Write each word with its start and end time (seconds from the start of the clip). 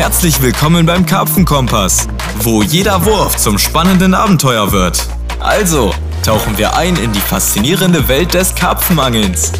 Herzlich 0.00 0.40
willkommen 0.40 0.86
beim 0.86 1.04
Karpfenkompass, 1.04 2.08
wo 2.38 2.62
jeder 2.62 3.04
Wurf 3.04 3.36
zum 3.36 3.58
spannenden 3.58 4.14
Abenteuer 4.14 4.72
wird. 4.72 5.06
Also, 5.40 5.92
tauchen 6.24 6.56
wir 6.56 6.74
ein 6.74 6.96
in 6.96 7.12
die 7.12 7.20
faszinierende 7.20 8.08
Welt 8.08 8.32
des 8.32 8.54
Karpfenangelns. 8.54 9.52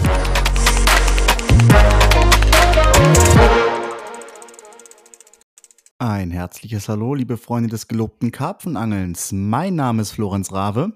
Ein 5.98 6.30
herzliches 6.30 6.88
Hallo, 6.88 7.12
liebe 7.12 7.36
Freunde 7.36 7.68
des 7.68 7.86
gelobten 7.86 8.32
Karpfenangelns. 8.32 9.32
Mein 9.32 9.74
Name 9.74 10.00
ist 10.00 10.12
Florenz 10.12 10.50
Rave. 10.52 10.94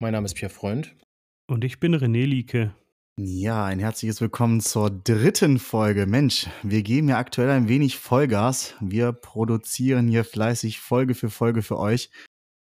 Mein 0.00 0.12
Name 0.12 0.26
ist 0.26 0.34
Pierre 0.34 0.52
Freund. 0.52 0.94
Und 1.46 1.64
ich 1.64 1.80
bin 1.80 1.94
René 1.94 2.26
Lieke. 2.26 2.74
Ja, 3.16 3.64
ein 3.64 3.78
herzliches 3.78 4.20
Willkommen 4.20 4.60
zur 4.60 4.90
dritten 4.90 5.60
Folge. 5.60 6.04
Mensch, 6.04 6.48
wir 6.64 6.82
geben 6.82 7.08
ja 7.08 7.16
aktuell 7.16 7.48
ein 7.50 7.68
wenig 7.68 7.96
Vollgas. 7.96 8.74
Wir 8.80 9.12
produzieren 9.12 10.08
hier 10.08 10.24
fleißig 10.24 10.80
Folge 10.80 11.14
für 11.14 11.30
Folge 11.30 11.62
für 11.62 11.78
euch. 11.78 12.10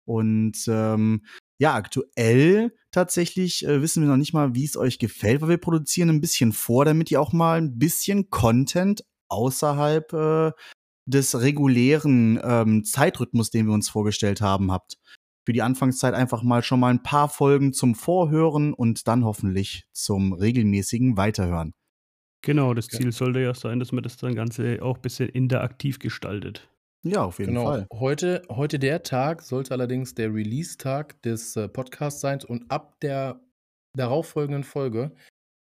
Und 0.05 0.56
ähm, 0.69 1.27
ja, 1.59 1.74
aktuell 1.74 2.73
tatsächlich 2.93 3.66
äh, 3.66 3.82
wissen 3.82 4.05
wir 4.05 4.09
noch 4.09 4.16
nicht 4.16 4.32
mal, 4.32 4.55
wie 4.55 4.65
es 4.65 4.77
euch 4.77 5.01
gefällt, 5.01 5.41
weil 5.41 5.48
wir 5.48 5.59
produzieren 5.59 6.09
ein 6.09 6.20
bisschen 6.20 6.52
vor, 6.52 6.84
damit 6.84 7.10
ihr 7.10 7.20
auch 7.20 7.32
mal 7.32 7.59
ein 7.60 7.77
bisschen 7.80 8.30
Content 8.30 9.05
außerhalb 9.29 10.12
äh, 10.12 10.52
des 11.05 11.41
regulären 11.41 12.38
ähm, 12.45 12.84
Zeitrhythmus, 12.84 13.51
den 13.51 13.66
wir 13.66 13.74
uns 13.74 13.88
vorgestellt 13.88 14.41
haben, 14.41 14.70
habt. 14.70 14.98
Für 15.48 15.55
die 15.55 15.62
Anfangszeit 15.62 16.12
einfach 16.12 16.43
mal 16.43 16.62
schon 16.62 16.79
mal 16.79 16.91
ein 16.91 17.02
paar 17.02 17.30
Folgen 17.30 17.73
zum 17.73 17.95
Vorhören 17.95 18.75
und 18.75 19.09
dann 19.09 19.25
hoffentlich 19.25 19.87
zum 19.93 20.34
regelmäßigen 20.34 21.16
Weiterhören. 21.16 21.73
Genau, 22.43 22.74
das 22.74 22.88
Ziel 22.88 23.13
sollte 23.13 23.40
ja 23.40 23.55
sein, 23.55 23.79
dass 23.79 23.90
man 23.90 24.02
das 24.02 24.18
dann 24.18 24.35
Ganze 24.35 24.82
auch 24.82 24.96
ein 24.96 25.01
bisschen 25.01 25.30
interaktiv 25.30 26.01
gestaltet. 26.01 26.68
Ja, 27.02 27.24
auf 27.24 27.38
jeden 27.38 27.55
Genau. 27.55 27.65
Fall. 27.65 27.87
Heute, 27.95 28.43
heute 28.51 28.79
der 28.79 29.02
Tag 29.02 29.40
sollte 29.40 29.73
allerdings 29.73 30.15
der 30.15 30.35
Release-Tag 30.35 31.23
des 31.23 31.57
äh, 31.57 31.66
Podcasts 31.66 32.21
sein 32.21 32.40
und 32.46 32.71
ab 32.71 33.01
der 33.01 33.40
darauffolgenden 33.96 34.65
Folge 34.65 35.12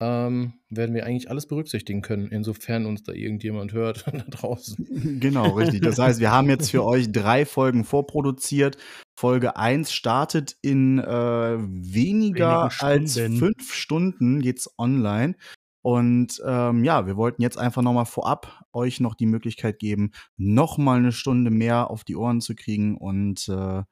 ähm, 0.00 0.54
werden 0.70 0.94
wir 0.94 1.06
eigentlich 1.06 1.30
alles 1.30 1.46
berücksichtigen 1.46 2.02
können, 2.02 2.28
insofern 2.28 2.86
uns 2.86 3.02
da 3.02 3.12
irgendjemand 3.12 3.72
hört 3.72 4.06
da 4.12 4.12
draußen. 4.12 5.20
Genau, 5.20 5.50
richtig. 5.50 5.82
Das 5.82 5.98
heißt, 5.98 6.20
wir 6.20 6.30
haben 6.30 6.48
jetzt 6.48 6.70
für 6.70 6.84
euch 6.86 7.12
drei 7.12 7.46
Folgen 7.46 7.84
vorproduziert. 7.84 8.76
Folge 9.16 9.56
1 9.56 9.92
startet 9.92 10.56
in 10.62 10.98
äh, 10.98 11.04
weniger 11.06 12.70
als 12.80 13.12
Stunden. 13.12 13.38
fünf 13.38 13.72
Stunden 13.72 14.40
geht's 14.40 14.68
online. 14.78 15.36
Und 15.82 16.42
ähm, 16.46 16.82
ja, 16.82 17.06
wir 17.06 17.18
wollten 17.18 17.42
jetzt 17.42 17.58
einfach 17.58 17.82
nochmal 17.82 18.06
vorab 18.06 18.64
euch 18.72 19.00
noch 19.00 19.14
die 19.14 19.26
Möglichkeit 19.26 19.78
geben, 19.78 20.12
nochmal 20.38 20.98
eine 20.98 21.12
Stunde 21.12 21.50
mehr 21.50 21.90
auf 21.90 22.04
die 22.04 22.16
Ohren 22.16 22.40
zu 22.40 22.54
kriegen 22.54 22.96
und 22.96 23.46
äh, 23.50 23.82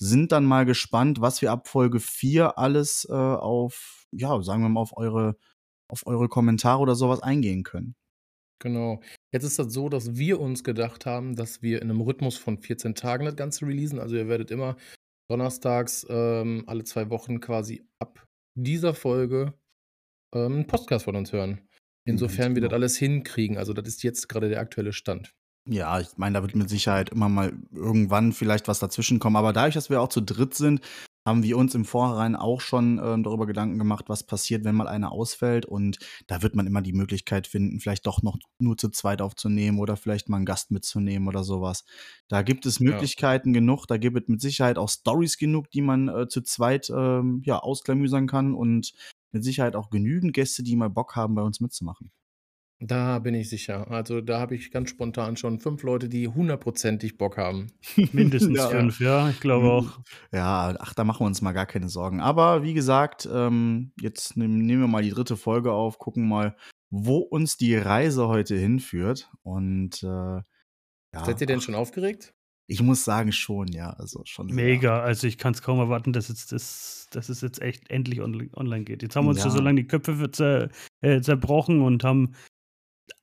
sind 0.00 0.32
dann 0.32 0.46
mal 0.46 0.64
gespannt, 0.64 1.20
was 1.20 1.42
wir 1.42 1.52
ab 1.52 1.68
Folge 1.68 2.00
4 2.00 2.58
alles 2.58 3.06
äh, 3.08 3.12
auf, 3.12 4.06
ja, 4.10 4.42
sagen 4.42 4.62
wir 4.62 4.70
mal, 4.70 4.80
auf 4.80 4.96
eure, 4.96 5.36
auf 5.88 6.06
eure 6.06 6.28
Kommentare 6.28 6.80
oder 6.80 6.94
sowas 6.94 7.22
eingehen 7.22 7.64
können. 7.64 7.94
Genau. 8.62 9.00
Jetzt 9.32 9.44
ist 9.44 9.58
das 9.58 9.72
so, 9.72 9.88
dass 9.88 10.16
wir 10.16 10.40
uns 10.40 10.64
gedacht 10.64 11.04
haben, 11.04 11.36
dass 11.36 11.62
wir 11.62 11.82
in 11.82 11.90
einem 11.90 12.00
Rhythmus 12.00 12.36
von 12.36 12.58
14 12.58 12.94
Tagen 12.94 13.26
das 13.26 13.36
Ganze 13.36 13.66
releasen. 13.66 13.98
Also 13.98 14.16
ihr 14.16 14.28
werdet 14.28 14.50
immer 14.50 14.76
donnerstags 15.30 16.06
ähm, 16.08 16.64
alle 16.66 16.84
zwei 16.84 17.10
Wochen 17.10 17.40
quasi 17.40 17.86
ab 17.98 18.26
dieser 18.54 18.94
Folge 18.94 19.54
ähm, 20.34 20.52
einen 20.52 20.66
Podcast 20.66 21.04
von 21.04 21.16
uns 21.16 21.32
hören. 21.32 21.60
Insofern 22.06 22.54
wir 22.54 22.62
genau. 22.62 22.68
das 22.68 22.74
alles 22.74 22.96
hinkriegen. 22.96 23.58
Also 23.58 23.74
das 23.74 23.86
ist 23.86 24.02
jetzt 24.02 24.28
gerade 24.28 24.48
der 24.48 24.60
aktuelle 24.60 24.94
Stand. 24.94 25.34
Ja, 25.66 26.00
ich 26.00 26.08
meine, 26.16 26.34
da 26.34 26.42
wird 26.42 26.56
mit 26.56 26.70
Sicherheit 26.70 27.10
immer 27.10 27.28
mal 27.28 27.52
irgendwann 27.72 28.32
vielleicht 28.32 28.66
was 28.66 28.78
dazwischen 28.78 29.18
kommen. 29.18 29.36
Aber 29.36 29.52
dadurch, 29.52 29.74
dass 29.74 29.90
wir 29.90 30.00
auch 30.00 30.08
zu 30.08 30.22
dritt 30.22 30.54
sind, 30.54 30.80
haben 31.26 31.42
wir 31.42 31.58
uns 31.58 31.74
im 31.74 31.84
Vorhinein 31.84 32.34
auch 32.34 32.62
schon 32.62 32.98
ähm, 33.02 33.22
darüber 33.22 33.46
Gedanken 33.46 33.78
gemacht, 33.78 34.06
was 34.08 34.24
passiert, 34.24 34.64
wenn 34.64 34.74
mal 34.74 34.88
einer 34.88 35.12
ausfällt. 35.12 35.66
Und 35.66 35.98
da 36.26 36.42
wird 36.42 36.54
man 36.54 36.66
immer 36.66 36.80
die 36.80 36.94
Möglichkeit 36.94 37.46
finden, 37.46 37.78
vielleicht 37.78 38.06
doch 38.06 38.22
noch 38.22 38.38
nur 38.58 38.78
zu 38.78 38.88
zweit 38.88 39.20
aufzunehmen 39.20 39.78
oder 39.78 39.96
vielleicht 39.98 40.30
mal 40.30 40.38
einen 40.38 40.46
Gast 40.46 40.70
mitzunehmen 40.70 41.28
oder 41.28 41.44
sowas. 41.44 41.84
Da 42.28 42.40
gibt 42.42 42.64
es 42.64 42.80
Möglichkeiten 42.80 43.52
genug. 43.52 43.86
Da 43.86 43.98
gibt 43.98 44.16
es 44.16 44.28
mit 44.28 44.40
Sicherheit 44.40 44.78
auch 44.78 44.88
Stories 44.88 45.36
genug, 45.36 45.70
die 45.70 45.82
man 45.82 46.08
äh, 46.08 46.26
zu 46.26 46.40
zweit 46.40 46.90
ähm, 46.90 47.42
ja, 47.44 47.58
ausklamüsern 47.58 48.26
kann. 48.26 48.54
Und 48.54 48.92
mit 49.32 49.44
Sicherheit 49.44 49.76
auch 49.76 49.90
genügend 49.90 50.32
Gäste, 50.32 50.62
die 50.62 50.74
mal 50.74 50.90
Bock 50.90 51.16
haben, 51.16 51.34
bei 51.34 51.42
uns 51.42 51.60
mitzumachen. 51.60 52.10
Da 52.82 53.18
bin 53.18 53.34
ich 53.34 53.50
sicher. 53.50 53.90
Also 53.90 54.22
da 54.22 54.40
habe 54.40 54.54
ich 54.54 54.70
ganz 54.70 54.88
spontan 54.88 55.36
schon 55.36 55.58
fünf 55.60 55.82
Leute, 55.82 56.08
die 56.08 56.28
hundertprozentig 56.28 57.18
Bock 57.18 57.36
haben. 57.36 57.66
Mindestens 58.12 58.56
Ja. 58.56 58.68
fünf, 58.68 59.00
ja, 59.00 59.28
ich 59.28 59.38
glaube 59.40 59.70
auch. 59.70 60.00
Ja, 60.32 60.74
ach, 60.78 60.94
da 60.94 61.04
machen 61.04 61.20
wir 61.20 61.26
uns 61.26 61.42
mal 61.42 61.52
gar 61.52 61.66
keine 61.66 61.90
Sorgen. 61.90 62.20
Aber 62.20 62.62
wie 62.62 62.72
gesagt, 62.72 63.28
ähm, 63.30 63.92
jetzt 64.00 64.36
nehm, 64.38 64.64
nehmen 64.64 64.80
wir 64.80 64.88
mal 64.88 65.02
die 65.02 65.10
dritte 65.10 65.36
Folge 65.36 65.72
auf, 65.72 65.98
gucken 65.98 66.26
mal, 66.26 66.56
wo 66.88 67.18
uns 67.18 67.58
die 67.58 67.76
Reise 67.76 68.28
heute 68.28 68.56
hinführt. 68.56 69.30
Und 69.42 70.02
äh, 70.02 70.06
ja, 70.06 71.24
Seid 71.24 71.40
ihr 71.42 71.46
denn 71.46 71.58
ach, 71.58 71.62
schon 71.62 71.74
aufgeregt? 71.74 72.32
Ich 72.66 72.80
muss 72.82 73.04
sagen, 73.04 73.32
schon, 73.32 73.68
ja. 73.68 73.90
Also 73.90 74.22
schon. 74.24 74.46
Mega, 74.46 75.00
also 75.02 75.26
ich 75.26 75.36
kann 75.36 75.52
es 75.52 75.60
kaum 75.60 75.80
erwarten, 75.80 76.14
dass, 76.14 76.28
jetzt 76.28 76.52
das, 76.52 77.08
dass 77.10 77.28
es 77.28 77.42
jetzt 77.42 77.60
echt 77.60 77.90
endlich 77.90 78.22
on 78.22 78.48
online 78.54 78.84
geht. 78.84 79.02
Jetzt 79.02 79.16
haben 79.16 79.26
wir 79.26 79.30
uns 79.30 79.40
Ja. 79.40 79.44
schon 79.46 79.52
so 79.58 79.60
lange 79.62 79.82
die 79.82 79.86
Köpfe 79.88 80.30
zer, 80.30 80.70
äh, 81.02 81.20
zerbrochen 81.20 81.82
und 81.82 82.04
haben 82.04 82.32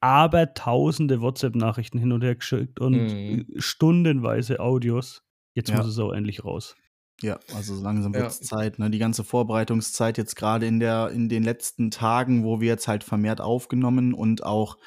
aber 0.01 0.53
tausende 0.53 1.21
WhatsApp-Nachrichten 1.21 1.97
hin 1.99 2.11
und 2.11 2.23
her 2.23 2.35
geschickt 2.35 2.79
und 2.79 3.13
Mhm. 3.13 3.45
stundenweise 3.57 4.59
Audios. 4.59 5.23
Jetzt 5.55 5.69
Ja. 5.69 5.77
muss 5.77 5.87
es 5.87 5.99
auch 5.99 6.11
endlich 6.11 6.43
raus. 6.43 6.75
Ja, 7.21 7.39
also 7.55 7.75
so 7.75 7.83
langsam 7.83 8.13
Ja. 8.13 8.19
wird 8.21 8.31
es 8.31 8.41
Zeit, 8.41 8.77
ne? 8.77 8.91
Die 8.91 8.99
ganze 8.99 9.23
Vorbereitungszeit 9.23 10.17
jetzt 10.19 10.35
gerade 10.35 10.67
in 10.67 10.79
der, 10.79 11.09
in 11.09 11.29
den 11.29 11.43
letzten 11.43 11.89
Tagen, 11.89 12.43
wo 12.43 12.59
wir 12.61 12.67
jetzt 12.67 12.87
halt 12.87 13.03
vermehrt 13.03 13.41
aufgenommen 13.41 14.13
und 14.13 14.43
auch 14.43 14.77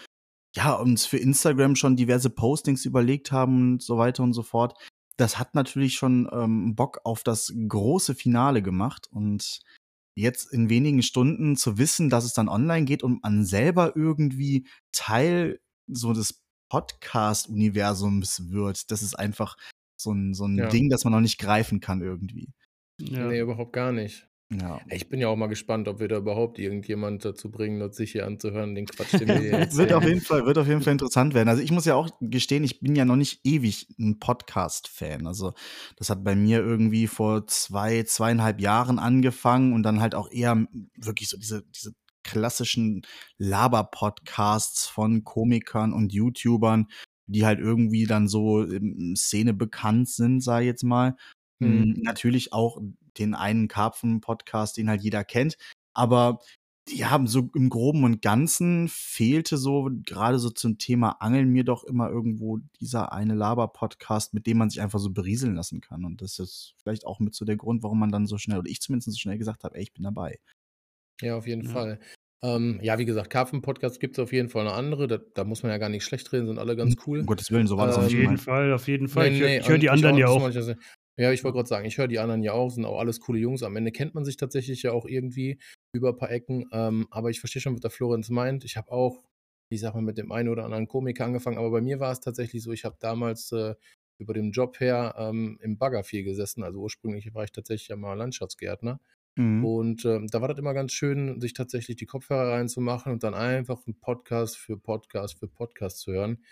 ja, 0.56 0.72
uns 0.74 1.06
für 1.06 1.16
Instagram 1.16 1.76
schon 1.76 1.94
diverse 1.94 2.28
Postings 2.28 2.84
überlegt 2.84 3.30
haben 3.30 3.74
und 3.74 3.82
so 3.82 3.98
weiter 3.98 4.24
und 4.24 4.32
so 4.32 4.42
fort. 4.42 4.74
Das 5.16 5.38
hat 5.38 5.54
natürlich 5.54 5.94
schon 5.94 6.28
ähm, 6.32 6.74
Bock 6.74 7.00
auf 7.04 7.22
das 7.22 7.52
große 7.68 8.16
Finale 8.16 8.60
gemacht 8.62 9.06
und 9.12 9.60
jetzt 10.14 10.52
in 10.52 10.68
wenigen 10.68 11.02
Stunden 11.02 11.56
zu 11.56 11.78
wissen, 11.78 12.10
dass 12.10 12.24
es 12.24 12.32
dann 12.32 12.48
online 12.48 12.84
geht 12.84 13.02
und 13.02 13.22
man 13.22 13.44
selber 13.44 13.94
irgendwie 13.96 14.66
Teil 14.92 15.60
so 15.86 16.12
des 16.12 16.42
Podcast-Universums 16.68 18.50
wird, 18.50 18.90
das 18.90 19.02
ist 19.02 19.18
einfach 19.18 19.56
so 19.96 20.12
ein, 20.12 20.34
so 20.34 20.46
ein 20.46 20.56
Ja. 20.56 20.68
Ding, 20.68 20.88
das 20.88 21.04
man 21.04 21.12
noch 21.12 21.20
nicht 21.20 21.38
greifen 21.38 21.80
kann 21.80 22.00
irgendwie. 22.00 22.52
Ja. 23.00 23.26
Nee, 23.28 23.40
überhaupt 23.40 23.72
gar 23.72 23.92
nicht. 23.92 24.29
Ja. 24.52 24.80
Ich 24.88 25.08
bin 25.08 25.20
ja 25.20 25.28
auch 25.28 25.36
mal 25.36 25.46
gespannt, 25.46 25.86
ob 25.86 26.00
wir 26.00 26.08
da 26.08 26.16
überhaupt 26.16 26.58
irgendjemand 26.58 27.24
dazu 27.24 27.52
bringen, 27.52 27.78
das 27.78 27.96
sich 27.96 28.12
hier 28.12 28.26
anzuhören, 28.26 28.74
den 28.74 28.86
Quatsch, 28.86 29.12
den 29.20 29.28
wir 29.28 29.38
hier 29.38 29.52
wird 29.72 29.92
auf 29.92 30.04
jeden 30.04 30.20
Fall, 30.20 30.44
wird 30.44 30.58
auf 30.58 30.66
jeden 30.66 30.82
Fall 30.82 30.92
interessant 30.92 31.34
werden. 31.34 31.48
Also 31.48 31.62
ich 31.62 31.70
muss 31.70 31.84
ja 31.84 31.94
auch 31.94 32.10
gestehen, 32.20 32.64
ich 32.64 32.80
bin 32.80 32.96
ja 32.96 33.04
noch 33.04 33.14
nicht 33.14 33.40
ewig 33.44 33.86
ein 33.98 34.18
Podcast-Fan. 34.18 35.28
Also 35.28 35.52
das 35.96 36.10
hat 36.10 36.24
bei 36.24 36.34
mir 36.34 36.58
irgendwie 36.58 37.06
vor 37.06 37.46
zwei, 37.46 38.02
zweieinhalb 38.02 38.60
Jahren 38.60 38.98
angefangen 38.98 39.72
und 39.72 39.84
dann 39.84 40.00
halt 40.00 40.16
auch 40.16 40.28
eher 40.32 40.66
wirklich 40.96 41.28
so 41.28 41.36
diese, 41.36 41.62
diese 41.70 41.92
klassischen 42.24 43.02
Laber-Podcasts 43.38 44.88
von 44.88 45.22
Komikern 45.22 45.92
und 45.92 46.12
YouTubern, 46.12 46.88
die 47.26 47.46
halt 47.46 47.60
irgendwie 47.60 48.04
dann 48.04 48.26
so 48.26 48.62
in 48.62 49.14
Szene 49.14 49.54
bekannt 49.54 50.08
sind, 50.08 50.40
ich 50.40 50.66
jetzt 50.66 50.82
mal. 50.82 51.14
Mhm. 51.60 52.00
Natürlich 52.02 52.52
auch 52.52 52.80
den 53.18 53.34
einen 53.34 53.68
Karpfen-Podcast, 53.68 54.76
den 54.76 54.88
halt 54.88 55.02
jeder 55.02 55.24
kennt. 55.24 55.56
Aber 55.94 56.40
ja, 56.88 57.20
so 57.26 57.50
im 57.54 57.68
Groben 57.68 58.04
und 58.04 58.20
Ganzen 58.22 58.88
fehlte 58.88 59.58
so, 59.58 59.90
gerade 60.04 60.38
so 60.38 60.50
zum 60.50 60.78
Thema 60.78 61.20
Angeln, 61.20 61.50
mir 61.50 61.62
doch 61.62 61.84
immer 61.84 62.08
irgendwo 62.08 62.58
dieser 62.80 63.12
eine 63.12 63.34
Laber-Podcast, 63.34 64.34
mit 64.34 64.46
dem 64.46 64.58
man 64.58 64.70
sich 64.70 64.80
einfach 64.80 64.98
so 64.98 65.10
berieseln 65.10 65.54
lassen 65.54 65.80
kann. 65.80 66.04
Und 66.04 66.20
das 66.20 66.38
ist 66.38 66.74
vielleicht 66.82 67.06
auch 67.06 67.20
mit 67.20 67.34
so 67.34 67.44
der 67.44 67.56
Grund, 67.56 67.82
warum 67.82 68.00
man 68.00 68.10
dann 68.10 68.26
so 68.26 68.38
schnell, 68.38 68.58
oder 68.58 68.70
ich 68.70 68.80
zumindest 68.80 69.12
so 69.12 69.18
schnell 69.18 69.38
gesagt 69.38 69.62
habe, 69.62 69.76
ey, 69.76 69.82
ich 69.82 69.92
bin 69.92 70.02
dabei. 70.02 70.38
Ja, 71.20 71.36
auf 71.36 71.46
jeden 71.46 71.64
Ja. 71.64 71.70
Fall. 71.70 72.00
Ähm, 72.42 72.80
ja, 72.82 72.98
wie 72.98 73.04
gesagt, 73.04 73.28
Karpfen-Podcast 73.28 74.00
gibt 74.00 74.16
es 74.16 74.22
auf 74.22 74.32
jeden 74.32 74.48
Fall 74.48 74.62
eine 74.66 74.72
andere. 74.72 75.06
Da, 75.06 75.18
da 75.34 75.44
muss 75.44 75.62
man 75.62 75.70
ja 75.70 75.78
gar 75.78 75.90
nicht 75.90 76.04
schlecht 76.04 76.32
reden, 76.32 76.46
sind 76.46 76.58
alle 76.58 76.74
ganz 76.74 76.96
cool. 77.06 77.20
Um 77.20 77.26
Gottes 77.26 77.50
Willen, 77.50 77.66
so 77.66 77.76
war 77.76 77.86
das 77.86 77.98
auch 77.98 78.00
Ähm, 78.00 78.06
nicht 78.06 78.16
Auf 78.16 78.20
jeden. 78.22 78.38
Fall, 78.38 78.72
auf 78.72 78.88
jeden 78.88 79.08
Fall. 79.08 79.30
Nee, 79.30 79.36
ich 79.36 79.40
höre 79.42 79.48
nee, 79.48 79.58
ich 79.58 79.68
hör 79.68 79.78
die 79.78 79.90
anderen 79.90 80.16
ja 80.16 80.28
auch. 80.28 80.50
Ja 81.18 81.32
ich 81.32 81.44
wollte 81.44 81.56
gerade 81.56 81.68
sagen, 81.68 81.86
ich 81.86 81.98
höre 81.98 82.08
die 82.08 82.18
anderen 82.18 82.42
ja 82.42 82.52
auch, 82.52 82.70
sind 82.70 82.84
auch 82.84 82.98
alles 82.98 83.20
coole 83.20 83.38
Jungs. 83.38 83.62
Am 83.62 83.76
Ende 83.76 83.92
kennt 83.92 84.14
man 84.14 84.24
sich 84.24 84.36
tatsächlich 84.36 84.82
ja 84.82 84.92
auch 84.92 85.06
irgendwie 85.06 85.58
über 85.92 86.10
ein 86.10 86.16
paar 86.16 86.30
Ecken. 86.30 86.66
Ähm, 86.72 87.06
aber 87.10 87.30
ich 87.30 87.40
verstehe 87.40 87.62
schon, 87.62 87.74
was 87.74 87.80
der 87.80 87.90
Florenz 87.90 88.30
meint. 88.30 88.64
Ich 88.64 88.76
habe 88.76 88.90
auch, 88.90 89.22
ich 89.70 89.80
sag 89.80 89.94
mal, 89.94 90.02
mit 90.02 90.18
dem 90.18 90.32
einen 90.32 90.48
oder 90.48 90.64
anderen 90.64 90.88
Komiker 90.88 91.24
angefangen. 91.24 91.58
Aber 91.58 91.70
bei 91.70 91.80
mir 91.80 92.00
war 92.00 92.12
es 92.12 92.20
tatsächlich 92.20 92.62
so, 92.62 92.72
ich 92.72 92.84
habe 92.84 92.96
damals 93.00 93.52
äh, 93.52 93.74
über 94.18 94.34
den 94.34 94.52
Job 94.52 94.80
her 94.80 95.14
ähm, 95.18 95.58
im 95.62 95.78
Bagger 95.78 96.04
viel 96.04 96.24
gesessen. 96.24 96.62
Also 96.62 96.80
ursprünglich 96.80 97.32
war 97.34 97.44
ich 97.44 97.52
tatsächlich 97.52 97.88
ja 97.88 97.96
mal 97.96 98.14
Landschaftsgärtner. 98.14 99.00
Mhm. 99.36 99.64
Und 99.64 100.04
ähm, 100.04 100.26
da 100.28 100.40
war 100.40 100.48
das 100.48 100.58
immer 100.58 100.74
ganz 100.74 100.92
schön, 100.92 101.40
sich 101.40 101.54
tatsächlich 101.54 101.96
die 101.96 102.06
Kopfhörer 102.06 102.52
reinzumachen 102.52 103.12
und 103.12 103.22
dann 103.22 103.34
einfach 103.34 103.86
einen 103.86 103.98
Podcast 103.98 104.56
für 104.58 104.76
Podcast 104.78 105.38
für 105.38 105.48
Podcast 105.48 106.00
zu 106.00 106.12
hören. 106.12 106.44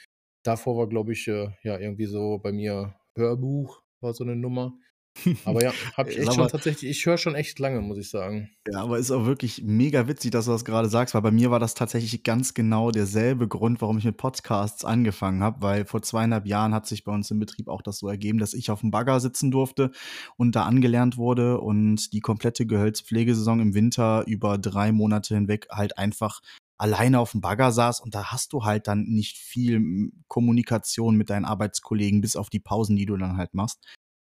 davor 0.44 0.78
war, 0.78 0.88
glaube 0.88 1.12
ich, 1.12 1.28
äh, 1.28 1.50
ja, 1.62 1.78
irgendwie 1.78 2.06
so 2.06 2.38
bei 2.38 2.52
mir 2.52 2.94
Hörbuch 3.16 3.82
war 4.00 4.14
so 4.14 4.24
eine 4.24 4.36
Nummer. 4.36 4.74
Aber 5.44 5.62
ja, 5.62 5.72
habe 5.96 6.10
ich 6.10 6.18
echt 6.18 6.32
schon 6.32 6.48
tatsächlich, 6.48 6.90
ich 6.90 7.06
höre 7.06 7.18
schon 7.18 7.34
echt 7.34 7.58
lange, 7.58 7.80
muss 7.80 7.98
ich 7.98 8.08
sagen. 8.08 8.50
Ja, 8.70 8.82
aber 8.82 8.98
ist 8.98 9.10
auch 9.10 9.26
wirklich 9.26 9.62
mega 9.64 10.06
witzig, 10.06 10.30
dass 10.30 10.44
du 10.44 10.52
das 10.52 10.64
gerade 10.64 10.88
sagst, 10.88 11.14
weil 11.14 11.22
bei 11.22 11.30
mir 11.30 11.50
war 11.50 11.58
das 11.58 11.74
tatsächlich 11.74 12.22
ganz 12.22 12.54
genau 12.54 12.90
derselbe 12.90 13.48
Grund, 13.48 13.80
warum 13.80 13.98
ich 13.98 14.04
mit 14.04 14.16
Podcasts 14.16 14.84
angefangen 14.84 15.42
habe, 15.42 15.62
weil 15.62 15.86
vor 15.86 16.02
zweieinhalb 16.02 16.46
Jahren 16.46 16.74
hat 16.74 16.86
sich 16.86 17.04
bei 17.04 17.12
uns 17.12 17.30
im 17.30 17.40
Betrieb 17.40 17.68
auch 17.68 17.82
das 17.82 17.98
so 17.98 18.08
ergeben, 18.08 18.38
dass 18.38 18.54
ich 18.54 18.70
auf 18.70 18.80
dem 18.80 18.90
Bagger 18.90 19.20
sitzen 19.20 19.50
durfte 19.50 19.90
und 20.36 20.54
da 20.54 20.64
angelernt 20.64 21.16
wurde 21.16 21.60
und 21.60 22.12
die 22.12 22.20
komplette 22.20 22.66
Gehölzpflegesaison 22.66 23.60
im 23.60 23.74
Winter 23.74 24.24
über 24.26 24.58
drei 24.58 24.92
Monate 24.92 25.34
hinweg 25.34 25.66
halt 25.70 25.98
einfach 25.98 26.40
alleine 26.78 27.18
auf 27.18 27.32
dem 27.32 27.40
Bagger 27.40 27.72
saß 27.72 28.00
und 28.00 28.14
da 28.14 28.30
hast 28.30 28.52
du 28.52 28.64
halt 28.64 28.86
dann 28.86 29.04
nicht 29.04 29.36
viel 29.36 30.10
Kommunikation 30.28 31.16
mit 31.16 31.28
deinen 31.28 31.44
Arbeitskollegen, 31.44 32.20
bis 32.20 32.36
auf 32.36 32.50
die 32.50 32.60
Pausen, 32.60 32.96
die 32.96 33.06
du 33.06 33.16
dann 33.16 33.36
halt 33.36 33.52
machst. 33.52 33.84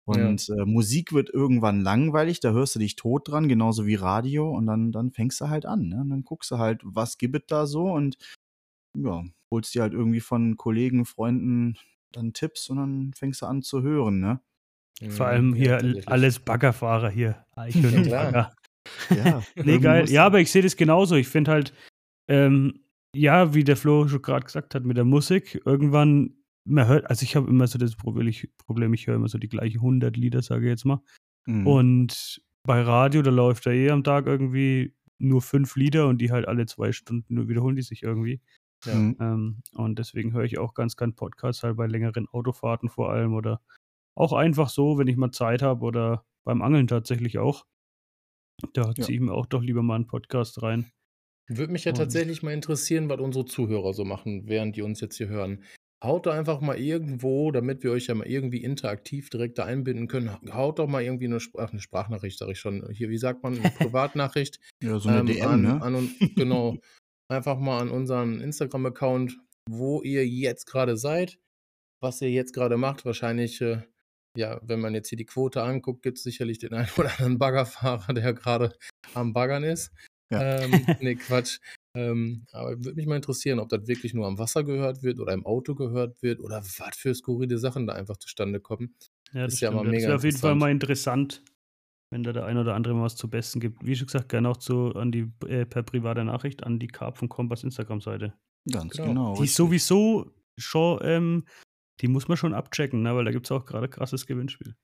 Und 0.06 0.48
ja. 0.48 0.54
äh, 0.54 0.64
Musik 0.64 1.12
wird 1.12 1.28
irgendwann 1.28 1.82
langweilig, 1.82 2.40
da 2.40 2.52
hörst 2.52 2.74
du 2.74 2.78
dich 2.78 2.96
tot 2.96 3.28
dran, 3.28 3.46
genauso 3.46 3.84
wie 3.84 3.96
Radio, 3.96 4.48
und 4.50 4.66
dann, 4.66 4.90
dann 4.90 5.10
fängst 5.10 5.38
du 5.40 5.48
halt 5.48 5.66
an. 5.66 5.88
Ne? 5.88 6.00
Und 6.00 6.08
dann 6.08 6.24
guckst 6.24 6.50
du 6.50 6.56
halt, 6.56 6.80
was 6.82 7.18
gibt 7.18 7.36
es 7.36 7.42
da 7.46 7.66
so 7.66 7.92
und 7.92 8.16
ja, 8.96 9.22
holst 9.50 9.74
dir 9.74 9.82
halt 9.82 9.92
irgendwie 9.92 10.20
von 10.20 10.56
Kollegen, 10.56 11.04
Freunden 11.04 11.76
dann 12.12 12.32
Tipps 12.32 12.70
und 12.70 12.78
dann 12.78 13.12
fängst 13.14 13.42
du 13.42 13.46
an 13.46 13.60
zu 13.62 13.82
hören, 13.82 14.20
ne? 14.20 14.40
Vor 15.10 15.26
allem 15.26 15.54
hier 15.54 15.84
ja, 15.84 16.02
alles 16.06 16.40
Baggerfahrer 16.40 17.10
hier. 17.10 17.44
Ich 17.68 17.76
höre 17.76 17.92
ja, 18.04 18.24
Bagger. 18.24 18.52
Ja, 19.10 19.42
nee, 19.56 19.78
geil. 19.78 20.08
Ja, 20.10 20.24
aber 20.26 20.40
ich 20.40 20.50
sehe 20.50 20.62
das 20.62 20.76
genauso. 20.76 21.16
Ich 21.16 21.28
finde 21.28 21.50
halt, 21.50 21.72
ähm, 22.28 22.80
ja, 23.14 23.54
wie 23.54 23.64
der 23.64 23.76
Flo 23.76 24.06
schon 24.06 24.22
gerade 24.22 24.44
gesagt 24.44 24.74
hat, 24.74 24.84
mit 24.84 24.96
der 24.96 25.04
Musik, 25.04 25.60
irgendwann 25.64 26.34
man 26.68 26.86
hört, 26.86 27.08
also 27.08 27.22
ich 27.24 27.34
habe 27.34 27.48
immer 27.48 27.66
so 27.66 27.78
das 27.78 27.96
Problem, 27.96 28.28
ich 28.92 29.06
höre 29.06 29.16
immer 29.16 29.28
so 29.28 29.38
die 29.38 29.48
gleichen 29.48 29.78
100 29.78 30.16
Lieder, 30.16 30.42
sage 30.42 30.66
ich 30.66 30.70
jetzt 30.70 30.84
mal. 30.84 31.00
Mhm. 31.46 31.66
Und 31.66 32.42
bei 32.62 32.82
Radio, 32.82 33.22
da 33.22 33.30
läuft 33.30 33.66
da 33.66 33.70
eh 33.70 33.90
am 33.90 34.04
Tag 34.04 34.26
irgendwie 34.26 34.94
nur 35.18 35.42
fünf 35.42 35.74
Lieder 35.76 36.06
und 36.06 36.18
die 36.18 36.30
halt 36.30 36.46
alle 36.46 36.66
zwei 36.66 36.92
Stunden 36.92 37.34
nur 37.34 37.48
wiederholen 37.48 37.76
die 37.76 37.82
sich 37.82 38.02
irgendwie. 38.02 38.40
Ja. 38.84 38.94
Mhm. 38.94 39.16
Ähm, 39.20 39.62
und 39.72 39.98
deswegen 39.98 40.32
höre 40.32 40.44
ich 40.44 40.58
auch 40.58 40.74
ganz 40.74 40.96
gern 40.96 41.14
Podcasts 41.14 41.62
halt 41.62 41.76
bei 41.76 41.86
längeren 41.86 42.28
Autofahrten 42.28 42.88
vor 42.88 43.10
allem 43.10 43.34
oder 43.34 43.60
auch 44.14 44.32
einfach 44.32 44.68
so, 44.68 44.98
wenn 44.98 45.08
ich 45.08 45.16
mal 45.16 45.30
Zeit 45.30 45.62
habe 45.62 45.84
oder 45.84 46.24
beim 46.44 46.62
Angeln 46.62 46.86
tatsächlich 46.86 47.38
auch. 47.38 47.64
Da 48.72 48.92
ja. 48.92 48.94
ziehe 48.94 49.18
ich 49.18 49.24
mir 49.24 49.32
auch 49.32 49.46
doch 49.46 49.62
lieber 49.62 49.82
mal 49.82 49.96
einen 49.96 50.06
Podcast 50.06 50.62
rein. 50.62 50.90
Würde 51.48 51.72
mich 51.72 51.84
ja 51.84 51.92
und 51.92 51.98
tatsächlich 51.98 52.42
mal 52.42 52.52
interessieren, 52.52 53.08
was 53.08 53.20
unsere 53.20 53.46
Zuhörer 53.46 53.94
so 53.94 54.04
machen, 54.04 54.42
während 54.46 54.76
die 54.76 54.82
uns 54.82 55.00
jetzt 55.00 55.16
hier 55.16 55.28
hören. 55.28 55.64
Haut 56.04 56.26
da 56.26 56.32
einfach 56.32 56.60
mal 56.60 56.78
irgendwo, 56.78 57.50
damit 57.50 57.82
wir 57.82 57.90
euch 57.90 58.06
ja 58.06 58.14
mal 58.14 58.26
irgendwie 58.26 58.62
interaktiv 58.62 59.30
direkt 59.30 59.58
da 59.58 59.64
einbinden 59.64 60.06
können, 60.06 60.30
haut 60.52 60.78
doch 60.78 60.86
mal 60.86 61.02
irgendwie 61.02 61.24
eine, 61.24 61.40
Sprach, 61.40 61.72
eine 61.72 61.80
Sprachnachricht, 61.80 62.38
sage 62.38 62.52
ich 62.52 62.60
schon. 62.60 62.88
Hier, 62.92 63.08
wie 63.08 63.18
sagt 63.18 63.42
man, 63.42 63.58
eine 63.58 63.70
Privatnachricht. 63.78 64.60
ja, 64.82 64.98
so 64.98 65.08
eine 65.08 65.20
ähm, 65.20 65.26
DM, 65.26 65.48
an, 65.48 65.62
ne? 65.62 65.82
An, 65.82 66.10
genau. 66.36 66.76
einfach 67.28 67.58
mal 67.58 67.80
an 67.80 67.90
unseren 67.90 68.40
Instagram-Account, 68.40 69.38
wo 69.68 70.02
ihr 70.02 70.26
jetzt 70.26 70.66
gerade 70.66 70.96
seid, 70.96 71.40
was 72.00 72.20
ihr 72.20 72.30
jetzt 72.30 72.52
gerade 72.52 72.76
macht. 72.76 73.04
Wahrscheinlich, 73.04 73.60
äh, 73.60 73.82
ja, 74.36 74.60
wenn 74.62 74.80
man 74.80 74.94
jetzt 74.94 75.08
hier 75.08 75.18
die 75.18 75.26
Quote 75.26 75.62
anguckt, 75.62 76.02
gibt 76.02 76.18
es 76.18 76.24
sicherlich 76.24 76.58
den 76.58 76.74
einen 76.74 76.88
oder 76.96 77.10
anderen 77.10 77.38
Baggerfahrer, 77.38 78.12
der 78.12 78.34
gerade 78.34 78.76
am 79.14 79.32
Baggern 79.32 79.64
ist. 79.64 79.90
Ja. 80.30 80.60
Ähm, 80.60 80.70
nee, 81.00 81.14
Quatsch. 81.14 81.58
Ähm, 81.94 82.46
aber 82.52 82.84
würde 82.84 82.94
mich 82.94 83.06
mal 83.06 83.16
interessieren, 83.16 83.58
ob 83.58 83.68
das 83.70 83.86
wirklich 83.86 84.14
nur 84.14 84.26
am 84.26 84.38
Wasser 84.38 84.62
gehört 84.62 85.02
wird 85.02 85.18
oder 85.18 85.32
im 85.32 85.46
Auto 85.46 85.74
gehört 85.74 86.22
wird 86.22 86.40
oder 86.40 86.62
was 86.62 86.96
für 86.96 87.14
skurrile 87.14 87.58
Sachen 87.58 87.86
da 87.86 87.94
einfach 87.94 88.18
zustande 88.18 88.60
kommen. 88.60 88.94
Ja, 89.32 89.44
das 89.44 89.54
ist 89.54 89.60
ja 89.60 89.70
mal 89.70 89.84
mega. 89.84 89.94
Das 89.94 90.02
wäre 90.02 90.16
auf 90.16 90.24
jeden 90.24 90.38
Fall 90.38 90.54
mal 90.54 90.70
interessant, 90.70 91.42
wenn 92.10 92.22
da 92.22 92.32
der 92.32 92.46
ein 92.46 92.58
oder 92.58 92.74
andere 92.74 92.94
mal 92.94 93.04
was 93.04 93.16
zu 93.16 93.28
Besten 93.28 93.60
gibt. 93.60 93.84
Wie 93.84 93.96
schon 93.96 94.06
gesagt, 94.06 94.28
gerne 94.28 94.48
auch 94.48 94.58
zu, 94.58 94.94
an 94.94 95.12
die, 95.12 95.30
äh, 95.46 95.64
per 95.64 95.82
private 95.82 96.24
Nachricht 96.24 96.62
an 96.62 96.78
die 96.78 96.88
Carp 96.88 97.18
von 97.18 97.28
Kompass 97.28 97.64
Instagram-Seite. 97.64 98.34
Ganz 98.70 98.96
genau. 98.96 99.08
genau 99.08 99.36
die 99.36 99.44
ist 99.44 99.54
sowieso 99.54 100.30
schon, 100.56 100.98
ähm, 101.02 101.44
die 102.00 102.08
muss 102.08 102.28
man 102.28 102.36
schon 102.36 102.54
abchecken, 102.54 103.02
ne? 103.02 103.14
weil 103.14 103.24
da 103.24 103.32
gibt 103.32 103.46
es 103.46 103.52
auch 103.52 103.64
gerade 103.64 103.88
krasses 103.88 104.26
Gewinnspiel. 104.26 104.76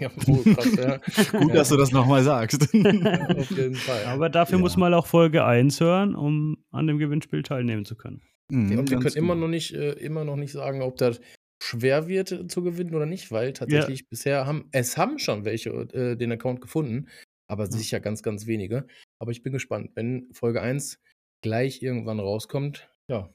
Ja, 0.00 0.10
oh, 0.26 0.42
krass, 0.42 0.76
ja. 0.76 1.38
Gut, 1.38 1.54
dass 1.54 1.68
du 1.68 1.76
das 1.76 1.92
nochmal 1.92 2.22
sagst. 2.24 2.68
ja, 2.72 3.28
auf 3.28 3.50
jeden 3.50 3.74
Fall. 3.74 4.04
Aber 4.06 4.28
dafür 4.28 4.58
muss 4.58 4.76
man 4.76 4.92
auch 4.94 5.06
Folge 5.06 5.44
1 5.44 5.80
hören, 5.80 6.14
um 6.14 6.64
an 6.70 6.86
dem 6.86 6.98
Gewinnspiel 6.98 7.42
teilnehmen 7.42 7.84
zu 7.84 7.94
können. 7.94 8.22
Mhm, 8.50 8.78
und 8.78 8.90
wir 8.90 8.98
können 8.98 9.14
immer 9.14 9.34
noch, 9.34 9.48
nicht, 9.48 9.72
äh, 9.74 9.92
immer 9.92 10.24
noch 10.24 10.36
nicht 10.36 10.52
sagen, 10.52 10.82
ob 10.82 10.96
das 10.96 11.20
schwer 11.62 12.08
wird 12.08 12.32
äh, 12.32 12.46
zu 12.48 12.62
gewinnen 12.62 12.94
oder 12.94 13.06
nicht, 13.06 13.30
weil 13.30 13.52
tatsächlich 13.52 14.00
ja. 14.00 14.06
bisher 14.10 14.46
haben, 14.46 14.68
es 14.72 14.96
haben 14.96 15.18
schon 15.18 15.44
welche 15.44 15.70
äh, 15.70 16.16
den 16.16 16.32
Account 16.32 16.60
gefunden, 16.60 17.08
aber 17.48 17.66
sicher 17.66 18.00
ganz, 18.00 18.22
ganz 18.22 18.46
wenige. 18.46 18.86
Aber 19.20 19.30
ich 19.30 19.42
bin 19.42 19.52
gespannt, 19.52 19.92
wenn 19.94 20.28
Folge 20.32 20.60
1 20.60 20.98
gleich 21.42 21.82
irgendwann 21.82 22.18
rauskommt, 22.18 22.90
ja, 23.08 23.32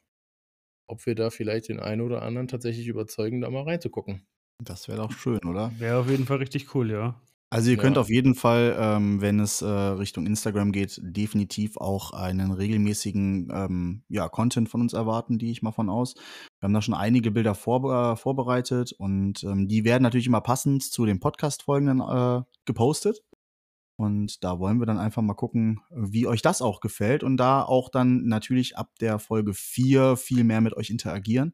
ob 0.89 1.05
wir 1.05 1.15
da 1.15 1.29
vielleicht 1.29 1.69
den 1.69 1.79
einen 1.79 2.01
oder 2.01 2.21
anderen 2.21 2.47
tatsächlich 2.47 2.87
überzeugen, 2.87 3.41
da 3.41 3.49
mal 3.49 3.63
reinzugucken. 3.63 4.25
Das 4.63 4.87
wäre 4.87 4.97
doch 4.97 5.11
schön, 5.11 5.39
oder? 5.45 5.71
Wäre 5.77 5.99
auf 5.99 6.09
jeden 6.09 6.25
Fall 6.25 6.37
richtig 6.37 6.73
cool, 6.75 6.91
ja. 6.91 7.21
Also 7.49 7.71
ihr 7.71 7.77
könnt 7.77 7.97
auf 7.97 8.09
jeden 8.09 8.35
Fall, 8.35 8.75
ähm, 8.77 9.21
wenn 9.21 9.39
es 9.39 9.61
äh, 9.61 9.65
Richtung 9.65 10.25
Instagram 10.27 10.73
geht, 10.73 10.99
definitiv 11.01 11.77
auch 11.77 12.11
einen 12.11 12.51
regelmäßigen 12.51 13.49
ähm, 13.53 14.03
ja, 14.09 14.27
Content 14.27 14.67
von 14.67 14.81
uns 14.81 14.91
erwarten, 14.91 15.37
die 15.39 15.51
ich 15.51 15.61
mal 15.61 15.71
von 15.71 15.89
aus. 15.89 16.15
Wir 16.59 16.67
haben 16.67 16.73
da 16.73 16.81
schon 16.81 16.93
einige 16.93 17.31
Bilder 17.31 17.55
vor, 17.55 18.11
äh, 18.11 18.17
vorbereitet 18.17 18.91
und 18.91 19.45
ähm, 19.45 19.69
die 19.69 19.85
werden 19.85 20.03
natürlich 20.03 20.27
immer 20.27 20.41
passend 20.41 20.83
zu 20.83 21.05
den 21.05 21.21
Podcast-Folgen 21.21 21.87
dann 21.87 22.41
äh, 22.41 22.43
gepostet. 22.65 23.23
Und 23.95 24.43
da 24.43 24.59
wollen 24.59 24.79
wir 24.79 24.85
dann 24.85 24.99
einfach 24.99 25.21
mal 25.21 25.33
gucken, 25.33 25.79
wie 25.89 26.27
euch 26.27 26.41
das 26.41 26.61
auch 26.61 26.81
gefällt 26.81 27.23
und 27.23 27.37
da 27.37 27.63
auch 27.63 27.89
dann 27.89 28.25
natürlich 28.27 28.77
ab 28.77 28.91
der 28.99 29.19
Folge 29.19 29.53
4 29.53 30.17
viel 30.17 30.43
mehr 30.43 30.59
mit 30.59 30.75
euch 30.75 30.89
interagieren. 30.89 31.53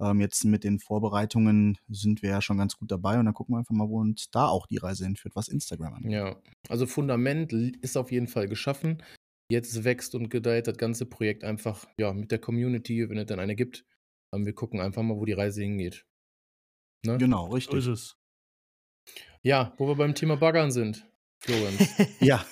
Ähm, 0.00 0.20
jetzt 0.20 0.44
mit 0.44 0.64
den 0.64 0.78
Vorbereitungen 0.78 1.76
sind 1.88 2.22
wir 2.22 2.30
ja 2.30 2.40
schon 2.40 2.56
ganz 2.56 2.76
gut 2.76 2.90
dabei 2.90 3.18
und 3.18 3.26
dann 3.26 3.34
gucken 3.34 3.54
wir 3.54 3.58
einfach 3.58 3.74
mal, 3.74 3.88
wo 3.88 4.00
uns 4.00 4.30
da 4.30 4.46
auch 4.46 4.66
die 4.66 4.78
Reise 4.78 5.04
hinführt, 5.04 5.36
was 5.36 5.48
Instagram 5.48 5.94
angeht. 5.94 6.12
Ja, 6.12 6.40
also 6.68 6.86
Fundament 6.86 7.52
ist 7.52 7.96
auf 7.96 8.10
jeden 8.10 8.26
Fall 8.26 8.48
geschaffen. 8.48 9.02
Jetzt 9.50 9.84
wächst 9.84 10.14
und 10.14 10.30
gedeiht 10.30 10.68
das 10.68 10.78
ganze 10.78 11.06
Projekt 11.06 11.44
einfach 11.44 11.86
ja, 11.98 12.12
mit 12.12 12.30
der 12.30 12.38
Community, 12.38 13.08
wenn 13.10 13.18
es 13.18 13.26
dann 13.26 13.40
eine 13.40 13.56
gibt. 13.56 13.84
Ähm, 14.34 14.46
wir 14.46 14.54
gucken 14.54 14.80
einfach 14.80 15.02
mal, 15.02 15.16
wo 15.16 15.24
die 15.24 15.32
Reise 15.32 15.62
hingeht. 15.62 16.06
Ne? 17.04 17.18
Genau, 17.18 17.48
richtig. 17.48 17.84
So 17.84 17.92
ist 17.92 18.00
es. 18.00 18.16
Ja, 19.42 19.74
wo 19.76 19.88
wir 19.88 19.96
beim 19.96 20.14
Thema 20.14 20.36
Baggern 20.36 20.70
sind, 20.70 21.06
Florenz. 21.40 21.88
ja. 22.20 22.44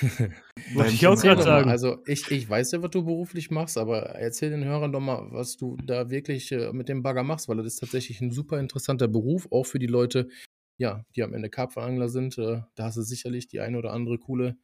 Wollte 0.74 0.92
ich 0.92 1.06
auch 1.06 1.20
gerade 1.20 1.42
sagen. 1.42 1.70
Also 1.70 1.98
ich, 2.06 2.30
ich 2.30 2.48
weiß 2.48 2.72
ja, 2.72 2.82
was 2.82 2.90
du 2.90 3.04
beruflich 3.04 3.50
machst, 3.50 3.78
aber 3.78 4.02
erzähl 4.10 4.50
den 4.50 4.64
Hörern 4.64 4.92
doch 4.92 5.00
mal, 5.00 5.26
was 5.30 5.56
du 5.56 5.76
da 5.84 6.10
wirklich 6.10 6.52
äh, 6.52 6.72
mit 6.72 6.88
dem 6.88 7.02
Bagger 7.02 7.22
machst, 7.22 7.48
weil 7.48 7.56
das 7.58 7.66
ist 7.66 7.80
tatsächlich 7.80 8.20
ein 8.20 8.30
super 8.30 8.58
interessanter 8.58 9.08
Beruf, 9.08 9.48
auch 9.50 9.64
für 9.64 9.78
die 9.78 9.86
Leute, 9.86 10.28
ja, 10.78 11.04
die 11.14 11.22
am 11.22 11.34
Ende 11.34 11.50
Karpfenangler 11.50 12.08
sind. 12.08 12.38
Äh, 12.38 12.62
da 12.74 12.84
hast 12.84 12.96
du 12.96 13.02
sicherlich 13.02 13.48
die 13.48 13.60
eine 13.60 13.78
oder 13.78 13.92
andere 13.92 14.18
coole 14.18 14.56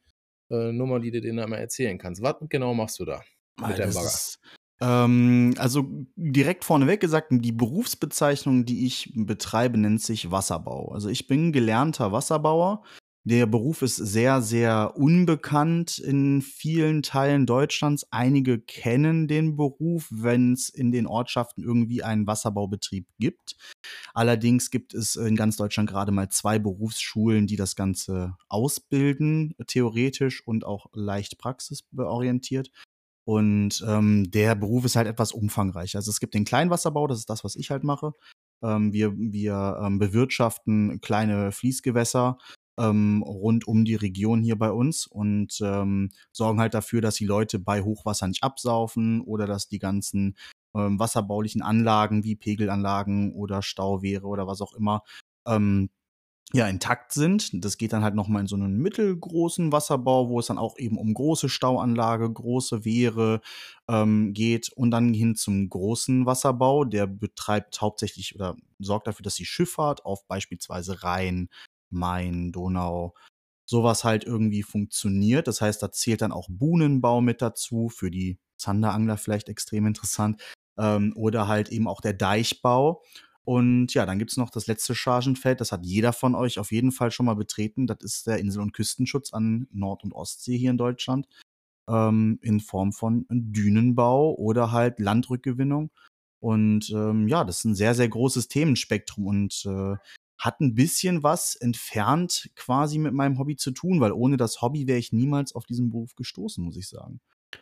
äh, 0.49 0.71
Nummer, 0.71 0.99
die 0.99 1.11
du 1.11 1.21
denen 1.21 1.39
einmal 1.39 1.59
erzählen 1.59 1.97
kannst. 1.97 2.21
Was 2.21 2.35
genau 2.49 2.73
machst 2.73 2.99
du 2.99 3.05
da 3.05 3.21
mit 3.59 3.77
dem 3.77 3.93
Bagger? 3.93 4.07
Ist, 4.07 4.39
ähm, 4.79 5.55
also 5.57 5.85
direkt 6.15 6.63
vorneweg 6.63 6.99
gesagt, 6.99 7.29
die 7.31 7.51
Berufsbezeichnung, 7.51 8.65
die 8.65 8.85
ich 8.85 9.11
betreibe, 9.15 9.77
nennt 9.77 10.01
sich 10.01 10.31
Wasserbau. 10.31 10.91
Also 10.91 11.09
ich 11.09 11.27
bin 11.27 11.51
gelernter 11.51 12.11
Wasserbauer. 12.11 12.83
Der 13.29 13.45
Beruf 13.45 13.81
ist 13.81 13.97
sehr, 13.97 14.41
sehr 14.41 14.95
unbekannt 14.95 15.99
in 15.99 16.41
vielen 16.41 17.03
Teilen 17.03 17.45
Deutschlands. 17.45 18.07
Einige 18.09 18.57
kennen 18.57 19.27
den 19.27 19.57
Beruf, 19.57 20.07
wenn 20.09 20.53
es 20.53 20.69
in 20.69 20.93
den 20.93 21.05
Ortschaften 21.05 21.61
irgendwie 21.61 22.03
einen 22.03 22.25
Wasserbaubetrieb 22.25 23.05
gibt. 23.19 23.57
Allerdings 24.13 24.71
gibt 24.71 24.93
es 24.93 25.17
in 25.17 25.35
ganz 25.35 25.57
Deutschland 25.57 25.89
gerade 25.89 26.13
mal 26.13 26.29
zwei 26.29 26.57
Berufsschulen, 26.57 27.47
die 27.47 27.57
das 27.57 27.75
Ganze 27.75 28.37
ausbilden, 28.47 29.55
theoretisch 29.67 30.41
und 30.47 30.63
auch 30.63 30.85
leicht 30.93 31.37
praxisorientiert. 31.37 32.71
Und 33.25 33.83
ähm, 33.85 34.31
der 34.31 34.55
Beruf 34.55 34.85
ist 34.85 34.95
halt 34.95 35.07
etwas 35.07 35.33
umfangreicher. 35.33 35.99
Also 35.99 36.11
es 36.11 36.21
gibt 36.21 36.33
den 36.33 36.45
Kleinwasserbau, 36.45 37.07
das 37.07 37.19
ist 37.19 37.29
das, 37.29 37.43
was 37.43 37.57
ich 37.57 37.71
halt 37.71 37.83
mache. 37.83 38.13
Ähm, 38.63 38.93
wir 38.93 39.13
wir 39.17 39.79
ähm, 39.83 39.99
bewirtschaften 39.99 41.01
kleine 41.01 41.51
Fließgewässer 41.51 42.37
ähm, 42.77 43.23
rund 43.23 43.67
um 43.67 43.85
die 43.85 43.95
Region 43.95 44.41
hier 44.41 44.57
bei 44.57 44.71
uns 44.71 45.07
und 45.07 45.59
ähm, 45.61 46.09
sorgen 46.31 46.59
halt 46.59 46.73
dafür, 46.73 47.01
dass 47.01 47.15
die 47.15 47.25
Leute 47.25 47.59
bei 47.59 47.81
Hochwasser 47.81 48.27
nicht 48.27 48.43
absaufen 48.43 49.21
oder 49.21 49.47
dass 49.47 49.67
die 49.67 49.79
ganzen 49.79 50.35
ähm, 50.75 50.99
wasserbaulichen 50.99 51.61
Anlagen 51.61 52.23
wie 52.23 52.35
Pegelanlagen 52.35 53.33
oder 53.33 53.61
Stauwehre 53.61 54.27
oder 54.27 54.47
was 54.47 54.61
auch 54.61 54.73
immer 54.73 55.03
ähm, 55.47 55.89
ja, 56.53 56.67
intakt 56.67 57.11
sind. 57.11 57.49
Das 57.65 57.77
geht 57.77 57.91
dann 57.91 58.03
halt 58.03 58.15
noch 58.15 58.29
mal 58.29 58.39
in 58.39 58.47
so 58.47 58.55
einen 58.55 58.77
mittelgroßen 58.77 59.71
Wasserbau, 59.73 60.29
wo 60.29 60.39
es 60.39 60.47
dann 60.47 60.57
auch 60.57 60.77
eben 60.77 60.97
um 60.97 61.13
große 61.13 61.49
Stauanlage, 61.49 62.31
große 62.31 62.85
Wehre 62.85 63.41
ähm, 63.89 64.33
geht 64.33 64.69
und 64.69 64.91
dann 64.91 65.13
hin 65.13 65.35
zum 65.35 65.69
großen 65.69 66.25
Wasserbau. 66.25 66.85
Der 66.85 67.05
betreibt 67.05 67.81
hauptsächlich 67.81 68.33
oder 68.35 68.55
sorgt 68.79 69.07
dafür, 69.07 69.23
dass 69.23 69.35
die 69.35 69.45
Schifffahrt 69.45 70.05
auf 70.05 70.25
beispielsweise 70.27 71.03
Rhein, 71.03 71.49
Main, 71.89 72.51
Donau, 72.51 73.13
sowas 73.65 74.03
halt 74.03 74.23
irgendwie 74.23 74.63
funktioniert. 74.63 75.47
Das 75.47 75.61
heißt, 75.61 75.81
da 75.81 75.91
zählt 75.91 76.21
dann 76.21 76.31
auch 76.31 76.47
Buhnenbau 76.49 77.21
mit 77.21 77.41
dazu, 77.41 77.89
für 77.89 78.11
die 78.11 78.39
Zanderangler 78.57 79.17
vielleicht 79.17 79.49
extrem 79.49 79.85
interessant. 79.85 80.41
Ähm, 80.77 81.13
oder 81.15 81.47
halt 81.47 81.69
eben 81.69 81.87
auch 81.87 82.01
der 82.01 82.13
Deichbau. 82.13 83.03
Und 83.43 83.93
ja, 83.93 84.05
dann 84.05 84.19
gibt's 84.19 84.35
noch 84.35 84.49
das 84.49 84.67
letzte 84.67 84.93
Chargenfeld, 84.93 85.61
das 85.61 85.71
hat 85.71 85.85
jeder 85.85 86.11
von 86.11 86.35
euch 86.35 86.59
auf 86.59 86.73
jeden 86.73 86.91
Fall 86.91 87.11
schon 87.11 87.25
mal 87.25 87.35
betreten. 87.35 87.87
Das 87.87 87.99
ist 88.01 88.27
der 88.27 88.39
Insel- 88.39 88.61
und 88.61 88.73
Küstenschutz 88.73 89.31
an 89.31 89.67
Nord- 89.71 90.03
und 90.03 90.13
Ostsee 90.13 90.57
hier 90.57 90.71
in 90.71 90.77
Deutschland. 90.77 91.27
Ähm, 91.89 92.39
in 92.41 92.59
Form 92.59 92.91
von 92.91 93.25
Dünenbau 93.29 94.35
oder 94.35 94.73
halt 94.73 94.99
Landrückgewinnung. 94.99 95.91
Und 96.41 96.89
ähm, 96.89 97.27
ja, 97.29 97.45
das 97.45 97.59
ist 97.59 97.65
ein 97.65 97.75
sehr, 97.75 97.95
sehr 97.95 98.09
großes 98.09 98.49
Themenspektrum 98.49 99.25
und 99.25 99.65
äh, 99.65 99.95
hat 100.37 100.59
ein 100.61 100.75
bisschen 100.75 101.23
was 101.23 101.55
entfernt 101.55 102.49
quasi 102.55 102.97
mit 102.99 103.13
meinem 103.13 103.39
Hobby 103.39 103.55
zu 103.55 103.71
tun, 103.71 103.99
weil 103.99 104.11
ohne 104.11 104.37
das 104.37 104.61
Hobby 104.61 104.87
wäre 104.87 104.99
ich 104.99 105.11
niemals 105.11 105.53
auf 105.55 105.65
diesen 105.65 105.89
Beruf 105.89 106.15
gestoßen, 106.15 106.63
muss 106.63 106.77
ich 106.77 106.87
sagen. 106.87 107.19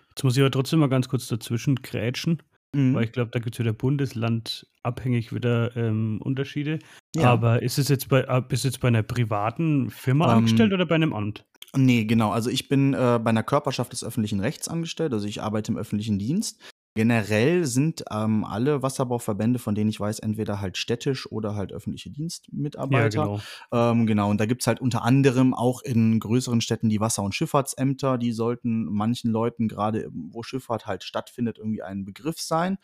Jetzt 0.10 0.24
muss 0.24 0.36
ich 0.36 0.42
aber 0.42 0.52
trotzdem 0.52 0.80
mal 0.80 0.90
ganz 0.90 1.08
kurz 1.10 1.28
dazwischen 1.28 1.76
grätschen, 1.76 2.42
Mhm. 2.74 2.94
weil 2.94 3.06
ich 3.06 3.12
glaube, 3.14 3.32
da 3.32 3.40
gibt 3.40 3.56
es 3.56 3.60
wieder 3.60 3.72
bundeslandabhängig 3.72 5.34
wieder 5.34 5.76
ähm, 5.78 6.20
Unterschiede. 6.22 6.80
Ja. 7.16 7.32
Aber 7.32 7.62
ist 7.62 7.78
es 7.78 7.88
jetzt 7.88 8.10
bei, 8.10 8.22
äh, 8.24 8.42
bist 8.48 8.64
du 8.64 8.68
jetzt 8.68 8.80
bei 8.80 8.88
einer 8.90 9.04
privaten 9.04 9.90
Firma 9.90 10.26
Ähm, 10.32 10.40
angestellt 10.40 10.74
oder 10.74 10.86
bei 10.86 10.96
einem 10.96 11.14
Amt? 11.14 11.46
Nee, 11.76 12.06
genau. 12.06 12.32
Also 12.32 12.50
ich 12.50 12.68
bin 12.70 12.94
äh, 12.94 13.20
bei 13.22 13.30
einer 13.30 13.44
Körperschaft 13.44 13.92
des 13.92 14.04
öffentlichen 14.04 14.40
Rechts 14.40 14.68
angestellt, 14.68 15.14
also 15.14 15.28
ich 15.28 15.42
arbeite 15.42 15.72
im 15.72 15.78
öffentlichen 15.78 16.20
Dienst. 16.20 16.62
Generell 16.98 17.66
sind 17.66 18.06
ähm, 18.10 18.46
alle 18.46 18.82
Wasserbauverbände, 18.82 19.60
von 19.60 19.76
denen 19.76 19.90
ich 19.90 20.00
weiß, 20.00 20.20
entweder 20.20 20.62
halt 20.62 20.78
städtisch 20.78 21.30
oder 21.30 21.54
halt 21.54 21.74
öffentliche 21.74 22.10
Ja, 22.10 22.16
Dienstmitarbeiter. 22.16 23.10
genau. 23.10 23.40
Ähm, 23.74 24.06
genau, 24.08 24.30
und 24.30 24.40
da 24.40 24.46
gibt's 24.46 24.66
halt 24.66 24.80
unter 24.80 25.04
anderem 25.04 25.54
auch 25.54 25.82
in 25.82 26.22
größeren 26.22 26.62
Städten 26.62 26.88
die 26.88 27.02
Wasser- 27.02 27.24
und 27.24 27.36
Schifffahrtsämter. 27.36 28.18
Die 28.18 28.32
sollten 28.32 28.86
manchen 28.86 29.30
Leuten, 29.32 29.68
gerade 29.68 30.08
wo 30.14 30.42
Schifffahrt 30.42 30.86
halt 30.88 31.04
stattfindet, 31.04 31.58
irgendwie 31.58 31.84
ein 31.84 32.06
Begriff 32.06 32.40
sein. 32.40 32.78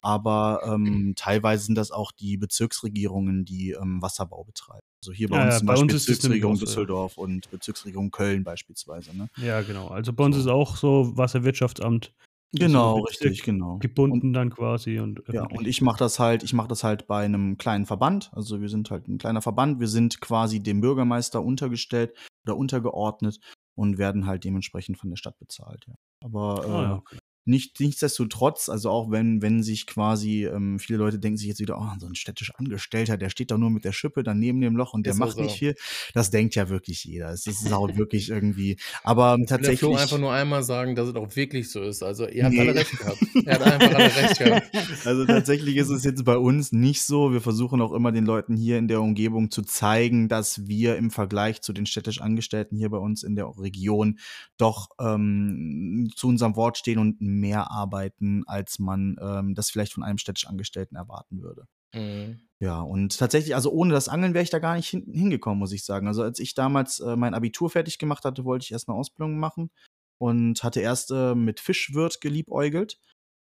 Aber 0.00 0.62
ähm, 0.64 1.12
teilweise 1.14 1.64
sind 1.66 1.74
das 1.74 1.90
auch 1.90 2.10
die 2.12 2.38
Bezirksregierungen, 2.38 3.44
die 3.44 3.72
ähm, 3.72 4.00
Wasserbau 4.00 4.44
betreiben. 4.44 4.80
Also 5.02 5.12
hier 5.12 5.28
bei 5.28 5.36
Ja, 5.36 5.42
uns 5.42 5.54
ja, 5.54 5.58
zum 5.58 5.66
bei 5.66 5.72
Beispiel 5.74 5.94
uns 5.94 5.94
es 5.94 6.06
Bezirksregierung 6.06 6.54
auch 6.54 6.56
so, 6.56 6.64
ja. 6.64 6.70
Düsseldorf 6.70 7.18
und 7.18 7.50
Bezirksregierung 7.50 8.10
Köln 8.10 8.44
beispielsweise. 8.44 9.14
Ne? 9.14 9.28
Ja, 9.36 9.60
genau. 9.60 9.88
Also 9.88 10.12
bei 10.14 10.24
uns 10.24 10.36
ist 10.38 10.46
auch 10.46 10.76
so 10.76 11.16
Wasserwirtschaftsamt 11.16 12.14
Genau, 12.52 13.02
Bezirk 13.02 13.30
richtig, 13.30 13.42
genau. 13.44 13.74
Und 13.74 13.80
gebunden 13.80 14.32
dann 14.32 14.50
quasi 14.50 14.98
und 14.98 15.18
Ja, 15.30 15.42
öffentlich. 15.42 15.58
und 15.58 15.66
ich 15.68 15.82
mache 15.82 15.98
das 15.98 16.18
halt, 16.18 16.42
ich 16.42 16.52
mache 16.54 16.68
das 16.68 16.82
halt 16.82 17.06
bei 17.06 17.24
einem 17.24 17.58
kleinen 17.58 17.84
Verband. 17.86 18.30
Also 18.32 18.60
wir 18.60 18.68
sind 18.68 18.90
halt 18.90 19.06
ein 19.08 19.18
kleiner 19.18 19.42
Verband. 19.42 19.80
Wir 19.80 19.88
sind 19.88 20.20
quasi 20.20 20.60
dem 20.62 20.80
Bürgermeister 20.80 21.42
untergestellt 21.42 22.14
oder 22.46 22.56
untergeordnet 22.56 23.38
und 23.74 23.98
werden 23.98 24.26
halt 24.26 24.44
dementsprechend 24.44 24.98
von 24.98 25.10
der 25.10 25.16
Stadt 25.16 25.38
bezahlt. 25.38 25.84
Ja. 25.86 25.94
Aber 26.24 26.64
Ah, 26.64 26.82
ja, 26.82 26.94
äh, 26.94 26.94
okay. 26.94 27.18
Nicht, 27.48 27.80
nichtsdestotrotz, 27.80 28.68
also 28.68 28.90
auch 28.90 29.10
wenn, 29.10 29.42
wenn 29.42 29.62
sich 29.62 29.86
quasi, 29.86 30.44
ähm, 30.46 30.78
viele 30.78 30.98
Leute 30.98 31.18
denken 31.18 31.36
sich 31.38 31.48
jetzt 31.48 31.60
wieder, 31.60 31.78
oh, 31.78 31.98
so 31.98 32.06
ein 32.06 32.14
städtisch 32.14 32.52
Angestellter, 32.56 33.16
der 33.16 33.30
steht 33.30 33.50
da 33.50 33.58
nur 33.58 33.70
mit 33.70 33.84
der 33.84 33.92
Schippe 33.92 34.22
dann 34.22 34.38
neben 34.38 34.60
dem 34.60 34.76
Loch 34.76 34.94
und 34.94 35.06
der 35.06 35.14
auch 35.14 35.18
macht 35.18 35.38
nicht 35.38 35.56
viel. 35.56 35.74
Das 36.14 36.30
denkt 36.30 36.54
ja 36.54 36.68
wirklich 36.68 37.04
jeder. 37.04 37.30
Es 37.30 37.46
ist 37.46 37.72
auch 37.72 37.96
wirklich 37.96 38.28
irgendwie, 38.30 38.76
aber 39.02 39.36
Jetzt 39.38 39.50
will 39.50 39.58
der 39.58 39.76
Flo 39.78 39.88
einfach 39.88 40.00
tatsächlich. 40.00 40.20
nur 40.20 40.32
einmal 40.32 40.62
sagen, 40.62 40.94
dass 40.94 41.08
es 41.08 41.14
auch 41.14 41.34
wirklich 41.36 41.70
so 41.70 41.82
ist. 41.82 42.02
Also 42.02 42.28
ihr 42.28 42.44
habt 42.44 42.58
alle 42.58 42.72
Nee. 42.72 42.78
recht 42.78 42.98
gehabt. 42.98 43.18
Er 43.44 43.54
hat 43.54 43.62
einfach 43.62 43.94
alle 43.94 44.16
recht 44.16 44.38
gehabt. 44.38 45.06
Also 45.06 45.24
tatsächlich 45.26 45.76
ist 45.76 45.90
es 45.90 46.04
jetzt 46.04 46.24
bei 46.24 46.36
uns 46.36 46.72
nicht 46.72 47.02
so. 47.02 47.32
Wir 47.32 47.40
versuchen 47.40 47.80
auch 47.80 47.92
immer 47.92 48.12
den 48.12 48.24
Leuten 48.26 48.56
hier 48.56 48.78
in 48.78 48.88
der 48.88 49.00
Umgebung 49.00 49.50
zu 49.50 49.62
zeigen, 49.62 50.28
dass 50.28 50.66
wir 50.68 50.96
im 50.96 51.10
Vergleich 51.10 51.62
zu 51.62 51.72
den 51.72 51.86
städtisch 51.86 52.20
Angestellten 52.20 52.76
hier 52.76 52.90
bei 52.90 52.98
uns 52.98 53.22
in 53.22 53.34
der 53.36 53.46
Region 53.58 54.18
doch 54.58 54.88
ähm, 55.00 56.10
zu 56.14 56.28
unserem 56.28 56.56
Wort 56.56 56.78
stehen 56.78 56.98
und 56.98 57.20
mehr 57.40 57.70
arbeiten, 57.70 58.44
als 58.46 58.78
man 58.78 59.16
ähm, 59.20 59.54
das 59.54 59.70
vielleicht 59.70 59.92
von 59.92 60.02
einem 60.02 60.18
städtisch 60.18 60.46
Angestellten 60.46 60.96
erwarten 60.96 61.42
würde. 61.42 61.66
Mhm. 61.94 62.40
Ja, 62.60 62.80
und 62.80 63.16
tatsächlich, 63.16 63.54
also 63.54 63.70
ohne 63.70 63.92
das 63.92 64.08
Angeln 64.08 64.34
wäre 64.34 64.42
ich 64.42 64.50
da 64.50 64.58
gar 64.58 64.74
nicht 64.74 64.88
hin, 64.88 65.06
hingekommen, 65.12 65.58
muss 65.58 65.72
ich 65.72 65.84
sagen. 65.84 66.08
Also 66.08 66.22
als 66.22 66.40
ich 66.40 66.54
damals 66.54 66.98
äh, 67.00 67.16
mein 67.16 67.34
Abitur 67.34 67.70
fertig 67.70 67.98
gemacht 67.98 68.24
hatte, 68.24 68.44
wollte 68.44 68.64
ich 68.64 68.72
erst 68.72 68.88
eine 68.88 68.98
Ausbildung 68.98 69.38
machen 69.38 69.70
und 70.18 70.62
hatte 70.64 70.80
erst 70.80 71.12
äh, 71.12 71.34
mit 71.34 71.60
Fischwirt 71.60 72.20
geliebäugelt. 72.20 72.98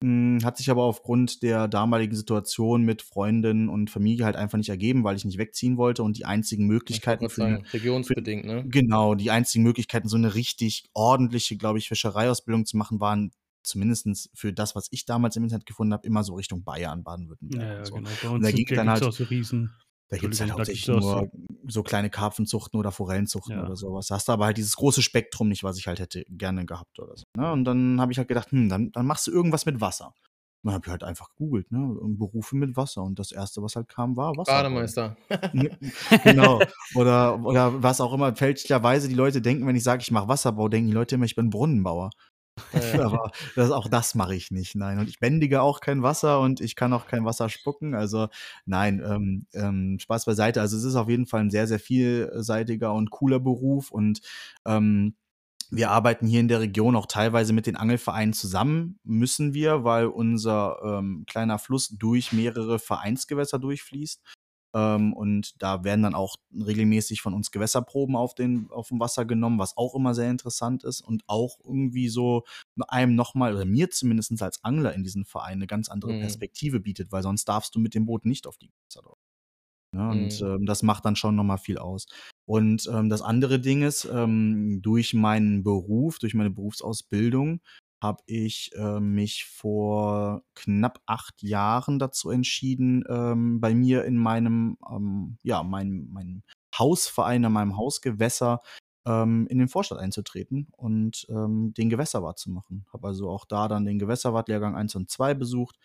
Hm, 0.02 0.40
Hat 0.44 0.56
sich 0.56 0.68
aber 0.70 0.82
aufgrund 0.82 1.42
der 1.42 1.68
damaligen 1.68 2.16
Situation 2.16 2.82
mit 2.82 3.02
Freundin 3.02 3.68
und 3.68 3.88
Familie 3.88 4.24
halt 4.24 4.34
einfach 4.34 4.58
nicht 4.58 4.68
ergeben, 4.68 5.04
weil 5.04 5.16
ich 5.16 5.24
nicht 5.24 5.38
wegziehen 5.38 5.76
wollte 5.76 6.02
und 6.02 6.18
die 6.18 6.24
einzigen 6.24 6.66
Möglichkeiten 6.66 7.28
für 7.28 7.42
sagen, 7.42 7.66
regionsbedingt, 7.72 8.44
ne? 8.44 8.64
genau, 8.66 9.14
die 9.14 9.30
einzigen 9.30 9.62
Möglichkeiten, 9.62 10.08
so 10.08 10.16
eine 10.16 10.34
richtig 10.34 10.84
ordentliche, 10.92 11.56
glaube 11.56 11.78
ich, 11.78 11.88
Fischereiausbildung 11.88 12.66
zu 12.66 12.76
machen, 12.76 12.98
waren 12.98 13.30
zumindest 13.62 14.30
für 14.34 14.52
das, 14.52 14.74
was 14.74 14.88
ich 14.90 15.04
damals 15.06 15.36
im 15.36 15.44
Internet 15.44 15.66
gefunden 15.66 15.92
habe, 15.92 16.06
immer 16.06 16.24
so 16.24 16.34
Richtung 16.34 16.64
Bayern, 16.64 17.02
Baden-Württemberg 17.04 17.62
Ja, 17.62 17.72
ja, 17.72 17.78
und 17.80 17.86
so. 17.86 17.94
genau. 17.94 18.10
Bei 18.22 18.28
Und 18.28 18.34
uns 18.36 18.42
da 18.44 18.48
dann 18.50 18.56
gibt 18.56 18.70
es 18.72 18.78
halt, 18.78 19.02
auch 19.04 19.12
so 19.12 19.24
Riesen. 19.24 19.70
da 20.08 20.16
halt 20.16 20.20
gibt 20.20 20.50
hauptsächlich 20.50 20.88
es 20.88 20.94
auch 20.94 21.00
so. 21.02 21.14
nur 21.16 21.30
so 21.68 21.82
kleine 21.82 22.10
Karpfenzuchten 22.10 22.78
oder 22.78 22.92
Forellenzuchten 22.92 23.56
Ja. 23.56 23.64
oder 23.64 23.76
sowas. 23.76 24.08
Da 24.08 24.16
hast 24.16 24.28
du 24.28 24.32
aber 24.32 24.44
halt 24.46 24.56
dieses 24.56 24.76
große 24.76 25.00
Spektrum 25.02 25.48
nicht, 25.48 25.62
was 25.64 25.78
ich 25.78 25.86
halt 25.86 26.00
hätte 26.00 26.24
gerne 26.28 26.66
gehabt 26.66 26.98
oder 26.98 27.16
so. 27.16 27.24
Ne? 27.36 27.52
Und 27.52 27.64
dann 27.64 28.00
habe 28.00 28.12
ich 28.12 28.18
halt 28.18 28.28
gedacht, 28.28 28.50
hm, 28.52 28.68
dann, 28.68 28.92
dann 28.92 29.06
machst 29.06 29.26
du 29.26 29.30
irgendwas 29.30 29.64
mit 29.66 29.80
Wasser. 29.80 30.12
Und 30.64 30.68
dann 30.68 30.74
habe 30.74 30.86
ich 30.86 30.90
halt 30.92 31.02
einfach 31.02 31.28
gegoogelt, 31.30 31.72
ne? 31.72 31.78
und 31.84 32.18
Berufe 32.18 32.54
mit 32.56 32.76
Wasser. 32.76 33.02
Und 33.02 33.18
das 33.18 33.32
erste, 33.32 33.62
was 33.62 33.74
halt 33.74 33.88
kam, 33.88 34.16
war 34.16 34.36
Wasserbau. 34.36 34.62
Bademeister. 34.62 35.16
Genau. 36.24 36.60
Oder, 36.94 37.40
oder 37.44 37.82
was 37.82 38.00
auch 38.00 38.12
immer. 38.12 38.34
Fälschlicherweise 38.36 39.08
die 39.08 39.14
Leute 39.14 39.40
denken, 39.42 39.66
wenn 39.66 39.76
ich 39.76 39.82
sage, 39.82 40.02
ich 40.02 40.10
mache 40.10 40.28
Wasserbau, 40.28 40.68
denken 40.68 40.88
die 40.88 40.94
Leute 40.94 41.14
immer, 41.16 41.24
ich 41.24 41.34
bin 41.34 41.50
Brunnenbauer. 41.50 42.10
Aber 43.00 43.30
das, 43.56 43.70
auch 43.70 43.88
das 43.88 44.14
mache 44.14 44.34
ich 44.34 44.50
nicht, 44.50 44.74
nein. 44.74 44.98
Und 44.98 45.08
ich 45.08 45.18
bändige 45.20 45.62
auch 45.62 45.80
kein 45.80 46.02
Wasser 46.02 46.40
und 46.40 46.60
ich 46.60 46.76
kann 46.76 46.92
auch 46.92 47.06
kein 47.06 47.24
Wasser 47.24 47.48
spucken. 47.48 47.94
Also 47.94 48.28
nein, 48.66 49.02
ähm, 49.04 49.46
ähm, 49.54 49.98
Spaß 49.98 50.26
beiseite. 50.26 50.60
Also 50.60 50.76
es 50.76 50.84
ist 50.84 50.96
auf 50.96 51.08
jeden 51.08 51.26
Fall 51.26 51.40
ein 51.40 51.50
sehr, 51.50 51.66
sehr 51.66 51.80
vielseitiger 51.80 52.92
und 52.92 53.10
cooler 53.10 53.40
Beruf 53.40 53.90
und 53.90 54.20
ähm, 54.66 55.14
wir 55.70 55.90
arbeiten 55.90 56.26
hier 56.26 56.40
in 56.40 56.48
der 56.48 56.60
Region 56.60 56.96
auch 56.96 57.06
teilweise 57.06 57.54
mit 57.54 57.66
den 57.66 57.76
Angelvereinen 57.76 58.34
zusammen, 58.34 59.00
müssen 59.04 59.54
wir, 59.54 59.84
weil 59.84 60.06
unser 60.06 60.76
ähm, 60.84 61.24
kleiner 61.26 61.58
Fluss 61.58 61.88
durch 61.88 62.32
mehrere 62.32 62.78
Vereinsgewässer 62.78 63.58
durchfließt. 63.58 64.20
Ähm, 64.74 65.12
und 65.12 65.60
da 65.62 65.84
werden 65.84 66.02
dann 66.02 66.14
auch 66.14 66.36
regelmäßig 66.54 67.20
von 67.22 67.34
uns 67.34 67.50
Gewässerproben 67.50 68.16
auf, 68.16 68.34
den, 68.34 68.68
auf 68.70 68.88
dem 68.88 69.00
Wasser 69.00 69.24
genommen, 69.24 69.58
was 69.58 69.76
auch 69.76 69.94
immer 69.94 70.14
sehr 70.14 70.30
interessant 70.30 70.84
ist 70.84 71.00
und 71.00 71.22
auch 71.26 71.58
irgendwie 71.64 72.08
so 72.08 72.44
einem 72.88 73.14
nochmal, 73.14 73.54
oder 73.54 73.64
mir 73.64 73.90
zumindest 73.90 74.40
als 74.42 74.64
Angler 74.64 74.94
in 74.94 75.04
diesen 75.04 75.24
Verein 75.24 75.54
eine 75.58 75.66
ganz 75.66 75.88
andere 75.88 76.14
Mhm. 76.14 76.14
Perspektive 76.14 76.80
bietet, 76.80 77.12
weil 77.12 77.22
sonst 77.22 77.46
darfst 77.46 77.74
du 77.74 77.80
mit 77.80 77.94
dem 77.94 78.06
Boot 78.06 78.24
nicht 78.24 78.46
auf 78.46 78.56
die 78.58 78.70
Gewässer 78.70 79.02
drauf. 79.02 79.18
Ne? 79.94 80.08
Und 80.10 80.40
Mhm. 80.40 80.42
ähm, 80.42 80.66
das 80.66 80.82
macht 80.82 81.04
dann 81.04 81.16
schon 81.16 81.36
nochmal 81.36 81.58
viel 81.58 81.78
aus. 81.78 82.06
Und 82.46 82.88
ähm, 82.92 83.08
das 83.10 83.22
andere 83.22 83.60
Ding 83.60 83.82
ist, 83.82 84.04
ähm, 84.12 84.80
durch 84.82 85.14
meinen 85.14 85.62
Beruf, 85.62 86.18
durch 86.18 86.34
meine 86.34 86.50
Berufsausbildung, 86.50 87.60
habe 88.02 88.22
ich 88.26 88.72
äh, 88.74 89.00
mich 89.00 89.44
vor 89.44 90.42
knapp 90.54 91.00
acht 91.06 91.42
Jahren 91.42 91.98
dazu 91.98 92.30
entschieden, 92.30 93.04
ähm, 93.08 93.60
bei 93.60 93.74
mir 93.74 94.04
in 94.04 94.16
meinem, 94.16 94.76
ähm, 94.90 95.38
ja, 95.42 95.62
meinem, 95.62 96.08
meinem 96.12 96.42
Hausverein, 96.76 97.44
in 97.44 97.52
meinem 97.52 97.76
Hausgewässer 97.76 98.60
ähm, 99.06 99.46
in 99.48 99.58
den 99.58 99.68
Vorstand 99.68 100.00
einzutreten 100.00 100.68
und 100.76 101.26
ähm, 101.30 101.72
den 101.74 101.90
Gewässerwart 101.90 102.38
zu 102.38 102.50
machen. 102.50 102.86
Habe 102.92 103.08
also 103.08 103.30
auch 103.30 103.44
da 103.44 103.68
dann 103.68 103.84
den 103.84 103.98
Gewässerwart-Lehrgang 103.98 104.76
1 104.76 104.94
und 104.96 105.10
2 105.10 105.34
besucht, 105.34 105.78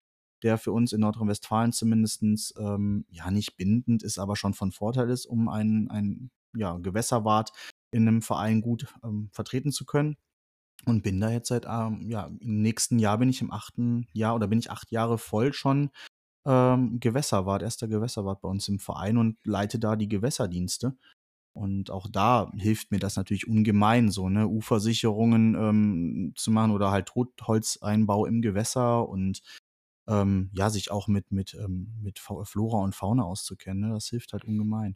der 0.43 0.57
für 0.57 0.71
uns 0.71 0.93
in 0.93 1.01
Nordrhein-Westfalen 1.01 1.71
zumindestens 1.71 2.53
ähm, 2.57 3.05
ja 3.09 3.31
nicht 3.31 3.57
bindend 3.57 4.03
ist, 4.03 4.19
aber 4.19 4.35
schon 4.35 4.53
von 4.53 4.71
Vorteil 4.71 5.09
ist, 5.09 5.25
um 5.25 5.49
einen, 5.49 5.89
einen 5.89 6.31
ja, 6.55 6.77
Gewässerwart 6.77 7.51
in 7.91 8.07
einem 8.07 8.21
Verein 8.21 8.61
gut 8.61 8.93
ähm, 9.03 9.29
vertreten 9.31 9.71
zu 9.71 9.85
können. 9.85 10.17
Und 10.85 11.03
bin 11.03 11.19
da 11.19 11.29
jetzt 11.31 11.49
seit, 11.49 11.65
ähm, 11.65 12.09
ja, 12.09 12.27
im 12.39 12.61
nächsten 12.61 12.99
Jahr 12.99 13.17
bin 13.17 13.29
ich 13.29 13.41
im 13.41 13.51
achten 13.51 14.07
Jahr 14.13 14.35
oder 14.35 14.47
bin 14.47 14.59
ich 14.59 14.71
acht 14.71 14.91
Jahre 14.91 15.17
voll 15.17 15.53
schon 15.53 15.89
ähm, 16.45 16.99
Gewässerwart, 16.99 17.61
erster 17.61 17.87
Gewässerwart 17.87 18.41
bei 18.41 18.49
uns 18.49 18.67
im 18.69 18.79
Verein 18.79 19.17
und 19.17 19.37
leite 19.45 19.79
da 19.79 19.95
die 19.95 20.07
Gewässerdienste. 20.07 20.95
Und 21.53 21.91
auch 21.91 22.07
da 22.09 22.51
hilft 22.55 22.91
mir 22.91 22.99
das 22.99 23.15
natürlich 23.17 23.47
ungemein, 23.47 24.11
so, 24.11 24.29
ne, 24.29 24.47
Ufersicherungen 24.47 25.55
ähm, 25.55 26.33
zu 26.35 26.51
machen 26.51 26.71
oder 26.71 26.91
halt 26.91 27.07
Totholzeinbau 27.07 28.25
im 28.27 28.41
Gewässer 28.41 29.09
und 29.09 29.41
ähm, 30.07 30.51
ja, 30.53 30.69
sich 30.69 30.91
auch 30.91 31.07
mit, 31.07 31.31
mit, 31.31 31.55
ähm, 31.55 31.93
mit 32.01 32.19
Flora 32.19 32.77
und 32.83 32.95
Fauna 32.95 33.23
auszukennen. 33.23 33.89
Ne? 33.89 33.93
Das 33.95 34.07
hilft 34.07 34.33
halt 34.33 34.45
ungemein. 34.45 34.95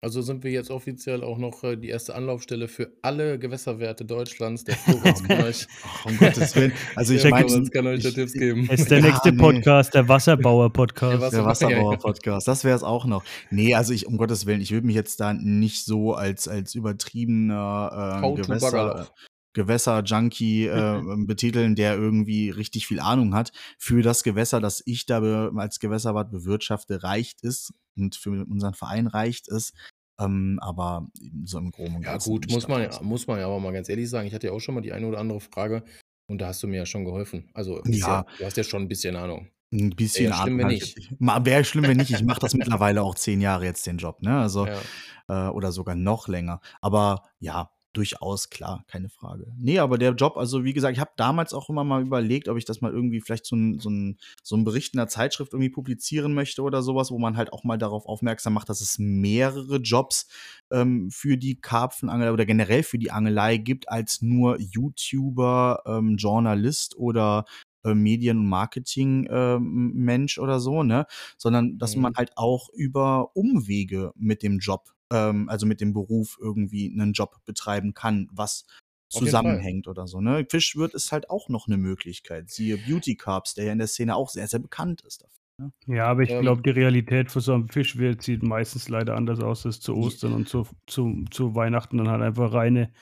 Also 0.00 0.22
sind 0.22 0.44
wir 0.44 0.52
jetzt 0.52 0.70
offiziell 0.70 1.24
auch 1.24 1.38
noch 1.38 1.64
äh, 1.64 1.76
die 1.76 1.88
erste 1.88 2.14
Anlaufstelle 2.14 2.68
für 2.68 2.92
alle 3.02 3.36
Gewässerwerte 3.36 4.04
Deutschlands. 4.04 4.62
Der 4.62 4.76
Florenz 4.76 5.24
kann 5.24 5.42
euch, 5.42 5.66
Ach, 5.84 6.06
um 6.06 6.16
Gottes 6.18 6.54
Willen. 6.54 6.72
Also 6.94 7.14
ich 7.14 7.22
der 7.22 7.32
meine, 7.32 7.48
Florenz 7.48 7.70
kann 7.72 7.86
euch 7.88 8.02
da 8.04 8.10
Tipps 8.10 8.32
geben. 8.32 8.68
Es 8.70 8.82
ist 8.82 8.92
der 8.92 9.00
ja, 9.00 9.06
nächste 9.06 9.32
nee. 9.32 9.38
Podcast, 9.38 9.94
der 9.94 10.02
Der 10.02 10.08
Wasserbauer-Podcast. 10.08 11.20
Wasser- 11.20 11.36
Der. 11.38 11.44
Wasserbauer-Podcast, 11.46 12.46
das 12.46 12.62
wäre 12.62 12.76
es 12.76 12.84
auch 12.84 13.06
noch. 13.06 13.24
Nee, 13.50 13.74
also 13.74 13.92
ich, 13.92 14.06
um 14.06 14.18
Gottes 14.18 14.46
Willen, 14.46 14.60
ich 14.60 14.70
würde 14.70 14.86
mich 14.86 14.94
jetzt 14.94 15.18
da 15.18 15.34
nicht 15.34 15.84
so 15.84 16.14
als, 16.14 16.46
als 16.46 16.76
übertriebener 16.76 18.20
äh, 18.22 18.34
Gewässer. 18.40 19.08
Gewässer-Junkie 19.54 20.66
äh, 20.66 21.02
betiteln, 21.26 21.74
der 21.74 21.94
irgendwie 21.94 22.50
richtig 22.50 22.86
viel 22.86 23.00
Ahnung 23.00 23.34
hat. 23.34 23.52
Für 23.78 24.02
das 24.02 24.22
Gewässer, 24.22 24.60
das 24.60 24.82
ich 24.86 25.06
da 25.06 25.48
als 25.56 25.78
Gewässerwart 25.80 26.30
bewirtschafte, 26.30 27.02
reicht 27.02 27.44
es 27.44 27.72
und 27.96 28.16
für 28.16 28.30
unseren 28.48 28.74
Verein 28.74 29.06
reicht 29.06 29.48
es. 29.48 29.72
Ähm, 30.20 30.58
aber 30.60 31.06
so 31.44 31.58
im 31.58 31.70
Groben 31.70 31.96
und 31.96 32.02
Ja, 32.04 32.12
Ganzen 32.12 32.30
gut, 32.30 32.40
bin 32.42 32.50
ich 32.50 32.54
muss 32.56 32.68
man, 32.68 32.82
ja, 32.82 33.00
muss 33.02 33.26
man 33.26 33.38
ja 33.38 33.46
aber 33.46 33.60
mal 33.60 33.72
ganz 33.72 33.88
ehrlich 33.88 34.10
sagen. 34.10 34.26
Ich 34.26 34.34
hatte 34.34 34.48
ja 34.48 34.52
auch 34.52 34.60
schon 34.60 34.74
mal 34.74 34.80
die 34.80 34.92
eine 34.92 35.06
oder 35.06 35.18
andere 35.18 35.40
Frage 35.40 35.84
und 36.26 36.40
da 36.40 36.48
hast 36.48 36.62
du 36.62 36.66
mir 36.66 36.78
ja 36.78 36.86
schon 36.86 37.04
geholfen. 37.04 37.48
Also, 37.54 37.82
ja, 37.84 37.92
Ja, 37.96 38.26
du 38.38 38.44
hast 38.44 38.56
ja 38.56 38.64
schon 38.64 38.82
ein 38.82 38.88
bisschen 38.88 39.16
Ahnung. 39.16 39.48
ein 39.72 39.80
Wäre 39.90 39.94
bisschen 39.96 40.24
ja 40.26 40.34
schlimm, 40.34 40.54
Ahnung 40.60 40.70
wenn 40.70 40.76
jetzt 40.76 40.96
nicht. 40.96 41.10
Wäre 41.20 41.64
schlimm, 41.64 41.84
wenn 41.84 41.96
nicht. 41.98 42.10
Ich 42.10 42.24
mache 42.24 42.40
das 42.40 42.54
mittlerweile 42.54 43.02
auch 43.02 43.14
zehn 43.14 43.40
Jahre 43.40 43.64
jetzt 43.64 43.86
den 43.86 43.98
Job, 43.98 44.22
ne? 44.22 44.38
Also 44.40 44.66
Ja. 45.28 45.48
äh, 45.48 45.50
oder 45.50 45.72
sogar 45.72 45.94
noch 45.94 46.26
länger. 46.26 46.60
Aber 46.80 47.22
ja, 47.38 47.70
durchaus 47.98 48.48
klar, 48.48 48.84
keine 48.86 49.08
Frage. 49.08 49.52
Nee, 49.58 49.80
aber 49.80 49.98
der 49.98 50.12
Job, 50.12 50.36
also 50.36 50.62
wie 50.64 50.72
gesagt, 50.72 50.96
ich 50.96 51.00
habe 51.00 51.10
damals 51.16 51.52
auch 51.52 51.68
immer 51.68 51.82
mal 51.82 52.00
überlegt, 52.00 52.48
ob 52.48 52.56
ich 52.56 52.64
das 52.64 52.80
mal 52.80 52.92
irgendwie 52.92 53.20
vielleicht 53.20 53.44
so 53.44 53.56
ein, 53.56 53.80
so 53.80 53.90
ein, 53.90 54.18
so 54.42 54.56
ein 54.56 54.62
Bericht 54.62 54.94
in 54.94 54.98
der 54.98 55.08
Zeitschrift 55.08 55.52
irgendwie 55.52 55.70
publizieren 55.70 56.32
möchte 56.32 56.62
oder 56.62 56.80
sowas, 56.82 57.10
wo 57.10 57.18
man 57.18 57.36
halt 57.36 57.52
auch 57.52 57.64
mal 57.64 57.76
darauf 57.76 58.06
aufmerksam 58.06 58.52
macht, 58.54 58.68
dass 58.68 58.80
es 58.80 58.98
mehrere 59.00 59.78
Jobs 59.78 60.28
ähm, 60.70 61.10
für 61.10 61.36
die 61.36 61.60
Karpfenangel 61.60 62.32
oder 62.32 62.46
generell 62.46 62.84
für 62.84 62.98
die 62.98 63.10
Angelei 63.10 63.56
gibt, 63.56 63.88
als 63.88 64.22
nur 64.22 64.60
YouTuber, 64.60 65.82
ähm, 65.86 66.16
Journalist 66.16 66.96
oder 66.96 67.44
äh, 67.84 67.94
Medien- 67.94 68.38
und 68.38 68.48
Marketing-Mensch 68.48 70.38
oder 70.38 70.60
so, 70.60 70.82
ne? 70.82 71.06
Sondern 71.36 71.78
dass 71.78 71.96
man 71.96 72.12
Mhm. 72.12 72.16
halt 72.16 72.32
auch 72.36 72.68
über 72.72 73.30
Umwege 73.36 74.12
mit 74.16 74.42
dem 74.42 74.58
Job, 74.58 74.90
ähm, 75.12 75.48
also 75.48 75.66
mit 75.66 75.80
dem 75.80 75.92
Beruf 75.92 76.38
irgendwie 76.40 76.92
einen 76.92 77.12
Job 77.12 77.36
betreiben 77.44 77.94
kann, 77.94 78.28
was 78.32 78.66
zusammenhängt 79.10 79.88
oder 79.88 80.06
so, 80.06 80.20
ne? 80.20 80.46
Fischwirt 80.50 80.92
ist 80.94 81.12
halt 81.12 81.30
auch 81.30 81.48
noch 81.48 81.66
eine 81.66 81.78
Möglichkeit. 81.78 82.50
Siehe 82.50 82.76
Beauty 82.76 83.16
Carps, 83.16 83.54
der 83.54 83.64
ja 83.66 83.72
in 83.72 83.78
der 83.78 83.86
Szene 83.88 84.14
auch 84.16 84.28
sehr, 84.28 84.46
sehr 84.48 84.60
bekannt 84.60 85.00
ist 85.02 85.22
dafür. 85.22 85.38
Ne? 85.60 85.72
Ja, 85.96 86.06
aber 86.06 86.22
ich 86.22 86.30
Ähm, 86.30 86.42
glaube, 86.42 86.62
die 86.62 86.70
Realität 86.70 87.30
für 87.30 87.40
so 87.40 87.54
einen 87.54 87.68
Fischwirt 87.68 88.22
sieht 88.22 88.42
meistens 88.42 88.88
leider 88.90 89.16
anders 89.16 89.40
aus 89.40 89.64
als 89.66 89.80
zu 89.80 89.96
Ostern 89.96 90.34
und 90.34 90.48
zu, 90.48 90.66
zu, 90.86 91.24
zu 91.30 91.54
Weihnachten 91.54 91.96
dann 91.98 92.08
halt 92.08 92.22
einfach 92.22 92.52
reine, 92.52 92.92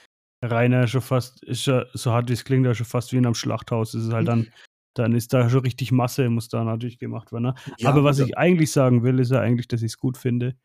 reiner 0.43 0.87
schon 0.87 1.01
fast, 1.03 1.43
ist 1.45 1.67
ja, 1.67 1.87
so 1.93 2.13
hart 2.13 2.29
wie 2.29 2.35
es 2.35 2.45
klingt, 2.45 2.67
ja 2.67 2.75
schon 2.75 2.87
fast 2.87 3.13
wie 3.13 3.17
in 3.17 3.27
einem 3.27 3.35
Schlachthaus. 3.35 3.95
Es 3.95 4.05
ist 4.07 4.13
halt 4.13 4.29
dann, 4.29 4.53
dann 4.95 5.15
ist 5.15 5.33
da 5.35 5.51
schon 5.51 5.61
richtig 5.61 5.93
Masse, 5.93 6.29
muss 6.31 6.49
da 6.49 6.63
natürlich 6.65 6.99
gemacht 6.99 7.33
werden. 7.33 7.45
Ne? 7.45 7.55
Ja, 7.79 7.91
aber 7.91 8.05
was 8.05 8.19
gut, 8.19 8.29
ich 8.29 8.39
eigentlich 8.39 8.71
sagen 8.73 9.03
will, 9.03 9.19
ist 9.19 9.33
ja 9.33 9.41
eigentlich, 9.41 9.69
dass 9.69 9.83
ich 9.83 9.93
es 9.93 9.99
gut 9.99 10.17
finde. 10.17 10.57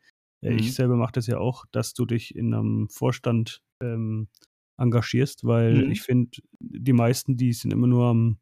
Mhm. 0.46 0.58
Ich 0.58 0.74
selber 0.74 0.96
mache 0.96 1.12
das 1.12 1.26
ja 1.26 1.38
auch, 1.38 1.64
dass 1.72 1.94
du 1.94 2.06
dich 2.06 2.34
in 2.36 2.52
einem 2.54 2.88
Vorstand 2.88 3.62
ähm, 3.82 4.28
engagierst, 4.78 5.44
weil 5.44 5.84
Mhm. 5.84 5.90
ich 5.90 6.02
finde, 6.02 6.30
die 6.60 6.92
meisten, 6.92 7.36
die 7.36 7.52
sind 7.52 7.72
immer 7.72 7.86
nur 7.86 8.06
am, 8.06 8.38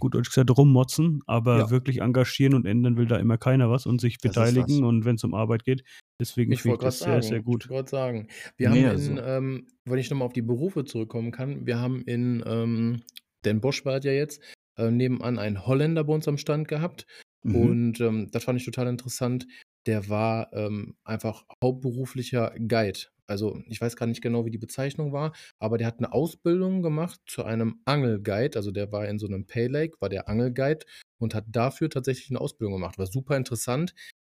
gut 0.00 0.14
Deutsch 0.14 0.28
gesagt, 0.30 0.50
rummotzen, 0.56 1.22
aber 1.26 1.70
Ja. 1.70 1.70
wirklich 1.70 2.00
engagieren 2.02 2.54
und 2.54 2.66
ändern 2.66 2.96
will 2.96 3.06
da 3.06 3.16
immer 3.18 3.38
keiner 3.38 3.70
was 3.70 3.86
und 3.86 4.00
sich 4.00 4.20
beteiligen 4.20 4.84
und 4.84 5.04
wenn 5.04 5.16
es 5.16 5.24
um 5.24 5.34
Arbeit 5.34 5.64
geht. 5.64 5.84
Deswegen 6.20 6.56
Ich 6.56 6.62
finde 6.62 6.76
ich 6.76 6.80
das 6.80 7.02
sehr, 7.02 7.22
sehr 7.22 7.40
sagen, 7.40 7.46
ich 7.58 7.68
gut. 7.68 7.70
wollte 7.70 7.90
sagen, 7.90 8.28
wir 8.58 8.70
Nee, 8.70 8.70
haben 8.70 8.86
also 8.86 9.16
in, 9.16 9.18
ähm, 9.22 9.68
wenn 9.84 9.98
ich 9.98 10.10
nochmal 10.10 10.26
auf 10.26 10.32
die 10.34 10.42
Berufe 10.42 10.84
zurückkommen 10.84 11.30
kann, 11.32 11.66
wir 11.66 11.78
haben 11.80 12.02
in, 12.02 12.42
ähm, 12.46 13.02
denn 13.44 13.60
Bosch 13.60 13.84
war 13.86 14.02
ja 14.02 14.12
jetzt, 14.12 14.42
äh, 14.76 14.90
nebenan 14.90 15.38
einen 15.38 15.66
Holländer 15.66 16.04
bei 16.04 16.12
uns 16.14 16.28
am 16.28 16.36
Stand 16.38 16.68
gehabt 16.68 17.06
mhm. 17.44 17.74
und 17.74 18.00
ähm, 18.00 18.30
das 18.30 18.44
fand 18.44 18.58
ich 18.60 18.64
total 18.66 18.88
interessant. 18.88 19.46
Der 19.86 20.08
war 20.08 20.52
ähm, 20.52 20.96
einfach 21.04 21.44
hauptberuflicher 21.62 22.54
Guide. 22.58 23.00
Also 23.26 23.62
ich 23.66 23.80
weiß 23.80 23.96
gar 23.96 24.06
nicht 24.06 24.22
genau, 24.22 24.44
wie 24.44 24.50
die 24.50 24.58
Bezeichnung 24.58 25.12
war, 25.12 25.32
aber 25.58 25.78
der 25.78 25.86
hat 25.86 25.98
eine 25.98 26.12
Ausbildung 26.12 26.82
gemacht 26.82 27.20
zu 27.26 27.44
einem 27.44 27.80
Angelguide. 27.84 28.56
Also 28.56 28.70
der 28.70 28.92
war 28.92 29.08
in 29.08 29.18
so 29.18 29.26
einem 29.26 29.46
Pay 29.46 29.68
Lake, 29.68 29.96
war 30.00 30.08
der 30.08 30.28
Angelguide 30.28 30.84
und 31.18 31.34
hat 31.34 31.44
dafür 31.48 31.88
tatsächlich 31.88 32.30
eine 32.30 32.40
Ausbildung 32.40 32.74
gemacht. 32.74 32.98
War 32.98 33.06
super 33.06 33.36
interessant. 33.36 33.94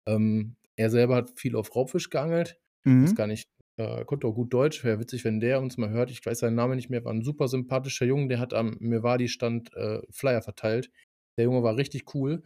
Ähm, 0.07 0.57
er 0.77 0.91
selber 0.91 1.17
hat 1.17 1.39
viel 1.39 1.57
auf 1.57 1.75
Raubfisch 1.75 2.11
geangelt. 2.11 2.59
Mhm. 2.85 3.15
gar 3.17 3.27
nicht, 3.27 3.49
äh, 3.79 4.05
konnte 4.05 4.29
auch 4.29 4.35
gut 4.35 4.53
Deutsch. 4.53 4.85
Wäre 4.85 5.01
witzig, 5.01 5.25
wenn 5.25 5.41
der 5.41 5.61
uns 5.61 5.77
mal 5.77 5.91
hört. 5.91 6.11
Ich 6.11 6.25
weiß 6.25 6.39
seinen 6.39 6.55
Namen 6.55 6.77
nicht 6.77 6.91
mehr. 6.91 7.05
War 7.05 7.13
ein 7.13 7.25
super 7.25 7.49
sympathischer 7.49 8.07
Junge. 8.07 8.29
Der 8.29 8.39
hat 8.39 8.55
am 8.55 8.77
Mirwadi-Stand 8.79 9.75
äh, 9.75 10.01
Flyer 10.11 10.43
verteilt. 10.43 10.91
Der 11.37 11.45
Junge 11.47 11.63
war 11.65 11.77
richtig 11.77 12.15
cool. 12.15 12.45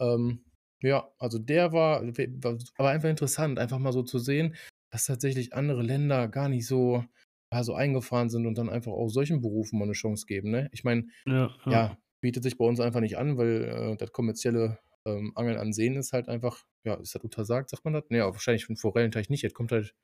Ähm, 0.00 0.44
ja, 0.82 1.10
also 1.18 1.38
der 1.38 1.72
war, 1.72 2.02
war 2.04 2.58
aber 2.76 2.90
einfach 2.90 3.08
interessant, 3.08 3.58
einfach 3.58 3.78
mal 3.78 3.92
so 3.92 4.02
zu 4.02 4.18
sehen, 4.18 4.56
dass 4.90 5.06
tatsächlich 5.06 5.54
andere 5.54 5.82
Länder 5.82 6.28
gar 6.28 6.48
nicht 6.48 6.66
so, 6.66 7.04
ja, 7.52 7.64
so 7.64 7.74
eingefahren 7.74 8.30
sind 8.30 8.46
und 8.46 8.56
dann 8.58 8.68
einfach 8.70 8.92
auch 8.92 9.08
solchen 9.08 9.40
Berufen 9.40 9.78
mal 9.78 9.84
eine 9.86 9.92
Chance 9.94 10.26
geben. 10.26 10.50
Ne? 10.50 10.68
Ich 10.72 10.84
meine, 10.84 11.06
Ja, 11.26 11.56
ja. 11.66 11.72
ja, 11.72 11.98
bietet 12.20 12.44
sich 12.44 12.58
bei 12.58 12.64
uns 12.64 12.80
einfach 12.80 13.00
nicht 13.00 13.18
an, 13.18 13.38
weil 13.38 13.64
äh, 13.94 13.96
das 13.96 14.12
kommerzielle 14.12 14.78
ähm, 15.06 15.32
Angeln 15.36 15.58
an 15.58 15.72
Seen 15.72 15.96
ist 15.96 16.12
halt 16.12 16.28
einfach, 16.28 16.64
ja, 16.84 16.94
ist 16.94 17.14
das 17.14 17.22
untersagt, 17.22 17.70
sagt 17.70 17.84
man 17.84 17.94
das? 17.94 18.04
Nee, 18.10 18.20
aber 18.20 18.34
wahrscheinlich 18.34 18.64
für 18.66 18.72
den 18.74 18.78
Forellenteich 18.78 19.30
nicht. 19.30 19.42
Jetzt 19.42 19.54
kommt 19.54 19.72
halt, 19.72 19.94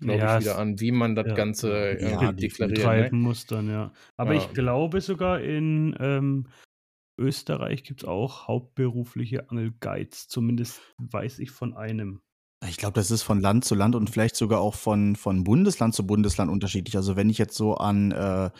glaube 0.00 0.26
Ja, 0.26 0.38
ich, 0.38 0.38
wieder 0.38 0.58
an, 0.58 0.80
wie 0.80 0.92
man 0.92 1.14
das 1.14 1.26
ja, 1.26 1.34
Ganze 1.34 1.96
ja, 2.00 2.32
betreiben 2.32 3.20
Ne? 3.20 3.20
muss 3.20 3.46
dann, 3.46 3.68
ja. 3.68 3.92
Aber 4.16 4.34
Ja. 4.34 4.34
ich 4.34 4.52
glaube 4.54 5.00
sogar 5.00 5.40
in 5.40 5.96
ähm, 6.00 6.48
Österreich 7.22 7.84
gibt 7.84 8.02
es 8.02 8.08
auch 8.08 8.48
hauptberufliche 8.48 9.48
Angelguides. 9.48 10.28
Zumindest 10.28 10.80
weiß 10.98 11.38
ich 11.38 11.50
von 11.50 11.74
einem. 11.74 12.20
Ich 12.68 12.76
glaube, 12.76 12.94
das 12.94 13.10
ist 13.10 13.22
von 13.22 13.40
Land 13.40 13.64
zu 13.64 13.74
Land 13.74 13.94
und 13.94 14.10
vielleicht 14.10 14.36
sogar 14.36 14.60
auch 14.60 14.74
von, 14.74 15.16
von 15.16 15.44
Bundesland 15.44 15.94
zu 15.94 16.06
Bundesland 16.06 16.50
unterschiedlich. 16.50 16.96
Also 16.96 17.16
wenn 17.16 17.30
ich 17.30 17.38
jetzt 17.38 17.56
so 17.56 17.74
an 17.74 18.12
äh, 18.12 18.50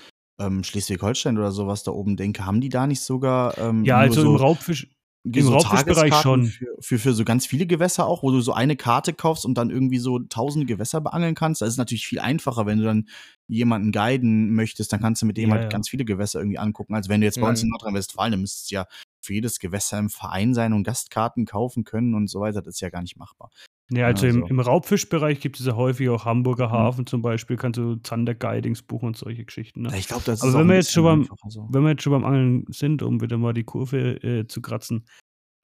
ähm, 0.40 0.64
Schleswig-Holstein 0.64 1.38
oder 1.38 1.52
sowas 1.52 1.82
da 1.82 1.92
oben 1.92 2.16
denke, 2.16 2.46
haben 2.46 2.60
die 2.60 2.68
da 2.68 2.86
nicht 2.86 3.02
sogar 3.02 3.58
ähm, 3.58 3.84
Ja, 3.84 3.98
also 3.98 4.22
so, 4.22 4.30
im 4.30 4.36
Raubfisch, 4.36 4.88
im 5.24 5.42
so 5.42 5.52
Raubfischbereich 5.52 6.14
schon. 6.16 6.46
Für, 6.46 6.76
für, 6.80 6.98
für 6.98 7.12
so 7.12 7.24
ganz 7.24 7.46
viele 7.46 7.66
Gewässer 7.66 8.06
auch, 8.06 8.22
wo 8.22 8.30
du 8.30 8.40
so 8.40 8.52
eine 8.52 8.76
Karte 8.76 9.12
kaufst 9.12 9.44
und 9.44 9.54
dann 9.54 9.70
irgendwie 9.70 9.98
so 9.98 10.18
tausende 10.18 10.66
Gewässer 10.66 11.00
beangeln 11.00 11.34
kannst. 11.34 11.62
Das 11.62 11.68
ist 11.68 11.76
natürlich 11.76 12.06
viel 12.06 12.18
einfacher, 12.18 12.66
wenn 12.66 12.78
du 12.78 12.84
dann 12.84 13.08
jemanden 13.46 13.92
guiden 13.92 14.54
möchtest, 14.54 14.92
dann 14.92 15.00
kannst 15.00 15.22
du 15.22 15.26
mit 15.26 15.36
dem 15.36 15.50
Ja, 15.50 15.56
halt 15.56 15.64
ja. 15.64 15.68
ganz 15.68 15.88
viele 15.88 16.04
Gewässer 16.04 16.40
irgendwie 16.40 16.58
angucken. 16.58 16.94
Also 16.94 17.08
wenn 17.08 17.20
du 17.20 17.26
jetzt 17.26 17.40
bei 17.40 17.48
uns 17.48 17.62
in. 17.62 17.68
Nordrhein-Westfalen, 17.68 18.32
dann 18.32 18.40
müsstest 18.40 18.70
du 18.70 18.76
ja 18.76 18.86
für 19.20 19.34
jedes 19.34 19.58
Gewässer 19.58 19.98
im 19.98 20.10
Verein 20.10 20.54
sein 20.54 20.72
und 20.72 20.82
Gastkarten 20.82 21.46
kaufen 21.46 21.84
können 21.84 22.14
und 22.14 22.28
so 22.28 22.40
weiter. 22.40 22.62
Das 22.62 22.74
ist 22.74 22.80
ja 22.80 22.90
gar 22.90 23.02
nicht 23.02 23.16
machbar. 23.16 23.50
Ja, 23.90 24.06
also 24.06 24.26
im, 24.26 24.42
Also. 24.42 24.46
im 24.46 24.60
Raubfischbereich 24.60 25.40
gibt 25.40 25.60
es 25.60 25.66
ja 25.66 25.74
häufig 25.76 26.08
auch 26.08 26.24
Hamburger 26.24 26.68
Mhm. 26.68 26.72
Hafen 26.72 27.06
zum 27.06 27.20
Beispiel, 27.20 27.56
kannst 27.56 27.78
du 27.78 27.96
Zander-Guidings 27.96 28.82
buchen 28.82 29.08
und 29.08 29.16
solche 29.16 29.44
Geschichten. 29.44 29.82
Ne? 29.82 29.92
Ich 29.98 30.08
glaube, 30.08 30.22
das 30.24 30.40
Aber 30.40 30.48
ist 30.48 30.54
auch 30.54 30.60
wenn 30.60 30.68
wir 30.68 30.76
jetzt 30.76 30.92
schon 30.92 31.04
beim- 31.04 31.28
so. 31.48 31.68
Wenn 31.70 31.82
wir 31.82 31.90
jetzt 31.90 32.02
schon 32.02 32.12
beim 32.12 32.24
Angeln 32.24 32.64
sind, 32.68 33.02
um 33.02 33.20
wieder 33.20 33.36
mal 33.38 33.52
die 33.52 33.64
Kurve 33.64 34.22
äh, 34.22 34.46
zu 34.46 34.62
kratzen, 34.62 35.06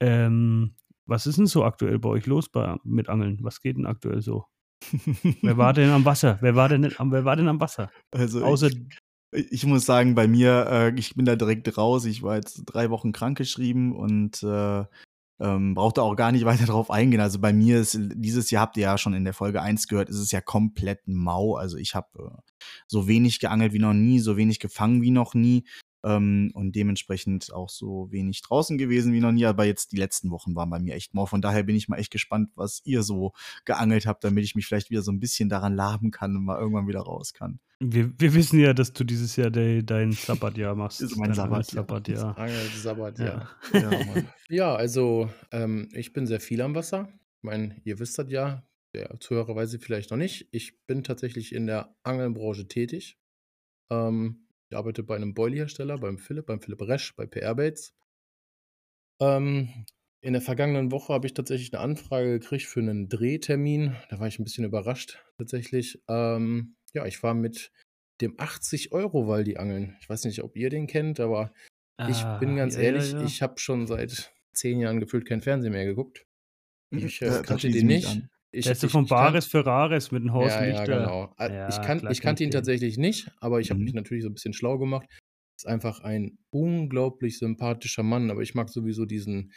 ähm, 0.01 0.75
was 1.07 1.27
ist 1.27 1.39
denn 1.39 1.47
so 1.47 1.65
aktuell 1.65 1.99
bei 1.99 2.11
euch 2.11 2.27
los 2.27 2.49
bei, 2.51 2.77
mit 2.85 3.09
Angeln? 3.09 3.39
Was 3.43 3.63
geht 3.63 3.79
denn 3.79 3.87
aktuell 3.87 4.21
so? 4.21 4.45
Wer 5.43 5.57
war 5.57 5.73
denn 5.73 5.91
am 5.91 6.05
Wasser? 6.05 6.39
Wer 6.41 6.55
war 6.55 6.69
denn, 6.69 6.93
am, 6.99 7.11
wer 7.11 7.25
war 7.25 7.35
denn 7.37 7.49
am 7.49 7.61
Wasser? 7.61 7.91
Also 8.11 8.45
Außer 8.45 8.69
ich, 8.69 9.53
ich 9.53 9.67
muss 9.67 9.87
sagen, 9.87 10.15
bei 10.15 10.29
mir, 10.29 10.67
äh, 10.71 10.99
ich 10.99 11.15
bin 11.15 11.25
da 11.25 11.35
direkt 11.35 11.77
raus. 11.79 12.05
Ich 12.05 12.23
war 12.23 12.37
jetzt 12.37 12.63
drei 12.67 12.91
Wochen 12.91 13.13
krankgeschrieben 13.13 13.93
und 13.93 14.43
äh, 14.43 14.85
ähm, 15.41 15.75
brauchte 15.75 16.03
auch 16.03 16.17
gar 16.17 16.33
nicht 16.33 16.45
weiter 16.45 16.67
drauf 16.67 16.91
eingehen. 16.91 17.21
Also 17.21 17.39
bei 17.39 17.53
mir 17.53 17.81
ist 17.81 17.99
dieses 17.99 18.51
Jahr, 18.51 18.63
habt 18.63 18.77
ihr 18.77 18.85
ja 18.85 18.99
schon 18.99 19.15
in 19.15 19.25
der 19.25 19.35
Folge 19.35 19.63
1 19.63 19.89
gehört, 19.89 20.09
ist 20.09 20.19
es 20.19 20.31
ja 20.33 20.41
komplett 20.41 21.07
mau. 21.07 21.57
Also 21.57 21.77
ich 21.77 21.95
habe 21.95 22.09
äh, 22.19 22.63
so 22.87 23.09
wenig 23.09 23.41
geangelt 23.41 23.73
wie 23.73 23.79
noch 23.79 23.95
nie, 23.95 24.21
so 24.21 24.37
wenig 24.37 24.59
gefangen 24.59 25.03
wie 25.03 25.11
noch 25.11 25.35
nie. 25.35 25.65
Ähm, 26.05 26.51
und 26.55 26.77
dementsprechend 26.77 27.53
auch 27.53 27.69
so 27.71 28.09
wenig 28.11 28.43
draußen 28.43 28.79
gewesen 28.79 29.13
wie 29.13 29.21
noch 29.21 29.33
nie. 29.33 29.47
Aber 29.47 29.65
jetzt 29.65 29.93
die 29.93 29.97
letzten 29.97 30.31
Wochen 30.31 30.55
waren 30.55 30.71
bei 30.71 30.79
mir 30.79 30.95
echt 30.95 31.15
mau. 31.15 31.27
Von 31.27 31.43
daher 31.43 31.63
bin 31.63 31.77
ich 31.77 31.89
mal 31.89 31.99
echt 31.99 32.13
gespannt, 32.13 32.51
was 32.55 32.81
ihr 32.85 33.03
so 33.03 33.33
geangelt 33.65 34.07
habt, 34.07 34.25
damit 34.25 34.45
ich 34.45 34.55
mich 34.55 34.67
vielleicht 34.67 34.91
wieder 34.91 35.03
so 35.03 35.13
ein 35.13 35.21
bisschen 35.21 35.49
daran 35.49 35.75
laben 35.75 36.11
kann 36.11 36.37
und 36.37 36.45
mal 36.45 36.59
irgendwann 36.59 36.89
wieder 36.89 37.01
raus 37.01 37.33
kann. 37.33 37.61
Wir, 37.81 38.13
wir 38.19 38.35
wissen 38.35 38.59
ja, 38.59 38.75
dass 38.75 38.93
du 38.93 39.05
dieses 39.05 39.37
Jahr 39.37 39.51
de, 39.51 39.83
dein 39.83 40.13
Sabbatjahr 40.13 40.75
machst. 40.75 41.01
Ist 41.01 41.17
mein 41.17 41.33
Sabbatjahr. 41.33 41.85
Sabbatjahr. 41.85 42.39
Angel 42.39 42.67
Sabbat, 42.75 43.19
ja. 43.19 43.49
Ja. 43.73 44.25
Ja, 44.49 44.75
also 44.75 45.31
ähm, 45.53 45.89
ich 45.93 46.13
bin 46.13 46.27
sehr 46.27 46.41
viel 46.41 46.61
am 46.61 46.75
Wasser. 46.75 47.09
Ich 47.37 47.43
meine, 47.43 47.81
ihr 47.85 47.99
wisst 47.99 48.19
das 48.19 48.31
ja, 48.31 48.67
der 48.95 49.21
Zuhörer 49.21 49.55
weiß 49.55 49.75
es 49.75 49.85
vielleicht 49.85 50.11
noch 50.11 50.17
nicht. 50.17 50.49
Ich 50.51 50.85
bin 50.87 51.05
tatsächlich 51.05 51.55
in 51.55 51.67
der 51.67 51.95
Angelbranche 52.03 52.67
tätig. 52.67 53.19
Ähm, 53.91 54.49
ich 54.71 54.77
arbeite 54.77 55.03
bei 55.03 55.17
einem 55.17 55.35
Boilerhersteller, 55.35 55.99
beim 55.99 56.19
Philipp, 56.19 56.47
beim 56.47 56.61
Philipp 56.61 56.83
Resch, 56.83 57.15
bei 57.15 57.27
PR 57.27 57.55
Baits. 57.55 57.95
Ähm, 59.21 59.87
in 60.21 60.33
der 60.33 60.43
vergangenen 60.43 60.91
Woche 60.91 61.13
habe 61.13 61.27
ich 61.27 61.35
tatsächlich 61.35 61.73
eine 61.73 61.83
Anfrage 61.83 62.39
gekriegt 62.39 62.65
für 62.65 62.81
einen 62.81 63.09
Drehtermin. 63.09 63.95
Da 64.11 64.19
war 64.19 64.27
ich 64.27 64.39
ein 64.39 64.45
bisschen 64.45 64.65
überrascht 64.65 65.23
tatsächlich. 65.37 66.03
Ähm, 66.09 66.75
ja, 66.95 67.07
ich 67.07 67.23
war 67.23 67.35
mit 67.35 67.71
dem 68.21 68.35
80 68.39 68.93
Euro 68.93 69.29
Waldi 69.29 69.57
angeln. 69.57 69.97
Ich 70.01 70.09
weiß 70.09 70.25
nicht, 70.25 70.43
ob 70.43 70.57
ihr 70.57 70.71
den 70.71 70.87
kennt, 70.87 71.21
aber 71.21 71.53
ich 72.09 72.25
bin 72.41 72.51
Ah, 72.51 72.57
ganz 72.57 72.75
ja, 72.75 72.81
ja, 72.81 72.87
ehrlich, 72.87 73.13
ja. 73.13 73.23
ich 73.23 73.43
habe 73.43 73.59
schon 73.59 73.87
seit 73.87 74.33
zehn 74.53 74.81
Jahren 74.81 75.01
gefühlt 75.01 75.27
kein 75.27 75.41
Fernsehen 75.41 75.73
mehr 75.73 75.85
geguckt. 75.85 76.25
Ich 76.91 77.23
äh, 77.23 77.43
kannte 77.43 77.71
den 77.71 77.87
nicht. 77.87 78.07
an. 78.09 78.29
Ich, 78.51 78.65
Der 78.65 78.73
ist 78.73 78.81
so 78.81 78.89
von 78.89 79.07
Bares 79.07 79.47
für 79.47 79.65
Rares 79.67 80.11
mit 80.11 80.23
dem 80.23 80.33
Horst 80.33 80.57
ja, 80.57 80.65
ja, 80.65 80.85
genau. 80.87 81.35
Ja, 81.39 81.69
ich, 81.69 81.81
kan 81.83 81.99
klar 81.99 82.11
ich 82.13 82.21
kannte 82.23 82.43
ihn 82.43 82.49
ich 82.49 82.53
den. 82.53 82.59
tatsächlich 82.59 82.97
nicht, 82.97 83.31
aber 83.41 83.61
ich 83.61 83.71
habe 83.71 83.79
Mhm. 83.79 83.85
mich 83.85 83.95
natürlich 83.95 84.25
so 84.25 84.31
ein 84.31 84.35
bisschen 84.35 84.55
schlau 84.55 84.79
gemacht. 84.79 85.07
Ist 85.59 85.67
einfach 85.67 86.01
ein 86.01 86.39
unglaublich 86.51 87.39
sympathischer 87.39 88.03
Mann, 88.05 88.31
aber 88.31 88.41
ich 88.43 88.55
mag 88.55 88.71
sowieso 88.71 89.05
diesen, 89.05 89.53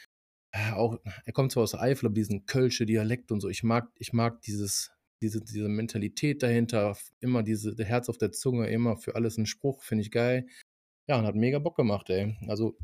äh, 0.53 0.71
auch, 0.73 0.97
er 1.25 1.33
kommt 1.33 1.51
zwar 1.53 1.63
aus 1.63 1.71
der 1.71 1.81
Eifel, 1.81 2.07
aber 2.07 2.15
diesen 2.15 2.45
Kölsche 2.47 2.85
Dialekt 2.85 3.31
und 3.31 3.39
so. 3.39 3.47
Ich 3.49 3.63
mag, 3.63 3.89
ich 3.97 4.11
mag 4.11 4.41
dieses, 4.41 4.91
diese, 5.21 5.41
diese 5.41 5.69
Mentalität 5.69 6.43
dahinter, 6.43 6.97
immer 7.19 7.43
diese, 7.43 7.75
Herz 7.83 8.09
auf 8.09 8.17
der 8.17 8.31
Zunge, 8.31 8.67
immer 8.69 8.97
für 8.97 9.15
alles 9.15 9.37
ein 9.37 9.45
Spruch, 9.45 9.83
finde 9.83 10.03
ich 10.03 10.11
geil. 10.11 10.47
Ja, 11.07 11.19
und 11.19 11.25
hat 11.25 11.35
mega 11.35 11.59
Bock 11.59 11.75
gemacht, 11.75 12.09
ey. 12.09 12.35
Also, 12.47 12.77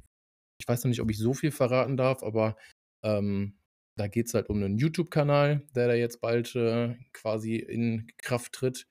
ich 0.60 0.68
weiß 0.68 0.84
noch 0.84 0.90
nicht, 0.90 1.02
ob 1.02 1.12
ich 1.12 1.18
so 1.18 1.34
viel 1.34 1.52
verraten 1.52 1.98
darf, 1.98 2.24
aber 2.24 2.58
ähm, 3.04 3.58
da 3.98 4.08
geht 4.08 4.28
es 4.28 4.34
halt 4.34 4.50
um 4.50 4.58
einen 4.58 4.78
YouTube-Kanal, 4.78 5.68
der 5.76 5.88
da 5.88 5.94
jetzt 5.94 6.22
bald 6.22 6.56
äh, 6.56 6.96
quasi 7.14 7.56
in 7.56 8.08
Kraft 8.18 8.54
tritt. 8.54 8.88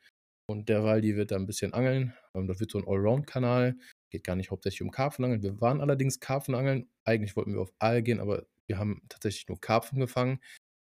Und 0.48 0.68
der 0.68 0.84
Waldi 0.84 1.16
wird 1.16 1.32
da 1.32 1.36
ein 1.36 1.46
bisschen 1.46 1.74
angeln. 1.74 2.14
Ähm, 2.34 2.46
das 2.46 2.60
wird 2.60 2.70
so 2.70 2.78
ein 2.78 2.86
Allround-Kanal. 2.86 3.76
Geht 4.10 4.24
gar 4.24 4.36
nicht 4.36 4.50
hauptsächlich 4.50 4.82
um 4.82 4.90
Karpfenangeln. 4.90 5.42
Wir 5.42 5.60
waren 5.60 5.80
allerdings 5.80 6.20
Karpfenangeln. 6.20 6.88
Eigentlich 7.04 7.36
wollten 7.36 7.52
wir 7.52 7.60
auf 7.60 7.72
Aal 7.78 8.02
gehen, 8.02 8.20
aber 8.20 8.46
wir 8.66 8.78
haben 8.78 9.02
tatsächlich 9.08 9.48
nur 9.48 9.60
Karpfen 9.60 9.98
gefangen. 9.98 10.40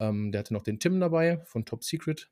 Ähm, 0.01 0.33
der 0.33 0.41
hatte 0.41 0.55
noch 0.55 0.62
den 0.62 0.81
Tim 0.81 1.01
dabei 1.01 1.38
von 1.45 1.65
Top 1.65 1.85
Secret. 1.85 2.31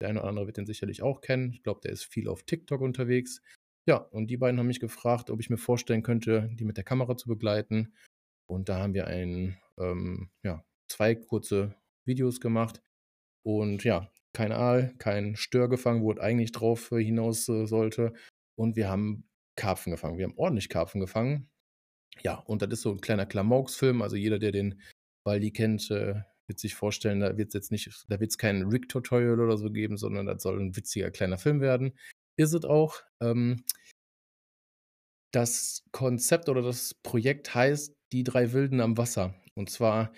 Der 0.00 0.08
eine 0.08 0.20
oder 0.20 0.28
andere 0.28 0.46
wird 0.46 0.56
den 0.56 0.66
sicherlich 0.66 1.02
auch 1.02 1.20
kennen. 1.20 1.52
Ich 1.52 1.62
glaube, 1.62 1.80
der 1.82 1.92
ist 1.92 2.04
viel 2.04 2.28
auf 2.28 2.42
TikTok 2.42 2.80
unterwegs. 2.80 3.40
Ja, 3.86 3.96
und 3.96 4.28
die 4.28 4.36
beiden 4.36 4.58
haben 4.58 4.66
mich 4.66 4.80
gefragt, 4.80 5.30
ob 5.30 5.40
ich 5.40 5.50
mir 5.50 5.58
vorstellen 5.58 6.02
könnte, 6.02 6.50
die 6.54 6.64
mit 6.64 6.76
der 6.76 6.84
Kamera 6.84 7.16
zu 7.16 7.28
begleiten. 7.28 7.94
Und 8.46 8.68
da 8.68 8.78
haben 8.78 8.94
wir 8.94 9.06
ein, 9.06 9.58
ähm, 9.78 10.30
ja, 10.42 10.64
zwei 10.88 11.14
kurze 11.14 11.74
Videos 12.06 12.40
gemacht. 12.40 12.82
Und 13.42 13.84
ja, 13.84 14.10
kein 14.32 14.52
Aal, 14.52 14.94
kein 14.98 15.36
Stör 15.36 15.68
gefangen, 15.68 16.02
wo 16.02 16.12
es 16.12 16.18
eigentlich 16.18 16.52
drauf 16.52 16.92
äh, 16.92 17.02
hinaus 17.02 17.48
äh, 17.48 17.66
sollte. 17.66 18.14
Und 18.56 18.76
wir 18.76 18.88
haben 18.88 19.28
Karpfen 19.56 19.92
gefangen. 19.92 20.18
Wir 20.18 20.24
haben 20.24 20.38
ordentlich 20.38 20.68
Karpfen 20.68 21.00
gefangen. 21.00 21.50
Ja, 22.22 22.36
und 22.36 22.62
das 22.62 22.70
ist 22.70 22.82
so 22.82 22.90
ein 22.92 23.00
kleiner 23.00 23.26
Klamauks-Film. 23.26 24.02
Also 24.02 24.16
jeder, 24.16 24.38
der 24.38 24.52
den 24.52 24.80
Waldi 25.24 25.50
kennt, 25.52 25.90
äh, 25.90 26.22
wird 26.46 26.58
sich 26.58 26.74
vorstellen, 26.74 27.20
da 27.20 27.36
wird 27.36 27.48
es 27.48 27.54
jetzt 27.54 27.72
nicht, 27.72 28.04
da 28.08 28.20
wird 28.20 28.30
es 28.30 28.38
kein 28.38 28.62
Rig-Tutorial 28.62 29.40
oder 29.40 29.56
so 29.56 29.70
geben, 29.70 29.96
sondern 29.96 30.26
das 30.26 30.42
soll 30.42 30.60
ein 30.60 30.76
witziger 30.76 31.10
kleiner 31.10 31.38
Film 31.38 31.60
werden. 31.60 31.98
Ist 32.36 32.52
es 32.52 32.64
auch. 32.64 33.02
Ähm, 33.20 33.64
das 35.32 35.82
Konzept 35.90 36.48
oder 36.48 36.62
das 36.62 36.94
Projekt 36.94 37.54
heißt 37.54 37.96
Die 38.12 38.22
drei 38.24 38.52
Wilden 38.52 38.80
am 38.80 38.96
Wasser. 38.96 39.34
Und 39.54 39.70
zwar 39.70 40.12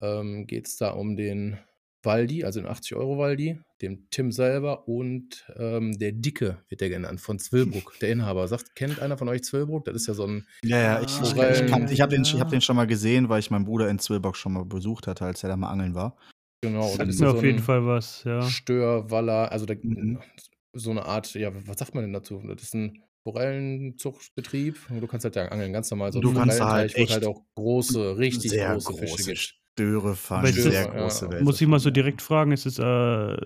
ähm, 0.00 0.46
geht 0.46 0.66
es 0.66 0.76
da 0.76 0.90
um 0.90 1.16
den 1.16 1.58
Waldi, 2.04 2.44
also 2.44 2.60
den 2.60 2.68
80-Euro-Waldi, 2.68 3.60
dem 3.80 4.08
Tim 4.10 4.32
selber 4.32 4.88
und 4.88 5.44
ähm, 5.56 5.98
der 5.98 6.12
Dicke 6.12 6.58
wird 6.68 6.80
der 6.80 6.88
genannt, 6.88 7.20
von 7.20 7.38
Zwillbruck, 7.38 7.94
der 8.00 8.10
Inhaber. 8.10 8.46
Sagt, 8.48 8.74
kennt 8.74 9.00
einer 9.00 9.18
von 9.18 9.28
euch 9.28 9.42
Zwillbruck? 9.44 9.84
Das 9.84 9.94
ist 9.96 10.06
ja 10.08 10.14
so 10.14 10.26
ein. 10.26 10.46
Ja, 10.64 10.78
ja, 10.80 11.00
ich, 11.02 11.20
ich, 11.20 11.36
ich, 11.36 11.92
ich 11.92 12.00
habe 12.00 12.10
den, 12.14 12.22
ich 12.22 12.32
Ja. 12.34 12.40
hab 12.40 12.48
den 12.48 12.60
schon 12.60 12.76
mal 12.76 12.86
gesehen, 12.86 13.28
weil 13.28 13.40
ich 13.40 13.50
meinen 13.50 13.64
Bruder 13.64 13.88
in 13.88 13.98
Zwillbock 13.98 14.36
schon 14.36 14.52
mal 14.52 14.64
besucht 14.64 15.06
hatte, 15.06 15.24
als 15.24 15.42
er 15.42 15.48
da 15.48 15.56
mal 15.56 15.70
angeln 15.70 15.94
war. 15.94 16.16
Genau, 16.64 16.88
Das 16.88 16.98
das 16.98 17.08
ist 17.08 17.14
ist 17.14 17.20
ja 17.20 17.26
mir 17.26 17.30
so 17.32 17.38
auf 17.38 17.44
jeden 17.44 17.58
Fall 17.58 17.86
was, 17.86 18.24
ja. 18.24 18.40
Störwaller, 18.42 19.50
also 19.50 19.66
der, 19.66 19.78
Mhm. 19.82 20.20
so 20.74 20.90
eine 20.90 21.04
Art, 21.04 21.34
ja, 21.34 21.50
was 21.66 21.78
sagt 21.78 21.94
man 21.94 22.04
denn 22.04 22.12
dazu? 22.12 22.40
Das 22.46 22.62
ist 22.62 22.74
ein 22.74 23.02
Forellenzuchtbetrieb. 23.24 24.76
Du 25.00 25.06
kannst 25.06 25.24
halt 25.24 25.36
da 25.36 25.46
angeln, 25.46 25.72
ganz 25.72 25.90
normal. 25.90 26.12
So 26.12 26.18
ein 26.18 26.22
Du 26.22 26.32
kannst 26.34 26.60
halt 26.60 26.70
halt 26.70 26.96
echt 26.96 27.24
auch 27.26 27.42
große, 27.56 28.16
richtig 28.18 28.50
sehr 28.50 28.74
große 28.74 28.94
Fische 28.94 29.52
ist 29.78 30.62
sehr 30.62 30.86
das- 30.86 30.94
große 30.94 31.24
ja, 31.26 31.30
Wälder. 31.32 31.44
Muss 31.44 31.60
ich 31.60 31.66
mal 31.68 31.78
so 31.78 31.88
ja. 31.88 31.92
direkt 31.94 32.22
fragen, 32.22 32.52
ist 32.52 32.66
es 32.66 32.78
äh, 32.78 33.36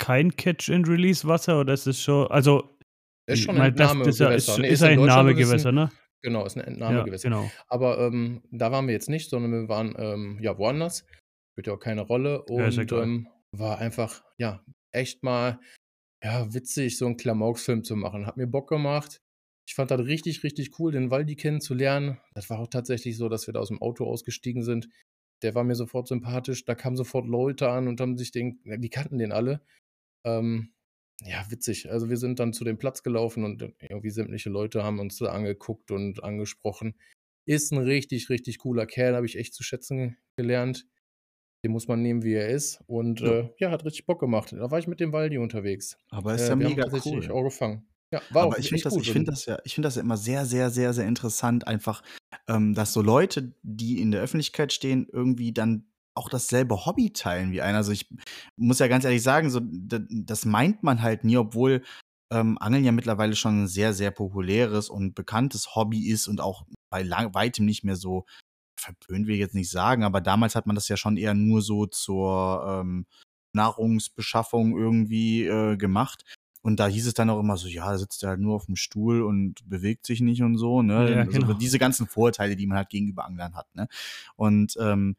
kein 0.00 0.34
Catch-and-Release-Wasser 0.36 1.60
oder 1.60 1.74
ist 1.74 1.86
es 1.86 2.00
schon, 2.00 2.26
also 2.30 2.76
Ist 3.28 3.42
schon 3.44 3.58
ein 3.60 3.74
das 3.74 3.92
ist 3.92 4.18
ja- 4.20 4.30
Entnahmegewässer. 4.30 4.34
Ist, 4.34 4.58
Nee, 4.58 4.68
ist 4.68 4.80
in 4.82 4.86
ein 4.88 4.98
Entnahmegewässer, 5.00 5.72
gewesen. 5.72 5.74
ne? 5.74 5.90
Genau, 6.22 6.46
ist 6.46 6.56
ein 6.56 6.60
Ja, 6.60 6.66
Entnahmegewässer. 6.66 7.28
genau. 7.28 7.50
Aber 7.68 7.98
ähm, 7.98 8.42
da 8.50 8.72
waren 8.72 8.86
wir 8.86 8.94
jetzt 8.94 9.08
nicht, 9.08 9.30
sondern 9.30 9.52
wir 9.52 9.68
waren 9.68 9.94
ähm, 9.98 10.38
ja 10.40 10.56
woanders. 10.58 11.04
Spielt 11.52 11.66
ja 11.68 11.74
auch 11.74 11.78
keine 11.80 12.02
Rolle. 12.02 12.44
Ja, 12.48 12.66
ist 12.66 12.76
Und 12.78 12.82
egal. 12.84 13.02
ähm, 13.04 13.28
war 13.52 13.78
einfach, 13.78 14.22
ja, 14.38 14.64
echt 14.92 15.22
mal 15.22 15.60
ja, 16.24 16.52
witzig, 16.52 16.98
so 16.98 17.06
einen 17.06 17.16
Klamauks-Film 17.16 17.84
zu 17.84 17.94
machen. 17.94 18.26
Hat 18.26 18.36
mir 18.36 18.46
Bock 18.48 18.68
gemacht. 18.68 19.20
Ich 19.68 19.74
fand 19.74 19.90
das 19.90 20.00
richtig, 20.00 20.42
richtig 20.44 20.78
cool, 20.80 20.92
den 20.92 21.10
Waldi 21.10 21.36
kennenzulernen. 21.36 22.16
Das 22.32 22.48
war 22.48 22.58
auch 22.58 22.68
tatsächlich 22.68 23.18
so, 23.18 23.28
dass 23.28 23.46
wir 23.46 23.52
da 23.52 23.60
aus 23.60 23.68
dem 23.68 23.82
Auto 23.82 24.06
ausgestiegen 24.06 24.62
sind. 24.62 24.88
Der 25.42 25.54
war 25.54 25.62
mir 25.62 25.74
sofort 25.74 26.08
sympathisch. 26.08 26.64
Da 26.64 26.74
kamen 26.74 26.96
sofort 26.96 27.26
Leute 27.26 27.68
an 27.68 27.86
und 27.86 28.00
haben 28.00 28.16
sich 28.16 28.30
den, 28.32 28.60
die 28.64 28.88
kannten 28.88 29.18
den 29.18 29.30
alle. 29.30 29.60
Ähm, 30.24 30.72
ja, 31.22 31.44
witzig. 31.50 31.90
Also 31.90 32.08
wir 32.08 32.16
sind 32.16 32.40
dann 32.40 32.54
zu 32.54 32.64
dem 32.64 32.78
Platz 32.78 33.02
gelaufen 33.02 33.44
und 33.44 33.60
irgendwie 33.78 34.08
sämtliche 34.08 34.48
Leute 34.48 34.84
haben 34.84 35.00
uns 35.00 35.18
da 35.18 35.26
angeguckt 35.32 35.90
und 35.90 36.24
angesprochen. 36.24 36.94
Ist 37.46 37.70
ein 37.70 37.78
richtig, 37.78 38.30
richtig 38.30 38.58
cooler 38.60 38.86
Kerl, 38.86 39.16
habe 39.16 39.26
ich 39.26 39.36
echt 39.36 39.52
zu 39.52 39.62
schätzen 39.62 40.16
gelernt. 40.38 40.86
Den 41.62 41.72
muss 41.72 41.88
man 41.88 42.00
nehmen, 42.00 42.22
wie 42.22 42.32
er 42.32 42.48
ist. 42.48 42.82
Und 42.86 43.20
Ja. 43.20 43.32
äh, 43.40 43.50
ja, 43.58 43.70
hat 43.70 43.84
richtig 43.84 44.06
Bock 44.06 44.20
gemacht. 44.20 44.52
Da 44.52 44.70
war 44.70 44.78
ich 44.78 44.86
mit 44.86 44.98
dem 45.00 45.12
Waldi 45.12 45.36
unterwegs. 45.36 45.98
Aber 46.08 46.34
ist 46.34 46.46
Äh, 46.46 46.50
ja 46.50 46.56
mega 46.56 46.84
tatsächlich 46.84 47.26
cool. 47.26 47.32
auch 47.32 47.42
gefangen. 47.44 47.86
Ja, 48.10 48.22
war 48.30 48.44
Aber 48.44 48.58
ich 48.58 48.68
finde 48.68 48.84
das, 48.84 48.96
ich 48.96 49.12
finde 49.12 49.30
das 49.30 49.44
ja, 49.44 49.58
ich 49.64 49.74
finde 49.74 49.86
das 49.86 49.96
ja 49.96 50.02
immer 50.02 50.16
sehr, 50.16 50.46
sehr, 50.46 50.70
sehr, 50.70 50.94
sehr 50.94 51.06
interessant, 51.06 51.66
einfach, 51.66 52.02
ähm, 52.48 52.74
dass 52.74 52.92
so 52.92 53.02
Leute, 53.02 53.54
die 53.62 54.00
in 54.00 54.10
der 54.10 54.22
Öffentlichkeit 54.22 54.72
stehen, 54.72 55.06
irgendwie 55.12 55.52
dann 55.52 55.84
auch 56.14 56.28
dasselbe 56.28 56.86
Hobby 56.86 57.12
teilen 57.12 57.52
wie 57.52 57.62
einer. 57.62 57.78
Also 57.78 57.92
ich 57.92 58.08
muss 58.56 58.78
ja 58.78 58.88
ganz 58.88 59.04
ehrlich 59.04 59.22
sagen, 59.22 59.50
so 59.50 59.60
das 59.62 60.44
meint 60.44 60.82
man 60.82 61.02
halt 61.02 61.24
nie, 61.24 61.36
obwohl 61.36 61.82
ähm, 62.32 62.58
Angeln 62.58 62.84
ja 62.84 62.92
mittlerweile 62.92 63.36
schon 63.36 63.64
ein 63.64 63.68
sehr, 63.68 63.94
sehr 63.94 64.10
populäres 64.10 64.88
und 64.90 65.14
bekanntes 65.14 65.74
Hobby 65.76 66.08
ist 66.08 66.28
und 66.28 66.40
auch 66.40 66.64
bei 66.90 67.02
lang, 67.02 67.34
weitem 67.34 67.66
nicht 67.66 67.84
mehr 67.84 67.96
so 67.96 68.24
verpönt 68.80 69.26
will 69.26 69.34
ich 69.34 69.40
jetzt 69.40 69.54
nicht 69.54 69.70
sagen, 69.70 70.04
aber 70.04 70.20
damals 70.20 70.54
hat 70.54 70.66
man 70.66 70.76
das 70.76 70.88
ja 70.88 70.96
schon 70.96 71.16
eher 71.16 71.34
nur 71.34 71.62
so 71.62 71.86
zur 71.86 72.64
ähm, 72.66 73.06
Nahrungsbeschaffung 73.54 74.76
irgendwie 74.78 75.44
äh, 75.44 75.76
gemacht. 75.76 76.24
Und 76.68 76.78
da 76.80 76.86
hieß 76.86 77.06
es 77.06 77.14
dann 77.14 77.30
auch 77.30 77.40
immer 77.40 77.56
so, 77.56 77.66
ja, 77.66 77.90
da 77.90 77.96
sitzt 77.96 78.22
er 78.22 78.28
halt 78.28 78.40
nur 78.40 78.54
auf 78.54 78.66
dem 78.66 78.76
Stuhl 78.76 79.22
und 79.22 79.66
bewegt 79.66 80.04
sich 80.04 80.20
nicht 80.20 80.42
und 80.42 80.58
so, 80.58 80.82
ne? 80.82 81.10
Ja, 81.12 81.20
also 81.20 81.30
genau. 81.30 81.52
diese 81.54 81.78
ganzen 81.78 82.06
Vorurteile, 82.06 82.56
die 82.56 82.66
man 82.66 82.76
halt 82.76 82.90
gegenüber 82.90 83.24
Anglern 83.24 83.54
hat, 83.54 83.74
ne? 83.74 83.88
Und 84.36 84.76
ähm, 84.78 85.16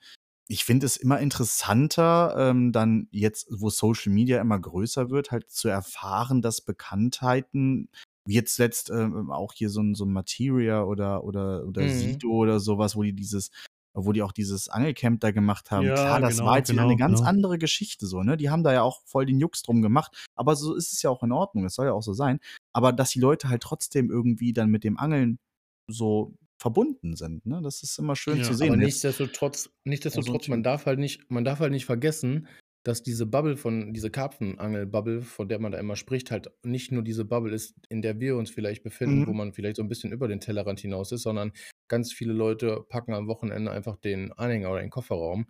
ich 0.48 0.64
finde 0.64 0.86
es 0.86 0.96
immer 0.96 1.20
interessanter, 1.20 2.36
ähm, 2.38 2.72
dann 2.72 3.08
jetzt, 3.10 3.48
wo 3.50 3.72
Social 3.72 4.14
Media 4.14 4.40
immer 4.40 4.60
größer 4.60 5.10
wird, 5.10 5.32
halt 5.32 5.50
zu 5.50 5.70
erfahren, 5.70 6.44
dass 6.44 6.62
Bekanntheiten, 6.62 7.90
wie 8.26 8.36
jetzt 8.36 8.60
letzt 8.60 8.92
ähm, 8.92 9.32
auch 9.32 9.54
hier 9.54 9.72
so 9.72 9.82
ein, 9.82 9.96
so 9.96 10.06
ein 10.06 10.14
Materia 10.14 10.84
oder, 10.84 11.24
oder, 11.24 11.66
oder 11.66 11.82
Mhm. 11.82 11.90
Sido 11.90 12.30
oder 12.30 12.60
sowas, 12.60 12.96
wo 12.96 13.02
die 13.02 13.14
dieses, 13.14 13.50
wo 14.06 14.12
die 14.14 14.22
auch 14.22 14.32
dieses 14.32 14.70
Angelcamp 14.70 15.20
da 15.22 15.32
gemacht 15.32 15.72
haben. 15.72 15.86
Ja, 15.88 15.94
Klar, 15.94 16.20
das 16.22 16.36
genau, 16.38 16.50
war 16.50 16.58
jetzt 16.58 16.70
wieder 16.70 16.82
genau, 16.84 16.90
eine 16.90 16.98
ganz 16.98 17.20
genau. 17.20 17.30
andere 17.30 17.58
Geschichte 17.58 18.06
so, 18.08 18.24
ne? 18.24 18.38
Die 18.38 18.50
haben 18.50 18.64
da 18.64 18.74
ja 18.74 18.82
auch 18.82 19.02
voll 19.06 19.26
den 19.26 19.40
Jux 19.40 19.62
drum 19.64 19.82
gemacht, 19.82 20.28
aber 20.36 20.56
so 20.56 20.76
ist 20.76 20.94
es 20.94 21.02
ja 21.02 21.10
auch 21.10 21.24
in 21.24 21.32
Ordnung, 21.32 21.66
es 21.66 21.76
soll 21.76 21.86
ja 21.88 21.94
auch 21.94 22.04
so 22.04 22.14
sein. 22.14 22.40
Aber 22.74 22.94
dass 22.94 23.12
die 23.12 23.20
Leute 23.20 23.50
halt 23.50 23.62
trotzdem 23.64 24.10
irgendwie 24.10 24.54
dann 24.54 24.70
mit 24.70 24.84
dem 24.84 24.98
Angeln 24.98 25.40
so 25.88 26.34
verbunden 26.58 27.16
sind, 27.16 27.46
ne? 27.46 27.62
Das 27.64 27.84
ist 27.84 27.98
immer 28.00 28.16
schön 28.16 28.38
Ja, 28.38 28.44
zu 28.44 28.50
Aber 28.50 28.58
sehen. 28.58 28.74
Jetzt- 28.74 28.80
nichtsdestotrotz, 29.04 29.70
nichtsdestotrotz 29.86 30.44
Typ. 30.44 30.50
man 30.52 30.64
darf 30.64 30.86
halt 30.86 31.00
nicht, 31.00 31.30
man 31.32 31.46
darf 31.46 31.60
halt 31.60 31.72
nicht 31.72 31.86
vergessen, 31.86 32.48
dass 32.84 33.04
diese 33.04 33.26
Bubble 33.26 33.58
von, 33.58 33.94
diese 33.94 34.10
Karpfenangel-Bubble, 34.10 35.22
von 35.22 35.50
der 35.50 35.60
man 35.60 35.72
da 35.72 35.78
immer 35.80 35.96
spricht, 35.96 36.32
halt 36.32 36.50
nicht 36.64 36.92
nur 36.92 37.04
diese 37.04 37.26
Bubble 37.26 37.54
ist, 37.54 37.76
in 37.90 38.02
der 38.02 38.20
wir 38.20 38.38
uns 38.38 38.50
vielleicht 38.50 38.84
befinden, 38.84 39.22
Mhm. 39.22 39.28
wo 39.28 39.34
man 39.34 39.54
vielleicht 39.54 39.76
so 39.78 39.84
ein 39.84 39.90
bisschen 39.90 40.12
über 40.12 40.28
den 40.28 40.40
Tellerrand 40.40 40.80
hinaus 40.80 41.12
ist, 41.12 41.24
sondern 41.24 41.52
ganz 41.90 42.14
viele 42.14 42.34
Leute 42.34 42.86
packen 42.90 43.14
am 43.14 43.28
Wochenende 43.28 43.72
einfach 43.72 43.98
den 43.98 44.32
Anhänger 44.34 44.72
oder 44.72 44.82
den 44.82 44.90
Kofferraum, 44.90 45.48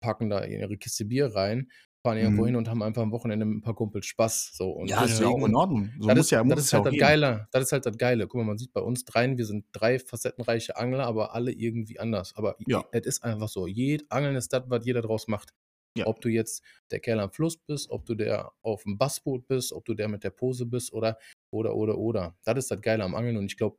packen 0.00 0.28
da 0.28 0.44
ihre 0.44 0.76
Kiste 0.76 1.06
Bier 1.06 1.34
rein, 1.34 1.68
fahren 2.04 2.18
irgendwo 2.18 2.42
Mhm. 2.42 2.46
hin 2.46 2.56
und 2.56 2.68
haben 2.68 2.82
einfach 2.82 3.02
am 3.02 3.10
Wochenende 3.10 3.46
mit 3.46 3.56
ein 3.58 3.62
paar 3.62 3.74
Kumpels 3.74 4.06
Spaß. 4.06 4.50
So. 4.52 4.70
Und 4.70 4.88
ja, 4.90 5.02
ist 5.02 5.18
ja 5.18 5.26
auch 5.26 5.30
deswegen- 5.34 5.46
in 5.50 5.56
Ordnung. 5.56 5.90
So 5.98 6.06
das 6.08 6.16
muss 6.18 6.26
ist, 6.26 6.30
ja, 6.30 6.44
das 6.44 6.58
ist 6.60 6.72
halt 6.72 6.84
das 6.86 6.92
geben. 6.92 7.00
Geile. 7.00 7.48
Das 7.52 7.62
ist 7.64 7.72
halt 7.72 7.86
das 7.86 7.96
Geile. 7.98 8.26
Guck 8.28 8.38
mal, 8.40 8.44
man 8.44 8.58
sieht 8.58 8.72
bei 8.72 8.80
uns 8.82 9.04
dreien, 9.04 9.38
wir 9.38 9.46
sind 9.46 9.64
drei 9.72 9.98
facettenreiche 9.98 10.76
Angler, 10.76 11.04
aber 11.06 11.34
alle 11.34 11.50
irgendwie 11.52 11.98
anders. 11.98 12.34
Aber 12.36 12.54
Ja. 12.66 12.84
es 12.92 13.06
ist 13.06 13.24
einfach 13.24 13.48
so. 13.48 13.66
Jed, 13.66 14.04
Angeln 14.10 14.36
ist 14.36 14.52
das, 14.52 14.62
was 14.68 14.84
jeder 14.86 15.02
draus 15.02 15.26
macht. 15.26 15.52
Ja. 15.98 16.06
Ob 16.06 16.20
du 16.20 16.28
jetzt 16.28 16.62
der 16.90 17.00
Kerl 17.00 17.20
am 17.20 17.30
Fluss 17.32 17.56
bist, 17.56 17.90
ob 17.90 18.04
du 18.06 18.14
der 18.14 18.52
auf 18.62 18.82
dem 18.84 18.98
Bassboot 18.98 19.46
bist, 19.48 19.72
ob 19.72 19.84
du 19.84 19.94
der 19.94 20.08
mit 20.08 20.24
der 20.24 20.30
Pose 20.30 20.66
bist 20.66 20.92
oder, 20.92 21.18
oder, 21.52 21.74
oder, 21.76 21.98
oder. 21.98 22.36
Das 22.44 22.56
ist 22.58 22.70
das 22.70 22.80
Geile 22.80 23.04
am 23.04 23.14
Angeln 23.14 23.36
und 23.36 23.46
ich 23.46 23.56
glaube, 23.56 23.78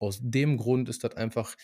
aus 0.00 0.20
dem 0.22 0.56
Grund 0.56 0.88
ist 0.88 1.02
das 1.04 1.16
einfach 1.16 1.56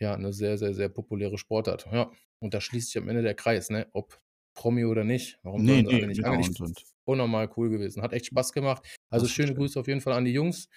ja, 0.00 0.14
eine 0.14 0.32
sehr, 0.32 0.58
sehr, 0.58 0.74
sehr 0.74 0.88
populäre 0.88 1.38
Sportart. 1.38 1.86
Ja, 1.92 2.10
und 2.40 2.54
da 2.54 2.60
schließt 2.60 2.88
sich 2.92 2.98
am 3.02 3.08
Ende 3.08 3.22
der 3.22 3.34
Kreis, 3.34 3.70
ne? 3.70 3.88
Ob 3.92 4.20
Promi 4.54 4.84
oder 4.84 5.04
nicht. 5.04 5.38
Warum 5.42 5.64
Nee, 5.64 5.82
nee, 5.82 5.94
alle 5.96 6.06
nicht? 6.08 6.18
genau, 6.18 6.32
Eigentlich 6.34 6.60
und- 6.60 6.84
unnormal 7.04 7.50
cool 7.56 7.70
gewesen. 7.70 8.02
Hat 8.02 8.12
echt 8.12 8.26
Spaß 8.26 8.52
gemacht. 8.52 8.86
Also 9.10 9.26
schöne 9.26 9.48
schön. 9.48 9.56
Grüße 9.56 9.78
auf 9.80 9.88
jeden 9.88 10.00
Fall 10.00 10.12
an 10.12 10.24
die 10.24 10.32
Jungs. 10.32 10.68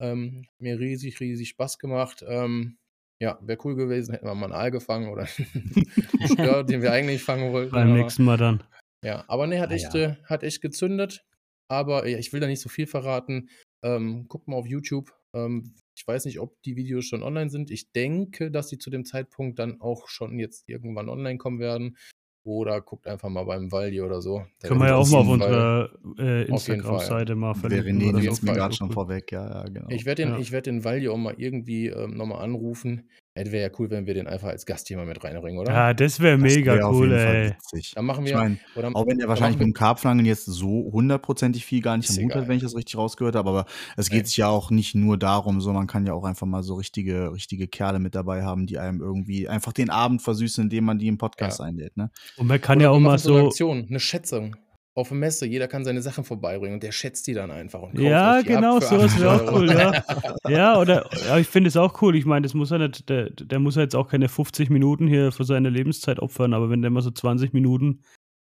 Ähm, 0.00 0.46
mir 0.58 0.78
riesig, 0.80 1.20
riesig 1.20 1.50
Spaß 1.50 1.78
gemacht. 1.78 2.24
Ähm, 2.26 2.78
ja, 3.24 3.38
wäre 3.42 3.58
cool 3.64 3.74
gewesen, 3.74 4.12
hätten 4.12 4.26
wir 4.26 4.34
mal 4.34 4.44
einen 4.46 4.52
Aal 4.54 4.70
gefangen 4.70 5.08
oder 5.08 5.26
einen 5.54 6.28
Stör, 6.28 6.62
den 6.64 6.82
wir 6.82 6.92
eigentlich 6.92 7.22
fangen 7.22 7.52
wollten. 7.52 7.72
Beim 7.72 7.88
aber- 7.90 7.98
nächsten 7.98 8.24
Mal 8.24 8.36
dann. 8.36 8.62
ja, 9.02 9.24
aber 9.28 9.46
nee, 9.46 9.58
hat 9.58 9.70
Ah, 9.70 9.74
echt, 9.74 9.94
ja. 9.94 10.00
äh, 10.10 10.16
hat 10.24 10.42
echt 10.42 10.60
gezündet. 10.60 11.24
Aber 11.68 12.06
ja, 12.06 12.18
ich 12.18 12.32
will 12.32 12.40
da 12.40 12.46
nicht 12.46 12.60
so 12.60 12.68
viel 12.68 12.86
verraten. 12.86 13.48
Ähm, 13.82 14.26
guckt 14.28 14.46
mal 14.48 14.56
auf 14.56 14.66
YouTube. 14.66 15.12
Ähm, 15.34 15.74
ich 15.96 16.06
weiß 16.06 16.26
nicht, 16.26 16.38
ob 16.40 16.60
die 16.62 16.76
Videos 16.76 17.06
schon 17.06 17.22
online 17.22 17.48
sind. 17.50 17.70
Ich 17.70 17.90
denke, 17.92 18.50
dass 18.50 18.68
die 18.68 18.78
zu 18.78 18.90
dem 18.90 19.04
Zeitpunkt 19.06 19.58
dann 19.58 19.80
auch 19.80 20.08
schon 20.08 20.38
jetzt 20.38 20.68
irgendwann 20.68 21.08
online 21.08 21.38
kommen 21.38 21.60
werden. 21.60 21.96
Oder 22.44 22.82
guckt 22.82 23.06
einfach 23.06 23.30
mal 23.30 23.44
beim 23.44 23.72
Waldi 23.72 24.02
oder 24.02 24.20
so. 24.20 24.44
Da 24.60 24.68
Können 24.68 24.80
wir 24.80 24.88
ja 24.88 24.96
auch 24.96 25.08
mal 25.10 25.18
auf 25.18 25.26
jeden 25.26 25.40
Fall- 25.40 25.90
unserer 26.02 26.18
äh, 26.18 26.42
Instagram-Seite 26.44 27.34
mal 27.34 27.52
Der 27.54 27.60
verlinken. 27.60 28.00
So. 28.00 28.18
mir 28.18 28.34
Fall. 28.34 28.54
gerade 28.54 28.74
schon 28.74 28.90
vorweg, 28.92 29.32
ja, 29.32 29.46
ja, 29.46 29.62
genau. 29.64 29.88
Ich 29.88 30.04
werde 30.04 30.22
den, 30.24 30.32
Ja. 30.34 30.38
ich 30.38 30.52
werd 30.52 30.66
den 30.66 30.84
Waldi 30.84 31.08
auch 31.08 31.16
mal 31.16 31.34
irgendwie 31.38 31.86
ähm, 31.88 32.10
nochmal 32.16 32.42
anrufen. 32.42 33.08
Es 33.36 33.50
wäre 33.50 33.68
ja 33.68 33.78
cool, 33.80 33.90
wenn 33.90 34.06
wir 34.06 34.14
den 34.14 34.28
einfach 34.28 34.46
als 34.46 34.64
Gast 34.64 34.86
hier 34.86 34.96
mal 34.96 35.06
mit 35.06 35.24
reinbringen, 35.24 35.58
oder? 35.58 35.72
Ja, 35.72 35.92
das 35.92 36.20
wäre 36.20 36.38
Das 36.38 36.54
mega 36.54 36.74
wär 36.76 36.86
auf 36.86 36.94
cool, 36.94 37.08
jeden 37.10 37.18
Fall 37.20 37.34
ey. 37.34 37.50
witzig. 37.50 37.92
Dann 37.96 38.04
machen 38.04 38.24
Ich 38.24 38.30
wir. 38.30 38.38
meine, 38.38 38.58
oder, 38.76 38.90
auch 38.94 39.06
wenn 39.08 39.18
er 39.18 39.22
dann 39.22 39.28
wahrscheinlich 39.28 39.58
mit 39.58 39.66
dem 39.66 39.72
Karpflangen 39.72 40.24
jetzt 40.24 40.44
so 40.44 40.88
hundertprozentig 40.92 41.64
viel 41.64 41.80
gar 41.82 41.96
nicht 41.96 42.08
am 42.10 42.16
Hut 42.16 42.34
hat, 42.36 42.46
wenn 42.46 42.56
ich 42.58 42.62
das 42.62 42.76
richtig 42.76 42.96
rausgehört 42.96 43.34
habe, 43.34 43.50
aber 43.50 43.66
es 43.96 44.08
geht 44.08 44.28
sich 44.28 44.36
ja 44.36 44.46
auch 44.46 44.70
nicht 44.70 44.94
nur 44.94 45.18
darum, 45.18 45.60
so 45.60 45.72
man 45.72 45.88
kann 45.88 46.06
ja 46.06 46.12
auch 46.12 46.22
einfach 46.24 46.46
mal 46.46 46.62
so 46.62 46.74
richtige, 46.74 47.32
richtige 47.32 47.66
Kerle 47.66 47.98
mit 47.98 48.14
dabei 48.14 48.44
haben, 48.44 48.66
die 48.66 48.78
einem 48.78 49.00
irgendwie 49.00 49.48
einfach 49.48 49.72
den 49.72 49.90
Abend 49.90 50.22
versüßen, 50.22 50.62
indem 50.62 50.84
man 50.84 50.98
die 51.00 51.08
im 51.08 51.18
Podcast 51.18 51.58
Ja. 51.58 51.64
einlädt, 51.64 51.96
ne? 51.96 52.12
Und 52.36 52.46
man 52.46 52.60
kann 52.60 52.78
Oder 52.78 52.84
ja 52.84 52.90
auch 52.90 53.00
mal 53.00 53.18
so 53.18 53.34
eine. 53.34 53.46
Aktion, 53.48 53.86
eine 53.88 53.98
Schätzung. 53.98 54.54
Auf 54.96 55.08
der 55.08 55.16
Messe, 55.16 55.44
jeder 55.44 55.66
kann 55.66 55.84
seine 55.84 56.02
Sachen 56.02 56.22
vorbeibringen 56.22 56.74
und 56.74 56.82
der 56.84 56.92
schätzt 56.92 57.26
die 57.26 57.34
dann 57.34 57.50
einfach. 57.50 57.82
Und 57.82 57.94
kauft 57.94 58.02
Ja, 58.02 58.42
genau, 58.42 58.80
für 58.80 58.86
sowas 58.86 59.12
8 59.14 59.20
wäre 59.20 59.32
auch 59.32 59.52
cool, 59.52 59.68
ja. 59.68 60.04
Ja, 60.48 60.78
oder 60.80 61.10
ja, 61.26 61.38
ich 61.38 61.48
finde 61.48 61.66
es 61.66 61.76
auch 61.76 62.00
cool. 62.00 62.14
Ich 62.14 62.24
meine, 62.26 62.42
das 62.42 62.54
muss 62.54 62.70
ja 62.70 62.78
nicht, 62.78 63.08
der, 63.08 63.30
der 63.30 63.58
muss 63.58 63.74
ja 63.74 63.82
jetzt 63.82 63.96
auch 63.96 64.08
keine 64.08 64.28
50 64.28 64.70
Minuten 64.70 65.08
hier 65.08 65.32
für 65.32 65.44
seine 65.44 65.68
Lebenszeit 65.68 66.20
opfern, 66.20 66.54
aber 66.54 66.70
wenn 66.70 66.80
der 66.80 66.92
mal 66.92 67.02
so 67.02 67.10
20 67.10 67.52
Minuten 67.52 68.02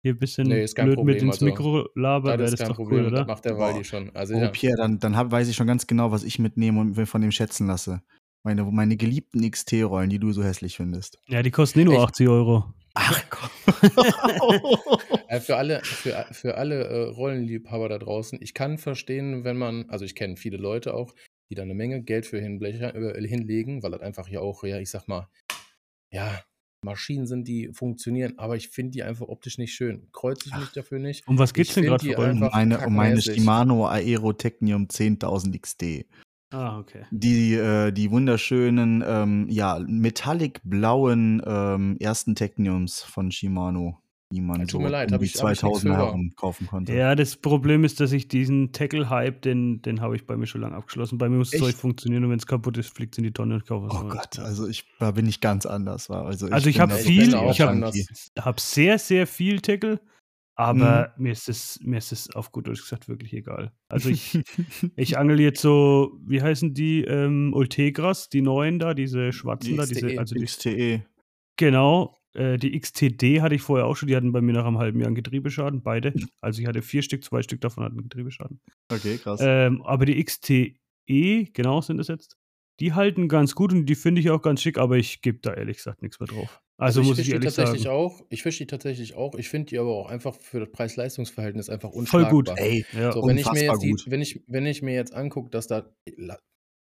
hier 0.04 0.14
ein 0.14 0.20
bisschen 0.20 0.48
Nee, 0.48 0.64
ist 0.64 0.76
kein 0.76 0.86
blöd 0.86 0.98
mit 1.00 1.18
Problem, 1.18 1.26
ins 1.26 1.36
also, 1.38 1.46
Mikro 1.46 1.90
labert, 1.96 2.40
das 2.40 2.52
das 2.52 2.54
ist 2.54 2.60
kein 2.60 2.68
doch 2.70 2.76
Problem, 2.76 3.00
cool, 3.06 3.12
das 3.12 3.20
oder? 3.22 3.26
macht 3.26 3.46
der. 3.46 3.58
Waldi 3.58 3.84
schon. 3.84 4.12
Also, 4.16 4.36
Oh, 4.36 4.40
ja. 4.42 4.50
Pierre, 4.50 4.78
dann, 4.78 5.00
dann 5.00 5.18
hab, 5.18 5.32
weiß 5.32 5.48
ich 5.48 5.56
schon 5.56 5.66
ganz 5.66 5.88
genau, 5.88 6.12
was 6.12 6.24
ich 6.24 6.38
mitnehme 6.38 6.80
und 6.80 6.96
mir 6.98 7.08
von 7.08 7.22
dem 7.22 7.32
schätzen 7.32 7.66
lasse. 7.66 8.04
Meine, 8.44 8.64
meine 8.64 8.96
geliebten 8.96 9.50
XT-Rollen, 9.50 10.12
die 10.12 10.20
du 10.20 10.32
so 10.34 10.44
hässlich 10.44 10.78
findest. 10.78 11.18
Ja, 11.28 11.42
die 11.42 11.50
kosten 11.50 11.80
eh 11.80 11.86
nur 11.86 11.96
Echt? 11.96 12.04
80 12.04 12.30
Euro. 12.30 12.66
Ach 12.94 13.24
komm. 13.32 13.50
Äh, 15.38 15.42
für 15.42 15.58
alle, 15.58 15.82
für, 15.84 16.26
für 16.32 16.58
alle 16.58 16.84
äh, 16.84 17.04
Rollenliebhaber 17.10 17.90
da 17.90 17.98
draußen, 17.98 18.40
ich 18.42 18.54
kann 18.54 18.78
verstehen, 18.78 19.44
wenn 19.44 19.58
man, 19.58 19.90
also 19.90 20.06
ich 20.06 20.16
kenne 20.16 20.38
viele 20.38 20.58
Leute 20.58 20.94
auch, 20.94 21.14
die 21.50 21.56
da 21.56 21.64
eine 21.64 21.76
Menge 21.76 22.04
Geld 22.04 22.26
für 22.26 22.40
hinblecher, 22.40 22.96
äh, 22.96 23.28
hinlegen, 23.28 23.84
weil 23.84 23.92
das 23.92 24.02
einfach 24.02 24.28
ja 24.28 24.42
auch, 24.42 24.64
ja, 24.64 24.80
ich 24.80 24.90
sag 24.90 25.08
mal, 25.08 25.28
ja, 26.12 26.42
Maschinen 26.84 27.26
sind, 27.26 27.48
die 27.48 27.70
funktionieren, 27.74 28.38
aber 28.38 28.56
ich 28.56 28.70
finde 28.70 28.92
die 28.92 29.04
einfach 29.04 29.28
optisch 29.28 29.58
nicht 29.58 29.74
schön. 29.74 30.08
Kreuze 30.14 30.50
ich 30.50 30.56
mich 30.56 30.72
dafür 30.72 31.00
nicht. 31.00 31.28
Um 31.28 31.40
was 31.40 31.54
geht's 31.54 31.70
Ich 31.70 31.76
denn 31.76 31.86
find 31.86 32.02
gerade 32.02 32.16
für 32.16 32.32
um 32.32 32.52
meine, 32.52 32.86
um 32.86 32.96
meine. 32.96 33.22
Shimano 33.22 33.88
Aero 33.88 34.34
Technium 34.34 34.86
10.000 34.86 35.60
XD. 35.60 36.06
Ah, 36.52 36.80
okay. 36.80 37.06
Die, 37.12 37.56
äh, 37.56 37.92
die 37.92 38.10
wunderschönen, 38.10 39.04
ähm, 39.06 39.48
ja, 39.50 39.80
metallic-blauen 39.86 41.42
ähm, 41.46 41.98
ersten 42.00 42.36
Techniums 42.36 43.02
von 43.02 43.32
Shimano, 43.32 43.98
die 44.32 44.42
man 44.42 44.60
Tut 44.62 44.72
so 44.72 44.80
mir 44.82 44.90
leid, 44.90 45.08
um 45.10 45.14
hab 45.14 45.20
die 45.22 45.26
ich- 45.28 45.36
hab 45.42 45.52
ich 45.54 45.64
nix 45.64 45.80
2000er 45.82 45.82
für. 45.96 45.98
herum 45.98 46.32
kaufen 46.36 46.68
konnte. 46.68 46.94
Ja, 46.94 47.16
das 47.16 47.38
Problem 47.38 47.84
ist, 47.86 48.00
dass 48.02 48.12
ich 48.12 48.28
diesen 48.28 48.74
Tackle-Hype, 48.74 49.42
den, 49.42 49.82
den 49.82 50.02
habe 50.02 50.16
ich 50.18 50.26
bei 50.26 50.36
mir 50.36 50.48
schon 50.48 50.62
lange 50.62 50.76
abgeschlossen. 50.76 51.18
Bei 51.18 51.30
mir 51.30 51.38
muss 51.38 51.52
das 51.52 51.62
Echt? 51.62 51.72
Zeug 51.72 51.76
funktionieren 51.80 52.26
und 52.26 52.32
wenn 52.32 52.38
es 52.40 52.46
kaputt 52.46 52.78
ist, 52.78 52.94
fliegt 52.94 53.14
es 53.14 53.20
in 53.20 53.24
die 53.24 53.32
Tonne 53.32 53.56
und 53.56 53.66
kaufe 53.66 53.88
was 53.88 54.02
Oh. 54.04 54.10
Gott, 54.10 54.38
also 54.40 54.68
ich, 54.68 54.84
da 55.00 55.12
bin 55.12 55.28
ich 55.28 55.40
ganz 55.40 55.66
anders. 55.66 56.10
War. 56.10 56.26
Also, 56.26 56.48
Also 56.48 56.68
ich 56.70 56.76
bin 56.76 56.82
hab 56.82 56.90
da 56.90 56.96
viel- 56.98 57.30
ich 57.52 57.62
hab-. 57.62 57.96
Ich 57.96 58.08
habe 58.38 58.60
sehr, 58.60 59.00
sehr 59.00 59.28
viel 59.28 59.62
Tackle, 59.62 60.02
aber 60.56 61.14
Mhm. 61.16 61.24
mir, 61.24 61.32
ist 61.32 61.48
es, 61.48 61.80
mir 61.82 61.98
ist 62.00 62.12
es 62.12 62.36
auf 62.36 62.52
gut 62.52 62.68
Deutsch 62.68 62.82
gesagt 62.82 63.08
wirklich 63.08 63.32
egal. 63.32 63.72
Also 63.88 64.10
ich, 64.10 64.38
ich 64.98 65.18
angel 65.18 65.40
jetzt 65.40 65.62
so, 65.62 66.20
wie 66.26 66.42
heißen 66.42 66.74
die, 66.74 67.06
ähm, 67.06 67.54
Ultegras, 67.54 68.28
die 68.28 68.42
neuen 68.42 68.78
da, 68.80 68.94
diese 68.94 69.32
schwarzen 69.32 69.70
Die 69.72 69.78
da, 69.78 69.86
diese, 69.86 70.08
XTE. 70.08 70.20
also 70.20 70.36
die, 70.36 70.44
XTE. 70.46 71.06
genau, 71.56 72.17
äh, 72.34 72.58
die 72.58 72.80
XTD 72.80 73.42
hatte 73.42 73.56
ich 73.56 73.62
vorher 73.62 73.86
auch 73.86 73.96
schon, 73.96 74.08
die 74.08 74.16
hatten 74.16 74.32
bei 74.32 74.42
mir 74.42 74.54
nach 74.54 74.66
einem 74.66 74.78
halben 74.78 75.00
Jahr 75.00 75.08
einen 75.08 75.16
Getriebeschaden, 75.16 75.82
beide. 75.82 76.14
Also 76.42 76.62
ich 76.62 76.68
hatte 76.68 76.82
vier 76.82 77.02
Stück, 77.02 77.24
zwei 77.24 77.42
Stück 77.42 77.62
davon 77.62 77.84
hatten 77.84 77.96
einen 77.96 78.10
Getriebeschaden. 78.10 78.60
Okay, 78.92 79.18
krass. 79.18 79.40
Ähm, 79.44 79.82
aber 79.84 80.06
die 80.06 80.24
XTE, 80.24 80.74
genau 81.54 81.82
sind 81.82 81.98
das 81.98 82.08
jetzt, 82.08 82.38
die 82.80 82.94
halten 82.94 83.28
ganz 83.28 83.56
gut 83.56 83.74
und 83.74 83.86
die 83.88 83.96
finde 83.96 84.22
ich 84.22 84.30
auch 84.30 84.42
ganz 84.42 84.62
schick, 84.62 84.78
aber 84.78 84.98
ich 84.98 85.22
gebe 85.22 85.40
da 85.42 85.54
ehrlich 85.54 85.78
gesagt 85.78 86.02
nichts 86.02 86.20
mehr 86.20 86.28
drauf. 86.28 86.62
Also, 86.80 87.02
muss 87.02 87.16
fisch 87.16 87.22
ich 87.22 87.26
die 87.26 87.32
ehrlich 87.34 87.56
tatsächlich 87.56 87.84
sagen. 87.84 87.96
auch. 87.96 88.22
Ich 88.30 88.44
fische 88.44 88.60
die 88.60 88.68
tatsächlich 88.68 89.16
auch. 89.16 89.34
Ich 89.34 89.50
finde 89.50 89.70
die 89.70 89.80
aber 89.80 89.96
auch 89.96 90.10
einfach 90.10 90.36
für 90.36 90.60
das 90.60 90.72
Preis-Leistungs-Verhältnis 90.72 91.70
einfach 91.70 91.90
Voll 91.90 92.02
unschlagbar. 92.02 92.30
gut. 92.30 92.50
Ey, 92.56 92.86
Ja. 92.94 93.14
So, 93.14 93.26
wenn 93.26 93.38
ich 93.40 93.52
mir 93.52 93.64
jetzt 93.64 93.82
die, 93.82 93.96
wenn 94.06 94.22
ich, 94.22 94.44
wenn 94.46 94.66
ich 94.68 94.84
mir 94.84 94.94
jetzt 94.94 95.12
angucke, 95.12 95.50
dass 95.50 95.66
da, 95.66 95.90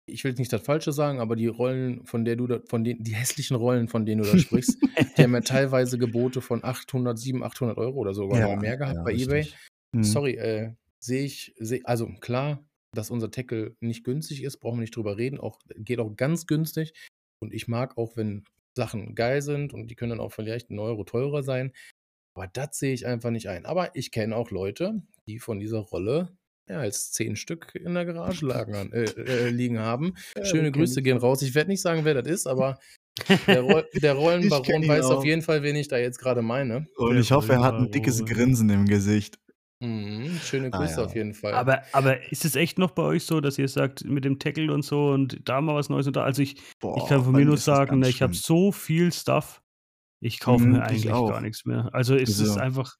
ich 0.07 0.23
will 0.23 0.31
jetzt 0.31 0.39
nicht 0.39 0.53
das 0.53 0.61
Falsche 0.61 0.91
sagen, 0.91 1.19
aber 1.19 1.35
die 1.35 1.47
Rollen, 1.47 2.05
von 2.05 2.25
der 2.25 2.35
du 2.35 2.47
da, 2.47 2.59
von 2.67 2.83
den, 2.83 3.03
die 3.03 3.13
hässlichen 3.13 3.55
Rollen, 3.55 3.87
von 3.87 4.05
denen 4.05 4.23
du 4.23 4.31
da 4.31 4.37
sprichst, 4.37 4.77
die 5.17 5.23
haben 5.23 5.33
ja 5.33 5.41
teilweise 5.41 5.97
Gebote 5.97 6.41
von 6.41 6.63
800, 6.63 7.19
700, 7.19 7.51
800 7.51 7.77
Euro 7.77 7.97
oder 7.97 8.13
sogar 8.13 8.39
Ja, 8.39 8.55
mehr 8.55 8.77
gehabt 8.77 8.95
ja, 8.95 9.03
bei 9.03 9.11
richtig. 9.11 9.27
eBay. 9.27 9.47
Mhm. 9.91 10.03
Sorry, 10.03 10.35
äh, 10.35 10.73
sehe 10.99 11.23
ich, 11.23 11.53
seh, 11.59 11.81
also 11.83 12.07
klar, 12.19 12.65
dass 12.93 13.11
unser 13.11 13.29
Tackle 13.29 13.75
nicht 13.79 14.03
günstig 14.03 14.43
ist, 14.43 14.57
brauchen 14.57 14.77
wir 14.77 14.81
nicht 14.81 14.95
drüber 14.95 15.17
reden, 15.17 15.39
auch, 15.39 15.59
geht 15.75 15.99
auch 15.99 16.15
ganz 16.15 16.47
günstig. 16.47 16.93
Und 17.39 17.53
ich 17.53 17.67
mag 17.67 17.97
auch, 17.97 18.17
wenn 18.17 18.45
Sachen 18.75 19.13
geil 19.13 19.41
sind 19.41 19.73
und 19.73 19.87
die 19.91 19.95
können 19.95 20.11
dann 20.11 20.19
auch 20.19 20.31
vielleicht 20.31 20.69
einen 20.69 20.79
Euro 20.79 21.03
teurer 21.03 21.43
sein. 21.43 21.73
Aber 22.33 22.47
das 22.47 22.77
sehe 22.77 22.93
ich 22.93 23.05
einfach 23.05 23.31
nicht 23.31 23.49
ein. 23.49 23.65
Aber 23.65 23.95
ich 23.95 24.11
kenne 24.11 24.35
auch 24.35 24.51
Leute, 24.51 25.01
die 25.27 25.39
von 25.39 25.59
dieser 25.59 25.79
Rolle 25.79 26.36
mehr 26.67 26.79
als 26.79 27.11
zehn 27.11 27.35
Stück 27.35 27.73
in 27.75 27.93
der 27.93 28.05
Garage 28.05 28.45
lagen, 28.45 28.91
äh, 28.91 29.03
äh, 29.05 29.49
liegen 29.49 29.79
haben. 29.79 30.13
Schöne 30.43 30.71
Grüße 30.71 31.01
gehen 31.01 31.17
raus. 31.17 31.41
Ich 31.41 31.55
werde 31.55 31.69
nicht 31.69 31.81
sagen, 31.81 32.05
wer 32.05 32.13
das 32.13 32.27
ist, 32.27 32.47
aber 32.47 32.79
der, 33.47 33.61
Roll, 33.61 33.85
der 33.93 34.13
Rollenbaron 34.13 34.87
weiß 34.87 35.05
auch. 35.05 35.17
auf 35.17 35.25
jeden 35.25 35.41
Fall, 35.41 35.63
wen 35.63 35.75
ich 35.75 35.87
da 35.87 35.97
jetzt 35.97 36.19
gerade 36.19 36.41
meine. 36.41 36.85
Und 36.97 37.11
Der 37.13 37.21
ich 37.21 37.31
hoffe, 37.31 37.53
er 37.53 37.61
hat 37.63 37.75
ein 37.75 37.91
dickes 37.91 38.23
Grinsen 38.25 38.69
im 38.69 38.85
Gesicht. 38.85 39.39
Mhm, 39.79 40.39
schöne 40.43 40.71
Ah, 40.71 40.79
Grüße 40.79 40.99
ja. 41.01 41.05
auf 41.05 41.15
jeden 41.15 41.33
Fall. 41.35 41.53
Aber, 41.53 41.83
aber 41.93 42.31
ist 42.31 42.45
es 42.45 42.55
echt 42.55 42.79
noch 42.79 42.91
bei 42.91 43.03
euch 43.03 43.23
so, 43.25 43.41
dass 43.41 43.57
ihr 43.59 43.67
sagt, 43.67 44.03
mit 44.05 44.25
dem 44.25 44.39
Tackle 44.39 44.73
und 44.73 44.83
so 44.83 45.09
und 45.11 45.39
da 45.47 45.61
mal 45.61 45.75
was 45.75 45.89
Neues 45.89 46.07
und 46.07 46.15
da? 46.15 46.23
Also 46.23 46.41
ich, 46.41 46.59
Boah, 46.79 46.97
ich 46.97 47.07
kann 47.07 47.23
von 47.23 47.33
mir 47.33 47.45
nur 47.45 47.55
ist 47.55 47.65
sagen, 47.65 48.01
ganz 48.01 48.07
ich 48.15 48.21
habe 48.23 48.33
so 48.33 48.71
viel 48.71 49.13
Stuff, 49.13 49.61
ich 50.19 50.39
kaufe 50.39 50.63
Mhm, 50.65 50.71
mir 50.73 50.77
ich 50.79 50.83
eigentlich 50.83 51.03
gar 51.11 51.41
nichts 51.41 51.65
mehr. 51.65 51.89
Also 51.93 52.15
es 52.15 52.29
ist 52.39 52.39
Also, 52.49 52.59
einfach, 52.59 52.95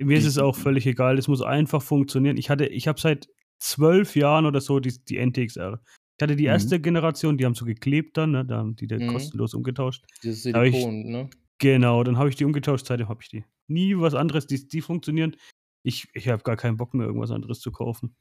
mir 0.00 0.16
ist 0.18 0.24
ich- 0.24 0.30
es 0.30 0.38
auch 0.38 0.56
völlig 0.56 0.86
egal, 0.86 1.18
es 1.18 1.28
muss 1.28 1.42
einfach 1.42 1.82
funktionieren. 1.82 2.36
Ich 2.36 2.50
hatte, 2.50 2.66
ich 2.66 2.88
habe 2.88 3.00
seit 3.00 3.28
zwölf 3.58 4.16
Jahren 4.16 4.46
oder 4.46 4.60
so 4.60 4.80
die, 4.80 4.94
die 5.04 5.16
NTXR. 5.18 5.80
Ich 6.18 6.22
hatte 6.22 6.36
die 6.36 6.44
Mhm. 6.44 6.48
erste 6.48 6.80
Generation, 6.80 7.38
die 7.38 7.44
haben 7.46 7.54
so 7.54 7.64
geklebt 7.64 8.16
dann, 8.16 8.32
ne? 8.32 8.44
da 8.44 8.58
haben 8.58 8.76
die 8.76 8.86
dann 8.86 9.02
Mhm. 9.06 9.12
kostenlos 9.12 9.54
umgetauscht. 9.54 10.04
Dieses 10.22 10.52
aber 10.54 10.66
ich- 10.66 10.74
Silikon, 10.74 11.10
ne? 11.10 11.30
Genau, 11.58 12.02
dann 12.04 12.16
habe 12.16 12.28
ich 12.30 12.36
die 12.36 12.44
umgetauscht, 12.44 12.86
seitdem 12.86 13.08
habe 13.08 13.22
ich 13.22 13.28
die. 13.28 13.44
Nie 13.68 13.96
was 13.98 14.14
anderes, 14.14 14.46
die, 14.46 14.66
die 14.66 14.80
funktionieren. 14.80 15.36
Ich, 15.82 16.08
ich 16.14 16.28
habe 16.28 16.42
gar 16.42 16.56
keinen 16.56 16.76
Bock 16.76 16.94
mehr, 16.94 17.06
irgendwas 17.06 17.30
anderes 17.30 17.60
zu 17.60 17.70
kaufen. 17.70 18.16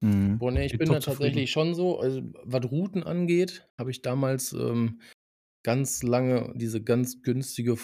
Mhm. 0.00 0.38
Boah, 0.38 0.50
nee, 0.52 0.66
ich 0.66 0.72
bin 0.72 0.78
bin 0.80 0.88
da 0.92 1.00
tatsächlich 1.00 1.50
schon 1.50 1.74
so. 1.74 1.98
Also, 1.98 2.22
was 2.44 2.70
Routen 2.70 3.02
angeht, 3.02 3.68
habe 3.78 3.90
ich 3.90 4.02
damals 4.02 4.52
ähm, 4.52 5.00
ganz 5.64 6.02
lange 6.02 6.52
diese 6.56 6.82
ganz 6.82 7.22
günstige 7.22 7.76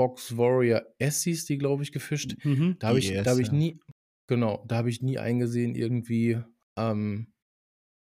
Fox 0.00 0.38
Warrior 0.38 0.80
Essies, 0.98 1.44
die 1.44 1.58
glaube 1.58 1.82
ich, 1.82 1.92
gefischt. 1.92 2.42
Mhm. 2.42 2.76
Da 2.78 2.88
habe 2.88 2.98
ich, 2.98 3.10
IES, 3.10 3.22
da 3.22 3.32
habe 3.32 3.42
ich 3.42 3.48
ja. 3.48 3.52
nie, 3.52 3.80
genau, 4.26 4.64
da 4.66 4.76
habe 4.76 4.88
ich 4.88 5.02
nie 5.02 5.18
eingesehen, 5.18 5.74
irgendwie 5.74 6.38
ähm, 6.78 7.34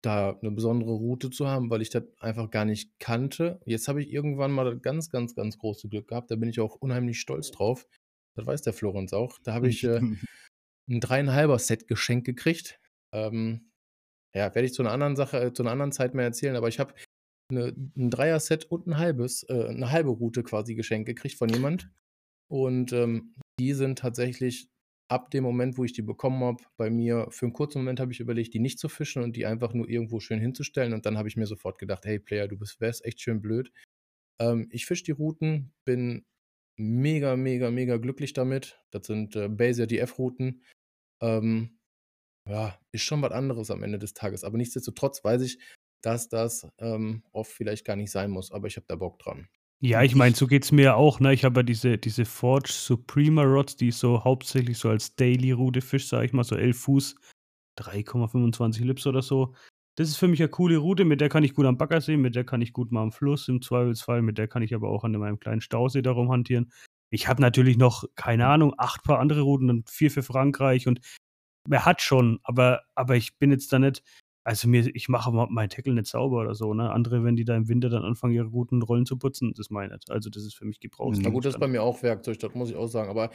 da 0.03 0.39
eine 0.39 0.51
besondere 0.51 0.91
Route 0.91 1.31
zu 1.31 1.49
haben, 1.49 1.71
weil 1.71 1.81
ich 1.81 1.89
das 1.89 2.03
einfach 2.21 2.51
gar 2.51 2.67
nicht 2.67 3.01
kannte. 3.01 3.59
Jetzt 3.65 3.89
habe 3.89 4.03
ich 4.03 4.13
irgendwann 4.13 4.53
mal 4.53 4.71
das 4.71 4.83
ganz, 4.83 5.09
ganz, 5.09 5.35
ganz 5.35 5.57
große 5.57 5.89
Glück 5.89 6.09
gehabt. 6.09 6.31
Da 6.31 6.37
bin 6.37 6.51
ich 6.51 6.61
auch 6.61 6.75
unheimlich 6.75 7.21
stolz 7.21 7.53
drauf. 7.53 7.87
Das 8.37 8.45
weiß 8.45 8.61
der 8.61 8.75
Florenz 8.75 9.15
auch. 9.15 9.39
Da 9.43 9.55
habe 9.55 9.71
ich 9.71 9.83
äh, 9.85 9.99
ein 10.91 11.01
dreieinhalber 11.01 11.59
Set 11.59 11.89
geschenkt 11.89 12.27
gekriegt. 12.27 12.79
Ähm, 13.15 13.71
ja, 14.35 14.55
werde 14.55 14.67
ich 14.67 14.75
zu 14.75 14.83
einer 14.83 14.93
anderen 14.93 15.17
Sache, 15.17 15.41
äh, 15.41 15.53
zu 15.55 15.63
einer 15.63 15.73
anderen 15.73 15.93
Zeit 15.93 16.13
mehr 16.13 16.27
erzählen, 16.27 16.55
aber 16.55 16.69
ich 16.69 16.81
habe 16.81 16.93
eine, 17.51 17.75
ein 17.97 18.11
Dreier-Set 18.11 18.67
und 18.67 18.87
ein 18.87 18.99
halbes, 18.99 19.45
äh, 19.45 19.69
eine 19.69 19.91
halbe 19.91 20.11
Route 20.11 20.43
quasi 20.43 20.75
geschenkt 20.75 21.07
gekriegt 21.07 21.37
von 21.37 21.49
jemand. 21.49 21.91
Und 22.51 22.93
ähm, 22.93 23.35
die 23.59 23.75
sind 23.75 23.99
tatsächlich 23.99 24.69
ab 25.09 25.31
dem 25.31 25.45
Moment, 25.45 25.79
wo 25.79 25.85
ich 25.85 25.93
die 25.93 26.03
bekommen 26.03 26.43
habe, 26.45 26.63
bei 26.77 26.91
mir, 26.91 27.29
für 27.31 27.47
einen 27.47 27.53
kurzen 27.55 27.79
Moment 27.79 28.01
habe 28.01 28.13
ich 28.13 28.21
überlegt, 28.21 28.55
die 28.55 28.61
nicht 28.61 28.79
zu 28.79 28.89
fischen 28.89 29.23
und 29.23 29.37
die 29.37 29.47
einfach 29.47 29.73
nur 29.73 29.89
irgendwo 29.89 30.21
schön 30.21 30.41
hinzustellen. 30.41 30.93
Und 30.93 31.07
dann 31.07 31.17
habe 31.17 31.29
ich 31.29 31.37
mir 31.37 31.47
sofort 31.47 31.79
gedacht, 31.79 32.05
hey 32.05 32.19
Player, 32.19 32.49
du 32.49 32.59
bist 32.59 32.81
wärst 32.81 33.05
echt 33.05 33.21
schön 33.21 33.41
blöd, 33.41 33.73
Ähm, 34.41 34.69
ich 34.71 34.87
fische 34.87 35.05
die 35.05 35.13
Routen, 35.13 35.73
bin 35.85 36.25
mega, 36.79 37.37
mega, 37.37 37.71
mega 37.71 37.97
glücklich 37.99 38.35
damit. 38.35 38.81
Das 38.91 39.07
sind 39.07 39.37
äh, 39.37 39.49
Baser 39.49 39.87
DF-Routen. 39.87 40.63
Ähm, 41.23 41.79
ja, 42.49 42.79
ist 42.93 43.03
schon 43.03 43.23
was 43.23 43.33
anderes 43.33 43.71
am 43.71 43.83
Ende 43.83 43.99
des 43.99 44.15
Tages. 44.15 44.45
Aber 44.45 44.59
nichtsdestotrotz 44.59 45.25
weiß 45.25 45.43
ich, 45.43 45.59
dass 46.03 46.29
das 46.29 46.67
ähm, 46.79 47.23
oft 47.33 47.51
vielleicht 47.51 47.85
gar 47.85 47.97
nicht 47.97 48.11
sein 48.11 48.31
muss. 48.31 48.53
Aber 48.53 48.67
ich 48.67 48.77
habe 48.77 48.87
da 48.89 48.97
Bock 48.97 49.19
dran. 49.19 49.49
Ja, 49.81 50.03
ich 50.03 50.17
meine, 50.17 50.35
so 50.35 50.47
geht 50.49 50.65
es 50.65 50.73
mir 50.73 50.97
auch. 50.97 51.21
Ne? 51.21 51.33
Ich 51.33 51.45
habe 51.45 51.61
ja 51.61 51.63
diese, 51.63 51.99
diese 51.99 52.25
Forge 52.25 52.71
Suprema 52.73 53.43
Rods, 53.43 53.77
die 53.77 53.93
so 53.93 54.25
hauptsächlich 54.25 54.77
so 54.79 54.89
als 54.89 55.15
Daily-Route 55.15 55.81
Fisch, 55.81 56.09
sage 56.09 56.27
ich 56.27 56.33
mal, 56.33 56.43
so 56.43 56.57
11 56.57 56.81
Fuß, 56.81 57.15
3,25 57.79 58.85
Lips 58.85 59.07
oder 59.07 59.23
so. 59.23 59.55
Das 59.97 60.09
ist 60.09 60.17
für 60.17 60.29
mich 60.29 60.41
eine 60.41 60.49
coole 60.49 60.79
Route, 60.79 61.05
mit 61.05 61.21
der 61.21 61.29
kann 61.29 61.45
ich 61.45 61.55
gut 61.55 61.67
am 61.67 61.77
Bagger 61.77 62.01
sehen, 62.01 62.21
mit 62.21 62.35
der 62.35 62.45
kann 62.45 62.61
ich 62.61 62.73
gut 62.73 62.93
mal 62.93 63.03
am 63.03 63.13
Fluss 63.13 63.49
im 63.49 63.63
Zweifelsfall, 63.63 64.23
mit 64.23 64.39
der 64.39 64.49
kann 64.49 64.63
ich 64.63 64.75
aber 64.75 64.89
auch 64.91 65.05
an 65.05 65.13
meinem 65.13 65.41
kleinen 65.41 65.61
Stausee 65.61 66.03
darum 66.03 66.31
hantieren. 66.31 66.73
Ich 67.11 67.27
habe 67.27 67.41
natürlich 67.41 67.79
noch, 67.79 68.05
keine 68.15 68.47
Ahnung, 68.47 68.75
acht 68.79 69.03
paar 69.03 69.19
andere 69.19 69.41
Routen 69.41 69.71
und 69.71 69.91
vier 69.91 70.11
für 70.11 70.23
Frankreich 70.23 70.87
und 70.87 71.01
wer 71.69 71.85
hat 71.85 72.03
schon, 72.03 72.39
aber, 72.43 72.83
aber 72.95 73.17
ich 73.17 73.39
bin 73.39 73.51
jetzt 73.51 73.73
da 73.73 73.79
nicht, 73.79 74.03
also 74.49 74.67
mir, 74.67 74.89
ich 74.95 75.11
mache 75.11 75.31
meinen 75.51 75.69
Tackle 75.69 75.93
nicht 75.93 76.07
sauber 76.07 76.41
oder 76.41 76.55
so, 76.55 76.73
ne? 76.73 76.91
Andere, 76.91 77.23
wenn 77.23 77.37
die 77.37 77.45
da 77.45 77.55
im 77.55 77.69
Winter 77.69 77.91
dann 77.91 78.03
anfangen, 78.03 78.33
ihre 78.33 78.49
guten 78.49 78.81
Rollen 78.81 79.05
zu 79.05 79.19
putzen, 79.19 79.53
das 79.55 79.69
meine 79.69 79.95
ich. 79.95 80.11
Also 80.11 80.31
das 80.31 80.43
ist 80.43 80.55
für 80.55 80.65
mich 80.65 80.81
Gebrauchs. 80.81 81.19
Na 81.21 81.29
gut, 81.29 81.45
das 81.45 81.55
ist 81.55 81.61
bei 81.61 81.69
mir 81.69 81.83
auch 81.83 82.03
Werkzeug, 82.03 82.39
das 82.39 82.55
muss 82.55 82.71
ich 82.71 82.77
auch 82.77 82.87
sagen. 82.87 83.11
Aber 83.11 83.31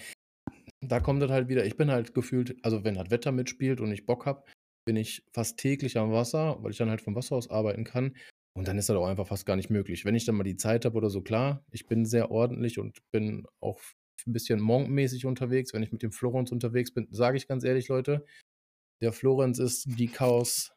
da 0.82 1.00
kommt 1.00 1.22
das 1.22 1.30
halt 1.30 1.50
wieder, 1.50 1.68
ich 1.68 1.78
bin 1.78 1.92
halt 1.92 2.16
gefühlt, 2.16 2.58
also 2.66 2.84
wenn 2.84 2.96
das 2.96 3.12
Wetter 3.12 3.32
mitspielt 3.32 3.80
und 3.80 3.92
ich 3.92 4.08
Bock 4.08 4.26
habe, 4.26 4.44
bin 4.86 4.96
ich 4.96 5.24
fast 5.32 5.60
täglich 5.60 6.00
am 6.00 6.12
Wasser, 6.12 6.58
weil 6.64 6.72
ich 6.72 6.78
dann 6.78 6.90
halt 6.90 7.02
vom 7.02 7.14
Wasser 7.14 7.36
aus 7.36 7.48
arbeiten 7.48 7.84
kann. 7.84 8.16
Und 8.58 8.68
dann 8.68 8.80
ist 8.80 8.90
das 8.90 8.98
auch 8.98 9.06
einfach 9.06 9.28
fast 9.28 9.46
gar 9.46 9.56
nicht 9.56 9.70
möglich. 9.70 10.06
Wenn 10.06 10.16
ich 10.16 10.26
dann 10.26 10.34
mal 10.34 10.44
die 10.44 10.58
Zeit 10.58 10.84
habe 10.84 10.98
oder 10.98 11.12
so, 11.12 11.22
klar, 11.22 11.64
ich 11.70 11.86
bin 11.86 12.06
sehr 12.06 12.32
ordentlich 12.32 12.80
und 12.80 12.98
bin 13.12 13.46
auch 13.60 13.80
ein 14.26 14.34
bisschen 14.34 14.60
monkmäßig 14.60 15.28
unterwegs. 15.28 15.76
Wenn 15.76 15.84
ich 15.84 15.92
mit 15.92 16.02
dem 16.02 16.12
Florenz 16.12 16.52
unterwegs 16.52 16.92
bin, 16.92 17.08
sage 17.12 17.38
ich 17.38 17.48
ganz 17.48 17.64
ehrlich, 17.64 17.88
Leute, 17.88 18.26
der 19.04 19.14
Florenz 19.14 19.60
ist 19.60 19.86
die 20.00 20.08
Chaos, 20.08 20.74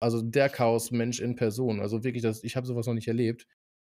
also 0.00 0.22
der 0.22 0.48
Chaos-Mensch 0.48 1.20
in 1.20 1.34
Person. 1.36 1.80
Also 1.80 2.04
wirklich, 2.04 2.22
das, 2.22 2.44
ich 2.44 2.56
habe 2.56 2.66
sowas 2.66 2.86
noch 2.86 2.94
nicht 2.94 3.08
erlebt. 3.08 3.46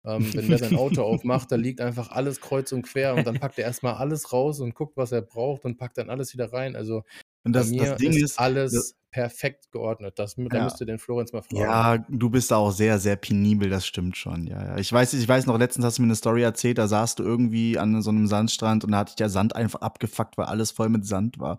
Ähm, 0.07 0.33
wenn 0.35 0.49
der 0.49 0.59
sein 0.59 0.77
Auto 0.77 1.03
aufmacht, 1.03 1.51
da 1.51 1.57
liegt 1.57 1.81
einfach 1.81 2.11
alles 2.11 2.41
kreuz 2.41 2.71
und 2.73 2.83
quer 2.83 3.15
und 3.17 3.27
dann 3.27 3.41
packt 3.41 3.59
er 3.59 3.65
erstmal 3.65 3.95
alles 3.95 4.33
raus 4.33 4.61
und 4.61 4.75
guckt, 4.75 4.97
was 4.97 5.11
er 5.13 5.23
braucht 5.23 5.65
und 5.65 5.77
packt 5.77 5.99
dann 5.99 6.09
alles 6.09 6.33
wieder 6.35 6.53
rein. 6.53 6.77
Also 6.77 7.03
und 7.45 7.53
das, 7.53 7.71
bei 7.71 7.77
mir 7.77 7.91
das 7.91 7.99
Ding 7.99 8.11
ist, 8.11 8.23
ist, 8.23 8.39
alles 8.39 8.73
das- 8.73 8.95
perfekt 9.11 9.73
geordnet. 9.73 10.19
Das, 10.19 10.37
da 10.37 10.57
Ja. 10.57 10.65
müsst 10.65 10.81
ihr 10.81 10.87
den 10.87 10.99
Florenz 10.99 11.33
mal 11.33 11.41
fragen. 11.43 11.57
Ja, 11.63 11.99
du 12.09 12.29
bist 12.31 12.51
da 12.51 12.57
auch 12.57 12.71
sehr, 12.71 12.99
sehr 12.99 13.17
penibel, 13.17 13.71
das 13.71 13.87
stimmt 13.87 14.17
schon. 14.19 14.47
Ja, 14.47 14.63
ja. 14.65 14.77
Ich 14.79 14.93
weiß, 14.93 15.15
ich 15.15 15.27
weiß 15.27 15.47
noch, 15.47 15.59
letztens 15.59 15.87
hast 15.87 15.97
du 15.99 16.03
mir 16.03 16.09
eine 16.09 16.15
Story 16.15 16.43
erzählt, 16.43 16.77
da 16.79 16.87
saßt 16.87 17.19
du 17.19 17.23
irgendwie 17.25 17.79
an 17.79 18.03
so 18.03 18.11
einem 18.11 18.27
Sandstrand 18.27 18.85
und 18.85 18.93
da 18.93 18.99
hatte 18.99 19.11
ich 19.11 19.17
der 19.17 19.31
Sand 19.31 19.57
einfach 19.57 19.81
abgefuckt, 19.81 20.37
weil 20.37 20.45
alles 20.45 20.71
voll 20.71 20.91
mit 20.91 21.07
Sand 21.07 21.39
war. 21.39 21.57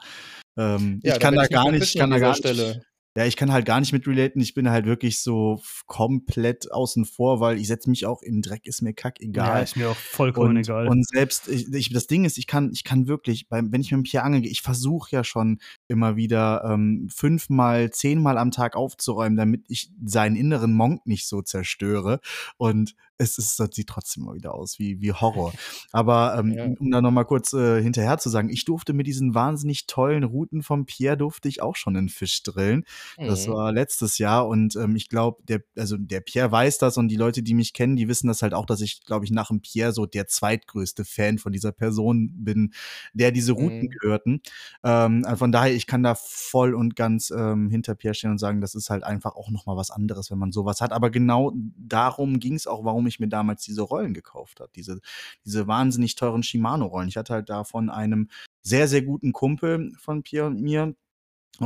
Ähm, 0.57 0.99
Ja, 1.03 1.15
ich 1.15 1.19
kann 1.19 1.35
da 1.35 1.43
ich 1.43 1.49
gar 1.49 1.71
nicht, 1.71 1.83
ich 1.83 1.99
kann 1.99 2.11
da 2.11 2.19
gar 2.19 2.33
nicht. 2.33 2.81
Ja, 3.17 3.25
ich 3.25 3.35
kann 3.35 3.51
halt 3.51 3.65
gar 3.65 3.79
nicht 3.79 3.91
mit 3.91 4.07
relaten. 4.07 4.39
Ich 4.41 4.53
bin 4.53 4.69
halt 4.69 4.85
wirklich 4.85 5.19
so 5.21 5.61
komplett 5.87 6.71
außen 6.71 7.05
vor, 7.05 7.39
weil 7.39 7.57
ich 7.57 7.67
setze 7.67 7.89
mich 7.89 8.05
auch 8.05 8.21
in 8.21 8.35
den 8.35 8.41
Dreck, 8.43 8.65
ist 8.65 8.81
mir 8.81 8.89
Ja, 8.89 8.93
kackegal. 8.95 9.63
ist 9.63 9.75
mir 9.75 9.89
auch 9.89 9.97
vollkommen 9.97 10.51
Und, 10.51 10.57
egal. 10.57 10.87
und 10.87 11.07
selbst, 11.07 11.47
ich, 11.49 11.73
ich, 11.73 11.91
das 11.91 12.07
Ding 12.07 12.23
ist, 12.25 12.37
ich 12.37 12.47
kann, 12.47 12.71
ich 12.71 12.83
kann 12.83 13.07
wirklich, 13.07 13.49
beim, 13.49 13.71
wenn 13.71 13.81
ich 13.81 13.91
mit 13.91 13.97
dem 13.99 14.03
Pierre 14.03 14.23
angel 14.25 14.41
gehe, 14.41 14.51
ich 14.51 14.61
versuche 14.61 15.11
ja 15.11 15.23
schon 15.23 15.59
immer 15.87 16.15
wieder 16.15 16.63
ähm, 16.65 17.09
fünfmal, 17.13 17.89
zehnmal 17.91 18.37
am 18.37 18.51
Tag 18.51 18.75
aufzuräumen, 18.75 19.37
damit 19.37 19.65
ich 19.67 19.91
seinen 20.05 20.35
inneren 20.35 20.73
Monk 20.73 21.05
nicht 21.05 21.27
so 21.27 21.41
zerstöre. 21.41 22.19
Und 22.57 22.95
es 23.17 23.37
ist, 23.37 23.59
das 23.59 23.71
sieht 23.73 23.87
trotzdem 23.87 24.23
mal 24.23 24.35
wieder 24.35 24.53
aus 24.55 24.79
wie, 24.79 25.01
wie 25.01 25.11
Horror. 25.11 25.53
Aber 25.91 26.37
ähm, 26.39 26.53
Ja. 26.59 26.65
um 26.79 26.89
da 26.91 27.01
nochmal 27.01 27.25
kurz 27.25 27.53
äh, 27.53 27.81
hinterher 27.81 28.17
zu 28.17 28.29
sagen, 28.29 28.49
ich 28.49 28.65
durfte 28.65 28.93
mit 28.93 29.07
diesen 29.07 29.33
wahnsinnig 29.35 29.87
tollen 29.87 30.23
Routen 30.23 30.63
vom 30.63 30.85
Pierre 30.85 31.17
durfte 31.17 31.49
ich 31.49 31.61
auch 31.61 31.75
schon 31.75 31.97
einen 31.97 32.09
Fisch 32.09 32.41
drillen. 32.43 32.85
Das 33.23 33.47
Mhm. 33.47 33.53
war 33.53 33.71
letztes 33.71 34.17
Jahr 34.17 34.47
und 34.47 34.75
ähm, 34.75 34.95
ich 34.95 35.09
glaube, 35.09 35.43
der, 35.43 35.61
also 35.77 35.97
der 35.97 36.21
Pierre 36.21 36.51
weiß 36.51 36.77
das 36.79 36.97
und 36.97 37.07
die 37.09 37.15
Leute, 37.17 37.43
die 37.43 37.53
mich 37.53 37.73
kennen, 37.73 37.95
die 37.95 38.07
wissen 38.07 38.27
das 38.27 38.41
halt 38.41 38.53
auch, 38.53 38.65
dass 38.65 38.81
ich, 38.81 39.03
glaube 39.03 39.25
ich, 39.25 39.31
nach 39.31 39.47
dem 39.49 39.61
Pierre 39.61 39.91
so 39.93 40.05
der 40.05 40.27
zweitgrößte 40.27 41.05
Fan 41.05 41.37
von 41.37 41.51
dieser 41.51 41.71
Person 41.71 42.31
bin, 42.43 42.73
der 43.13 43.31
diese 43.31 43.53
Routen 43.53 43.87
Mhm. 43.87 43.89
gehörten. 43.89 44.41
Ähm, 44.83 45.23
also 45.25 45.37
von 45.37 45.51
daher, 45.51 45.73
ich 45.73 45.87
kann 45.87 46.03
da 46.03 46.15
voll 46.15 46.73
und 46.73 46.95
ganz 46.95 47.31
ähm, 47.31 47.69
hinter 47.69 47.95
Pierre 47.95 48.13
stehen 48.15 48.31
und 48.31 48.37
sagen, 48.39 48.61
das 48.61 48.75
ist 48.75 48.89
halt 48.89 49.03
einfach 49.03 49.35
auch 49.35 49.49
nochmal 49.49 49.77
was 49.77 49.91
anderes, 49.91 50.31
wenn 50.31 50.37
man 50.39 50.51
sowas 50.51 50.81
hat. 50.81 50.91
Aber 50.91 51.09
genau 51.09 51.53
darum 51.77 52.39
ging 52.39 52.55
es 52.55 52.67
auch, 52.67 52.83
warum 52.85 53.07
ich 53.07 53.19
mir 53.19 53.27
damals 53.29 53.63
diese 53.63 53.81
Rollen 53.81 54.13
gekauft 54.13 54.59
habe. 54.59 54.71
Diese, 54.75 54.99
diese 55.45 55.67
wahnsinnig 55.67 56.15
teuren 56.15 56.43
Shimano-Rollen. 56.43 57.09
Ich 57.09 57.17
hatte 57.17 57.33
halt 57.33 57.49
da 57.49 57.63
von 57.63 57.89
einem 57.89 58.29
sehr, 58.61 58.87
sehr 58.87 59.01
guten 59.01 59.33
Kumpel 59.33 59.91
von 59.99 60.23
Pierre 60.23 60.47
und 60.47 60.61
mir, 60.61 60.95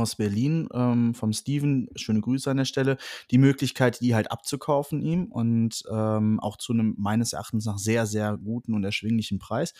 aus 0.00 0.16
Berlin, 0.16 0.68
ähm, 0.72 1.14
vom 1.14 1.32
Steven, 1.32 1.88
schöne 1.96 2.20
Grüße 2.20 2.50
an 2.50 2.58
der 2.58 2.64
Stelle, 2.64 2.96
die 3.30 3.38
Möglichkeit, 3.38 4.00
die 4.00 4.14
halt 4.14 4.30
abzukaufen 4.30 5.00
ihm 5.00 5.26
und 5.26 5.82
ähm, 5.90 6.40
auch 6.40 6.56
zu 6.56 6.72
einem 6.72 6.94
meines 6.98 7.32
Erachtens 7.32 7.66
nach 7.66 7.78
sehr, 7.78 8.06
sehr 8.06 8.36
guten 8.36 8.74
und 8.74 8.84
erschwinglichen 8.84 9.38
Preis. 9.38 9.72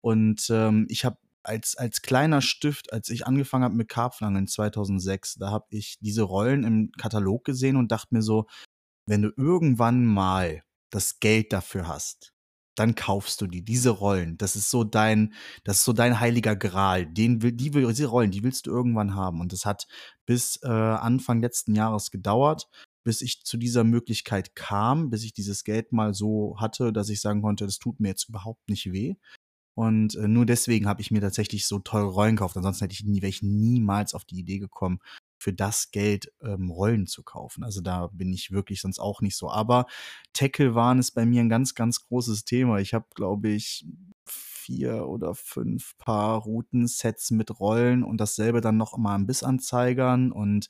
Und 0.00 0.48
ähm, 0.50 0.86
ich 0.88 1.04
habe 1.04 1.18
als, 1.42 1.76
als 1.76 2.02
kleiner 2.02 2.42
Stift, 2.42 2.92
als 2.92 3.08
ich 3.08 3.26
angefangen 3.26 3.64
habe 3.64 3.74
mit 3.74 3.88
Karpfenangeln 3.88 4.46
2006, 4.46 5.36
da 5.36 5.50
habe 5.50 5.66
ich 5.70 5.98
diese 6.00 6.22
Rollen 6.22 6.64
im 6.64 6.92
Katalog 6.92 7.44
gesehen 7.44 7.76
und 7.76 7.92
dachte 7.92 8.14
mir 8.14 8.22
so, 8.22 8.46
wenn 9.06 9.22
du 9.22 9.32
irgendwann 9.36 10.04
mal 10.04 10.62
das 10.90 11.20
Geld 11.20 11.52
dafür 11.52 11.88
hast, 11.88 12.32
dann 12.74 12.94
kaufst 12.94 13.40
du 13.40 13.46
die, 13.46 13.62
diese 13.62 13.90
Rollen. 13.90 14.38
Das 14.38 14.56
ist 14.56 14.70
so 14.70 14.84
dein, 14.84 15.34
das 15.64 15.78
ist 15.78 15.84
so 15.84 15.92
dein 15.92 16.20
heiliger 16.20 16.56
Gral. 16.56 17.06
Den 17.06 17.42
will, 17.42 17.52
die 17.52 17.70
diese 17.70 18.06
Rollen, 18.06 18.30
die 18.30 18.42
willst 18.42 18.66
du 18.66 18.70
irgendwann 18.70 19.14
haben. 19.14 19.40
Und 19.40 19.52
das 19.52 19.66
hat 19.66 19.86
bis 20.26 20.58
äh, 20.62 20.68
Anfang 20.68 21.40
letzten 21.40 21.74
Jahres 21.74 22.10
gedauert, 22.10 22.68
bis 23.04 23.22
ich 23.22 23.44
zu 23.44 23.56
dieser 23.56 23.84
Möglichkeit 23.84 24.54
kam, 24.54 25.10
bis 25.10 25.24
ich 25.24 25.32
dieses 25.32 25.64
Geld 25.64 25.92
mal 25.92 26.14
so 26.14 26.56
hatte, 26.58 26.92
dass 26.92 27.08
ich 27.08 27.20
sagen 27.20 27.42
konnte, 27.42 27.66
das 27.66 27.78
tut 27.78 28.00
mir 28.00 28.08
jetzt 28.08 28.28
überhaupt 28.28 28.68
nicht 28.68 28.92
weh. 28.92 29.16
Und 29.74 30.16
äh, 30.16 30.28
nur 30.28 30.46
deswegen 30.46 30.86
habe 30.86 31.00
ich 31.00 31.10
mir 31.10 31.20
tatsächlich 31.20 31.66
so 31.66 31.78
teure 31.78 32.08
Rollen 32.08 32.36
gekauft. 32.36 32.56
Ansonsten 32.56 32.84
hätte 32.84 32.94
ich 32.94 33.04
nie, 33.04 33.22
wäre 33.22 33.30
ich 33.30 33.42
niemals 33.42 34.14
auf 34.14 34.24
die 34.24 34.38
Idee 34.38 34.58
gekommen, 34.58 35.00
für 35.40 35.52
das 35.54 35.90
Geld 35.90 36.32
ähm, 36.42 36.70
Rollen 36.70 37.06
zu 37.06 37.22
kaufen. 37.22 37.64
Also 37.64 37.80
da 37.80 38.08
bin 38.08 38.32
ich 38.32 38.50
wirklich 38.50 38.80
sonst 38.82 38.98
auch 38.98 39.22
nicht 39.22 39.36
so. 39.36 39.50
Aber 39.50 39.86
Tackle 40.34 40.74
waren 40.74 40.98
ist 40.98 41.12
bei 41.12 41.24
mir 41.24 41.40
ein 41.40 41.48
ganz, 41.48 41.74
ganz 41.74 42.04
großes 42.06 42.44
Thema. 42.44 42.78
Ich 42.78 42.92
habe, 42.92 43.06
glaube 43.14 43.48
ich, 43.48 43.86
vier 44.26 45.08
oder 45.08 45.34
fünf 45.34 45.96
Paar 45.96 46.42
Routensets 46.42 47.30
mit 47.30 47.58
Rollen 47.58 48.04
und 48.04 48.20
dasselbe 48.20 48.60
dann 48.60 48.76
noch 48.76 48.98
mal 48.98 49.14
an 49.14 49.26
Bissanzeigern 49.26 50.30
und 50.30 50.68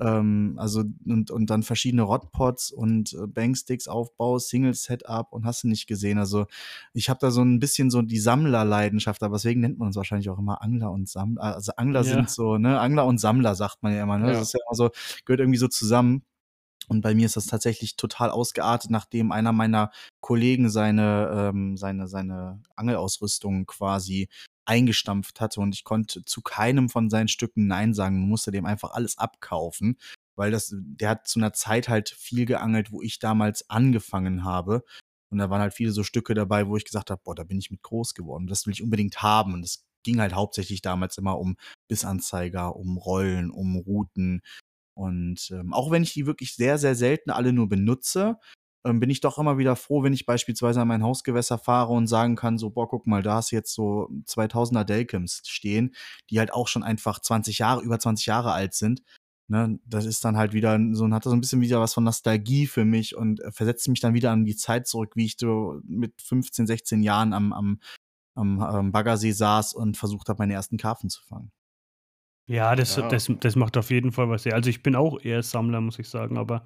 ähm, 0.00 0.54
also 0.58 0.84
und, 1.06 1.30
und 1.30 1.50
dann 1.50 1.62
verschiedene 1.62 2.02
Rodpots 2.02 2.70
und 2.72 3.12
äh, 3.14 3.26
Banksticks 3.26 3.88
Aufbau, 3.88 4.38
Single 4.38 4.74
Setup 4.74 5.32
und 5.32 5.44
hast 5.44 5.64
du 5.64 5.68
nicht 5.68 5.86
gesehen. 5.86 6.18
Also 6.18 6.46
ich 6.94 7.08
habe 7.10 7.18
da 7.20 7.30
so 7.30 7.42
ein 7.42 7.58
bisschen 7.60 7.90
so 7.90 8.02
die 8.02 8.18
Sammlerleidenschaft, 8.18 9.22
aber 9.22 9.36
deswegen 9.36 9.60
nennt 9.60 9.78
man 9.78 9.88
uns 9.88 9.96
wahrscheinlich 9.96 10.30
auch 10.30 10.38
immer 10.38 10.62
Angler 10.62 10.90
und 10.92 11.08
Sammler. 11.08 11.42
Also 11.42 11.72
Angler 11.76 12.00
Ja. 12.00 12.04
sind 12.04 12.30
so, 12.30 12.58
ne, 12.58 12.78
Angler 12.80 13.06
und 13.06 13.18
Sammler 13.18 13.54
sagt 13.54 13.82
man 13.82 13.94
ja 13.94 14.02
immer, 14.02 14.18
ne? 14.18 14.26
Ja. 14.26 14.32
Das 14.38 14.48
ist 14.48 14.54
ja 14.54 14.60
immer 14.68 14.76
so, 14.76 14.90
gehört 15.24 15.40
irgendwie 15.40 15.58
so 15.58 15.68
zusammen. 15.68 16.22
Und 16.88 17.00
bei 17.00 17.14
mir 17.14 17.26
ist 17.26 17.36
das 17.36 17.46
tatsächlich 17.46 17.96
total 17.96 18.30
ausgeartet, 18.30 18.90
nachdem 18.90 19.30
einer 19.32 19.52
meiner 19.52 19.90
Kollegen 20.20 20.68
seine, 20.68 21.30
ähm, 21.54 21.76
seine, 21.76 22.08
seine 22.08 22.60
Angelausrüstung 22.76 23.66
quasi 23.66 24.28
eingestampft 24.64 25.40
hatte 25.40 25.60
und 25.60 25.74
ich 25.74 25.84
konnte 25.84 26.24
zu 26.24 26.42
keinem 26.42 26.88
von 26.88 27.10
seinen 27.10 27.28
Stücken 27.28 27.66
Nein 27.66 27.94
sagen, 27.94 28.20
musste 28.20 28.50
dem 28.50 28.66
einfach 28.66 28.92
alles 28.92 29.18
abkaufen, 29.18 29.98
weil 30.36 30.50
das, 30.50 30.74
der 30.74 31.10
hat 31.10 31.28
zu 31.28 31.40
einer 31.40 31.52
Zeit 31.52 31.88
halt 31.88 32.10
viel 32.10 32.46
geangelt, 32.46 32.92
wo 32.92 33.02
ich 33.02 33.18
damals 33.18 33.68
angefangen 33.70 34.44
habe. 34.44 34.84
Und 35.30 35.38
da 35.38 35.50
waren 35.50 35.60
halt 35.60 35.74
viele 35.74 35.92
so 35.92 36.04
Stücke 36.04 36.34
dabei, 36.34 36.68
wo 36.68 36.76
ich 36.76 36.84
gesagt 36.84 37.10
habe, 37.10 37.22
boah, 37.24 37.34
da 37.34 37.44
bin 37.44 37.58
ich 37.58 37.70
mit 37.70 37.82
groß 37.82 38.14
geworden. 38.14 38.46
Das 38.46 38.66
will 38.66 38.72
ich 38.72 38.82
unbedingt 38.82 39.22
haben. 39.22 39.54
Und 39.54 39.64
es 39.64 39.84
ging 40.02 40.20
halt 40.20 40.34
hauptsächlich 40.34 40.82
damals 40.82 41.16
immer 41.16 41.38
um 41.38 41.56
Bissanzeiger, 41.88 42.76
um 42.76 42.98
Rollen, 42.98 43.50
um 43.50 43.76
Routen. 43.76 44.42
Und 44.94 45.50
ähm, 45.50 45.72
auch 45.72 45.90
wenn 45.90 46.02
ich 46.02 46.12
die 46.12 46.26
wirklich 46.26 46.54
sehr, 46.54 46.76
sehr 46.78 46.94
selten 46.94 47.30
alle 47.30 47.52
nur 47.52 47.68
benutze, 47.68 48.38
ähm, 48.84 49.00
bin 49.00 49.10
ich 49.10 49.20
doch 49.20 49.38
immer 49.38 49.58
wieder 49.58 49.76
froh, 49.76 50.02
wenn 50.02 50.12
ich 50.12 50.26
beispielsweise 50.26 50.80
an 50.80 50.88
mein 50.88 51.02
Hausgewässer 51.02 51.58
fahre 51.58 51.92
und 51.92 52.06
sagen 52.06 52.36
kann, 52.36 52.58
so, 52.58 52.70
boah, 52.70 52.88
guck 52.88 53.06
mal, 53.06 53.22
da 53.22 53.36
hast 53.36 53.52
du 53.52 53.56
jetzt 53.56 53.74
so 53.74 54.08
2000er 54.26 54.84
Delkims 54.84 55.42
stehen, 55.46 55.94
die 56.30 56.38
halt 56.38 56.52
auch 56.52 56.68
schon 56.68 56.82
einfach 56.82 57.20
20 57.20 57.58
Jahre, 57.58 57.82
über 57.82 57.98
20 57.98 58.26
Jahre 58.26 58.52
alt 58.52 58.74
sind. 58.74 59.02
Ne, 59.48 59.78
das 59.84 60.06
ist 60.06 60.24
dann 60.24 60.36
halt 60.36 60.54
wieder 60.54 60.78
so, 60.92 61.10
hat 61.10 61.24
so 61.24 61.32
ein 61.32 61.40
bisschen 61.40 61.60
wieder 61.60 61.80
was 61.80 61.92
von 61.92 62.04
Nostalgie 62.04 62.66
für 62.66 62.84
mich 62.84 63.16
und 63.16 63.40
äh, 63.40 63.52
versetzt 63.52 63.88
mich 63.88 64.00
dann 64.00 64.14
wieder 64.14 64.30
an 64.30 64.44
die 64.44 64.56
Zeit 64.56 64.86
zurück, 64.86 65.12
wie 65.14 65.26
ich 65.26 65.36
so 65.38 65.80
mit 65.84 66.22
15, 66.22 66.66
16 66.66 67.02
Jahren 67.02 67.32
am, 67.34 67.52
am, 67.52 67.80
am, 68.34 68.60
am 68.60 68.92
Baggersee 68.92 69.32
saß 69.32 69.74
und 69.74 69.96
versucht 69.96 70.28
habe, 70.28 70.38
meine 70.38 70.54
ersten 70.54 70.78
Karpfen 70.78 71.10
zu 71.10 71.22
fangen. 71.22 71.52
Ja, 72.46 72.74
das, 72.76 72.96
Ja. 72.96 73.08
Das, 73.08 73.30
das 73.40 73.56
macht 73.56 73.76
auf 73.76 73.90
jeden 73.90 74.12
Fall 74.12 74.28
was 74.28 74.44
her. 74.44 74.54
Also 74.54 74.70
ich 74.70 74.82
bin 74.82 74.96
auch 74.96 75.20
eher 75.20 75.42
Sammler, 75.42 75.80
muss 75.80 75.98
ich 75.98 76.08
sagen, 76.08 76.38
aber 76.38 76.64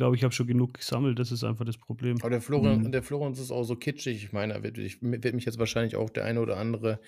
glaube, 0.00 0.16
ich 0.16 0.24
habe 0.24 0.32
schon 0.34 0.46
genug 0.46 0.74
gesammelt. 0.74 1.18
Das 1.18 1.30
ist 1.30 1.44
einfach 1.44 1.64
das 1.64 1.76
Problem. 1.78 2.16
Aber 2.20 2.30
der 2.30 2.40
Florian, 2.40 2.80
Mhm. 2.80 2.92
der 2.92 3.02
Florenz 3.02 3.38
ist 3.38 3.50
auch 3.50 3.64
so 3.64 3.76
kitschig. 3.76 4.24
Ich 4.24 4.32
meine, 4.32 4.54
er 4.54 4.62
wird, 4.62 4.78
ich, 4.78 5.00
wird 5.02 5.34
mich 5.34 5.44
jetzt 5.44 5.58
wahrscheinlich 5.58 5.94
auch 5.96 6.10
der 6.10 6.24
eine 6.24 6.40
oder 6.40 6.56
andere 6.56 7.00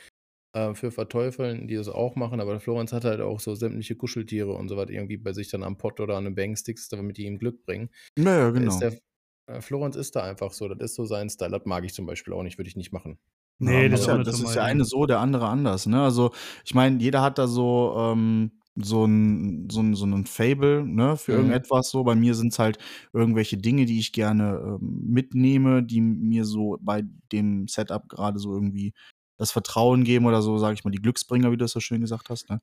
äh, 0.54 0.74
für 0.74 0.90
verteufeln, 0.90 1.66
die 1.68 1.74
das 1.76 1.88
auch 1.88 2.14
machen. 2.14 2.38
Aber 2.40 2.52
der 2.52 2.60
Florenz 2.60 2.92
hat 2.92 3.04
halt 3.06 3.20
auch 3.22 3.40
so 3.40 3.54
sämtliche 3.54 3.96
Kuscheltiere 3.96 4.52
und 4.52 4.68
so 4.68 4.76
was 4.76 4.90
irgendwie 4.90 5.16
bei 5.16 5.32
sich 5.32 5.50
dann 5.50 5.62
am 5.62 5.78
Pott 5.78 5.98
oder 6.00 6.16
an 6.16 6.24
den 6.24 6.34
Bangsticks, 6.34 6.88
damit 6.90 7.16
die 7.16 7.24
ihm 7.24 7.38
Glück 7.38 7.64
bringen. 7.64 7.88
Naja, 8.18 8.50
genau. 8.50 8.68
Ist 8.70 8.78
der, 8.80 8.98
äh, 9.46 9.60
Florenz 9.62 9.96
ist 9.96 10.14
da 10.14 10.22
einfach 10.24 10.52
so. 10.52 10.68
Das 10.68 10.78
ist 10.90 10.94
so 10.94 11.06
sein 11.06 11.30
Style. 11.30 11.50
Das 11.50 11.64
mag 11.64 11.84
ich 11.84 11.94
zum 11.94 12.04
Beispiel 12.06 12.34
auch 12.34 12.42
nicht, 12.42 12.58
würde 12.58 12.68
ich 12.68 12.76
nicht 12.76 12.92
machen. 12.92 13.18
Nee, 13.58 13.84
Ja, 13.84 13.88
das 13.88 14.00
ist 14.00 14.06
ja, 14.06 14.18
das 14.18 14.40
ist 14.42 14.54
ja 14.54 14.64
eine 14.64 14.84
so, 14.84 15.06
der 15.06 15.20
andere 15.20 15.48
anders. 15.48 15.86
Ne? 15.86 16.02
Also, 16.02 16.32
ich 16.64 16.74
meine, 16.74 16.98
jeder 17.00 17.22
hat 17.22 17.38
da 17.38 17.46
so, 17.46 17.94
ähm, 17.96 18.52
so 18.76 19.04
ein, 19.04 19.68
so 19.70 19.80
ein, 19.80 19.94
so 19.94 20.06
ein 20.06 20.24
Fable 20.26 20.84
ne, 20.86 21.16
für 21.16 21.32
Mhm. 21.32 21.38
irgendetwas. 21.38 21.90
So, 21.90 22.04
bei 22.04 22.14
mir 22.14 22.34
sind 22.34 22.52
es 22.52 22.58
halt 22.58 22.78
irgendwelche 23.12 23.56
Dinge, 23.58 23.84
die 23.84 23.98
ich 23.98 24.12
gerne 24.12 24.58
ähm, 24.80 25.02
mitnehme, 25.06 25.82
die 25.82 26.00
mir 26.00 26.44
so 26.44 26.78
bei 26.80 27.02
dem 27.32 27.68
Setup 27.68 28.08
gerade 28.08 28.38
so 28.38 28.52
irgendwie 28.52 28.92
das 29.38 29.50
Vertrauen 29.50 30.04
geben 30.04 30.26
oder 30.26 30.40
so, 30.40 30.56
sage 30.58 30.74
ich 30.74 30.84
mal, 30.84 30.90
die 30.92 31.02
Glücksbringer, 31.02 31.48
wie 31.50 31.56
du 31.56 31.64
das 31.64 31.72
so 31.72 31.80
schön 31.80 32.00
gesagt 32.00 32.30
hast. 32.30 32.48
Ne? 32.48 32.60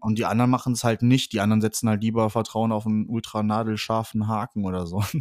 Und 0.00 0.18
die 0.18 0.24
anderen 0.24 0.50
machen 0.50 0.72
es 0.74 0.84
halt 0.84 1.02
nicht. 1.02 1.32
Die 1.32 1.40
anderen 1.40 1.60
setzen 1.60 1.88
halt 1.88 2.00
lieber 2.02 2.30
Vertrauen 2.30 2.70
auf 2.70 2.86
einen 2.86 3.06
ultra 3.08 3.42
nadelscharfen 3.42 4.28
Haken 4.28 4.64
oder 4.64 4.86
so. 4.86 5.02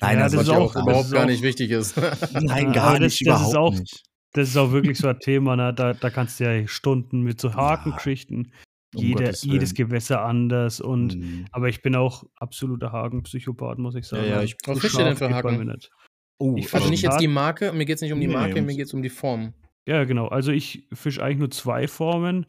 Nein, 0.00 0.18
Ja, 0.18 0.22
das, 0.24 0.32
das 0.32 0.42
ist 0.42 0.48
ja 0.48 0.58
auch- 0.58 0.76
überhaupt 0.76 1.10
gar 1.10 1.26
nicht 1.26 1.42
wichtig 1.42 1.70
ist. 1.72 1.96
Nein, 2.34 2.66
Ja, 2.66 2.72
gar 2.72 2.92
das- 3.00 3.00
nicht, 3.00 3.26
das 3.26 3.40
ist 3.42 3.48
überhaupt 3.48 3.56
auch- 3.56 3.78
nicht. 3.78 4.02
Das 4.34 4.48
ist 4.48 4.56
auch 4.56 4.70
wirklich 4.72 4.96
so 4.98 5.08
ein 5.08 5.18
Thema, 5.18 5.56
ne? 5.56 5.74
da, 5.74 5.92
da 5.92 6.08
kannst 6.08 6.40
du 6.40 6.44
ja 6.44 6.66
Stunden 6.68 7.20
mit 7.22 7.38
so 7.40 7.52
Hakengeschichten, 7.54 8.52
Um 8.94 9.02
jeder, 9.04 9.32
jedes. 9.32 9.74
Gewässer 9.74 10.22
anders 10.24 10.80
und 10.80 11.16
Mhm. 11.16 11.46
aber 11.52 11.68
ich 11.68 11.80
bin 11.82 11.94
auch 11.96 12.24
absoluter 12.36 12.92
Hakenpsychopath, 12.92 13.78
muss 13.78 13.94
ich 13.94 14.06
sagen. 14.06 14.26
ja, 14.28 14.34
Also 14.38 14.44
ich- 14.44 14.56
Was 14.66 14.78
fischt 14.80 14.98
ihr 14.98 15.04
denn 15.04 15.16
für 15.16 15.30
Haken? 15.30 15.56
mir 15.58 15.72
nicht. 15.72 15.90
Oh, 16.38 16.54
Ich 16.56 16.64
Also 16.66 16.76
Also 16.78 16.90
nicht 16.90 17.02
jetzt 17.02 17.20
die 17.20 17.28
Marke, 17.28 17.72
mir 17.72 17.84
geht 17.86 17.96
es 17.96 18.02
nicht 18.02 18.12
um 18.12 18.20
die 18.20 18.26
Nee, 18.26 18.32
Marke, 18.34 18.60
mir 18.62 18.74
geht 18.76 18.86
es 18.86 18.94
um 18.94 19.02
die 19.02 19.08
Form. 19.08 19.54
Ja, 19.86 20.04
genau. 20.04 20.28
Also 20.28 20.52
ich 20.52 20.86
fische 20.92 21.22
eigentlich 21.22 21.38
nur 21.38 21.50
zwei 21.50 21.88
Formen. 21.88 22.46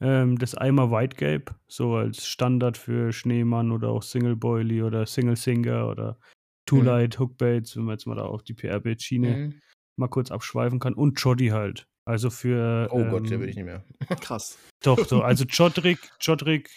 Ähm, 0.00 0.36
das 0.38 0.54
einmal 0.54 0.90
White 0.90 1.16
Gape, 1.16 1.54
so 1.68 1.94
als 1.94 2.26
Standard 2.26 2.76
für 2.76 3.12
Schneemann 3.14 3.72
oder 3.72 3.88
auch 3.88 4.02
Single 4.02 4.36
Boilie 4.36 4.84
oder 4.84 5.06
Single 5.06 5.36
Singer 5.36 5.88
oder 5.88 6.18
Two 6.66 6.76
Mhm. 6.76 6.84
Light 6.84 7.18
Hookbaits, 7.18 7.76
wenn 7.76 7.84
man 7.84 7.94
jetzt 7.94 8.06
mal 8.06 8.14
da 8.16 8.24
auf 8.26 8.42
die 8.42 8.52
PR-Bait-Schiene 8.52 9.36
Mhm. 9.36 9.60
mal 9.96 10.08
kurz 10.08 10.30
abschweifen 10.30 10.80
kann. 10.80 10.92
Und 10.92 11.18
Joddy 11.18 11.48
halt. 11.48 11.86
Also 12.06 12.30
für. 12.30 12.88
Oh 12.92 13.04
Gott, 13.04 13.26
der 13.26 13.32
ähm, 13.32 13.40
will 13.42 13.48
ich 13.48 13.56
nicht 13.56 13.64
mehr. 13.64 13.84
krass. 14.20 14.56
Doch, 14.82 15.04
doch. 15.06 15.22
Also 15.22 15.44
Jodrik, 15.48 15.98
Jodrik, 16.20 16.70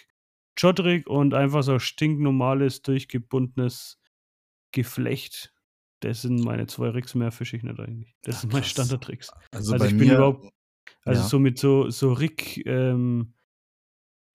Jodrik 0.58 1.08
und 1.08 1.34
einfach 1.34 1.64
so 1.64 1.78
stinknormales, 1.80 2.82
durchgebundenes 2.82 4.00
Geflecht. 4.74 5.54
Das 6.02 6.22
sind 6.22 6.44
meine 6.44 6.66
zwei 6.68 6.90
Rigs, 6.90 7.14
mehr 7.16 7.32
fische 7.32 7.58
ich 7.58 7.64
nicht 7.64 7.80
eigentlich. 7.80 8.16
Das 8.24 8.38
Ach, 8.38 8.42
sind 8.42 8.54
meine 8.54 8.62
krass. 8.64 8.72
Standard-Tricks. 8.72 9.30
Also, 9.52 9.74
Also 9.74 9.84
bei 9.86 9.92
ich 9.92 9.98
bin 9.98 10.08
mir, 10.08 10.16
überhaupt- 10.16 10.50
Also 11.06 11.22
ja. 11.22 11.28
so 11.28 11.40
mit 11.40 11.60
so, 11.60 11.90
so 11.90 12.14
Rig, 12.14 12.64
ähm, 12.66 13.34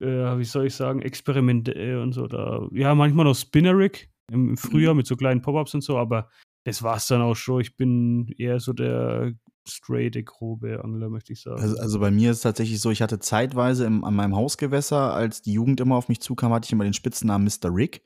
äh, 0.00 0.06
wie 0.38 0.44
soll 0.44 0.66
ich 0.66 0.74
sagen, 0.74 1.00
Experimente 1.02 1.72
äh, 1.74 1.96
und 1.96 2.12
so. 2.12 2.26
Da, 2.26 2.68
ja, 2.72 2.94
manchmal 2.94 3.24
noch 3.24 3.34
Spinner-Rig 3.34 4.10
im, 4.30 4.50
im 4.50 4.56
Frühjahr 4.56 4.92
Mhm. 4.94 4.98
mit 4.98 5.06
so 5.06 5.16
kleinen 5.16 5.40
Pop-Ups 5.42 5.74
und 5.74 5.80
so, 5.82 5.96
aber 5.98 6.28
das 6.64 6.82
war's 6.82 7.06
dann 7.08 7.22
auch 7.22 7.34
schon. 7.34 7.60
Ich 7.62 7.76
bin 7.76 8.28
eher 8.38 8.60
so 8.60 8.72
der 8.72 9.32
straight, 9.68 10.24
grobe 10.24 10.82
Angler, 10.82 11.08
möchte 11.08 11.32
ich 11.32 11.40
sagen. 11.40 11.60
also, 11.60 11.76
also 11.78 12.00
bei 12.00 12.10
mir 12.10 12.30
ist 12.30 12.38
es 12.38 12.42
tatsächlich 12.42 12.80
so, 12.80 12.90
ich 12.90 13.02
hatte 13.02 13.18
zeitweise 13.18 13.84
im, 13.84 14.04
an 14.04 14.14
meinem 14.14 14.36
Hausgewässer, 14.36 15.14
als 15.14 15.42
die 15.42 15.52
Jugend 15.52 15.80
immer 15.80 15.96
auf 15.96 16.08
mich 16.08 16.20
zukam, 16.20 16.52
hatte 16.52 16.66
ich 16.66 16.72
immer 16.72 16.84
den 16.84 16.94
Spitznamen 16.94 17.44
Mr. 17.44 17.74
Rick. 17.74 18.02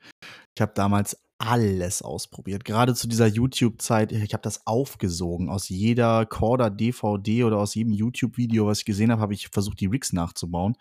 Ich 0.55 0.63
habe 0.63 0.73
damals 0.75 1.17
alles 1.39 2.03
ausprobiert. 2.03 2.65
Gerade 2.65 2.95
zu 2.95 3.09
dieser 3.09 3.27
YouTube-Zeit, 3.27 4.13
ich 4.13 4.33
habe 4.33 4.43
das 4.43 4.67
aufgesogen. 4.67 5.49
Aus 5.49 5.69
jeder 5.69 6.27
Corda 6.27 6.69
DVD 6.69 7.45
oder 7.45 7.59
aus 7.59 7.75
jedem 7.75 7.93
YouTube-Video, 7.93 8.67
was 8.67 8.81
ich 8.81 8.85
gesehen 8.85 9.13
habe, 9.13 9.23
habe 9.23 9.35
ich 9.35 9.49
versucht, 9.49 9.81
die 9.81 9.87
Rigs 9.87 10.13
nachzubauen. 10.13 10.77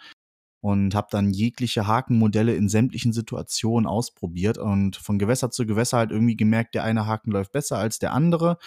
Und 0.59 0.95
habe 0.95 1.07
dann 1.11 1.29
jegliche 1.29 1.85
Hakenmodelle 1.85 2.55
in 2.55 2.67
sämtlichen 2.67 3.13
Situationen 3.13 3.85
ausprobiert 3.85 4.57
und 4.57 4.95
von 4.95 5.19
Gewässer 5.19 5.51
zu 5.51 5.67
Gewässer 5.67 5.97
halt 5.97 6.11
irgendwie 6.11 6.35
gemerkt, 6.35 6.73
der 6.73 6.83
eine 6.83 7.05
Haken 7.05 7.31
läuft 7.31 7.51
besser 7.51 7.77
als 7.77 7.99
der 7.99 8.11
andere. 8.11 8.57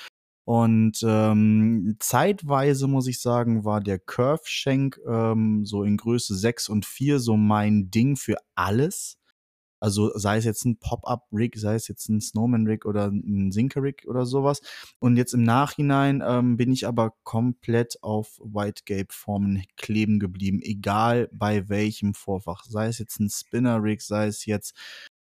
Und 0.50 1.04
ähm, 1.06 1.94
zeitweise 2.00 2.88
muss 2.88 3.06
ich 3.06 3.20
sagen, 3.20 3.64
war 3.64 3.80
der 3.80 4.00
Curve 4.00 4.42
Shank 4.46 4.98
ähm, 5.06 5.64
so 5.64 5.84
in 5.84 5.96
Größe 5.96 6.34
6 6.34 6.70
und 6.70 6.84
4 6.84 7.20
so 7.20 7.36
mein 7.36 7.92
Ding 7.92 8.16
für 8.16 8.36
alles. 8.56 9.16
Also 9.78 10.10
sei 10.18 10.38
es 10.38 10.44
jetzt 10.44 10.64
ein 10.64 10.80
Pop-Up-Rig, 10.80 11.54
sei 11.56 11.76
es 11.76 11.86
jetzt 11.86 12.08
ein 12.08 12.20
Snowman-Rig 12.20 12.84
oder 12.84 13.12
ein 13.12 13.52
Sinker-Rig 13.52 14.08
oder 14.08 14.26
sowas. 14.26 14.60
Und 14.98 15.16
jetzt 15.16 15.34
im 15.34 15.44
Nachhinein 15.44 16.20
ähm, 16.26 16.56
bin 16.56 16.72
ich 16.72 16.88
aber 16.88 17.14
komplett 17.22 18.02
auf 18.02 18.40
Whitegape-Formen 18.42 19.62
kleben 19.76 20.18
geblieben, 20.18 20.58
egal 20.62 21.28
bei 21.32 21.68
welchem 21.68 22.12
Vorfach. 22.12 22.64
Sei 22.64 22.88
es 22.88 22.98
jetzt 22.98 23.20
ein 23.20 23.30
Spinner-Rig, 23.30 24.02
sei 24.02 24.26
es 24.26 24.46
jetzt 24.46 24.74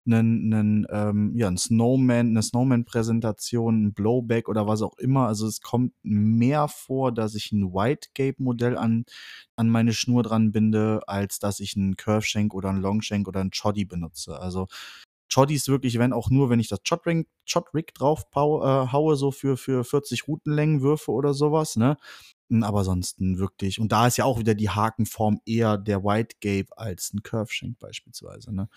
einen, 0.08 0.53
einen, 0.53 0.88
ähm, 0.89 1.34
ja, 1.36 1.47
ein 1.47 1.58
Snowman, 1.58 2.30
eine 2.30 2.41
Snowman-Präsentation, 2.41 3.88
ein 3.88 3.93
Blowback 3.93 4.49
oder 4.49 4.68
was 4.68 4.82
auch 4.82 4.97
immer. 4.97 5.28
Also 5.28 5.47
es 5.47 5.62
kommt 5.62 5.93
mehr 6.03 6.68
vor, 6.68 7.12
dass 7.12 7.36
ich 7.36 7.51
ein 7.51 7.74
Whitegape-Modell 7.74 8.78
an, 8.78 9.05
an 9.55 9.70
meine 9.70 9.93
Schnur 9.93 10.24
dran 10.24 10.51
binde, 10.51 11.01
als 11.08 11.39
dass 11.39 11.60
ich 11.60 11.76
einen 11.76 11.95
Curve-Shank 11.97 12.53
oder 12.53 12.70
einen 12.70 12.82
Longshank 12.82 13.28
oder 13.28 13.41
einen 13.41 13.51
Choddy 13.51 13.86
benutze. 13.86 14.39
Also 14.39 14.68
Choddy 15.30 15.55
ist 15.55 15.68
wirklich, 15.68 15.99
wenn 15.99 16.14
auch 16.14 16.30
nur, 16.30 16.49
wenn 16.49 16.60
ich 16.60 16.70
das 16.70 16.80
Chod-Rig 16.88 17.28
Chod 17.45 17.66
drauf 17.93 18.26
äh, 18.34 18.91
haue, 18.91 19.16
so 19.16 19.32
für, 19.32 19.58
für 19.58 19.84
40 19.84 20.28
Routenlängenwürfe 20.28 21.12
oder 21.12 21.34
sowas, 21.34 21.76
ne? 21.76 21.97
Aber 22.62 22.86
sonst 22.86 23.18
wirklich. 23.20 23.80
Und 23.80 23.91
da 23.91 24.08
ist 24.08 24.18
ja 24.18 24.24
auch 24.26 24.39
wieder 24.39 24.55
die 24.55 24.70
Hakenform 24.70 25.41
eher 25.45 25.78
der 25.78 26.03
Whitegape 26.03 26.78
als 26.78 27.14
ein 27.14 27.24
Curve-Shank 27.24 27.78
beispielsweise, 27.80 28.55
ne? 28.55 28.70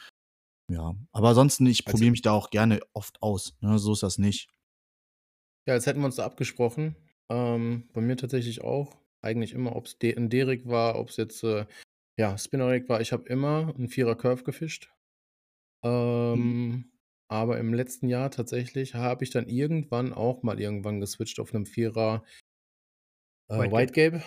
Ja, 0.71 0.95
aber 1.13 1.29
ansonsten, 1.31 1.67
ich 1.67 1.85
Also- 1.87 1.97
probiere 1.97 2.13
mich 2.13 2.23
da 2.23 2.31
auch 2.33 2.51
gerne 2.51 2.81
oft 2.93 3.21
aus. 3.23 3.57
Ne? 3.61 3.79
So 3.81 3.93
ist 3.93 4.03
das 4.05 4.19
nicht. 4.19 4.49
Ja, 5.67 5.75
jetzt 5.75 5.87
hätten 5.87 5.99
wir 6.01 6.07
uns 6.07 6.17
da 6.17 6.25
abgesprochen. 6.25 6.95
Ähm, 7.29 7.89
bei 7.93 8.01
mir 8.01 8.17
tatsächlich 8.17 8.63
auch. 8.63 8.97
Eigentlich 9.23 9.53
immer, 9.53 9.75
ob 9.77 9.87
es 9.87 9.97
ein 10.03 10.31
Derek 10.31 10.67
war, 10.67 10.99
ob 10.99 11.09
es 11.11 11.17
jetzt 11.17 11.43
äh, 11.45 11.67
ja, 12.19 12.39
Spinner-Rig 12.39 12.89
war. 12.89 13.01
Ich 13.01 13.13
habe 13.13 13.29
immer 13.29 13.75
einen 13.75 13.89
Vierer 13.89 14.15
Curve 14.17 14.45
gefischt. 14.45 14.91
Ähm, 15.85 16.91
Aber 17.29 17.59
im 17.59 17.73
letzten 17.75 18.09
Jahr 18.09 18.31
tatsächlich 18.31 18.95
habe 18.95 19.25
ich 19.25 19.31
dann 19.31 19.49
irgendwann 19.49 20.13
auch 20.13 20.43
mal 20.43 20.61
irgendwann 20.61 21.01
geswitcht 21.01 21.39
auf 21.41 21.55
einem 21.55 21.65
Vierer 21.67 22.25
äh, 23.49 23.59
White 23.59 23.73
White 23.73 23.93
Gape. 23.93 24.25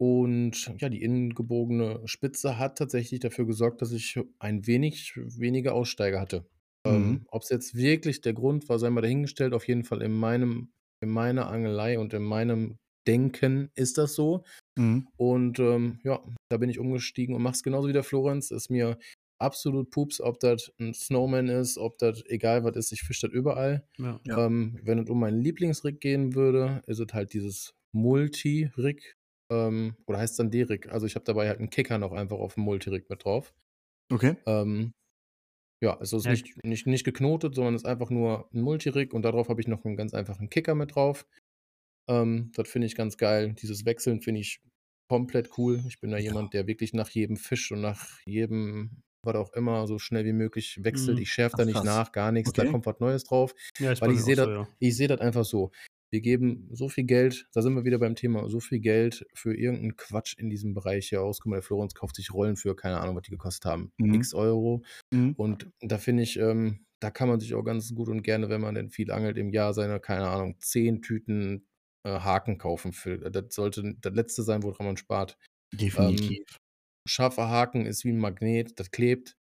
Und 0.00 0.72
ja, 0.78 0.88
die 0.88 1.02
innengebogene 1.02 2.00
Spitze 2.06 2.58
hat 2.58 2.78
tatsächlich 2.78 3.20
dafür 3.20 3.46
gesorgt, 3.46 3.82
dass 3.82 3.92
ich 3.92 4.18
ein 4.38 4.66
wenig 4.66 5.12
weniger 5.16 5.74
Aussteiger 5.74 6.18
hatte. 6.20 6.46
Ähm, 6.86 7.02
Mhm. 7.02 7.26
Ob 7.28 7.42
es 7.42 7.50
jetzt 7.50 7.74
wirklich 7.74 8.22
der 8.22 8.32
Grund 8.32 8.68
war, 8.70 8.78
sei 8.78 8.88
mal 8.88 9.02
dahingestellt. 9.02 9.52
Auf 9.52 9.68
jeden 9.68 9.84
Fall 9.84 10.00
in 10.00 10.12
meinem, 10.12 10.72
in 11.02 11.10
meiner 11.10 11.48
Angelei 11.48 11.98
und 11.98 12.14
in 12.14 12.22
meinem 12.22 12.78
Denken 13.06 13.70
ist 13.74 13.98
das 13.98 14.14
so. 14.14 14.44
Mhm. 14.78 15.06
Und 15.18 15.58
ähm, 15.58 16.00
ja, 16.02 16.24
da 16.48 16.56
bin 16.56 16.70
ich 16.70 16.78
umgestiegen 16.78 17.34
und 17.34 17.42
mache 17.42 17.54
es 17.54 17.62
genauso 17.62 17.88
wie 17.88 17.92
der 17.92 18.02
Florenz. 18.04 18.50
Ist 18.50 18.70
mir 18.70 18.98
absolut 19.38 19.90
pups, 19.90 20.20
ob 20.22 20.40
das 20.40 20.72
ein 20.80 20.94
Snowman 20.94 21.48
ist, 21.48 21.76
ob 21.76 21.98
das 21.98 22.22
egal 22.26 22.64
was 22.64 22.76
ist, 22.76 22.92
ich 22.92 23.02
fische 23.02 23.26
das 23.26 23.34
überall. 23.34 23.86
ja. 23.98 24.18
Ja. 24.26 24.46
Ähm, 24.46 24.78
wenn 24.82 24.98
es 24.98 25.10
um 25.10 25.20
meinen 25.20 25.40
Lieblingsrig 25.42 26.00
gehen 26.00 26.34
würde, 26.34 26.82
ist 26.86 27.00
es 27.00 27.12
halt 27.12 27.34
dieses 27.34 27.74
Multi-Rig. 27.92 29.16
Ähm, 29.50 29.96
oder 30.06 30.18
heißt 30.18 30.32
es 30.32 30.36
dann 30.36 30.50
D-Rig? 30.50 30.90
Also 30.90 31.06
ich 31.06 31.14
habe 31.16 31.24
dabei 31.24 31.48
halt 31.48 31.58
einen 31.58 31.70
Kicker 31.70 31.98
noch 31.98 32.12
einfach 32.12 32.38
auf 32.38 32.54
dem 32.54 32.64
Multi-Rig 32.64 33.08
mit 33.08 33.24
drauf. 33.24 33.52
Okay. 34.12 34.36
Ähm, 34.46 34.92
ja, 35.82 35.98
es 36.00 36.12
ist 36.12 36.24
Ja. 36.26 36.32
nicht, 36.32 36.64
nicht, 36.64 36.86
nicht 36.86 37.04
geknotet, 37.04 37.54
sondern 37.54 37.74
es 37.74 37.82
ist 37.82 37.88
einfach 37.88 38.10
nur 38.10 38.50
ein 38.54 38.62
Multirig 38.62 39.14
und 39.14 39.22
darauf 39.22 39.48
habe 39.48 39.60
ich 39.60 39.68
noch 39.68 39.84
einen 39.84 39.96
ganz 39.96 40.14
einfachen 40.14 40.50
Kicker 40.50 40.74
mit 40.74 40.94
drauf. 40.94 41.26
Ähm, 42.08 42.52
das 42.54 42.68
finde 42.68 42.86
ich 42.86 42.94
ganz 42.96 43.16
geil. 43.18 43.54
Dieses 43.60 43.84
Wechseln 43.86 44.20
finde 44.22 44.40
ich 44.42 44.60
komplett 45.10 45.58
cool. 45.58 45.82
Ich 45.88 46.00
bin 46.00 46.10
da 46.10 46.18
Ja. 46.18 46.24
jemand, 46.24 46.54
der 46.54 46.66
wirklich 46.66 46.92
nach 46.94 47.10
jedem 47.10 47.36
Fisch 47.36 47.72
und 47.72 47.80
nach 47.80 48.20
jedem, 48.26 49.02
was 49.24 49.36
auch 49.36 49.52
immer, 49.54 49.86
so 49.86 49.98
schnell 49.98 50.24
wie 50.24 50.32
möglich 50.32 50.80
wechselt. 50.84 51.18
Mhm. 51.18 51.22
Ich 51.22 51.32
schärfe 51.32 51.56
da 51.56 51.64
nicht 51.64 51.84
nach, 51.84 52.12
gar 52.12 52.32
nichts. 52.32 52.52
Da 52.54 52.62
Okay. 52.62 52.72
kommt 52.72 52.86
was 52.86 53.00
Neues 53.00 53.24
drauf. 53.24 53.54
ja, 53.78 53.92
ist 53.92 54.00
Weil 54.02 54.12
ich 54.12 54.24
sehe 54.24 54.36
das, 54.36 54.46
so, 54.46 54.50
ja. 54.50 54.68
ich 54.80 54.96
sehe 54.96 55.08
das 55.08 55.20
einfach 55.20 55.44
so. 55.44 55.72
Wir 56.12 56.20
geben 56.20 56.68
so 56.72 56.88
viel 56.88 57.04
Geld, 57.04 57.46
da 57.52 57.62
sind 57.62 57.74
wir 57.74 57.84
wieder 57.84 57.98
beim 57.98 58.16
Thema, 58.16 58.48
so 58.48 58.58
viel 58.58 58.80
Geld 58.80 59.24
für 59.32 59.54
irgendeinen 59.56 59.96
Quatsch 59.96 60.36
in 60.36 60.50
diesem 60.50 60.74
Bereich 60.74 61.08
hier 61.08 61.22
aus. 61.22 61.40
Guck 61.40 61.50
mal, 61.50 61.56
der 61.56 61.62
Florenz 61.62 61.94
kauft 61.94 62.16
sich 62.16 62.32
Rollen 62.34 62.56
für, 62.56 62.74
keine 62.74 63.00
Ahnung, 63.00 63.14
was 63.14 63.22
die 63.22 63.30
gekostet 63.30 63.64
haben. 63.64 63.92
Mhm. 63.98 64.14
X 64.14 64.34
Euro. 64.34 64.82
Mhm. 65.12 65.34
Und 65.36 65.70
da 65.80 65.98
finde 65.98 66.24
ich, 66.24 66.36
ähm, 66.38 66.84
da 67.00 67.10
kann 67.10 67.28
man 67.28 67.38
sich 67.38 67.54
auch 67.54 67.62
ganz 67.62 67.94
gut 67.94 68.08
und 68.08 68.22
gerne, 68.22 68.48
wenn 68.48 68.60
man 68.60 68.74
denn 68.74 68.90
viel 68.90 69.12
angelt, 69.12 69.38
im 69.38 69.50
Jahr 69.50 69.72
seine, 69.72 70.00
keine 70.00 70.28
Ahnung, 70.28 70.56
zehn 70.58 71.00
Tüten 71.00 71.66
äh, 72.04 72.10
Haken 72.10 72.58
kaufen. 72.58 72.92
Für, 72.92 73.18
das 73.18 73.54
sollte 73.54 73.94
das 74.00 74.12
letzte 74.12 74.42
sein, 74.42 74.62
woran 74.64 74.86
man 74.86 74.96
spart. 74.96 75.38
Definitiv. 75.72 76.44
Scharfer 77.08 77.48
Haken 77.48 77.86
ist 77.86 78.04
wie 78.04 78.10
ein 78.10 78.18
Magnet, 78.18 78.78
das 78.78 78.90
klebt. 78.90 79.36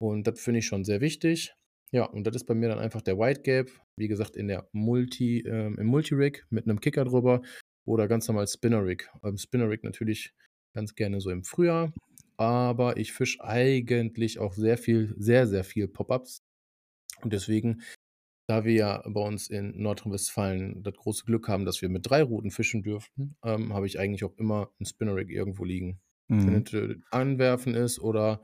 Und 0.00 0.26
das 0.26 0.40
finde 0.40 0.58
ich 0.58 0.66
schon 0.66 0.84
sehr 0.84 1.00
wichtig. 1.00 1.54
Ja, 1.94 2.04
und 2.06 2.26
das 2.26 2.34
ist 2.34 2.46
bei 2.46 2.54
mir 2.54 2.70
dann 2.70 2.78
einfach 2.78 3.02
der 3.02 3.18
White 3.18 3.42
Gape, 3.42 3.70
wie 3.98 4.08
gesagt, 4.08 4.34
in 4.34 4.48
der 4.48 4.66
Multi, 4.72 5.40
ähm, 5.40 5.76
im 5.78 5.86
Multi-Rig 5.86 6.46
mit 6.48 6.64
einem 6.64 6.80
Kicker 6.80 7.04
drüber 7.04 7.42
oder 7.86 8.08
ganz 8.08 8.26
normal 8.28 8.48
Spinner-Rig. 8.48 9.08
Ähm, 9.22 9.36
Spinner-Rig 9.36 9.82
natürlich 9.84 10.32
ganz 10.74 10.94
gerne 10.94 11.20
so 11.20 11.30
im 11.30 11.44
Frühjahr, 11.44 11.92
aber 12.38 12.96
ich 12.96 13.12
fische 13.12 13.44
eigentlich 13.44 14.38
auch 14.38 14.54
sehr 14.54 14.78
viel, 14.78 15.14
sehr, 15.18 15.46
sehr 15.46 15.64
viel 15.64 15.86
Pop-Ups. 15.86 16.42
Und 17.20 17.34
deswegen, 17.34 17.82
da 18.48 18.64
wir 18.64 18.72
ja 18.72 19.02
bei 19.06 19.20
uns 19.20 19.48
in 19.48 19.80
Nordrhein-Westfalen 19.80 20.82
das 20.82 20.94
große 20.94 21.26
Glück 21.26 21.46
haben, 21.48 21.66
dass 21.66 21.82
wir 21.82 21.90
mit 21.90 22.08
drei 22.08 22.22
Routen 22.22 22.50
fischen 22.50 22.82
dürften, 22.82 23.36
ähm, 23.44 23.74
habe 23.74 23.86
ich 23.86 23.98
eigentlich 23.98 24.24
auch 24.24 24.36
immer 24.38 24.72
ein 24.80 24.86
Spinner-Rig 24.86 25.28
irgendwo 25.28 25.64
liegen. 25.64 26.00
Mhm. 26.28 26.46
Wenn 26.46 26.62
es 26.62 26.72
äh, 26.72 26.96
anwerfen 27.10 27.74
ist 27.74 28.00
oder 28.00 28.42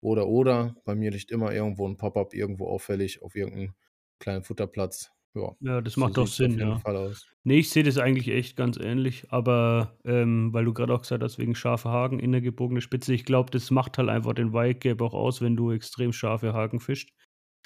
oder, 0.00 0.28
oder. 0.28 0.76
Bei 0.84 0.94
mir 0.94 1.10
liegt 1.10 1.30
immer 1.30 1.52
irgendwo 1.52 1.86
ein 1.88 1.96
Pop-up 1.96 2.34
irgendwo 2.34 2.68
auffällig 2.68 3.22
auf 3.22 3.34
irgendeinem 3.36 3.74
kleinen 4.18 4.44
Futterplatz. 4.44 5.10
Ja, 5.34 5.56
Ja, 5.60 5.80
das 5.80 5.96
so 5.96 6.00
macht 6.00 6.16
doch 6.16 6.26
Sinn, 6.26 6.58
ja. 6.58 6.78
Fall 6.78 6.96
aus. 6.96 7.26
Ne, 7.44 7.56
ich 7.58 7.70
sehe 7.70 7.82
das 7.84 7.98
eigentlich 7.98 8.28
echt 8.28 8.56
ganz 8.56 8.76
ähnlich, 8.78 9.26
aber, 9.32 9.98
ähm, 10.04 10.52
weil 10.52 10.64
du 10.66 10.74
gerade 10.74 10.92
auch 10.94 11.02
gesagt 11.02 11.22
hast, 11.22 11.38
wegen 11.38 11.54
scharfer 11.54 11.90
Haken, 11.90 12.18
innergebogene 12.20 12.80
Spitze, 12.82 13.14
ich 13.14 13.24
glaube, 13.24 13.50
das 13.50 13.70
macht 13.70 13.98
halt 13.98 14.08
einfach 14.10 14.34
den 14.34 14.52
White 14.52 14.80
Gape 14.90 15.04
auch 15.04 15.14
aus, 15.14 15.40
wenn 15.40 15.56
du 15.56 15.70
extrem 15.72 16.12
scharfe 16.12 16.52
Haken 16.54 16.80
fischst. 16.80 17.10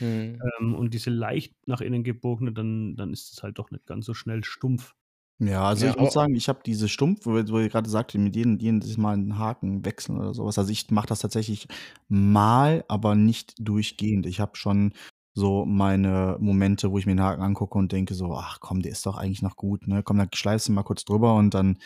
Mhm. 0.01 0.45
Ähm, 0.61 0.75
und 0.75 0.95
diese 0.95 1.11
leicht 1.11 1.55
nach 1.67 1.81
innen 1.81 2.05
gebogene, 2.05 2.53
dann 2.53 2.97
dann 2.97 3.13
ist 3.13 3.33
es 3.33 3.43
halt 3.43 3.59
doch 3.59 3.71
nicht 3.71 3.87
ganz 3.87 4.07
so 4.07 4.15
schnell 4.15 4.45
stumpf. 4.45 4.95
Ja, 5.41 5.65
also 5.65 5.85
Ja, 5.85 5.89
ich 5.89 5.99
muss 5.99 6.13
aber 6.13 6.13
sagen, 6.13 6.35
ich 6.37 6.49
habe 6.49 6.61
diese 6.65 6.89
Stumpf, 6.89 7.27
wo 7.27 7.37
ihr 7.37 7.49
wo 7.49 7.59
ihr 7.59 7.69
grade 7.69 7.91
sagtet, 7.91 8.21
mit 8.21 8.37
jedem 8.37 8.59
jedes 8.61 8.97
Mal 8.97 9.15
'n 9.17 9.37
Haken 9.37 9.85
wechseln 9.85 10.17
oder 10.19 10.33
so 10.33 10.45
was. 10.45 10.59
Also, 10.59 10.71
ich 10.71 10.91
mache 10.93 11.09
das 11.09 11.19
tatsächlich 11.19 11.67
mal, 12.09 12.85
aber 12.87 13.17
nicht 13.17 13.55
durchgehend. 13.59 14.27
Ich 14.27 14.39
habe 14.39 14.57
schon 14.57 14.93
so 15.37 15.65
meine 15.65 16.37
Momente, 16.39 16.93
wo 16.93 16.99
ich 16.99 17.07
mir 17.07 17.13
'n 17.13 17.21
Haken 17.21 17.43
angucke 17.43 17.77
und 17.77 17.91
denke 17.91 18.15
so: 18.15 18.33
„Ach 18.37 18.61
komm, 18.61 18.81
der 18.83 18.93
ist 18.93 19.05
doch 19.07 19.17
eigentlich 19.17 19.43
noch 19.43 19.57
gut, 19.57 19.89
ne? 19.89 20.05
Komm, 20.05 20.19
dann 20.19 20.29
schleifst 20.33 20.69
du 20.69 20.73
mal 20.73 20.85
kurz 20.85 21.05
drüber 21.05 21.35
und 21.35 21.53
dann 21.53 21.79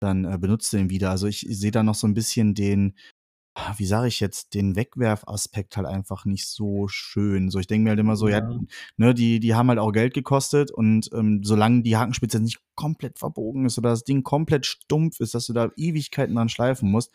dann, 0.00 0.26
äh, 0.26 0.38
benutzt 0.38 0.72
du 0.72 0.78
den 0.78 0.90
wieder.“ 0.90 1.10
Also, 1.10 1.26
ich 1.26 1.46
sehe 1.50 1.70
da 1.72 1.82
noch 1.82 1.94
so 1.96 2.06
'n 2.06 2.14
bisschen 2.14 2.54
den 2.54 2.94
wie 3.76 3.86
sage 3.86 4.08
ich 4.08 4.20
jetzt, 4.20 4.54
den 4.54 4.76
Wegwerfaspekt 4.76 5.76
halt 5.76 5.86
einfach 5.86 6.24
nicht 6.24 6.48
so 6.48 6.88
schön. 6.88 7.50
So, 7.50 7.58
ich 7.60 7.66
denke 7.68 7.84
mir 7.84 7.90
halt 7.90 8.00
immer 8.00 8.16
so, 8.16 8.28
ja, 8.28 8.40
Ja. 8.40 8.60
ne, 8.96 9.14
die 9.14 9.40
die 9.40 9.54
haben 9.54 9.68
halt 9.68 9.78
auch 9.78 9.92
Geld 9.92 10.14
gekostet 10.14 10.70
und, 10.72 11.10
ähm, 11.14 11.42
solange 11.44 11.82
die 11.82 11.96
Hakenspitze 11.96 12.40
nicht 12.40 12.60
komplett 12.74 13.18
verbogen 13.18 13.66
ist 13.66 13.78
oder 13.78 13.90
das 13.90 14.04
Ding 14.04 14.22
komplett 14.24 14.66
stumpf 14.66 15.20
ist, 15.20 15.34
dass 15.34 15.46
du 15.46 15.52
da 15.52 15.70
Ewigkeiten 15.76 16.34
dran 16.34 16.48
schleifen 16.48 16.90
musst, 16.90 17.12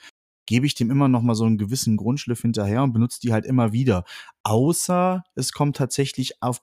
gebe 0.47 0.65
ich 0.65 0.75
dem 0.75 0.91
immer 0.91 1.07
noch 1.09 1.21
mal 1.21 1.35
so 1.35 1.45
'n 1.45 1.57
gewissen 1.57 1.97
Grundschliff 1.97 2.41
hinterher 2.41 2.83
und 2.83 2.93
benutze 2.93 3.19
die 3.21 3.33
halt 3.33 3.45
immer 3.45 3.73
wieder. 3.73 4.03
Außer 4.43 5.23
es 5.35 5.51
kommt 5.53 5.75
tatsächlich 5.77 6.41
auf 6.41 6.61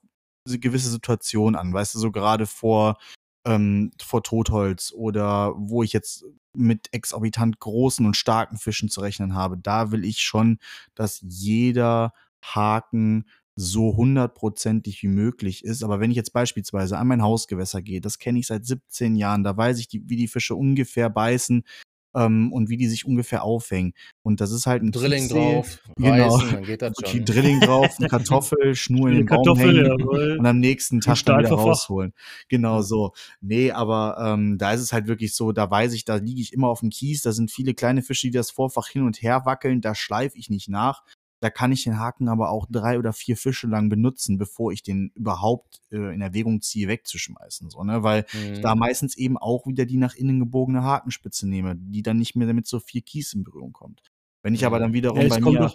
so 0.49 0.59
gewisse 0.59 0.91
Situationen 0.91 1.57
an, 1.57 1.73
weißt 1.75 1.95
du, 1.95 1.99
so 1.99 2.11
grade 2.13 2.47
vor 2.47 2.99
ähm, 3.47 3.93
vor 4.03 4.23
Totholz 4.23 4.93
oder 4.95 5.55
wo 5.57 5.83
ich 5.83 5.93
jetzt 5.93 6.25
mit 6.53 6.89
exorbitant 6.93 7.61
großen 7.61 8.05
und 8.05 8.17
starken 8.17 8.59
Fischen 8.59 8.89
zu 8.89 9.01
rechnen 9.01 9.35
habe. 9.35 9.57
Da 9.57 9.93
will 9.93 10.05
ich 10.05 10.21
schon, 10.21 10.59
dass 10.95 11.21
jeder 11.23 12.13
Haken 12.43 13.25
so 13.57 13.97
hundertprozentig 13.97 15.03
wie 15.03 15.09
möglich 15.09 15.65
ist. 15.65 15.83
Aber 15.83 15.99
wenn 15.99 16.11
ich 16.11 16.17
jetzt 16.17 16.33
beispielsweise 16.35 16.99
an 16.99 17.07
mein 17.07 17.23
Hausgewässer 17.23 17.81
gehe, 17.81 18.03
das 18.03 18.19
kenne 18.19 18.39
ich 18.39 18.47
seit 18.47 18.67
17 18.67 19.17
Jahren, 19.17 19.45
da 19.45 19.57
weiß 19.57 19.79
ich, 19.79 19.89
wie 19.91 20.17
die 20.17 20.29
Fische 20.29 20.55
ungefähr 20.55 21.09
beißen, 21.09 21.65
ähm, 22.17 22.53
und 22.53 22.69
wie 22.71 22.77
die 22.77 22.89
sich 22.89 23.05
ungefähr 23.07 23.45
aufhängen. 23.45 23.93
Und 24.23 24.41
das 24.41 24.51
ist 24.51 24.67
halt 24.67 24.83
'n 24.83 24.91
Drilling 24.93 25.29
Chiemsee 25.29 25.35
drauf, 25.35 25.81
genau, 25.97 26.35
reißen, 26.37 26.53
dann 26.53 26.65
geht 26.67 26.83
das 26.83 26.93
okay, 26.99 27.17
schon. 27.19 27.25
Drilling 27.27 27.61
drauf, 27.61 27.99
'ne 27.99 28.09
Kartoffel, 28.11 28.75
Schnur 28.75 29.09
in 29.11 29.17
den 29.17 29.27
Baum 29.29 29.45
Kartoffel, 29.45 29.85
hängen 29.87 30.01
jawohl. 30.01 30.37
und 30.39 30.47
am 30.47 30.59
nächsten 30.61 31.01
Tag 31.01 31.23
dann 31.25 31.39
wieder 31.41 31.51
rausholen. 31.53 32.13
Genau 32.49 32.83
so. 32.83 33.13
Ne, 33.41 33.73
aber, 33.73 34.17
ähm, 34.21 34.59
da 34.59 34.73
ist 34.73 34.81
es 34.81 34.93
halt 34.93 35.07
wirklich 35.07 35.35
so, 35.35 35.53
da 35.53 35.71
weiß 35.71 35.93
ich, 35.93 36.05
da 36.05 36.17
liege 36.17 36.41
ich 36.41 36.53
immer 36.53 36.69
aufm 36.69 36.91
Kies, 36.91 37.23
da 37.23 37.33
sind 37.33 37.51
viele 37.51 37.75
kleine 37.75 38.03
Fische, 38.03 38.29
die 38.29 38.33
das 38.33 38.51
Vorfach 38.51 38.89
hin 38.89 39.03
und 39.03 39.23
her 39.23 39.43
wackeln, 39.45 39.81
da 39.81 39.95
schleife 39.95 40.39
ich 40.39 40.51
nicht 40.51 40.69
nach. 40.69 41.03
Da 41.41 41.51
kann 41.51 41.73
ich 41.73 41.85
den 41.85 41.99
Haken 41.99 42.29
aber 42.29 42.51
auch 42.51 42.67
3 42.71 42.99
oder 42.99 43.13
4 43.13 43.37
Fische 43.37 43.67
lang 43.67 43.89
benutzen, 43.91 44.39
bevor 44.39 44.73
ich 44.73 44.83
den 44.83 45.11
überhaupt, 45.15 45.81
äh, 45.93 46.15
in 46.15 46.21
Erwägung 46.23 46.63
ziehe, 46.63 46.89
wegzuschmeißen, 46.89 47.71
so, 47.71 47.85
ne? 47.85 48.03
Weil 48.03 48.25
ich 48.53 48.61
da 48.61 48.75
Mhm. 48.75 48.77
meistens 48.77 49.17
eben 49.17 49.37
auch 49.39 49.67
wieder 49.67 49.85
die 49.87 49.99
nach 49.99 50.15
innen 50.15 50.39
gebogene 50.41 50.83
Hakenspitze 50.83 51.49
nehme, 51.49 51.75
die 51.77 52.03
dann 52.03 52.19
nicht 52.19 52.37
mehr 52.37 52.53
mit 52.55 52.67
so 52.67 52.81
viel 52.81 53.03
Kies 53.03 53.33
in 53.35 53.45
Berührung 53.45 53.73
kommt. 53.73 54.03
Wenn 54.43 54.55
ich 54.55 54.65
aber 54.67 54.79
dann 54.79 54.91
Mhm. 54.91 54.95
Ja, 54.95 54.95
wiederum 54.95 55.27
es 55.27 55.35
bei 55.35 55.41
mir 55.41 55.73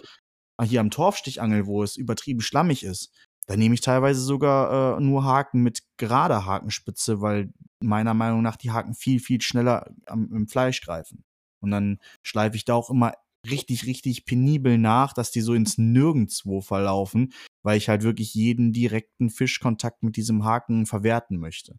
ah, 0.56 0.64
hier 0.64 0.80
am 0.80 0.90
Torfstich 0.90 1.40
angele, 1.40 1.66
wo 1.66 1.82
es 1.82 1.96
übertrieben 1.96 2.40
schlammig 2.40 2.84
ist, 2.84 3.12
dann 3.46 3.58
nehme 3.58 3.74
ich 3.74 3.80
teilweise 3.80 4.20
sogar, 4.20 4.98
äh, 4.98 5.00
nur 5.00 5.24
Haken 5.24 5.62
mit 5.62 5.82
gerader 5.96 6.46
Hakenspitze, 6.46 7.20
weil 7.20 7.52
meiner 7.80 8.14
Meinung 8.14 8.42
nach 8.42 8.56
die 8.56 8.70
Haken 8.70 8.94
viel, 8.94 9.20
viel 9.20 9.40
schneller 9.42 9.90
am 10.06 10.32
im 10.32 10.48
Fleisch 10.48 10.80
greifen. 10.82 11.24
Und 11.60 11.70
dann 11.70 11.98
schleife 12.22 12.56
ich 12.56 12.64
da 12.64 12.74
auch 12.74 12.90
immer 12.90 13.14
richtig, 13.48 13.86
richtig 13.86 14.24
penibel 14.24 14.78
nach, 14.78 15.12
dass 15.12 15.30
die 15.30 15.40
so 15.40 15.54
ins 15.54 15.78
Nirgendswo 15.78 16.60
verlaufen, 16.60 17.32
weil 17.62 17.78
ich 17.78 17.88
halt 17.88 18.02
wirklich 18.02 18.34
jeden 18.34 18.72
direkten 18.72 19.30
Fischkontakt 19.30 20.02
mit 20.02 20.16
diesem 20.16 20.44
Haken 20.44 20.86
verwerten 20.86 21.38
möchte. 21.38 21.78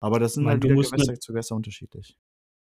Aber 0.00 0.18
das 0.20 0.34
Ich 0.36 0.38
sind 0.38 0.46
meine, 0.46 0.60
halt 0.60 0.62
wieder 0.62 0.76
Gewässer 0.78 1.14
zu 1.18 1.32
Gewässer 1.32 1.56
unterschiedlich. 1.56 2.16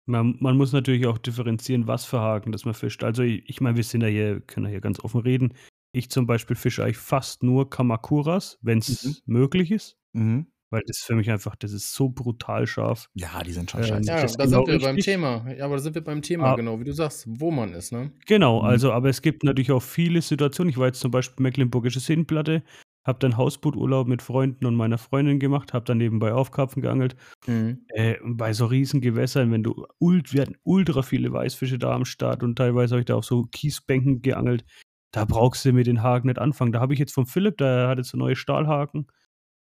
man 0.06 0.38
man 0.40 0.58
muss 0.58 0.72
natürlich 0.74 1.06
auch 1.08 1.18
differenzieren, 1.18 1.88
was 1.88 2.06
für 2.06 2.20
Haken 2.22 2.52
das 2.52 2.66
man 2.66 2.74
fischt. 2.74 3.04
Also, 3.04 3.24
i 3.24 3.44
ich 3.48 3.62
meine, 3.62 3.76
wir 3.78 3.84
sind 3.84 4.02
ja 4.02 4.08
hier 4.08 4.42
können 4.42 4.66
ja 4.68 4.72
hier 4.72 4.82
ganz 4.82 5.00
offen 5.04 5.22
reden. 5.22 5.54
Ich 5.94 6.10
zum 6.10 6.28
Beispiel 6.28 6.56
fische 6.56 6.84
eigentlich 6.84 6.98
fast 6.98 7.44
nur 7.44 7.70
Kamakuras, 7.70 8.58
Mhm. 8.88 9.14
wenn's 9.14 9.24
möglich 9.26 9.72
ist, 9.72 9.98
Mhm. 10.14 10.52
Weil 10.70 10.82
das 10.88 11.00
für 11.00 11.16
mich 11.16 11.30
einfach 11.32 11.56
das 11.56 11.72
ist 11.74 11.94
so 11.94 12.10
brutal 12.10 12.68
scharf. 12.68 13.10
Ja, 13.16 13.42
die 13.44 13.52
sind 13.54 13.72
schon 13.72 13.82
Ähm, 13.82 13.88
scheiße 13.88 14.10
Ja, 14.12 14.22
das 14.22 14.38
da 14.38 14.44
genau 14.46 14.66
sind 14.66 14.68
wir 14.68 14.80
beim. 14.80 14.98
Thema. 14.98 15.52
Ja, 15.52 15.66
aber 15.66 15.76
da 15.78 15.82
sind 15.82 15.96
wir 15.96 16.04
beim 16.04 16.22
Thema, 16.22 16.54
A 16.54 16.56
genau, 16.56 16.80
wie 16.80 16.84
du 16.84 16.94
sagst, 16.94 17.26
wo 17.28 17.52
man 17.52 17.74
ist, 17.74 17.92
ne? 17.92 18.12
Genau, 18.28 18.62
Mhm. 18.62 18.66
also 18.68 18.92
aber 18.92 19.10
es 19.10 19.22
gibt 19.22 19.44
natürlich 19.44 19.72
auch 19.72 19.82
viele 19.82 20.22
Situationen. 20.22 20.70
Ich 20.70 20.78
war 20.78 20.88
jetzt 20.88 21.00
zum 21.00 21.12
Beispiel 21.12 21.42
Mecklenburgische 21.44 22.00
Seenplatte, 22.00 22.64
habe 23.06 23.20
dann 23.20 23.38
Hausbooturlaub 23.38 24.08
mit 24.08 24.22
Freunden 24.22 24.66
und 24.66 24.76
meiner 24.76 24.98
Freundin 24.98 25.40
gemacht, 25.40 25.74
habe 25.74 25.86
dann 25.86 25.98
nebenbei 25.98 26.34
auf 26.34 26.52
Karpfen 26.52 26.82
geangelt. 26.82 27.16
Mhm. 27.48 27.86
Äh, 27.90 28.16
bei 28.24 28.54
so 28.54 28.66
riesen 28.66 29.02
Gewässern, 29.02 29.52
wenn 29.52 29.64
du 29.64 29.86
ult 30.00 30.34
wir 30.34 30.42
hatten 30.44 30.56
ultra 30.64 31.02
viele 31.04 31.32
Weißfische 31.32 31.80
da 31.80 31.94
am 31.96 32.06
Start 32.06 32.44
und 32.44 32.58
teilweise 32.58 32.96
habe 32.96 33.02
ich 33.02 33.06
da 33.06 33.16
auf 33.16 33.26
so 33.26 33.46
Kiesbänken 33.46 34.22
geangelt. 34.22 34.66
Da 35.12 35.26
brauchst 35.26 35.64
du 35.66 35.72
mit 35.74 35.88
den 35.88 36.04
Haken 36.04 36.28
nicht 36.28 36.40
anfangen. 36.40 36.74
Da 36.74 36.82
habe 36.82 36.94
ich 36.94 37.00
jetzt 37.00 37.14
vom 37.14 37.28
Philipp, 37.28 37.58
der 37.58 37.88
hat 37.88 37.98
jetzt 37.98 38.10
so 38.10 38.18
neue 38.18 38.36
Stahlhaken, 38.36 39.08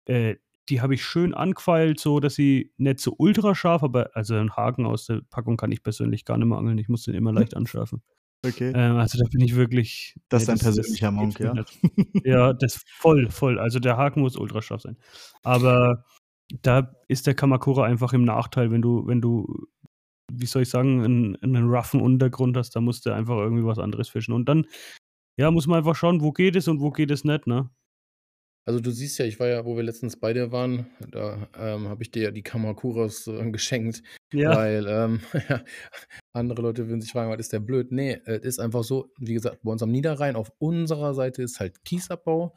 äh, 0.07 0.36
die 0.69 0.81
habe 0.83 0.95
ich 0.95 1.05
schön 1.05 1.35
angefeilt, 1.35 2.01
so 2.01 2.21
dass 2.21 2.35
sie 2.37 2.73
nicht 2.79 3.01
so 3.01 3.14
ultra 3.19 3.55
scharf, 3.55 3.83
aber 3.83 4.11
also 4.14 4.35
'n 4.37 4.53
Haken 4.57 4.87
aus 4.87 5.07
der 5.07 5.23
Packung 5.31 5.57
kann 5.57 5.73
ich 5.73 5.83
persönlich 5.83 6.25
gar 6.25 6.39
nicht 6.39 6.49
mehr 6.49 6.59
angeln. 6.59 6.79
Ich 6.79 6.89
muss 6.89 7.05
den 7.05 7.14
immer 7.14 7.33
leicht 7.33 7.57
anschärfen. 7.57 8.03
Okay. 8.45 8.75
Ähm, 8.75 8.97
also 8.99 9.19
da 9.19 9.27
bin 9.31 9.43
ich 9.43 9.57
wirklich 9.57 10.17
Das 10.31 10.43
ist 10.43 10.49
das 10.49 10.59
persönlicher 10.59 11.11
Monk, 11.11 11.41
ja? 11.43 11.61
Ja, 12.25 12.53
das 12.55 12.83
voll, 12.99 13.31
voll. 13.31 13.59
Also 13.61 13.79
der 13.81 13.97
Haken 13.99 14.21
muss 14.23 14.37
ultra 14.37 14.62
scharf 14.62 14.83
sein. 14.83 14.99
Aber 15.45 16.05
da 16.62 16.95
ist 17.09 17.27
der 17.29 17.35
Kamakura 17.35 17.85
einfach 17.85 18.12
im 18.14 18.25
Nachteil, 18.25 18.71
wenn 18.73 18.83
du 18.83 19.07
wenn 19.09 19.21
du, 19.23 19.69
wie 20.33 20.47
soll 20.47 20.62
ich 20.64 20.71
sagen, 20.71 21.03
'n 21.05 21.39
'nen 21.43 21.69
roughen 21.71 22.01
Untergrund 22.03 22.57
hast, 22.59 22.77
da 22.77 22.81
musst 22.83 23.07
du 23.07 23.12
einfach 23.14 23.37
irgendwie 23.39 23.64
was 23.67 23.79
anderes 23.81 24.09
fischen. 24.11 24.35
Und 24.35 24.49
dann, 24.49 24.67
ja, 25.39 25.51
muss 25.53 25.67
man 25.69 25.79
einfach 25.81 25.97
schauen, 25.97 26.23
wo 26.23 26.33
geht 26.33 26.57
es 26.57 26.69
und 26.69 26.81
wo 26.81 26.91
geht 26.93 27.11
es 27.12 27.25
nicht, 27.25 27.47
ne? 27.49 27.71
Also, 28.69 28.81
du 28.81 28.91
siehst 28.91 29.19
ja, 29.19 29.25
ich 29.27 29.39
war 29.39 29.47
ja, 29.47 29.64
wo 29.64 29.77
wir 29.77 29.85
letztens 29.85 30.17
bei 30.19 30.33
dir 30.33 30.51
waren, 30.51 30.87
da, 31.12 31.49
ähm, 31.57 31.87
habe 31.89 32.03
ich 32.03 32.11
dir 32.11 32.25
ja 32.25 32.31
die 32.33 32.43
Kamakuras, 32.43 33.29
äh, 33.29 33.49
geschenkt, 33.53 34.03
Ja. 34.33 34.57
weil, 34.57 34.87
ähm, 34.89 35.21
andere 36.33 36.62
Leute 36.62 36.89
würden 36.89 37.01
sich 37.01 37.12
fragen: 37.12 37.31
„Was 37.31 37.39
ist 37.41 37.53
der 37.53 37.61
blöd?“ 37.61 37.93
Ne, 37.93 38.21
es 38.27 38.41
ist 38.45 38.59
einfach 38.61 38.83
so, 38.85 39.12
wie 39.21 39.35
gesagt, 39.35 39.61
bei 39.62 39.71
uns 39.71 39.83
am 39.85 39.93
Niederrhein 39.93 40.35
auf 40.37 40.51
unserer 40.59 41.14
Seite 41.14 41.43
ist 41.45 41.61
halt 41.61 41.85
Kiesabbau 41.85 42.55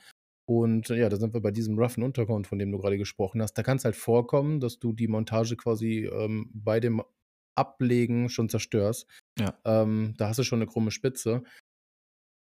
und 0.48 0.90
ja, 0.90 1.10
da 1.10 1.18
sind 1.18 1.34
wir 1.36 1.42
bei 1.42 1.52
diesem 1.52 1.78
roughen 1.80 2.04
Untergrund, 2.04 2.48
von 2.48 2.58
dem 2.60 2.72
du 2.72 2.80
grade 2.80 2.98
gesprochen 2.98 3.42
hast. 3.44 3.54
Da 3.56 3.64
kann's 3.64 3.86
halt 3.86 3.96
vorkommen, 3.96 4.60
dass 4.62 4.80
du 4.80 4.94
die 4.94 5.08
Montage 5.08 5.58
quasi, 5.58 6.06
ähm, 6.12 6.50
bei 6.54 6.80
dem 6.80 7.04
Ablegen 7.56 8.30
schon 8.30 8.50
zerstörst. 8.50 9.08
Ja. 9.38 9.60
Ähm, 9.66 10.16
da 10.18 10.30
hast 10.30 10.40
du 10.40 10.44
schon 10.44 10.60
'ne 10.60 10.68
krumme 10.68 10.92
Spitze. 10.92 11.44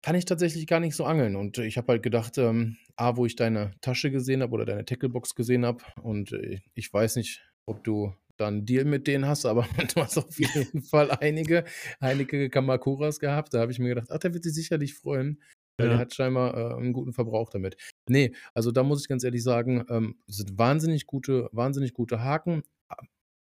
Kann 0.04 0.16
ich 0.16 0.24
tatsächlich 0.26 0.66
gar 0.66 0.80
nicht 0.80 0.95
so 0.95 1.04
angeln 1.04 1.36
und 1.36 1.58
ich 1.58 1.78
habe 1.78 1.91
halt 1.91 2.04
gedacht, 2.04 2.38
ähm, 2.38 2.78
A, 2.95 3.18
wo 3.18 3.26
ich 3.26 3.36
deine 3.36 3.72
Tasche 3.82 4.12
gesehen 4.12 4.41
habe 4.41 4.54
oder 4.54 4.64
deine 4.66 4.86
Tacklebox 4.86 5.36
gesehen 5.36 5.66
habe 5.66 5.84
und, 6.02 6.32
äh, 6.32 6.62
ich 6.74 6.91
weiß 6.93 7.18
nicht, 7.18 7.41
ob 7.66 7.84
du 7.84 8.14
da 8.38 8.47
'n 8.47 8.66
Deal 8.66 8.86
mit 8.86 9.08
denen 9.08 9.26
hast, 9.28 9.45
aber 9.45 9.68
du 9.93 10.02
hast 10.02 10.18
auf 10.18 10.39
jeden 10.39 10.82
Fall 10.84 11.12
einige 11.12 11.66
einige 12.00 12.50
Kamakuras 12.50 13.20
gehabt. 13.20 13.54
Da 13.54 13.60
habe 13.60 13.74
ich 13.74 13.80
mir 13.80 13.89
gedacht: 13.89 14.08
„Ach, 14.10 14.20
der 14.20 14.34
wird 14.34 14.43
sich 14.45 14.54
sicherlich 14.56 14.93
freuen, 14.95 15.41
weil 15.78 15.89
der 15.89 15.97
Ja. 15.97 16.00
hat 16.00 16.14
scheinbar, 16.14 16.56
äh, 16.56 16.82
'n 16.82 16.93
guten 16.93 17.12
Verbrauch 17.12 17.50
damit.“ 17.50 17.76
Ne, 18.10 18.32
also 18.54 18.72
da 18.72 18.84
muss 18.84 19.02
ich 19.02 19.10
ganz 19.10 19.26
ehrlich 19.26 19.43
sagen, 19.43 19.84
ähm, 19.89 20.20
sind 20.28 20.58
wahnsinnig 20.58 21.08
gute 21.08 21.50
wahnsinnig 21.52 21.91
gute 21.93 22.24
Haken. 22.24 22.64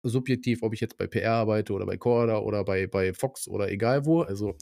Subjektiv, 0.04 0.62
ob 0.62 0.72
ich 0.74 0.80
jetzt 0.80 0.98
bei 0.98 1.08
PR 1.08 1.32
arbeite 1.34 1.72
oder 1.72 1.84
bei 1.86 1.96
Korda 1.96 2.38
oder 2.38 2.64
bei 2.64 2.86
bei 2.86 3.12
Fox 3.12 3.48
oder 3.48 3.70
egal 3.70 4.06
wo. 4.06 4.22
Also, 4.22 4.56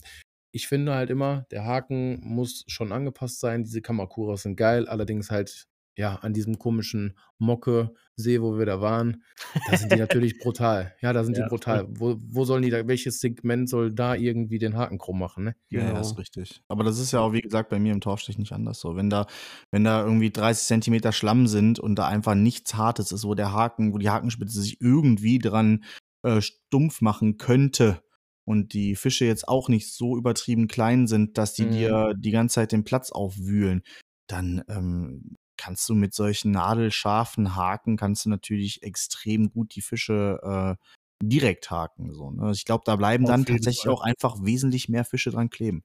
ich 0.55 0.69
finde 0.69 0.95
halt 0.95 1.11
immer, 1.11 1.47
der 1.51 1.65
Haken 1.65 2.21
muss 2.23 2.65
schon 2.69 2.93
angepasst 2.93 3.41
sein. 3.41 3.65
Diese 3.65 3.83
Kamakuras 3.83 4.43
sind 4.43 4.57
geil, 4.57 4.87
allerdings 4.87 5.31
halt 5.31 5.67
ja, 5.97 6.17
an 6.17 6.33
diesem 6.33 6.59
komischen 6.59 7.17
Mocke-See, 7.39 8.41
wo 8.41 8.59
wir 8.59 8.67
da 8.67 8.81
waren, 8.81 9.23
da 9.67 9.77
sind 9.77 9.93
die 9.93 9.97
natürlich 9.99 10.39
brutal. 10.41 10.95
Ja, 11.01 11.13
da 11.13 11.25
sind 11.25 11.37
Ja, 11.37 11.45
die 11.45 11.49
brutal. 11.49 11.87
Wo, 11.89 12.17
wo 12.19 12.45
sollen 12.45 12.63
die 12.63 12.71
da, 12.71 12.87
welches 12.87 13.21
Segment 13.21 13.69
soll 13.69 13.93
da 13.93 14.15
irgendwie 14.15 14.59
den 14.59 14.77
Haken 14.77 14.99
krumm 14.99 15.19
machen, 15.19 15.45
ne? 15.45 15.57
Ja, 15.71 15.81
ja, 15.81 15.89
Genau. 15.89 16.01
ist 16.01 16.19
richtig. 16.19 16.63
Aber 16.69 16.85
das 16.85 16.99
ist 16.99 17.13
ja 17.13 17.21
auch, 17.21 17.33
wie 17.33 17.41
gesagt, 17.41 17.69
bei 17.69 17.79
mir 17.79 17.93
im 17.93 18.01
Torfstich 18.01 18.39
nicht 18.39 18.53
anders 18.53 18.81
so. 18.81 18.95
Wenn 18.97 19.11
da, 19.11 19.27
wenn 19.73 19.83
da 19.85 20.05
irgendwie 20.05 20.31
30 20.31 20.67
Zentimeter 20.67 21.13
Schlamm 21.13 21.47
sind 21.49 21.79
und 21.81 21.97
da 21.97 22.07
einfach 22.07 22.35
nichts 22.35 22.75
Hartes 22.75 23.11
ist, 23.13 23.25
wo 23.25 23.35
der 23.35 23.53
Haken, 23.53 23.93
wo 23.93 23.99
die 23.99 24.11
Hakenspitze 24.11 24.61
sich 24.63 24.81
irgendwie 24.81 25.39
dran 25.39 25.85
äh, 26.25 26.41
stumpf 26.41 27.01
machen 27.01 27.39
könnte 27.39 28.04
und 28.45 28.73
die 28.75 28.97
Fische 28.97 29.25
jetzt 29.25 29.49
auch 29.49 29.69
nicht 29.69 29.93
so 29.93 30.17
übertrieben 30.17 30.69
klein 30.69 31.07
sind, 31.07 31.39
dass 31.39 31.55
die 31.55 31.67
Mhm. 31.67 31.73
dir 31.73 32.15
die 32.17 32.31
ganze 32.31 32.57
Zeit 32.57 32.73
den 32.73 32.85
Platz 32.85 33.11
aufwühlen, 33.11 33.83
dann 34.27 34.63
ähm, 34.69 35.37
kannst 35.57 35.89
du 35.89 35.95
mit 35.95 36.15
solchen 36.15 36.51
nadelscharfen 36.51 37.57
Haken 37.57 37.97
kannst 37.97 38.25
du 38.27 38.31
natürlich 38.31 38.83
extrem 38.83 39.51
gut 39.51 39.75
die 39.77 39.83
Fische 39.83 40.41
äh, 40.43 40.85
direkt 41.23 41.71
haken. 41.71 42.13
So, 42.13 42.31
ne? 42.31 42.51
Ich 42.53 42.65
glaube, 42.65 42.83
da 42.87 42.97
bleiben 42.97 43.25
Auf 43.25 43.29
dann 43.29 43.47
tatsächlich 43.47 43.85
Fall. 43.85 43.95
auch 43.95 44.01
einfach 44.03 44.37
wesentlich 44.43 44.89
mehr 44.89 45.05
Fische 45.05 45.31
dran 45.31 45.51
kleben. 45.51 45.85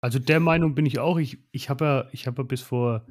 Also 0.00 0.18
der 0.18 0.40
Meinung 0.40 0.74
bin 0.74 0.86
ich 0.86 0.98
auch. 0.98 1.18
Ich, 1.18 1.38
ich 1.52 1.68
habe 1.70 1.84
ja, 1.84 2.08
ich 2.12 2.26
habe 2.26 2.42
ja 2.42 2.46
bis 2.46 2.62
vor, 2.62 3.06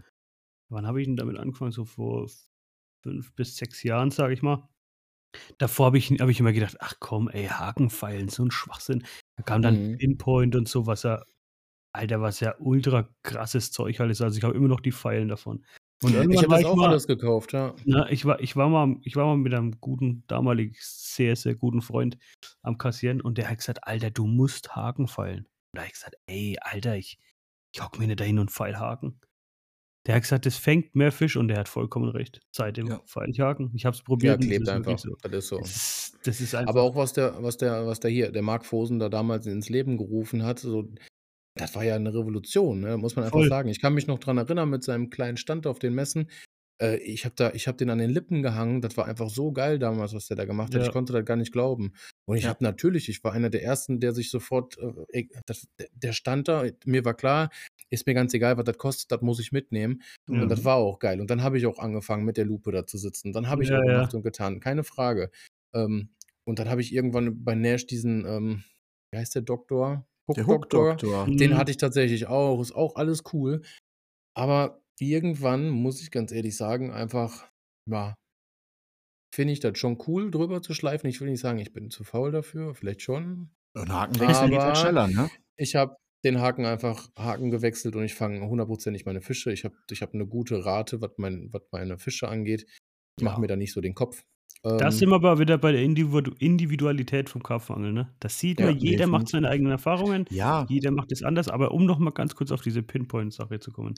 wann 0.70 0.88
habe 0.88 1.02
ich 1.02 1.08
denn 1.08 1.18
damit 1.18 1.38
angefangen? 1.38 1.72
So 1.72 1.86
vor 1.86 2.30
fünf 3.04 3.34
bis 3.36 3.58
sechs 3.58 3.84
Jahren, 3.84 4.12
sage 4.12 4.34
ich 4.34 4.42
mal. 4.42 4.70
Davor 5.58 5.88
habe 5.88 5.98
ich, 5.98 6.10
hab 6.12 6.30
ich 6.30 6.40
immer 6.40 6.54
gedacht, 6.54 6.78
ach 6.80 6.96
komm, 7.00 7.30
ey, 7.30 7.48
Hakenpfeilen, 7.48 8.30
so 8.30 8.44
ein 8.44 8.52
Schwachsinn. 8.52 9.04
Da 9.38 9.44
kam 9.44 9.62
dann 9.62 9.92
Mhm. 9.92 9.98
Pinpoint 9.98 10.56
und 10.56 10.68
so, 10.68 10.86
was 10.88 11.04
ja, 11.04 11.24
Alter, 11.94 12.22
was 12.22 12.40
ja 12.40 12.56
ultra 12.60 13.10
krasses 13.24 13.72
Zeug 13.72 14.00
halt 14.00 14.12
ist. 14.12 14.22
Also 14.22 14.38
ich 14.38 14.44
habe 14.44 14.56
immer 14.56 14.68
noch 14.68 14.82
die 14.82 14.92
Pfeilen 14.92 15.28
davon. 15.30 15.66
Und 16.04 16.12
Ich 16.12 16.16
irgendwann 16.16 16.38
habe 16.44 16.50
war 16.50 16.58
das 16.58 16.62
ich 16.62 16.66
auch 16.68 16.76
mal, 16.76 16.90
alles 16.90 17.08
gekauft, 17.08 17.54
ja. 17.54 17.76
na, 17.86 18.10
ich 18.12 18.24
war, 18.26 18.40
ich 18.40 18.56
war 18.56 18.70
mal, 18.70 18.98
ich 19.04 19.16
war 19.16 19.26
mal 19.26 19.38
mit 19.38 19.54
einem 19.54 19.80
guten, 19.82 20.24
damalig 20.28 20.78
sehr, 20.82 21.36
sehr 21.36 21.56
guten 21.56 21.82
Freund 21.82 22.18
am 22.62 22.78
Kassieren 22.78 23.20
und 23.22 23.38
der 23.40 23.50
hat 23.50 23.58
gesagt, 23.58 23.84
Alter, 23.88 24.12
du 24.12 24.28
musst 24.28 24.76
Haken 24.76 25.08
feilen. 25.08 25.46
Und 25.46 25.50
da 25.74 25.82
habe 25.82 25.88
ich 25.88 25.94
gesagt, 25.94 26.16
ey, 26.28 26.58
Alter, 26.62 26.96
ich, 26.98 27.18
ich 27.74 27.82
hock 27.84 27.98
mir 27.98 28.06
nicht 28.08 28.20
dahin 28.20 28.38
und 28.40 28.52
feil 28.52 28.78
Haken. 28.80 29.20
Der 30.08 30.16
hat 30.16 30.24
gesagt, 30.24 30.46
das 30.46 30.56
fängt 30.58 30.96
mehr 30.96 31.12
Fisch 31.12 31.36
und 31.36 31.50
der 31.50 31.58
hat 31.60 31.70
vollkommen 31.70 32.10
recht. 32.10 32.40
Seitdem 32.52 32.88
Ja. 32.88 33.02
feil 33.06 33.30
ich 33.30 33.40
habe 33.42 33.66
es 33.66 33.98
Ja, 34.00 34.04
probiert. 34.04 34.40
das 34.40 34.48
klebt 34.48 34.70
einfach. 34.70 34.98
So. 34.98 35.16
Das 35.22 35.32
ist 35.34 35.48
so. 35.50 35.58
Das 35.60 35.70
ist, 35.76 36.18
das 36.24 36.42
ist 36.42 36.56
einfach. 36.56 36.70
Aber 36.74 36.82
auch 36.84 36.96
was 36.96 37.14
der, 37.14 37.36
was 37.44 37.58
der, 37.58 37.86
was 37.86 38.00
der 38.00 38.10
hier, 38.10 38.32
der 38.32 38.42
Mark 38.42 38.66
Fosen 38.66 39.00
da 39.00 39.10
damals 39.10 39.46
ins 39.46 39.70
Leben 39.70 39.98
gerufen 39.98 40.44
hat, 40.44 40.60
so, 40.60 40.88
das 41.56 41.76
war 41.76 41.84
ja 41.84 41.96
eine 41.96 42.14
Revolution, 42.14 42.80
ne? 42.80 42.98
muss 42.98 43.16
man 43.16 43.26
einfach 43.26 43.40
Voll. 43.40 43.50
sagen. 43.50 43.68
Ich 43.70 43.82
kann 43.82 43.94
mich 43.94 44.08
noch 44.08 44.20
dran 44.20 44.38
erinnern 44.38 44.70
mit 44.70 44.84
seinem 44.84 45.10
kleinen 45.10 45.38
Stand 45.38 45.68
auf 45.68 45.80
den 45.80 45.94
Messen. 45.94 46.30
Äh, 46.82 46.98
ich 46.98 47.26
habe 47.26 47.36
da, 47.36 47.52
ich 47.54 47.68
habe 47.68 47.78
den 47.78 47.90
an 47.90 47.98
den 47.98 48.10
Lippen 48.10 48.44
gehangen. 48.44 48.82
Das 48.82 48.98
war 48.98 49.06
einfach 49.06 49.30
so 49.30 49.52
geil 49.52 49.80
damals, 49.80 50.14
was 50.14 50.28
der 50.28 50.38
da 50.38 50.46
gemacht 50.46 50.74
hat. 50.74 50.82
Ja. 50.82 50.88
Ich 50.88 50.94
konnte 50.94 51.14
das 51.14 51.26
gar 51.26 51.36
nicht 51.38 51.52
glauben. 51.52 51.94
Und 52.28 52.38
ich 52.38 52.44
Ja. 52.44 52.50
habe 52.50 52.64
natürlich, 52.64 53.10
ich 53.10 53.24
war 53.24 53.34
einer 53.34 53.50
der 53.50 53.64
ersten, 53.64 54.00
der 54.00 54.14
sich 54.14 54.30
sofort, 54.30 54.78
äh, 54.78 54.94
ey, 55.10 55.30
das, 55.46 55.68
der- 55.80 55.90
der 55.94 56.14
stand 56.14 56.48
da. 56.48 56.66
Mir 56.86 57.04
war 57.06 57.14
klar, 57.16 57.50
ist 57.90 58.06
mir 58.06 58.14
ganz 58.14 58.34
egal, 58.34 58.58
was 58.58 58.66
das 58.66 58.78
kostet, 58.78 59.12
das 59.12 59.22
muss 59.22 59.40
ich 59.40 59.52
mitnehmen. 59.52 60.02
Ja. 60.30 60.42
Und 60.42 60.50
das 60.50 60.66
war 60.66 60.76
auch 60.76 61.00
geil. 61.00 61.22
Und 61.22 61.30
dann 61.30 61.42
habe 61.42 61.58
ich 61.58 61.66
auch 61.66 61.80
angefangen, 61.80 62.26
mit 62.26 62.38
der 62.38 62.46
Lupe 62.46 62.72
da 62.72 62.86
zu 62.86 62.98
sitzen. 62.98 63.32
Dann 63.34 63.48
habe 63.48 63.64
ich 63.64 63.70
Ja, 63.70 63.80
auch 63.80 63.86
gemacht 63.86 64.14
und 64.14 64.24
getan, 64.24 64.60
keine 64.60 64.84
Frage. 64.84 65.32
Ähm, 65.74 66.10
und 66.46 66.60
dann 66.60 66.70
habe 66.70 66.82
ich 66.82 66.94
irgendwann 66.94 67.44
bei 67.44 67.56
Nash 67.56 67.88
diesen, 67.88 68.26
ähm, 68.26 68.64
wie 69.12 69.20
heißt 69.20 69.36
der 69.36 69.42
Doktor? 69.42 70.06
Der 70.36 70.46
Hook-Doktor. 70.46 70.92
Hook-Doktor. 70.92 71.28
Mhm. 71.28 71.38
Den 71.38 71.58
hatte 71.58 71.72
ich 71.72 71.78
tatsächlich 71.78 72.28
auch. 72.28 72.62
Ist 72.62 72.76
auch 72.76 72.96
alles 72.98 73.24
cool. 73.34 73.62
Aber 74.36 74.82
irgendwann, 75.00 75.70
muss 75.70 76.02
ich 76.02 76.12
ganz 76.12 76.32
ehrlich 76.32 76.56
sagen, 76.58 76.92
einfach, 76.92 77.48
ja, 77.90 78.16
finde 79.34 79.54
ich 79.54 79.60
das 79.60 79.78
schon 79.78 79.98
cool, 80.08 80.32
drüber 80.32 80.62
zu 80.62 80.74
schleifen. 80.74 81.10
Ich 81.10 81.22
will 81.22 81.30
nicht 81.30 81.42
sagen, 81.42 81.60
ich 81.60 81.74
bin 81.74 81.90
zu 81.90 82.04
faul 82.04 82.32
dafür, 82.32 82.74
vielleicht 82.74 83.02
schon. 83.02 83.52
Ein 83.76 83.92
Hakenwechsel 83.92 84.50
geht 84.50 84.58
Aber- 84.60 84.66
halt 84.68 84.78
schneller, 84.78 85.08
ne? 85.08 85.30
Ich 85.58 85.76
habe 85.76 85.96
den 86.26 86.40
Haken 86.40 86.66
einfach 86.66 87.10
Haken 87.18 87.52
gewechselt 87.52 87.96
und 87.96 88.04
ich 88.04 88.16
fange 88.16 88.42
hundertprozentig 88.48 89.06
meine 89.06 89.22
Fische. 89.22 89.52
Ich 89.52 89.64
habe 89.66 89.76
ich 89.92 90.02
hab 90.02 90.14
eine 90.14 90.26
gute 90.26 90.66
Rate, 90.66 91.00
was 91.02 91.12
mein, 91.18 91.52
meine 91.72 92.00
Fische 92.00 92.28
angeht. 92.28 92.66
Ich 93.20 93.24
mache 93.24 93.36
Ja. 93.36 93.40
mir 93.42 93.48
da 93.48 93.56
nicht 93.56 93.74
so 93.74 93.82
den 93.82 93.94
Kopf. 93.94 94.24
Das 94.64 94.82
Ähm, 94.82 94.92
sind 95.00 95.10
wir 95.10 95.16
aber 95.16 95.38
wieder 95.40 95.58
bei 95.60 95.72
der 95.72 95.84
Individu 95.84 96.32
Individualität 96.40 97.30
vom 97.30 97.44
Karpfenangeln. 97.44 97.94
Ne? 97.94 98.16
Das 98.20 98.40
sieht 98.40 98.60
Ja, 98.60 98.68
man, 98.68 98.78
jeder 98.78 99.06
macht 99.08 99.28
seine 99.30 99.50
eigenen 99.50 99.72
Erfahrungen, 99.72 100.26
Ja, 100.32 100.66
jeder 100.70 100.90
macht 100.92 101.12
es 101.12 101.22
anders. 101.22 101.48
Aber 101.48 101.72
um 101.72 101.86
noch 101.86 102.00
mal 102.00 102.12
ganz 102.12 102.34
kurz 102.36 102.52
auf 102.52 102.62
diese 102.62 102.82
Pinpoint-Sache 102.82 103.60
zu 103.60 103.72
kommen. 103.72 103.94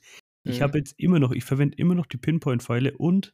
Ich 0.50 0.60
Mhm. 0.60 0.64
habe 0.64 0.78
jetzt 0.80 0.96
immer 0.98 1.20
noch, 1.20 1.32
ich 1.32 1.44
verwende 1.44 1.78
immer 1.78 1.96
noch 1.96 2.06
die 2.06 2.18
Pinpoint-Pfeile 2.18 2.98
und 2.98 3.34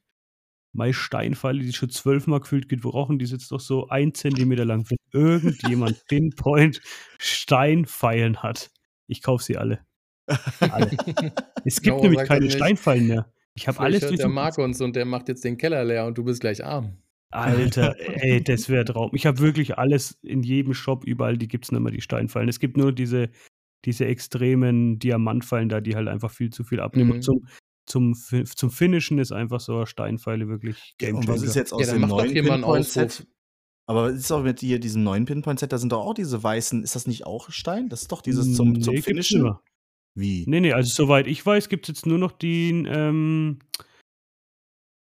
meine 0.73 0.93
Steinpfeile, 0.93 1.59
die 1.61 1.71
schon 1.73 1.89
zwölfmal 1.89 2.41
gefühlt 2.41 2.67
gebrochen, 2.67 3.17
die 3.17 3.25
sind 3.25 3.41
jetzt 3.41 3.51
noch 3.51 3.61
so 3.61 3.87
ein 3.87 4.13
Zentimeter 4.13 4.65
lang. 4.65 4.85
Wenn 4.89 4.97
irgendjemand 5.13 6.03
Pinpoint-Steinpfeilen 7.19 8.43
hat, 8.43 8.71
ich 9.07 9.21
kaufe 9.21 9.43
sie 9.43 9.57
alle. 9.57 9.79
alle. 10.59 10.91
Es 11.63 11.81
gibt 11.81 11.95
Warum 11.95 12.09
nämlich 12.09 12.27
keine? 12.27 12.49
Steinpfeilen 12.51 13.07
mehr. 13.07 13.31
Ich 13.53 13.67
habe 13.67 13.79
alles 13.79 14.01
hört 14.03 14.19
der 14.19 14.27
mag 14.27 14.57
uns 14.57 14.81
und 14.81 14.95
der 14.95 15.05
macht 15.05 15.29
jetzt 15.29 15.43
den 15.45 15.57
Keller 15.57 15.85
leer 15.85 16.05
und 16.05 16.17
du 16.17 16.23
bist 16.25 16.41
gleich 16.41 16.65
arm. 16.65 16.97
Alter, 17.31 17.95
ey, 18.23 18.43
das 18.43 18.67
wäre 18.69 18.83
Traum. 18.85 19.11
Ich 19.13 19.25
habe 19.25 19.39
wirklich 19.39 19.77
alles 19.77 20.17
in 20.23 20.43
jedem 20.43 20.73
Shop, 20.73 21.05
überall, 21.05 21.37
die 21.37 21.47
gibt 21.47 21.65
es 21.65 21.71
nicht 21.71 21.81
mehr, 21.81 21.91
die 21.91 22.01
Steinfallen. 22.01 22.49
Es 22.49 22.59
gibt 22.59 22.75
nur 22.75 22.91
diese, 22.91 23.29
diese 23.85 24.05
extremen 24.05 24.99
Diamantfallen 24.99 25.69
da, 25.69 25.81
die 25.81 25.95
halt 25.95 26.07
einfach 26.07 26.31
viel 26.31 26.49
zu 26.49 26.63
viel 26.63 26.79
abnehmen. 26.79 27.09
Mhm. 27.09 27.15
Und 27.15 27.21
zum, 27.21 27.47
zum, 27.85 28.13
zum 28.45 28.69
Finishen 28.71 29.19
ist 29.19 29.31
einfach 29.31 29.59
so 29.59 29.85
Steinpfeile 29.85 30.47
wirklich 30.47 30.95
und 31.01 31.27
was 31.27 31.43
ist 31.43 31.55
jetzt 31.55 31.73
aus 31.73 31.87
Ja, 31.87 31.93
dem 31.93 32.07
neuen 32.07 32.33
Pinpoint-Set? 32.33 33.27
Aber 33.87 34.09
ist 34.09 34.31
auch 34.31 34.41
mit 34.41 34.61
hier 34.61 34.79
diesem 34.79 35.03
neuen 35.03 35.25
Pinpoint-Set, 35.25 35.71
da 35.71 35.77
sind 35.77 35.91
doch 35.91 36.03
auch 36.03 36.15
diese 36.15 36.41
weißen, 36.41 36.83
ist 36.83 36.95
das 36.95 37.05
nicht 37.05 37.25
auch 37.25 37.51
Stein? 37.51 37.87
Das 37.89 38.01
ist 38.01 38.11
doch 38.11 38.21
dieses 38.21 38.55
zum, 38.55 38.81
zum 38.81 38.95
Nee, 38.95 39.01
Finishen? 39.01 39.53
Wie? 40.15 40.45
Nee, 40.47 40.61
nee, 40.61 40.73
also 40.73 40.91
soweit 40.91 41.27
ich 41.27 41.45
weiß, 41.45 41.69
gibt 41.69 41.85
es 41.85 41.89
jetzt 41.89 42.05
nur 42.05 42.17
noch 42.17 42.31
den, 42.31 42.87
ähm, 42.89 43.59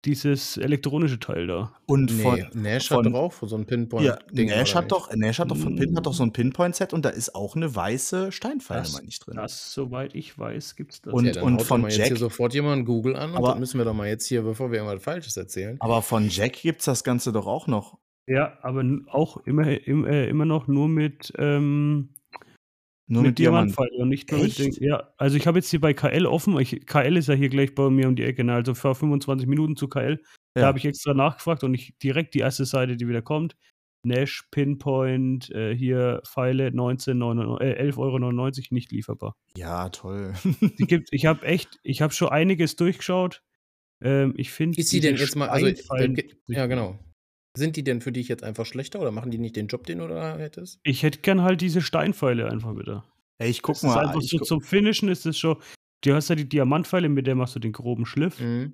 dieses 0.05 0.57
elektronische 0.57 1.19
Teil 1.19 1.47
da. 1.47 1.71
Und 1.85 2.15
Nee, 2.15 2.21
von, 2.23 2.45
Nash 2.53 2.87
von- 2.87 3.05
hat 3.05 3.13
doch 3.13 3.19
auch 3.19 3.33
so 3.33 3.55
ein 3.55 3.61
ja, 3.61 3.65
Pinpoint-Ding. 3.67 4.47
Nash 4.49 4.75
hat 4.75 4.91
doch, 4.91 5.13
Nash 5.15 5.39
hat 5.39 5.51
doch 5.51 5.57
von 5.57 5.75
Pin 5.75 5.95
hat 5.97 6.05
doch 6.05 6.13
so 6.13 6.23
ein 6.23 6.31
Pinpoint-Set 6.33 6.93
und 6.93 7.03
da 7.05 7.09
ist 7.09 7.33
auch 7.35 7.55
eine 7.55 7.75
weiße 7.75 8.31
Steinpfeile, 8.31 8.87
meine 8.93 9.07
ich, 9.07 9.19
drin. 9.19 9.35
Das, 9.35 9.73
soweit 9.73 10.15
ich 10.15 10.37
weiß, 10.37 10.75
gibt 10.75 10.93
es 10.93 11.01
das. 11.01 11.13
Und-? 11.13 11.25
Ja, 11.25 11.31
dann 11.33 11.43
und 11.43 11.61
von 11.61 11.81
mal 11.81 11.87
jetzt 11.87 11.97
hier 11.97 12.05
Jack- 12.07 12.17
sofort 12.17 12.53
jemand 12.53 12.85
Google 12.85 13.15
an 13.15 13.31
und 13.31 13.37
Aber- 13.37 13.49
das 13.49 13.59
müssen 13.59 13.77
wir 13.79 13.85
doch 13.85 13.93
mal 13.93 14.07
jetzt 14.07 14.27
hier, 14.27 14.41
bevor 14.43 14.71
wir 14.71 14.79
irgendwas 14.79 15.03
Falsches 15.03 15.35
erzählen. 15.37 15.77
Aber 15.79 16.01
von 16.01 16.29
Jack 16.29 16.53
gibt's 16.53 16.85
das 16.85 17.03
Ganze 17.03 17.31
doch 17.31 17.47
auch 17.47 17.67
noch. 17.67 17.97
Ja, 18.27 18.57
aber 18.63 18.83
auch 19.11 19.37
immer, 19.45 19.67
im, 19.85 20.05
äh, 20.05 20.27
immer 20.27 20.45
noch 20.45 20.67
nur 20.67 20.87
mit, 20.87 21.31
ähm, 21.37 22.09
Nur 23.07 23.21
mit, 23.21 23.31
mit, 23.31 23.39
Diamant. 23.39 23.69
Diamantpfeil 23.69 24.01
und 24.01 24.09
nicht 24.09 24.31
nur 24.31 24.41
mit 24.41 24.49
Echt? 24.49 24.59
Ding. 24.59 24.75
Ja, 24.79 25.13
also 25.17 25.37
ich 25.37 25.45
habe 25.45 25.59
jetzt 25.59 25.69
hier 25.69 25.79
bei 25.79 25.93
KL 25.93 26.25
offen. 26.25 26.59
Ich, 26.59 26.85
KL 26.85 27.17
ist 27.17 27.27
ja 27.27 27.35
hier 27.35 27.49
gleich 27.49 27.75
bei 27.75 27.89
mir 27.89 28.07
um 28.07 28.15
die 28.15 28.23
Ecke, 28.23 28.43
ne? 28.43 28.53
also 28.53 28.73
vor 28.73 28.95
25 28.95 29.47
Minuten 29.47 29.75
zu 29.75 29.87
KL. 29.87 30.21
Da 30.55 30.61
Ja. 30.61 30.67
habe 30.67 30.79
ich 30.79 30.85
extra 30.85 31.13
nachgefragt 31.13 31.63
und 31.63 31.73
ich 31.73 31.95
direkt 32.01 32.33
die 32.33 32.39
erste 32.39 32.65
Seite, 32.65 32.97
die 32.97 33.07
wieder 33.07 33.21
kommt. 33.21 33.55
Nash, 34.03 34.47
Pinpoint, 34.51 35.49
äh, 35.51 35.75
hier 35.75 36.21
Pfeile 36.25 36.69
19,99 36.69 37.61
äh, 37.61 37.89
11,99 37.89 37.97
Euro 37.97 38.51
nicht 38.71 38.91
lieferbar. 38.91 39.35
Ja, 39.57 39.89
toll. 39.89 40.33
Die 40.61 40.85
gibt, 40.85 41.09
ich 41.11 41.25
habe 41.25 41.45
echt, 41.45 41.79
ich 41.83 42.01
habe 42.01 42.13
schon 42.13 42.29
einiges 42.29 42.75
durchgeschaut. 42.75 43.41
Ähm, 44.01 44.33
ich 44.37 44.51
finde. 44.51 44.79
Ist 44.79 44.89
sie 44.89 44.99
denn 44.99 45.15
jetzt 45.15 45.35
mal, 45.35 45.49
also, 45.49 45.67
ja, 46.47 46.65
genau. 46.67 46.99
Sind 47.55 47.75
die 47.75 47.83
denn 47.83 48.01
für 48.01 48.11
dich 48.11 48.27
jetzt 48.27 48.43
einfach 48.43 48.65
schlechter 48.65 48.99
oder 48.99 49.11
machen 49.11 49.31
die 49.31 49.37
nicht 49.37 49.55
den 49.55 49.67
Job, 49.67 49.85
den 49.85 49.99
du 49.99 50.07
da 50.07 50.37
hättest? 50.37 50.79
Ich 50.83 51.03
hätte 51.03 51.19
gern 51.19 51.41
halt 51.41 51.61
diese 51.61 51.81
Steinpfeile 51.81 52.49
einfach 52.51 52.75
wieder. 52.77 53.05
Ey, 53.37 53.49
ich 53.49 53.61
guck 53.61 53.75
Das 53.75 53.83
ist 53.83 53.89
mal. 53.89 54.05
einfach 54.07 54.21
Ich 54.21 54.29
so 54.29 54.37
guck, 54.37 54.47
zum 54.47 54.61
Finishen 54.61 55.09
ist 55.09 55.25
es 55.25 55.37
schon. 55.37 55.57
Du 56.03 56.13
hast 56.13 56.29
ja 56.29 56.35
die 56.35 56.47
Diamantpfeile, 56.47 57.09
mit 57.09 57.27
der 57.27 57.35
machst 57.35 57.55
du 57.55 57.59
den 57.59 57.71
groben 57.71 58.05
Schliff 58.05 58.39
Mhm. 58.39 58.73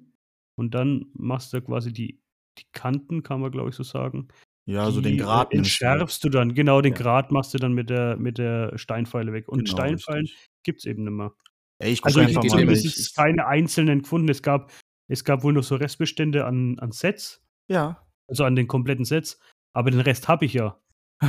und 0.56 0.74
dann 0.74 1.06
machst 1.14 1.54
du 1.54 1.62
quasi 1.62 1.94
die, 1.94 2.20
die 2.60 2.66
Kanten, 2.74 3.24
kann 3.24 3.40
man 3.42 3.52
glaube 3.52 3.70
ich 3.70 3.76
so 3.76 3.84
sagen. 3.84 4.28
ja, 4.68 4.90
so 4.92 5.02
den 5.02 5.18
Grad 5.18 5.54
entschärfst 5.54 6.24
du 6.24 6.30
dann, 6.30 6.54
genau, 6.54 6.82
den 6.82 6.94
Ja. 6.94 7.00
Grad 7.00 7.32
machst 7.32 7.54
du 7.54 7.58
dann 7.58 7.74
mit 7.74 7.90
der, 7.90 8.18
mit 8.18 8.38
der 8.38 8.78
Steinpfeile 8.78 9.34
weg. 9.34 9.48
Und 9.50 9.66
Genau, 9.66 9.72
Steinpfeilen 9.72 10.28
gibt 10.64 10.80
es 10.80 10.86
eben 10.86 11.04
nicht 11.04 11.14
mehr. 11.14 11.32
Ey, 11.80 11.92
ich 11.94 12.02
guck 12.02 12.08
Also 12.08 12.22
ich 12.22 12.28
einfach 12.28 12.42
geh 12.44 12.66
mal, 12.66 12.72
es 12.74 12.86
ist 12.86 13.16
keine 13.16 13.48
einzelnen 13.48 14.04
gefunden. 14.04 14.30
Es 14.30 14.44
gab, 14.44 14.72
es 15.08 15.24
gab 15.24 15.42
wohl 15.44 15.54
noch 15.54 15.64
so 15.64 15.76
Restbestände 15.76 16.46
an, 16.46 16.78
an 16.80 16.92
Sets, 16.92 17.42
Ja. 17.70 18.06
Also 18.32 18.44
an 18.46 18.56
den 18.56 18.68
kompletten 18.68 19.06
Sets. 19.06 19.38
Aber 19.74 19.92
den 19.92 20.00
Rest 20.02 20.28
habe 20.28 20.46
ich 20.46 20.54
ja. 20.54 20.78
du 21.22 21.28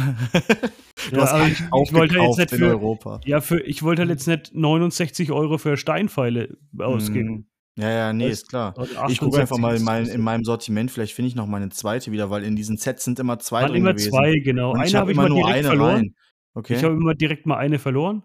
Ja, 1.16 1.22
hast 1.22 1.32
alles 1.32 1.48
ich- 1.52 1.60
ich 1.60 1.92
wollte 1.92 2.14
jetzt 2.14 2.22
aufgekauft 2.22 2.38
nicht 2.38 2.54
für- 2.54 2.68
Europa. 2.68 3.20
Ja, 3.26 3.40
für, 3.40 3.60
ich 3.60 3.82
wollte 3.82 4.02
halt 4.02 4.10
jetzt 4.10 4.26
nicht 4.26 4.54
69 4.54 5.30
Euro 5.32 5.58
für 5.58 5.76
Steinpfeile 5.76 6.56
ausgeben. 6.78 7.28
Mhm. 7.30 7.46
Ja, 7.78 7.90
ja, 7.90 8.12
nee, 8.12 8.28
ist 8.28 8.48
klar. 8.48 8.74
Ich 9.08 9.18
gucke 9.18 9.38
einfach 9.40 9.56
68 9.56 9.60
mal 9.60 9.76
in, 9.76 9.84
mein, 9.84 10.06
in 10.06 10.20
meinem 10.20 10.44
Sortiment, 10.44 10.90
vielleicht 10.90 11.14
finde 11.14 11.28
ich 11.28 11.34
noch 11.34 11.46
meine 11.46 11.70
zweite 11.70 12.12
wieder, 12.12 12.28
weil 12.30 12.44
in 12.44 12.54
diesen 12.56 12.76
Sets 12.76 13.04
sind 13.04 13.18
immer 13.18 13.38
zwei 13.38 13.62
waren 13.62 13.68
drin 13.68 13.76
immer 13.82 13.92
gewesen. 13.92 14.10
zwei, 14.10 14.38
genau. 14.40 14.72
Und 14.72 14.82
ich 14.84 14.92
Eine 14.94 14.98
habe 15.00 15.10
ich 15.12 15.16
immer 15.16 15.22
mal 15.24 15.28
nur 15.30 15.38
direkt 15.38 15.58
eine 15.58 15.68
verloren. 15.68 15.94
rein. 15.96 16.14
Okay. 16.54 16.74
Ich 16.76 16.84
habe 16.84 16.94
immer 16.94 17.14
direkt 17.14 17.46
mal 17.46 17.56
eine 17.56 17.78
verloren. 17.78 18.22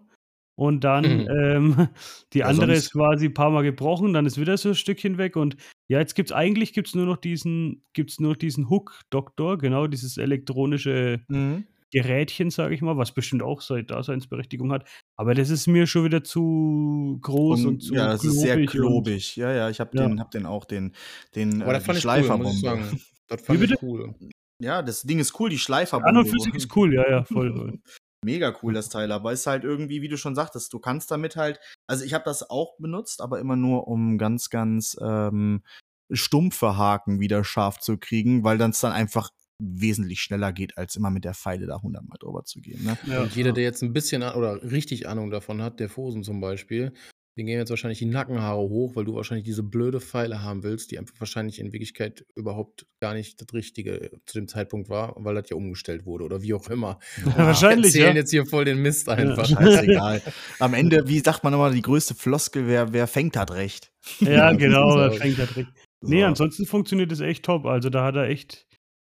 Und 0.58 0.82
dann 0.82 1.04
Mhm. 1.22 1.28
ähm, 1.30 1.88
die 2.32 2.38
Ja, 2.40 2.46
andere 2.46 2.74
sonst- 2.74 2.86
ist 2.86 2.92
quasi 2.92 3.26
ein 3.26 3.34
paar 3.34 3.50
Mal 3.50 3.62
gebrochen, 3.62 4.12
dann 4.12 4.26
ist 4.26 4.40
wieder 4.40 4.56
so 4.56 4.70
ein 4.70 4.74
Stückchen 4.74 5.16
weg. 5.16 5.36
Und 5.36 5.56
ja, 5.86 6.00
jetzt 6.00 6.14
gibt 6.16 6.30
es 6.30 6.36
eigentlich 6.36 6.72
gibt's 6.72 6.96
nur 6.96 7.06
noch 7.06 7.16
diesen, 7.16 7.84
gibt's 7.92 8.18
nur 8.18 8.32
noch 8.32 8.36
diesen 8.36 8.68
Hook-Doktor, 8.68 9.56
genau, 9.58 9.86
dieses 9.86 10.16
elektronische 10.18 11.20
Mhm. 11.28 11.64
Gerätchen, 11.92 12.50
sage 12.50 12.74
ich 12.74 12.82
mal, 12.82 12.96
was 12.98 13.12
bestimmt 13.12 13.42
auch 13.42 13.60
seine 13.62 13.84
Daseinsberechtigung 13.84 14.72
hat. 14.72 14.86
Aber 15.16 15.32
das 15.34 15.48
ist 15.48 15.68
mir 15.68 15.86
schon 15.86 16.04
wieder 16.04 16.22
zu 16.24 17.18
groß 17.22 17.60
und, 17.64 17.66
Und, 17.74 17.80
zu 17.82 17.94
ja, 17.94 18.12
es 18.12 18.24
ist 18.24 18.40
sehr 18.40 18.66
klobig. 18.66 19.36
Ja, 19.36 19.52
ja, 19.52 19.70
ich 19.70 19.78
habe 19.80 19.96
Ja. 19.96 20.06
den, 20.08 20.18
hab 20.20 20.30
den 20.32 20.44
auch, 20.44 20.64
den, 20.66 20.92
den 21.34 21.62
Aber 21.62 21.70
äh, 21.70 21.74
das 21.74 21.84
fand 21.84 21.98
ich 21.98 22.04
cool, 22.04 22.10
muss 22.10 22.54
ich 22.54 22.58
Schleiferbombe. 22.58 22.58
sagen. 22.58 23.00
Das 23.28 23.40
fand 23.42 23.60
Wie 23.60 23.64
ich 23.64 23.70
bitte? 23.70 23.82
cool. 23.86 24.14
Ja, 24.60 24.82
das 24.82 25.02
Ding 25.02 25.18
ist 25.20 25.38
cool, 25.40 25.48
die 25.50 25.58
Schleiferbombe. 25.58 26.08
An 26.10 26.16
und 26.18 26.28
für 26.28 26.40
sich 26.40 26.54
ist 26.54 26.74
cool, 26.76 26.92
ja, 26.92 27.08
ja, 27.08 27.24
voll. 27.24 27.78
Mega 28.24 28.54
cool, 28.62 28.74
das 28.74 28.88
Teil, 28.88 29.12
aber 29.12 29.32
ist 29.32 29.46
halt 29.46 29.64
irgendwie, 29.64 30.02
wie 30.02 30.08
du 30.08 30.16
schon 30.16 30.34
sagtest, 30.34 30.72
du 30.72 30.80
kannst 30.80 31.10
damit 31.10 31.36
halt, 31.36 31.60
also 31.86 32.04
ich 32.04 32.14
habe 32.14 32.24
das 32.24 32.50
auch 32.50 32.76
benutzt, 32.78 33.20
aber 33.20 33.38
immer 33.38 33.54
nur, 33.54 33.86
um 33.86 34.18
ganz, 34.18 34.50
ganz 34.50 34.96
ähm, 35.00 35.62
stumpfe 36.10 36.76
Haken 36.76 37.20
wieder 37.20 37.44
scharf 37.44 37.78
zu 37.78 37.96
kriegen, 37.96 38.42
weil 38.42 38.58
dann 38.58 38.70
es 38.70 38.80
dann 38.80 38.92
einfach 38.92 39.30
wesentlich 39.60 40.20
schneller 40.20 40.52
geht, 40.52 40.78
als 40.78 40.96
immer 40.96 41.10
mit 41.10 41.24
der 41.24 41.34
Pfeile 41.34 41.66
da 41.66 41.82
hundertmal 41.82 42.18
drüber 42.18 42.44
zu 42.44 42.60
gehen. 42.60 42.84
Ne? 42.84 42.96
Ja, 43.06 43.22
und 43.22 43.34
jeder, 43.34 43.52
der 43.52 43.64
jetzt 43.64 43.82
ein 43.82 43.92
bisschen 43.92 44.22
an- 44.22 44.36
oder 44.36 44.62
richtig 44.62 45.08
Ahnung 45.08 45.30
davon 45.30 45.62
hat, 45.62 45.80
der 45.80 45.88
Fosen 45.88 46.22
zum 46.22 46.40
Beispiel, 46.40 46.92
den 47.38 47.46
gehen 47.46 47.58
jetzt 47.58 47.70
wahrscheinlich 47.70 48.00
die 48.00 48.06
Nackenhaare 48.06 48.58
hoch, 48.58 48.96
weil 48.96 49.04
du 49.04 49.14
wahrscheinlich 49.14 49.44
diese 49.44 49.62
blöde 49.62 50.00
Pfeile 50.00 50.42
haben 50.42 50.64
willst, 50.64 50.90
die 50.90 50.98
einfach 50.98 51.14
wahrscheinlich 51.20 51.60
in 51.60 51.72
Wirklichkeit 51.72 52.26
überhaupt 52.34 52.86
gar 53.00 53.14
nicht 53.14 53.40
das 53.40 53.54
Richtige 53.54 54.10
zu 54.26 54.38
dem 54.38 54.48
Zeitpunkt 54.48 54.88
war, 54.88 55.14
weil 55.18 55.36
das 55.36 55.48
ja 55.48 55.56
umgestellt 55.56 56.04
wurde 56.04 56.24
oder 56.24 56.42
wie 56.42 56.52
auch 56.52 56.68
immer. 56.68 56.98
Wahrscheinlich, 57.36 57.94
Wir 57.94 58.00
erzählen 58.00 58.16
ja. 58.16 58.20
jetzt 58.20 58.30
hier 58.32 58.44
voll 58.44 58.64
den 58.64 58.82
Mist 58.82 59.08
einfach. 59.08 59.46
Scheißegal. 59.46 60.20
Am 60.58 60.74
Ende, 60.74 61.06
wie 61.06 61.20
sagt 61.20 61.44
man 61.44 61.54
immer, 61.54 61.70
die 61.70 61.80
größte 61.80 62.16
Floskel, 62.16 62.66
wer, 62.66 62.92
wer 62.92 63.06
fängt, 63.06 63.36
hat 63.36 63.52
recht. 63.52 63.92
Ja, 64.20 64.28
Ja, 64.30 64.52
genau, 64.52 64.90
so 64.90 64.98
aus. 64.98 65.16
fängt 65.16 65.38
direkt. 65.38 65.70
So. 66.00 66.08
Nee, 66.10 66.24
ansonsten 66.24 66.66
funktioniert 66.66 67.12
das 67.12 67.20
echt 67.20 67.44
top. 67.44 67.66
Also 67.66 67.88
da 67.88 68.04
hat 68.04 68.16
er 68.16 68.24
echt, 68.28 68.66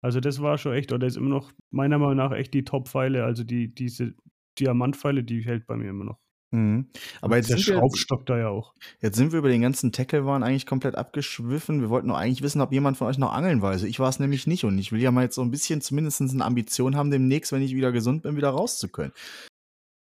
also 0.00 0.20
das 0.20 0.40
war 0.40 0.58
schon 0.58 0.74
echt, 0.74 0.92
oder 0.92 1.08
ist 1.08 1.16
immer 1.16 1.28
noch 1.28 1.50
meiner 1.72 1.98
Meinung 1.98 2.16
nach 2.16 2.32
echt 2.32 2.54
die 2.54 2.64
Top-Pfeile, 2.64 3.24
also 3.24 3.42
die, 3.42 3.74
diese 3.74 4.14
Diamantpfeile, 4.60 5.24
die 5.24 5.40
hält 5.44 5.66
bei 5.66 5.76
mir 5.76 5.90
immer 5.90 6.04
noch. 6.04 6.21
Mhm. 6.52 6.86
Aber 7.22 7.36
jetzt 7.36 7.48
der 7.48 7.56
sind, 7.56 7.66
wir, 7.68 7.74
Schraubstock 7.80 8.26
da 8.26 8.38
ja 8.38 8.48
auch. 8.48 8.74
jetzt 9.00 9.16
sind 9.16 9.32
wir 9.32 9.38
über 9.38 9.48
den 9.48 9.62
ganzen 9.62 9.90
Tackle-Waren 9.90 10.42
eigentlich 10.42 10.66
komplett 10.66 10.96
abgeschwiffen. 10.96 11.80
Wir 11.80 11.88
wollten 11.88 12.08
nur 12.08 12.18
eigentlich 12.18 12.42
wissen, 12.42 12.60
ob 12.60 12.72
jemand 12.72 12.98
von 12.98 13.06
euch 13.06 13.16
noch 13.16 13.32
angeln 13.32 13.62
weiß. 13.62 13.84
Ich 13.84 13.98
war 13.98 14.10
es 14.10 14.18
nämlich 14.18 14.46
nicht 14.46 14.64
und 14.64 14.78
ich 14.78 14.92
will 14.92 15.00
ja 15.00 15.10
mal 15.10 15.24
jetzt 15.24 15.34
so 15.34 15.42
ein 15.42 15.50
bisschen 15.50 15.80
zumindest 15.80 16.20
eine 16.20 16.44
Ambition 16.44 16.94
haben, 16.94 17.10
demnächst, 17.10 17.52
wenn 17.52 17.62
ich 17.62 17.74
wieder 17.74 17.90
gesund 17.90 18.22
bin, 18.22 18.36
wieder 18.36 18.50
raus 18.50 18.78
zu 18.78 18.88
können. 18.88 19.12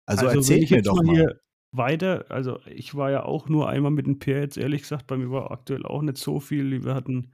Also, 0.07 0.27
wenn 0.27 0.37
erzähl 0.37 0.63
ich 0.63 0.71
mir 0.71 0.77
jetzt 0.79 0.87
doch 0.87 1.03
mal. 1.03 1.15
hier 1.15 1.41
weiter, 1.73 2.27
also 2.29 2.61
ich 2.67 2.95
war 2.95 3.11
ja 3.11 3.25
auch 3.25 3.49
nur 3.49 3.69
einmal 3.69 3.91
mit 3.91 4.07
dem 4.07 4.21
Pierre 4.21 4.43
jetzt 4.43 4.57
ehrlich 4.57 4.83
gesagt, 4.83 5.09
bei 5.09 5.17
mir 5.17 5.31
war 5.33 5.51
aktuell 5.51 5.85
auch 5.85 6.03
nicht 6.03 6.17
so 6.17 6.39
viel. 6.39 6.85
Wir 6.85 6.95
hatten 6.95 7.33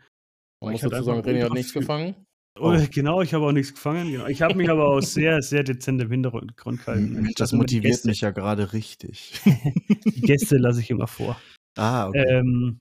Man 0.63 0.73
muss 0.73 0.81
Ich 0.81 0.85
hatte 0.85 0.97
dazu 0.97 1.05
sagen, 1.05 1.21
René 1.21 1.45
hat 1.45 1.53
nichts 1.53 1.75
gefangen. 1.75 2.15
Oh, 2.59 2.77
Genau, 2.91 3.23
ich 3.23 3.33
habe 3.35 3.47
auch 3.47 3.53
nichts 3.53 3.73
gefangen. 3.73 4.13
Genau. 4.13 4.27
Ich 4.27 4.43
habe 4.43 4.55
mich 4.55 4.69
aber 4.69 4.89
auch 4.89 5.01
sehr, 5.01 5.41
sehr 5.43 5.63
dezent 5.65 6.01
im 6.03 6.11
Hintergrund 6.11 6.57
gehalten. 6.57 7.13
Mensch, 7.13 7.35
das 7.35 7.51
die 7.51 7.57
motiviert 7.57 8.05
mich 8.05 8.21
ja 8.21 8.31
gerade 8.31 8.73
richtig. 8.73 9.41
Die 10.05 10.21
Gäste 10.21 10.57
lasse 10.59 10.81
ich 10.81 10.91
immer 10.91 11.07
vor. 11.07 11.41
ah, 11.77 12.09
okay. 12.09 12.25
Ähm, 12.29 12.81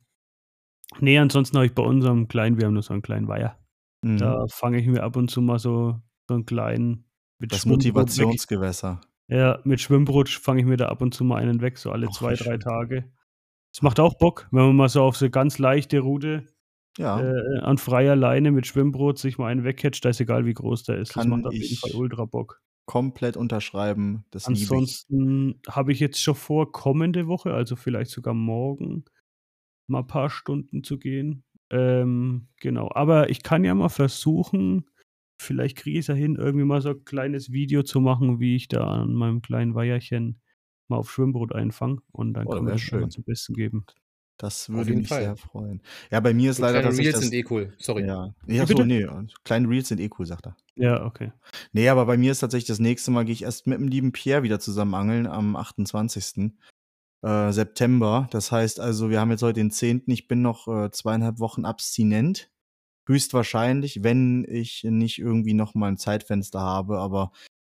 nee, 0.99 1.17
ansonsten 1.17 1.55
habe 1.57 1.65
ich 1.65 1.73
bei 1.73 1.83
unserem 1.83 2.27
kleinen, 2.27 2.57
wir 2.57 2.65
haben 2.65 2.73
nur 2.73 2.83
so 2.83 2.93
einen 2.93 3.01
kleinen 3.01 3.27
Weiher. 3.27 3.57
Mhm. 4.03 4.17
Da 4.17 4.45
fange 4.49 4.79
ich 4.79 4.87
mir 4.87 5.03
ab 5.03 5.15
und 5.15 5.29
zu 5.31 5.41
mal 5.41 5.59
so, 5.59 6.01
so 6.27 6.33
einen 6.35 6.45
kleinen 6.45 7.05
mit 7.39 7.51
das. 7.53 7.65
Motivationsgewässer. 7.65 9.01
Ja, 9.27 9.59
mit 9.63 9.79
Schwimmbrot 9.79 10.27
fange 10.29 10.59
ich 10.61 10.67
mir 10.67 10.77
da 10.77 10.89
ab 10.89 11.01
und 11.01 11.13
zu 11.13 11.23
mal 11.23 11.37
einen 11.37 11.61
weg, 11.61 11.77
so 11.77 11.91
alle 11.91 12.07
Ach, 12.09 12.13
zwei, 12.13 12.33
drei 12.33 12.51
schön. 12.51 12.59
Tage. 12.59 13.11
Das 13.73 13.81
macht 13.81 13.99
auch 14.01 14.15
Bock, 14.17 14.49
wenn 14.51 14.65
man 14.65 14.75
mal 14.75 14.89
so 14.89 15.01
auf 15.03 15.15
so 15.15 15.29
ganz 15.29 15.57
leichte 15.57 15.99
Route 15.99 16.45
Ja, 16.97 17.19
äh, 17.19 17.59
an 17.59 17.77
freier 17.77 18.15
Leine 18.15 18.51
mit 18.51 18.67
Schwimmbrot 18.67 19.17
sich 19.17 19.37
mal 19.37 19.47
einen 19.47 19.63
wegcatcht, 19.63 20.03
da 20.05 20.09
ist 20.09 20.19
egal, 20.21 20.45
wie 20.45 20.53
groß 20.53 20.83
der 20.83 20.97
ist. 20.97 21.13
Kann 21.13 21.29
das 21.29 21.29
macht 21.29 21.45
auf 21.45 21.53
jeden 21.53 21.73
ich 21.73 21.79
Fall 21.79 21.91
ultra 21.93 22.25
Bock. 22.25 22.61
komplett 22.85 23.37
unterschreiben. 23.37 24.25
Das. 24.31 24.45
Ansonsten 24.47 25.61
habe 25.67 25.91
ich 25.91 25.99
jetzt 25.99 26.21
schon 26.21 26.35
vor, 26.35 26.71
kommende 26.71 27.27
Woche, 27.27 27.53
also 27.53 27.75
vielleicht 27.75 28.11
sogar 28.11 28.33
morgen, 28.33 29.05
mal 29.87 29.99
ein 30.01 30.07
paar 30.07 30.29
Stunden 30.29 30.83
zu 30.83 30.99
gehen. 30.99 31.43
Ähm, 31.71 32.47
genau. 32.59 32.89
Aber 32.93 33.29
ich 33.29 33.43
kann 33.43 33.63
ja 33.63 33.73
mal 33.75 33.89
versuchen, 33.89 34.89
vielleicht 35.41 35.77
kriege 35.77 35.99
ich 35.99 36.03
es 36.05 36.07
ja 36.07 36.15
hin, 36.15 36.35
irgendwie 36.37 36.65
mal 36.65 36.81
so 36.81 36.89
ein 36.91 37.05
kleines 37.05 37.51
Video 37.51 37.83
zu 37.83 38.01
machen, 38.01 38.39
wie 38.39 38.55
ich 38.55 38.67
da 38.69 38.85
an 38.85 39.13
meinem 39.15 39.41
kleinen 39.41 39.75
Weiherchen 39.75 40.41
mal 40.89 40.97
auf 40.97 41.11
Schwimmbrot 41.11 41.53
einfange. 41.55 42.01
Und 42.11 42.33
dann 42.35 42.47
Oh, 42.47 42.51
kann 42.51 42.65
man 42.65 42.73
das 42.73 42.91
mal 42.91 43.09
schön. 43.09 43.09
zum 43.09 43.23
Besten 43.25 43.53
geben. 43.55 43.85
Das 44.41 44.69
würde 44.69 44.93
mich 44.93 45.07
Fall. 45.07 45.21
sehr 45.21 45.35
freuen. 45.35 45.81
Ja, 46.09 46.19
bei 46.19 46.33
mir 46.33 46.49
ist 46.49 46.57
So 46.57 46.63
leider 46.63 46.81
kleine 46.81 46.97
Reels 46.97 47.13
das, 47.13 47.23
sind 47.25 47.33
eh 47.35 47.45
cool. 47.51 47.73
Sorry. 47.77 48.07
Ja, 48.07 48.33
ja 48.47 48.65
so, 48.65 48.83
nee, 48.83 49.07
kleine 49.43 49.69
Reels 49.69 49.89
sind 49.89 49.99
eh 49.99 50.09
cool, 50.17 50.25
sagt 50.25 50.47
er. 50.47 50.57
Ja, 50.73 51.05
okay. 51.05 51.31
Nee, 51.73 51.87
aber 51.89 52.07
bei 52.07 52.17
mir 52.17 52.31
ist 52.31 52.39
tatsächlich 52.39 52.67
das 52.67 52.79
nächste 52.79 53.11
Mal, 53.11 53.23
gehe 53.23 53.33
ich 53.33 53.43
erst 53.43 53.67
mit 53.67 53.77
dem 53.77 53.87
lieben 53.87 54.11
Pierre 54.11 54.41
wieder 54.41 54.59
zusammen 54.59 54.95
angeln 54.95 55.27
am 55.27 55.55
28. 55.55 56.53
Äh, 57.21 57.51
September. 57.51 58.27
Das 58.31 58.51
heißt 58.51 58.79
also, 58.79 59.11
wir 59.11 59.19
haben 59.19 59.29
jetzt 59.29 59.43
heute 59.43 59.59
den 59.59 59.69
10. 59.69 60.05
Ich 60.07 60.27
bin 60.27 60.41
noch 60.41 60.67
äh, 60.67 60.89
zweieinhalb 60.89 61.37
Wochen 61.37 61.63
abstinent. 61.63 62.49
Höchstwahrscheinlich, 63.05 64.03
wenn 64.03 64.43
ich 64.49 64.83
nicht 64.85 65.19
irgendwie 65.19 65.53
noch 65.53 65.75
mal 65.75 65.89
ein 65.89 65.97
Zeitfenster 65.97 66.61
habe. 66.61 66.97
Aber 66.97 67.31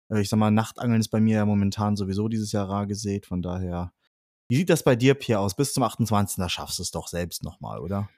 äh, 0.09 0.19
ich 0.19 0.27
sag 0.27 0.35
mal, 0.37 0.51
Nachtangeln 0.51 0.99
ist 0.99 1.11
bei 1.11 1.21
mir 1.21 1.35
ja 1.37 1.45
momentan 1.45 1.95
sowieso 1.95 2.27
dieses 2.27 2.51
Jahr 2.51 2.67
rar 2.67 2.87
gesät. 2.87 3.25
Von 3.25 3.41
daher. 3.41 3.93
Wie 4.49 4.55
sieht 4.57 4.69
das 4.69 4.83
bei 4.83 4.95
dir, 4.95 5.13
Pierre, 5.13 5.41
aus? 5.41 5.55
Bis 5.55 5.73
zum 5.73 5.83
28. 5.83 6.37
Da 6.37 6.49
schaffst 6.49 6.79
du 6.79 6.83
es 6.83 6.91
doch 6.91 7.07
selbst 7.07 7.43
noch 7.43 7.59
mal, 7.59 7.79
oder? 7.79 8.09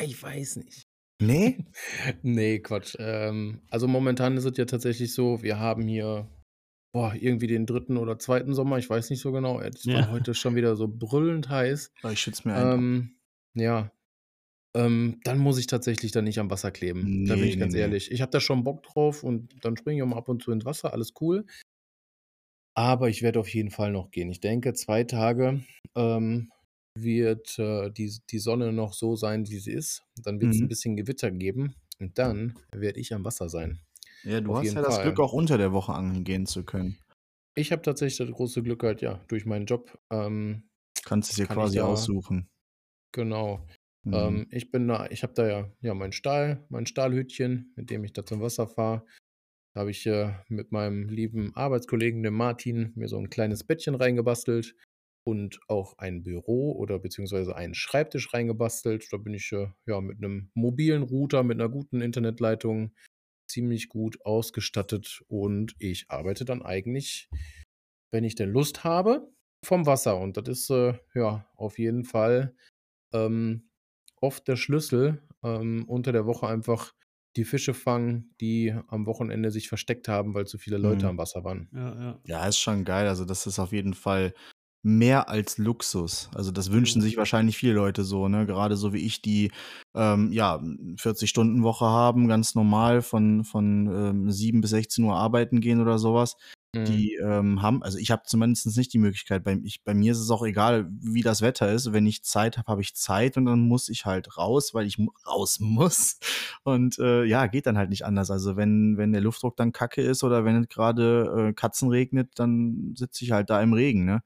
Ich 0.00 0.20
weiß 0.22 0.56
nicht. 0.56 0.84
Nee? 1.20 1.64
Nee, 2.22 2.60
Quatsch. 2.60 2.96
Ähm, 2.98 3.62
also 3.70 3.86
momentan 3.88 4.36
ist 4.36 4.44
es 4.44 4.56
ja 4.56 4.64
tatsächlich 4.64 5.14
so, 5.14 5.42
wir 5.42 5.58
haben 5.58 5.86
hier 5.86 6.28
boah, 6.92 7.12
irgendwie 7.18 7.48
den 7.48 7.66
dritten 7.66 7.96
oder 7.96 8.20
zweiten 8.20 8.54
Sommer, 8.54 8.78
ich 8.78 8.88
weiß 8.88 9.10
nicht 9.10 9.20
so 9.20 9.32
genau. 9.32 9.60
Es 9.60 9.82
Ja. 9.84 9.94
war 9.94 10.10
heute 10.12 10.32
schon 10.34 10.54
wieder 10.54 10.76
so 10.76 10.86
brüllend 10.86 11.48
heiß. 11.48 11.92
Ich 12.10 12.20
schütze 12.20 12.46
mir 12.46 12.54
einen. 12.54 12.72
Ähm, 12.72 13.16
ja. 13.54 13.90
Ähm, 14.76 15.20
dann 15.24 15.38
muss 15.38 15.58
ich 15.58 15.66
tatsächlich 15.66 16.12
dann 16.12 16.24
nicht 16.24 16.38
am 16.38 16.50
Wasser 16.50 16.70
kleben. 16.70 17.24
da 17.26 17.34
bin 17.34 17.42
Nee, 17.42 17.48
ich 17.48 17.54
nee, 17.56 17.60
ganz 17.60 17.74
nee. 17.74 17.80
ehrlich. 17.80 18.10
Ich 18.12 18.20
habe 18.22 18.30
da 18.30 18.40
schon 18.40 18.62
Bock 18.64 18.82
drauf 18.84 19.22
und 19.24 19.64
dann 19.64 19.76
springe 19.76 19.96
ich 19.98 20.02
auch 20.02 20.06
mal 20.08 20.18
ab 20.18 20.28
und 20.28 20.42
zu 20.42 20.52
ins 20.52 20.64
Wasser, 20.64 20.92
alles 20.92 21.12
cool. 21.20 21.46
Aber 22.76 23.08
ich 23.08 23.22
werde 23.22 23.40
auf 23.40 23.48
jeden 23.54 23.70
Fall 23.70 23.92
noch 23.92 24.10
gehen. 24.10 24.30
Ich 24.30 24.40
denke, 24.40 24.72
zwei 24.74 25.04
Tage 25.04 25.60
ähm, 25.94 26.50
wird 26.98 27.58
äh, 27.58 27.90
die, 27.90 28.12
die 28.30 28.38
Sonne 28.38 28.72
noch 28.72 28.92
so 28.94 29.16
sein, 29.16 29.48
wie 29.48 29.58
sie 29.58 29.72
ist. 29.72 30.04
Dann 30.22 30.40
wird 30.40 30.52
es 30.52 30.58
Mhm. 30.58 30.64
ein 30.64 30.68
bisschen 30.68 30.96
Gewitter 30.96 31.30
geben 31.30 31.74
und 32.00 32.18
dann 32.18 32.54
werde 32.74 32.98
ich 33.00 33.14
am 33.14 33.24
Wasser 33.24 33.48
sein. 33.48 33.80
Ja, 34.24 34.40
du 34.40 34.52
auf 34.52 34.58
hast 34.58 34.74
ja 34.74 34.82
das 34.82 34.94
Fall. 34.96 35.04
Glück, 35.04 35.20
auch 35.20 35.32
unter 35.32 35.58
der 35.58 35.72
Woche 35.72 35.92
angeln 35.92 36.24
gehen 36.24 36.46
zu 36.46 36.64
können. 36.64 36.98
Ich 37.56 37.70
habe 37.70 37.82
tatsächlich 37.82 38.18
das 38.18 38.34
große 38.34 38.62
Glück 38.62 38.82
halt, 38.82 39.00
ja, 39.02 39.20
durch 39.28 39.46
meinen 39.46 39.66
Job. 39.66 39.96
Ähm, 40.10 40.64
Kannst 41.04 41.30
es 41.30 41.36
dir 41.36 41.46
Kann 41.46 41.56
quasi 41.56 41.78
da- 41.78 41.86
aussuchen. 41.86 42.48
genau. 43.12 43.66
Mhm. 44.04 44.12
Ähm, 44.14 44.46
ich 44.50 44.70
bin 44.70 44.88
da, 44.88 45.06
ich 45.10 45.22
habe 45.22 45.34
da 45.34 45.46
ja, 45.46 45.70
ja 45.80 45.94
meinen 45.94 46.12
Stahl, 46.12 46.64
mein 46.68 46.86
Stahlhütchen, 46.86 47.72
mit 47.76 47.90
dem 47.90 48.04
ich 48.04 48.12
da 48.12 48.24
zum 48.26 48.40
Wasser 48.40 48.66
fahre. 48.66 49.06
Da 49.74 49.80
habe 49.80 49.90
ich 49.90 50.06
äh, 50.06 50.32
mit 50.48 50.70
meinem 50.70 51.08
lieben 51.08 51.54
Arbeitskollegen, 51.54 52.22
dem 52.22 52.34
Martin, 52.34 52.92
mir 52.94 53.08
so 53.08 53.18
ein 53.18 53.28
kleines 53.28 53.64
Bettchen 53.64 53.96
reingebastelt 53.96 54.76
und 55.26 55.58
auch 55.68 55.98
ein 55.98 56.22
Büro 56.22 56.72
oder 56.72 56.98
beziehungsweise 57.00 57.56
einen 57.56 57.74
Schreibtisch 57.74 58.32
reingebastelt. 58.32 59.12
Da 59.12 59.16
bin 59.16 59.34
ich 59.34 59.50
äh, 59.52 59.68
ja 59.86 60.00
mit 60.00 60.18
einem 60.18 60.50
mobilen 60.54 61.02
Router, 61.02 61.42
mit 61.42 61.60
einer 61.60 61.68
guten 61.68 62.00
Internetleitung 62.00 62.94
ziemlich 63.50 63.88
gut 63.88 64.24
ausgestattet 64.24 65.22
und 65.26 65.74
ich 65.78 66.06
arbeite 66.08 66.44
dann 66.44 66.62
eigentlich, 66.62 67.28
wenn 68.12 68.24
ich 68.24 68.36
denn 68.36 68.50
Lust 68.50 68.84
habe, 68.84 69.28
vom 69.64 69.86
Wasser. 69.86 70.18
Und 70.18 70.36
das 70.36 70.48
ist 70.48 70.70
äh, 70.70 70.94
ja 71.14 71.50
auf 71.56 71.78
jeden 71.78 72.04
Fall 72.04 72.54
ähm, 73.12 73.70
oft 74.20 74.46
der 74.46 74.56
Schlüssel, 74.56 75.22
ähm, 75.42 75.84
unter 75.88 76.12
der 76.12 76.26
Woche 76.26 76.46
einfach 76.46 76.94
die 77.36 77.44
Fische 77.44 77.74
fangen, 77.74 78.34
die 78.40 78.74
am 78.88 79.06
Wochenende 79.06 79.50
sich 79.50 79.68
versteckt 79.68 80.08
haben, 80.08 80.34
weil 80.34 80.46
zu 80.46 80.58
viele 80.58 80.78
Leute 80.78 81.06
Mhm. 81.06 81.10
am 81.10 81.18
Wasser 81.18 81.44
waren. 81.44 81.68
Ja, 81.72 81.94
ja. 82.00 82.20
Ja, 82.26 82.46
ist 82.46 82.58
schon 82.58 82.84
geil. 82.84 83.06
Also, 83.08 83.24
das 83.24 83.46
ist 83.46 83.58
auf 83.58 83.72
jeden 83.72 83.94
Fall 83.94 84.34
mehr 84.82 85.28
als 85.28 85.58
Luxus. 85.58 86.30
Also, 86.34 86.50
das 86.52 86.70
wünschen 86.72 87.00
sich 87.02 87.16
wahrscheinlich 87.16 87.56
viele 87.56 87.72
Leute 87.74 88.04
so, 88.04 88.28
ne? 88.28 88.46
Gerade 88.46 88.76
so 88.76 88.92
wie 88.92 89.04
ich, 89.04 89.22
die 89.22 89.50
ähm, 89.94 90.30
ja 90.32 90.60
40-Stunden-Woche 90.96 91.86
haben, 91.86 92.28
ganz 92.28 92.54
normal 92.54 93.02
von, 93.02 93.44
von 93.44 93.86
ähm, 93.86 94.30
7 94.30 94.60
bis 94.60 94.70
16 94.70 95.04
Uhr 95.04 95.16
arbeiten 95.16 95.60
gehen 95.60 95.80
oder 95.80 95.98
sowas. 95.98 96.36
Mhm. 96.74 96.84
Die 96.84 97.14
ähm, 97.14 97.62
haben, 97.62 97.82
also 97.82 97.98
ich 97.98 98.10
habe 98.10 98.22
zumindest 98.26 98.76
nicht 98.76 98.92
die 98.92 98.98
Möglichkeit. 98.98 99.44
Bei, 99.44 99.58
ich, 99.62 99.82
bei 99.84 99.94
mir 99.94 100.12
ist 100.12 100.18
es 100.18 100.30
auch 100.30 100.44
egal, 100.44 100.88
wie 100.90 101.22
das 101.22 101.42
Wetter 101.42 101.70
ist. 101.72 101.92
Wenn 101.92 102.06
ich 102.06 102.24
Zeit 102.24 102.58
habe, 102.58 102.70
habe 102.70 102.80
ich 102.80 102.94
Zeit 102.94 103.36
und 103.36 103.46
dann 103.46 103.60
muss 103.60 103.88
ich 103.88 104.04
halt 104.04 104.36
raus, 104.36 104.74
weil 104.74 104.86
ich 104.86 104.98
raus 105.26 105.58
muss. 105.60 106.18
Und 106.64 106.98
äh, 106.98 107.24
ja, 107.24 107.46
geht 107.46 107.66
dann 107.66 107.78
halt 107.78 107.90
nicht 107.90 108.04
anders. 108.04 108.30
Also 108.30 108.56
wenn, 108.56 108.96
wenn 108.96 109.12
der 109.12 109.20
Luftdruck 109.20 109.56
dann 109.56 109.72
kacke 109.72 110.02
ist 110.02 110.24
oder 110.24 110.44
wenn 110.44 110.62
es 110.62 110.68
gerade 110.68 111.48
äh, 111.50 111.52
Katzen 111.52 111.88
regnet, 111.88 112.30
dann 112.36 112.94
sitze 112.96 113.24
ich 113.24 113.32
halt 113.32 113.50
da 113.50 113.62
im 113.62 113.72
Regen, 113.72 114.04
ne? 114.04 114.22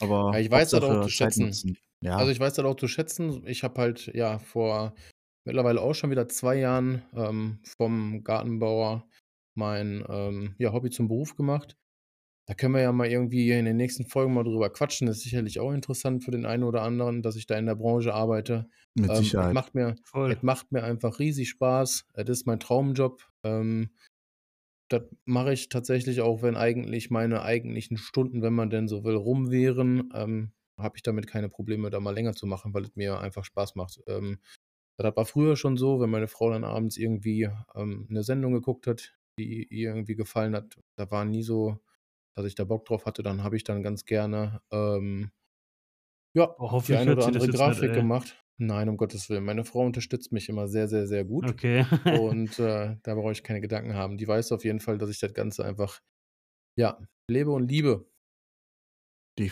Aber 0.00 0.32
Ja, 0.32 0.40
ich 0.40 0.50
weiß 0.50 0.70
das 0.70 0.82
auch 0.82 1.02
zu 1.02 1.08
schätzen. 1.08 1.76
Ja. 2.02 2.16
Also, 2.16 2.30
ich 2.30 2.40
weiß 2.40 2.54
das 2.54 2.64
auch 2.64 2.76
zu 2.76 2.88
schätzen. 2.88 3.42
Ich 3.46 3.62
habe 3.62 3.80
halt, 3.80 4.10
ja, 4.14 4.38
vor 4.38 4.94
mittlerweile 5.44 5.80
auch 5.80 5.94
schon 5.94 6.10
wieder 6.10 6.28
2 6.28 6.56
Jahren, 6.56 7.02
ähm, 7.14 7.58
vom 7.76 8.24
Gartenbauer 8.24 9.06
mein, 9.60 10.04
ähm, 10.10 10.56
ja, 10.58 10.72
Hobby 10.74 10.90
zum 10.90 11.08
Beruf 11.08 11.36
gemacht. 11.36 11.76
Da 12.46 12.54
können 12.54 12.74
wir 12.74 12.82
ja 12.82 12.92
mal 12.92 13.08
irgendwie 13.08 13.50
in 13.52 13.64
den 13.64 13.76
nächsten 13.76 14.06
Folgen 14.06 14.34
mal 14.34 14.44
drüber 14.44 14.70
quatschen. 14.72 15.06
Das 15.06 15.18
ist 15.18 15.22
sicherlich 15.24 15.60
auch 15.60 15.72
interessant 15.72 16.24
für 16.24 16.32
den 16.32 16.46
einen 16.46 16.64
oder 16.64 16.82
anderen, 16.82 17.22
dass 17.22 17.36
ich 17.36 17.46
da 17.46 17.56
in 17.58 17.66
der 17.66 17.76
Branche 17.76 18.14
arbeite. 18.14 18.68
Mit 18.94 19.16
Ähm, 19.16 19.32
es 19.36 19.46
Sicherheit. 19.46 19.52
macht 19.52 19.74
mir 19.74 19.98
Voll. 20.04 20.36
es 20.36 20.42
macht 20.42 20.72
mir 20.72 20.84
einfach 20.84 21.18
riesig 21.20 21.48
Spaß. 21.50 22.06
Es 22.14 22.28
ist 22.28 22.46
mein 22.46 22.60
Traumjob. 22.60 23.22
Ähm, 23.44 23.90
das 24.88 25.02
mache 25.24 25.52
ich 25.52 25.68
tatsächlich 25.68 26.20
auch, 26.20 26.42
wenn 26.42 26.56
eigentlich 26.56 27.10
meine 27.10 27.42
eigentlichen 27.42 27.96
Stunden, 27.96 28.42
wenn 28.42 28.52
man 28.54 28.70
denn 28.70 28.88
so 28.88 29.04
will, 29.04 29.14
rum 29.14 29.50
wären, 29.50 30.10
ähm, 30.14 30.52
habe 30.76 30.96
ich 30.96 31.02
damit 31.02 31.26
keine 31.28 31.48
Probleme, 31.48 31.90
da 31.90 32.00
mal 32.00 32.14
länger 32.14 32.34
zu 32.34 32.46
machen, 32.46 32.74
weil 32.74 32.84
es 32.84 32.96
mir 32.96 33.20
einfach 33.20 33.44
Spaß 33.44 33.76
macht. 33.76 34.00
Ähm, 34.08 34.38
das 34.98 35.16
war 35.16 35.26
früher 35.26 35.56
schon 35.56 35.76
so, 35.78 36.00
wenn 36.00 36.10
meine 36.10 36.28
Frau 36.28 36.50
dann 36.50 36.64
abends 36.64 36.96
irgendwie, 36.98 37.48
ähm, 37.74 38.06
'ne 38.10 38.22
Sendung 38.24 38.52
geguckt 38.54 38.86
hat, 38.86 39.18
die 39.46 39.64
ihr 39.68 39.90
irgendwie 39.94 40.16
gefallen 40.16 40.54
hat. 40.54 40.78
Da 40.96 41.10
war 41.10 41.24
nie 41.24 41.42
so, 41.42 41.80
dass 42.34 42.46
ich 42.46 42.54
da 42.54 42.64
Bock 42.64 42.84
drauf 42.86 43.06
hatte. 43.06 43.22
Dann 43.22 43.42
habe 43.44 43.56
ich 43.56 43.64
dann 43.64 43.82
ganz 43.82 44.04
gerne, 44.06 44.62
ähm 44.72 45.32
ja, 46.34 46.56
Oh, 46.58 46.70
die 46.86 46.94
hoffentlich 46.94 46.94
eine 46.94 47.12
oder 47.12 47.26
andere 47.26 47.48
Grafik 47.48 47.92
ey. 47.92 47.92
gemacht. 47.92 48.44
Nein, 48.58 48.88
um 48.88 48.96
Gottes 48.96 49.28
Willen. 49.30 49.44
Meine 49.44 49.64
Frau 49.64 49.80
unterstützt 49.80 50.32
mich 50.32 50.48
immer 50.48 50.68
sehr, 50.68 50.88
sehr, 50.88 51.06
sehr 51.06 51.24
gut. 51.24 51.54
Okay. 51.54 51.84
Und, 52.06 52.58
äh, 52.58 52.96
da 53.02 53.14
brauche 53.14 53.32
ich 53.32 53.42
keine 53.42 53.60
Gedanken 53.60 53.94
haben. 53.94 54.18
Die 54.18 54.28
weiß 54.28 54.52
auf 54.52 54.64
jeden 54.64 54.80
Fall, 54.80 54.98
dass 54.98 55.10
ich 55.10 55.20
das 55.20 55.34
Ganze 55.34 55.64
einfach, 55.64 56.00
ja, 56.76 57.00
lebe 57.28 57.52
und 57.52 57.68
liebe. 57.70 58.08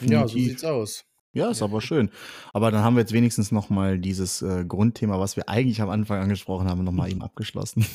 Ja, 0.00 0.26
so 0.28 0.38
Definitiv. 0.38 0.40
sieht's 0.40 0.64
aus. 0.64 1.04
Ja, 1.38 1.50
ist 1.50 1.62
aber 1.62 1.80
schön. 1.80 2.10
Aber 2.52 2.70
dann 2.70 2.82
haben 2.82 2.96
wir 2.96 3.00
jetzt 3.00 3.12
wenigstens 3.12 3.52
noch 3.52 3.70
mal 3.70 3.98
dieses, 3.98 4.42
äh, 4.42 4.64
Grundthema, 4.66 5.18
was 5.20 5.36
wir 5.36 5.48
eigentlich 5.48 5.80
am 5.80 5.90
Anfang 5.90 6.20
angesprochen 6.20 6.68
haben, 6.68 6.84
noch 6.84 6.92
mal 6.92 7.10
eben 7.10 7.22
abgeschlossen. 7.22 7.86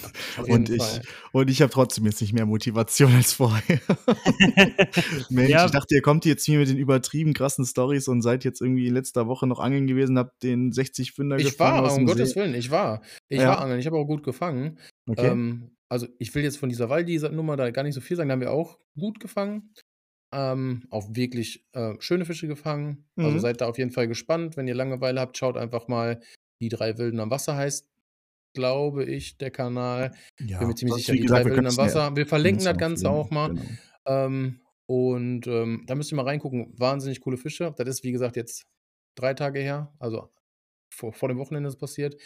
Und 0.48 0.70
ich 0.70 0.82
Fall. 0.82 1.02
und 1.32 1.50
ich 1.50 1.62
habe 1.62 1.72
trotzdem 1.72 2.06
jetzt 2.06 2.22
nicht 2.22 2.34
mehr 2.34 2.46
Motivation 2.46 3.14
als 3.14 3.34
vorher. 3.34 3.80
Mensch, 5.30 5.50
Ja. 5.50 5.66
ich 5.66 5.72
dachte, 5.72 5.96
ihr 5.96 6.02
kommt 6.02 6.26
jetzt 6.26 6.46
hier 6.46 6.60
mit 6.60 6.70
den 6.70 6.78
übertrieben 6.78 7.34
krassen 7.34 7.66
Storys 7.66 8.08
und 8.08 8.22
seid 8.22 8.44
jetzt 8.44 8.62
irgendwie 8.62 8.90
letzter 8.90 9.28
Woche 9.28 9.48
noch 9.48 9.60
angeln 9.60 9.88
gewesen, 9.88 10.18
habt 10.18 10.42
den 10.44 10.72
60-Pfünder 10.72 11.38
Ich 11.38 11.46
gefangen 11.46 11.84
war, 11.84 11.92
aus 11.92 11.98
um 11.98 12.06
Gottes 12.06 12.32
See. 12.32 12.40
Willen, 12.40 12.56
ich 12.56 12.72
war. 12.72 13.02
Ich 13.30 13.40
Ja. 13.42 13.50
war 13.50 13.62
angeln. 13.62 13.80
Ich 13.80 13.86
habe 13.86 13.98
auch 13.98 14.06
gut 14.06 14.24
gefangen. 14.24 14.80
Okay. 15.08 15.28
Ähm, 15.28 15.72
also, 15.90 16.08
ich 16.18 16.34
will 16.34 16.44
jetzt 16.44 16.58
von 16.58 16.70
dieser 16.70 16.90
Waldi-Nummer 16.90 17.56
da 17.56 17.70
gar 17.70 17.84
nicht 17.84 17.94
so 17.94 18.02
viel 18.02 18.18
sagen. 18.18 18.30
Da 18.30 18.34
haben 18.34 18.42
wir 18.42 18.52
auch 18.52 18.80
gut 18.98 19.20
gefangen. 19.20 19.74
Ähm, 20.34 20.86
auch 20.92 21.08
wirklich, 21.12 21.66
äh, 21.74 21.96
schöne 22.00 22.26
Fische 22.26 22.48
gefangen. 22.48 23.10
Also, 23.22 23.38
Mhm. 23.38 23.40
seid 23.40 23.62
da 23.62 23.68
auf 23.68 23.78
jeden 23.78 23.92
Fall 23.92 24.08
gespannt. 24.08 24.58
Wenn 24.58 24.68
ihr 24.68 24.76
Langeweile 24.76 25.22
habt, 25.22 25.38
schaut 25.38 25.58
einfach 25.58 25.88
mal 25.88 26.22
„Die 26.62 26.70
3 26.70 26.98
Wilden 26.98 27.20
am 27.20 27.32
Wasser“ 27.32 27.56
heißt, 27.56 27.90
glaube 28.56 29.06
ich, 29.06 29.38
der 29.38 29.52
Kanal. 29.52 30.14
Ja, 30.40 30.60
Bin 30.60 30.68
mir 30.70 30.76
ziemlich 30.76 30.96
sicher, 30.96 31.14
wie 31.14 31.20
„Die 31.20 31.24
gesagt, 31.24 31.46
3 31.46 31.46
wir 31.46 31.52
Wilden 31.52 31.68
am 31.68 31.78
können's 31.78 31.80
ja 31.80 31.96
Wasser“. 31.96 32.16
Wir 32.16 32.28
verlinken 32.28 32.66
das 32.66 32.78
Ganze 32.78 33.10
auch 33.10 33.32
mal. 33.32 33.54
genau. 33.54 33.78
Ähm, 34.08 34.62
und, 34.88 35.48
ähm, 35.48 35.84
da 35.88 35.96
müsst 35.96 36.12
ihr 36.14 36.16
mal 36.18 36.24
reingucken. 36.26 36.74
Wahnsinnig 36.80 37.22
coole 37.22 37.38
Fische. 37.38 37.74
Das 37.78 37.88
ist, 37.90 38.04
wie 38.04 38.12
gesagt, 38.14 38.36
jetzt 38.38 38.66
3 39.16 39.34
Tage 39.36 39.60
her. 39.62 39.94
Also, 40.00 40.32
vor 40.94 41.14
vor 41.14 41.30
dem 41.30 41.40
Wochenende 41.40 41.68
ist 41.70 41.76
es 41.76 41.80
passiert. 41.80 42.18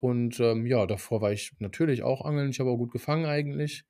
Und, 0.00 0.40
ähm, 0.40 0.66
ja, 0.66 0.86
davor 0.86 1.20
war 1.22 1.32
ich 1.32 1.52
natürlich 1.60 2.02
auch 2.04 2.24
angeln. 2.24 2.50
Ich 2.50 2.60
habe 2.60 2.70
auch 2.70 2.76
gut 2.78 2.92
gefangen 2.92 3.26
eigentlich. 3.26 3.84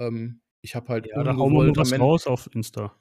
Ähm, 0.00 0.42
ich 0.62 0.74
habe 0.76 0.88
halt 0.90 1.08
Ja, 1.14 1.22
da 1.22 1.36
hauen 1.38 1.54
wir 1.54 1.76
was 1.76 1.98
raus 1.98 2.26
auf 2.26 2.48
Insta. 2.52 2.94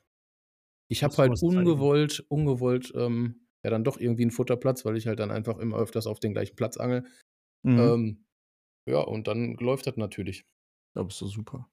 Ich 0.93 1.03
habe 1.03 1.17
du 1.17 1.17
halt 1.17 1.31
was 1.31 1.45
zeigen. 1.47 1.87
ungewollt 1.87 2.25
ungewollt, 2.29 2.93
ähm, 2.95 3.47
ja 3.63 3.71
dann 3.71 3.83
doch 3.85 3.99
irgendwie 3.99 4.23
'n 4.25 4.31
Futterplatz, 4.31 4.85
weil 4.85 4.97
ich 4.97 5.07
halt 5.07 5.19
dann 5.19 5.31
einfach 5.31 5.59
immer 5.59 5.77
öfters 5.77 6.07
auf 6.07 6.19
den 6.21 6.33
gleichen 6.33 6.55
Platz 6.57 6.77
angele. 6.77 7.05
Mhm. 7.65 7.93
Ähm, 7.93 8.25
ja, 8.87 8.99
und 9.01 9.27
dann 9.27 9.55
läuft 9.55 9.87
das 9.87 9.97
natürlich. 9.97 10.43
Ja, 10.95 11.01
ist 11.05 11.21
doch 11.21 11.27
super. 11.27 11.69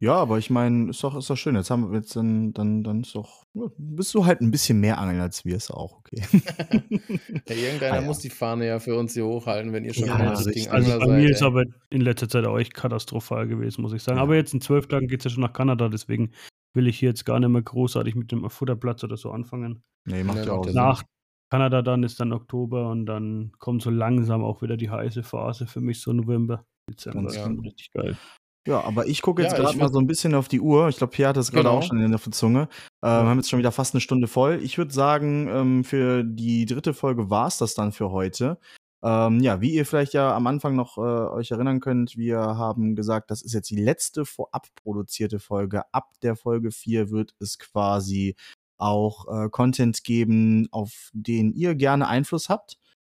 Ja, 0.00 0.14
aber 0.16 0.38
ich 0.38 0.50
meine, 0.50 0.90
ist 0.90 1.04
doch 1.04 1.16
ist 1.16 1.30
doch 1.30 1.36
schön. 1.36 1.56
Jetzt 1.56 1.70
haben 1.70 1.90
wir 1.90 1.98
jetzt 1.98 2.16
dann 2.16 2.52
dann 2.54 2.84
dann 2.84 3.02
ist 3.02 3.14
doch 3.16 3.44
bist 3.54 4.14
du 4.14 4.26
halt 4.26 4.40
'n 4.42 4.50
bisschen 4.50 4.80
mehr 4.80 4.98
angeln 4.98 5.20
als 5.20 5.44
wir, 5.44 5.56
ist 5.56 5.70
auch 5.72 5.98
okay. 5.98 6.22
Ja, 7.48 7.54
irgendeiner 7.56 8.00
Ah, 8.00 8.02
ja. 8.04 8.08
muss 8.08 8.20
die 8.20 8.30
Fahne 8.30 8.66
ja 8.66 8.80
für 8.80 8.96
uns 8.96 9.14
hier 9.14 9.26
hochhalten, 9.26 9.72
wenn 9.72 9.84
ihr 9.84 9.94
schon 9.94 10.14
Ja, 10.16 10.32
ist 10.32 10.46
richtigen 10.46 10.46
richtig. 10.46 10.72
Also, 10.72 10.90
Angler 10.90 11.00
bei 11.00 11.08
mir 11.08 11.28
seid, 11.30 11.30
ist 11.30 11.42
ey. 11.42 11.44
aber 11.44 11.64
in 11.90 12.00
letzter 12.00 12.28
Zeit 12.28 12.44
auch 12.46 12.58
echt 12.58 12.74
katastrophal 12.74 13.46
gewesen, 13.46 13.82
muss 13.82 13.92
ich 13.92 14.02
sagen. 14.02 14.18
Ja. 14.18 14.20
Aber 14.20 14.34
jetzt 14.34 14.52
in 14.52 14.60
12 14.60 14.88
Tagen 14.88 15.06
geht's 15.06 15.24
ja 15.24 15.30
schon 15.30 15.42
nach 15.42 15.52
Kanada, 15.52 15.88
deswegen 15.88 16.32
will 16.74 16.88
ich 16.88 16.98
hier 16.98 17.10
jetzt 17.10 17.24
gar 17.26 17.40
nicht 17.40 17.48
mehr 17.50 17.62
großartig 17.62 18.14
mit 18.16 18.32
dem 18.32 18.48
Futterplatz 18.50 19.04
oder 19.04 19.16
so 19.16 19.30
anfangen. 19.32 19.84
Ne, 20.06 20.22
macht 20.24 20.46
ja 20.46 20.52
auch 20.52 20.68
Sinn. 20.68 20.90
Nach 20.90 21.02
Kanada 21.50 21.82
dann 21.82 22.02
ist 22.04 22.20
dann 22.20 22.32
Oktober 22.32 22.90
und 22.90 23.06
dann 23.06 23.52
kommt 23.58 23.82
so 23.82 23.90
langsam 23.90 24.44
auch 24.44 24.62
wieder 24.62 24.76
die 24.78 24.90
heiße 24.90 25.22
Phase 25.24 25.66
für 25.68 25.80
mich, 25.82 26.00
so 26.02 26.12
November, 26.12 26.66
Dezember. 26.90 27.34
Ja. 27.34 27.44
dann 27.44 27.60
richtig 27.60 27.92
geil. 27.92 28.18
Ja, 28.66 28.80
aber 28.82 29.06
ich 29.06 29.20
gucke 29.20 29.42
jetzt 29.42 29.52
Ja, 29.52 29.58
ich 29.60 29.76
mal 29.76 29.90
so 29.92 29.98
'n 29.98 30.06
bisschen 30.06 30.34
auf 30.34 30.48
die 30.48 30.60
Uhr. 30.60 30.88
Ich 30.88 30.96
glaube, 30.96 31.10
Pierre 31.12 31.28
hat 31.30 31.36
das 31.36 31.52
auch 31.54 31.82
Genau. 31.82 31.82
schon 31.82 32.00
in 32.00 32.10
der 32.10 32.20
Zunge. 32.20 32.62
Ähm, 33.02 33.10
Ja. 33.16 33.28
haben 33.28 33.36
jetzt 33.38 33.50
schon 33.50 33.58
wieder 33.58 33.72
fast 33.72 33.92
'ne 33.94 34.00
Stunde 34.00 34.26
voll. 34.26 34.60
Ich 34.62 34.78
würde 34.78 34.92
sagen, 34.94 35.48
ähm, 35.48 35.84
für 35.84 36.24
die 36.24 36.64
3. 36.64 36.94
Folge 36.94 37.28
war's 37.28 37.58
das 37.58 37.74
dann 37.74 37.92
für 37.92 38.10
heute. 38.10 38.58
Ähm, 39.04 39.40
ja, 39.40 39.60
wie 39.60 39.74
ihr 39.74 39.84
vielleicht 39.84 40.14
ja 40.14 40.34
am 40.34 40.46
Anfang 40.46 40.76
noch, 40.76 40.96
äh, 40.96 41.00
euch 41.00 41.50
erinnern 41.50 41.80
könnt, 41.80 42.16
wir 42.16 42.38
haben 42.38 42.96
gesagt, 42.96 43.30
das 43.30 43.42
ist 43.42 43.52
jetzt 43.52 43.68
die 43.68 43.76
letzte 43.76 44.24
vorab 44.24 44.68
produzierte 44.76 45.40
Folge. 45.40 45.82
Ab 45.92 46.14
der 46.22 46.36
Folge 46.36 46.70
4 46.70 47.10
wird 47.10 47.34
es 47.38 47.58
quasi 47.58 48.34
auch, 48.78 49.28
äh, 49.28 49.50
Content 49.50 50.04
geben, 50.04 50.68
auf 50.70 51.10
den 51.12 51.52
ihr 51.52 51.74
gerne 51.74 52.08
Einfluss 52.08 52.48
habt 52.48 52.78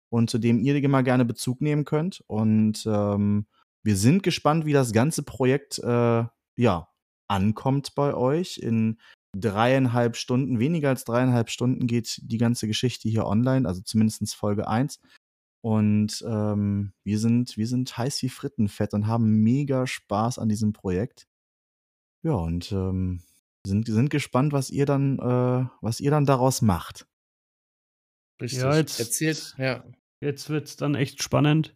und 0.10 0.30
zu 0.32 0.40
dem 0.40 0.60
ihr 0.60 0.76
immer 0.76 1.04
gerne 1.04 1.24
Bezug 1.24 1.62
nehmen 1.62 1.86
könnt. 1.86 2.24
Und, 2.28 2.86
ähm, 2.88 3.46
wir 3.84 3.96
sind 3.98 4.24
gespannt, 4.24 4.66
wie 4.66 4.74
das 4.74 4.92
ganze 4.92 5.22
Projekt, 5.22 5.78
äh, 5.80 6.26
ja, 6.58 6.88
ankommt 7.28 7.94
bei 7.94 8.16
euch. 8.16 8.58
In 8.58 8.98
3,5 9.38 10.16
Stunden 10.16 10.60
weniger 10.60 10.90
als 10.90 11.06
3,5 11.06 11.50
Stunden 11.50 11.86
geht 11.86 12.20
die 12.24 12.38
ganze 12.40 12.68
Geschichte 12.68 13.08
hier 13.10 13.28
online, 13.28 13.68
also 13.68 13.82
zumindestens 13.82 14.34
Folge 14.34 14.68
1. 14.68 15.00
Und, 15.66 16.24
ähm, 16.28 16.94
wir 17.04 17.18
sind 17.18 17.58
wir 17.58 17.66
sind 17.66 17.98
heiß 17.98 18.22
wie 18.22 18.30
Frittenfett 18.30 18.94
und 18.94 19.08
haben 19.08 19.42
mega 19.42 19.88
Spaß 19.88 20.38
an 20.38 20.48
diesem 20.48 20.74
Projekt. 20.74 21.28
Ja, 22.22 22.34
und, 22.34 22.72
ähm, 22.72 23.24
sind 23.66 23.88
sind 23.88 24.12
gespannt, 24.12 24.54
was 24.54 24.70
ihr 24.70 24.86
dann 24.86 25.18
äh, 25.18 25.68
was 25.82 26.02
ihr 26.02 26.12
dann 26.12 26.28
daraus 26.28 26.62
macht. 26.62 27.08
Richtig. 28.40 28.62
Ja, 28.62 28.76
jetzt 28.78 29.00
Erzählt 29.00 29.56
ja. 29.58 29.84
jetzt 30.22 30.50
wird's 30.50 30.76
dann 30.76 30.94
echt 30.94 31.24
spannend 31.24 31.76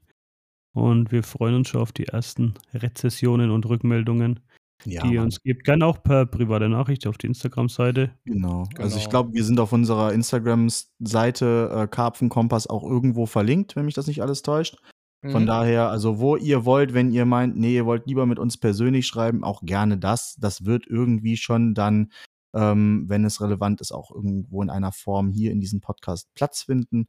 und 0.72 1.12
wir 1.12 1.24
freuen 1.24 1.56
uns 1.56 1.70
schon 1.70 1.82
auf 1.82 1.92
die 1.92 2.06
ersten 2.06 2.54
Rezessionen 2.76 3.50
und 3.50 3.66
Rückmeldungen, 3.66 4.40
Ja, 4.86 5.02
die 5.04 5.14
ihr 5.16 5.22
uns 5.22 5.42
gebt. 5.42 5.66
Gerne 5.66 5.86
auch 5.86 6.02
per 6.02 6.26
private 6.26 6.70
Nachricht 6.70 7.06
auf 7.08 7.18
die 7.18 7.28
Instagram-Seite. 7.28 8.12
Genau. 8.26 8.64
Also, 8.78 8.96
ich 8.98 9.04
Genau. 9.04 9.10
glaube, 9.10 9.34
wir 9.34 9.44
sind 9.44 9.60
auf 9.60 9.74
unserer 9.74 10.14
Instagram-Seite, 10.14 11.72
äh, 11.76 11.88
Karpfenkompass 11.88 12.68
auch 12.68 12.84
irgendwo 12.84 13.26
verlinkt, 13.26 13.76
wenn 13.76 13.86
mich 13.86 13.94
das 13.96 14.08
nicht 14.08 14.22
alles 14.22 14.42
täuscht. 14.42 14.78
Von 15.30 15.44
Mhm. 15.44 15.48
daher, 15.48 15.90
also, 15.90 16.20
wo 16.20 16.38
ihr 16.38 16.64
wollt, 16.64 16.94
wenn 16.94 17.12
ihr 17.12 17.26
meint, 17.26 17.58
ne, 17.58 17.68
ihr 17.72 17.86
wollt 17.86 18.08
lieber 18.08 18.26
mit 18.26 18.40
uns 18.40 18.58
persönlich 18.58 19.06
schreiben, 19.06 19.44
auch 19.44 19.62
gerne 19.64 19.98
das. 19.98 20.36
Das 20.40 20.64
wird 20.64 20.88
irgendwie 20.88 21.36
schon 21.36 21.74
dann, 21.74 22.12
ähm, 22.56 23.04
wenn 23.08 23.26
es 23.26 23.42
relevant 23.42 23.82
ist, 23.82 23.92
auch 23.92 24.12
irgendwo 24.16 24.62
in 24.64 24.70
einer 24.70 24.94
Form 24.94 25.30
hier 25.30 25.52
in 25.52 25.60
diesem 25.60 25.82
Podcast 25.82 26.34
Platz 26.36 26.64
finden. 26.64 27.08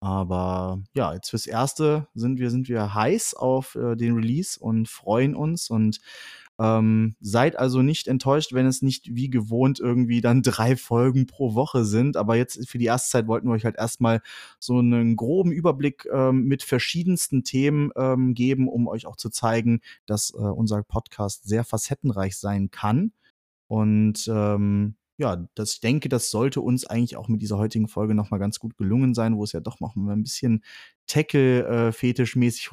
Aber 0.00 0.82
ja, 0.94 1.14
jetzt 1.14 1.30
fürs 1.30 1.46
Erste 1.46 2.08
sind 2.14 2.40
wir 2.40 2.50
sind 2.50 2.68
wir 2.68 2.92
heiß 2.94 3.34
auf, 3.34 3.76
äh, 3.76 3.94
den 3.94 4.14
Release 4.16 4.58
und 4.58 4.88
freuen 4.88 5.36
uns 5.36 5.70
und, 5.70 6.00
ähm, 6.60 7.16
seid 7.20 7.58
also 7.58 7.82
nicht 7.82 8.08
enttäuscht, 8.08 8.52
wenn 8.52 8.66
es 8.66 8.82
nicht 8.82 9.14
wie 9.14 9.30
gewohnt 9.30 9.80
irgendwie 9.80 10.20
dann 10.20 10.42
3 10.42 10.76
Folgen 10.76 11.26
pro 11.26 11.54
Woche 11.54 11.84
sind. 11.84 12.16
Aber 12.16 12.36
jetzt 12.36 12.68
für 12.68 12.78
die 12.78 12.84
erste 12.86 13.10
Zeit 13.10 13.26
wollten 13.26 13.48
wir 13.48 13.52
euch 13.54 13.64
halt 13.64 13.76
erst 13.78 14.00
mal 14.00 14.20
so 14.60 14.80
'nen 14.82 15.16
groben 15.16 15.52
Überblick, 15.52 16.06
ähm, 16.12 16.44
mit 16.44 16.62
verschiedensten 16.62 17.44
Themen, 17.44 17.90
ähm, 17.96 18.34
geben, 18.34 18.68
um 18.68 18.86
euch 18.88 19.06
auch 19.06 19.16
zu 19.16 19.30
zeigen, 19.30 19.80
dass, 20.06 20.30
äh, 20.34 20.38
unser 20.38 20.82
Podcast 20.84 21.44
sehr 21.48 21.64
facettenreich 21.64 22.36
sein 22.36 22.70
kann. 22.70 23.12
Und, 23.68 24.28
ähm, 24.28 24.96
ja, 25.18 25.46
das 25.54 25.74
ich 25.74 25.80
denke, 25.80 26.08
das 26.08 26.30
sollte 26.30 26.60
uns 26.60 26.86
eigentlich 26.86 27.16
auch 27.16 27.28
mit 27.28 27.42
dieser 27.42 27.58
heutigen 27.58 27.88
Folge 27.88 28.14
noch 28.14 28.30
mal 28.30 28.38
ganz 28.38 28.58
gut 28.58 28.76
gelungen 28.76 29.14
sein, 29.14 29.36
wo 29.36 29.44
es 29.44 29.52
ja 29.52 29.60
doch 29.60 29.80
noch 29.80 29.94
mal 29.96 30.12
'n 30.14 30.22
bisschen 30.24 30.64
Tackle, 31.06 31.66
äh, 31.88 31.92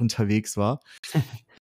unterwegs 0.00 0.56
war. 0.56 0.80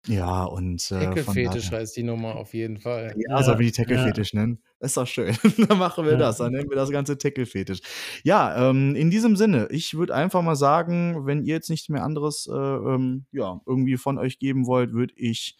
Ja, 0.08 0.44
und, 0.44 0.82
äh, 0.92 1.00
von 1.00 1.00
Tackle-Fetisch 1.16 1.72
heißt 1.72 1.98
die 1.98 2.04
Nummer 2.04 2.36
auf 2.36 2.54
jeden 2.54 2.78
Fall. 2.80 3.16
ja, 3.18 3.42
sollen 3.42 3.60
wir 3.60 3.72
die 3.72 3.76
Ja, 3.78 3.84
ja. 3.84 3.96
Tackle-Fetisch 3.96 4.34
nennen? 4.34 4.62
Ist 4.80 4.98
doch 4.98 5.08
schön. 5.08 5.36
Dann 5.70 5.78
machen 5.80 6.06
wir 6.06 6.14
Ja. 6.14 6.18
das. 6.20 6.38
Dann 6.38 6.52
nennen 6.54 6.70
wir 6.70 6.76
das 6.76 6.92
Ganze 6.92 7.18
Tackle-Fetisch. 7.18 7.80
Ja, 8.24 8.70
ähm, 8.70 8.96
in 8.96 9.10
diesem 9.10 9.36
Sinne, 9.36 9.68
ich 9.72 9.96
würde 9.98 10.14
einfach 10.14 10.42
mal 10.44 10.56
sagen, 10.56 11.26
wenn 11.26 11.44
ihr 11.44 11.56
jetzt 11.56 11.70
nichts 11.70 11.90
mehr 11.90 12.04
anderes, 12.04 12.48
äh, 12.48 12.54
ähm, 12.56 13.26
ja, 13.32 13.60
irgendwie 13.66 13.98
von 13.98 14.18
euch 14.20 14.38
geben 14.40 14.68
wollt, 14.68 14.94
würde 14.94 15.14
ich, 15.18 15.58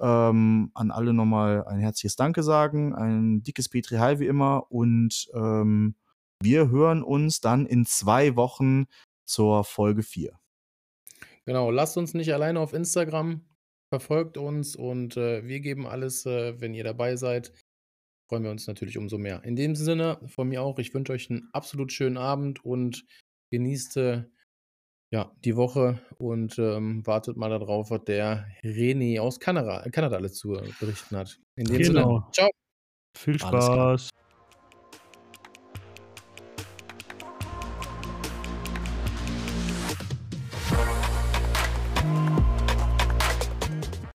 ähm, 0.00 0.72
an 0.74 0.90
alle 0.90 1.12
noch 1.12 1.24
mal 1.24 1.64
ein 1.68 1.78
herzliches 1.78 2.16
Danke 2.16 2.42
sagen, 2.42 2.94
ein 2.96 3.42
dickes 3.44 3.68
Petri 3.68 3.96
Heil 3.98 4.18
wie 4.18 4.26
immer 4.26 4.70
und, 4.72 5.28
ähm, 5.34 5.94
wir 6.42 6.68
hören 6.68 7.02
uns 7.04 7.40
dann 7.40 7.64
in 7.64 7.86
zwei 7.86 8.34
Wochen 8.34 8.86
zur 9.24 9.62
Folge 9.64 10.02
4. 10.02 10.32
Genau, 11.46 11.70
lasst 11.70 11.96
uns 11.96 12.12
nicht 12.12 12.34
alleine 12.34 12.58
auf 12.58 12.72
Instagram, 12.72 13.42
verfolgt 14.00 14.36
uns 14.36 14.74
und 14.74 15.16
äh, 15.16 15.46
wir 15.46 15.60
geben 15.60 15.86
alles, 15.86 16.26
äh, 16.26 16.60
wenn 16.60 16.74
ihr 16.74 16.84
dabei 16.84 17.14
seid. 17.16 17.52
Freuen 18.28 18.42
wir 18.42 18.50
uns 18.50 18.66
natürlich 18.66 18.98
umso 18.98 19.18
mehr. 19.18 19.44
In 19.44 19.54
dem 19.54 19.76
Sinne, 19.76 20.18
von 20.26 20.48
mir 20.48 20.62
auch, 20.62 20.78
ich 20.78 20.92
wünsche 20.94 21.12
euch 21.12 21.30
einen 21.30 21.48
absolut 21.52 21.92
schönen 21.92 22.16
Abend 22.16 22.64
und 22.64 23.04
genießt 23.52 23.96
äh, 23.98 24.24
ja, 25.12 25.30
die 25.44 25.54
Woche 25.54 26.00
und 26.18 26.58
ähm, 26.58 27.06
wartet 27.06 27.36
mal 27.36 27.50
darauf, 27.50 27.90
was 27.90 28.02
der 28.04 28.48
René 28.64 29.20
aus 29.20 29.38
Kanada, 29.38 29.88
Kanada 29.90 30.16
alles 30.16 30.34
zu 30.34 30.58
berichten 30.80 31.16
hat. 31.16 31.38
In 31.54 31.66
dem 31.66 31.84
Sinne, 31.84 32.00
Genau. 32.00 32.28
ciao. 32.32 32.50
Viel. 33.16 33.38
Spaß. 33.38 34.10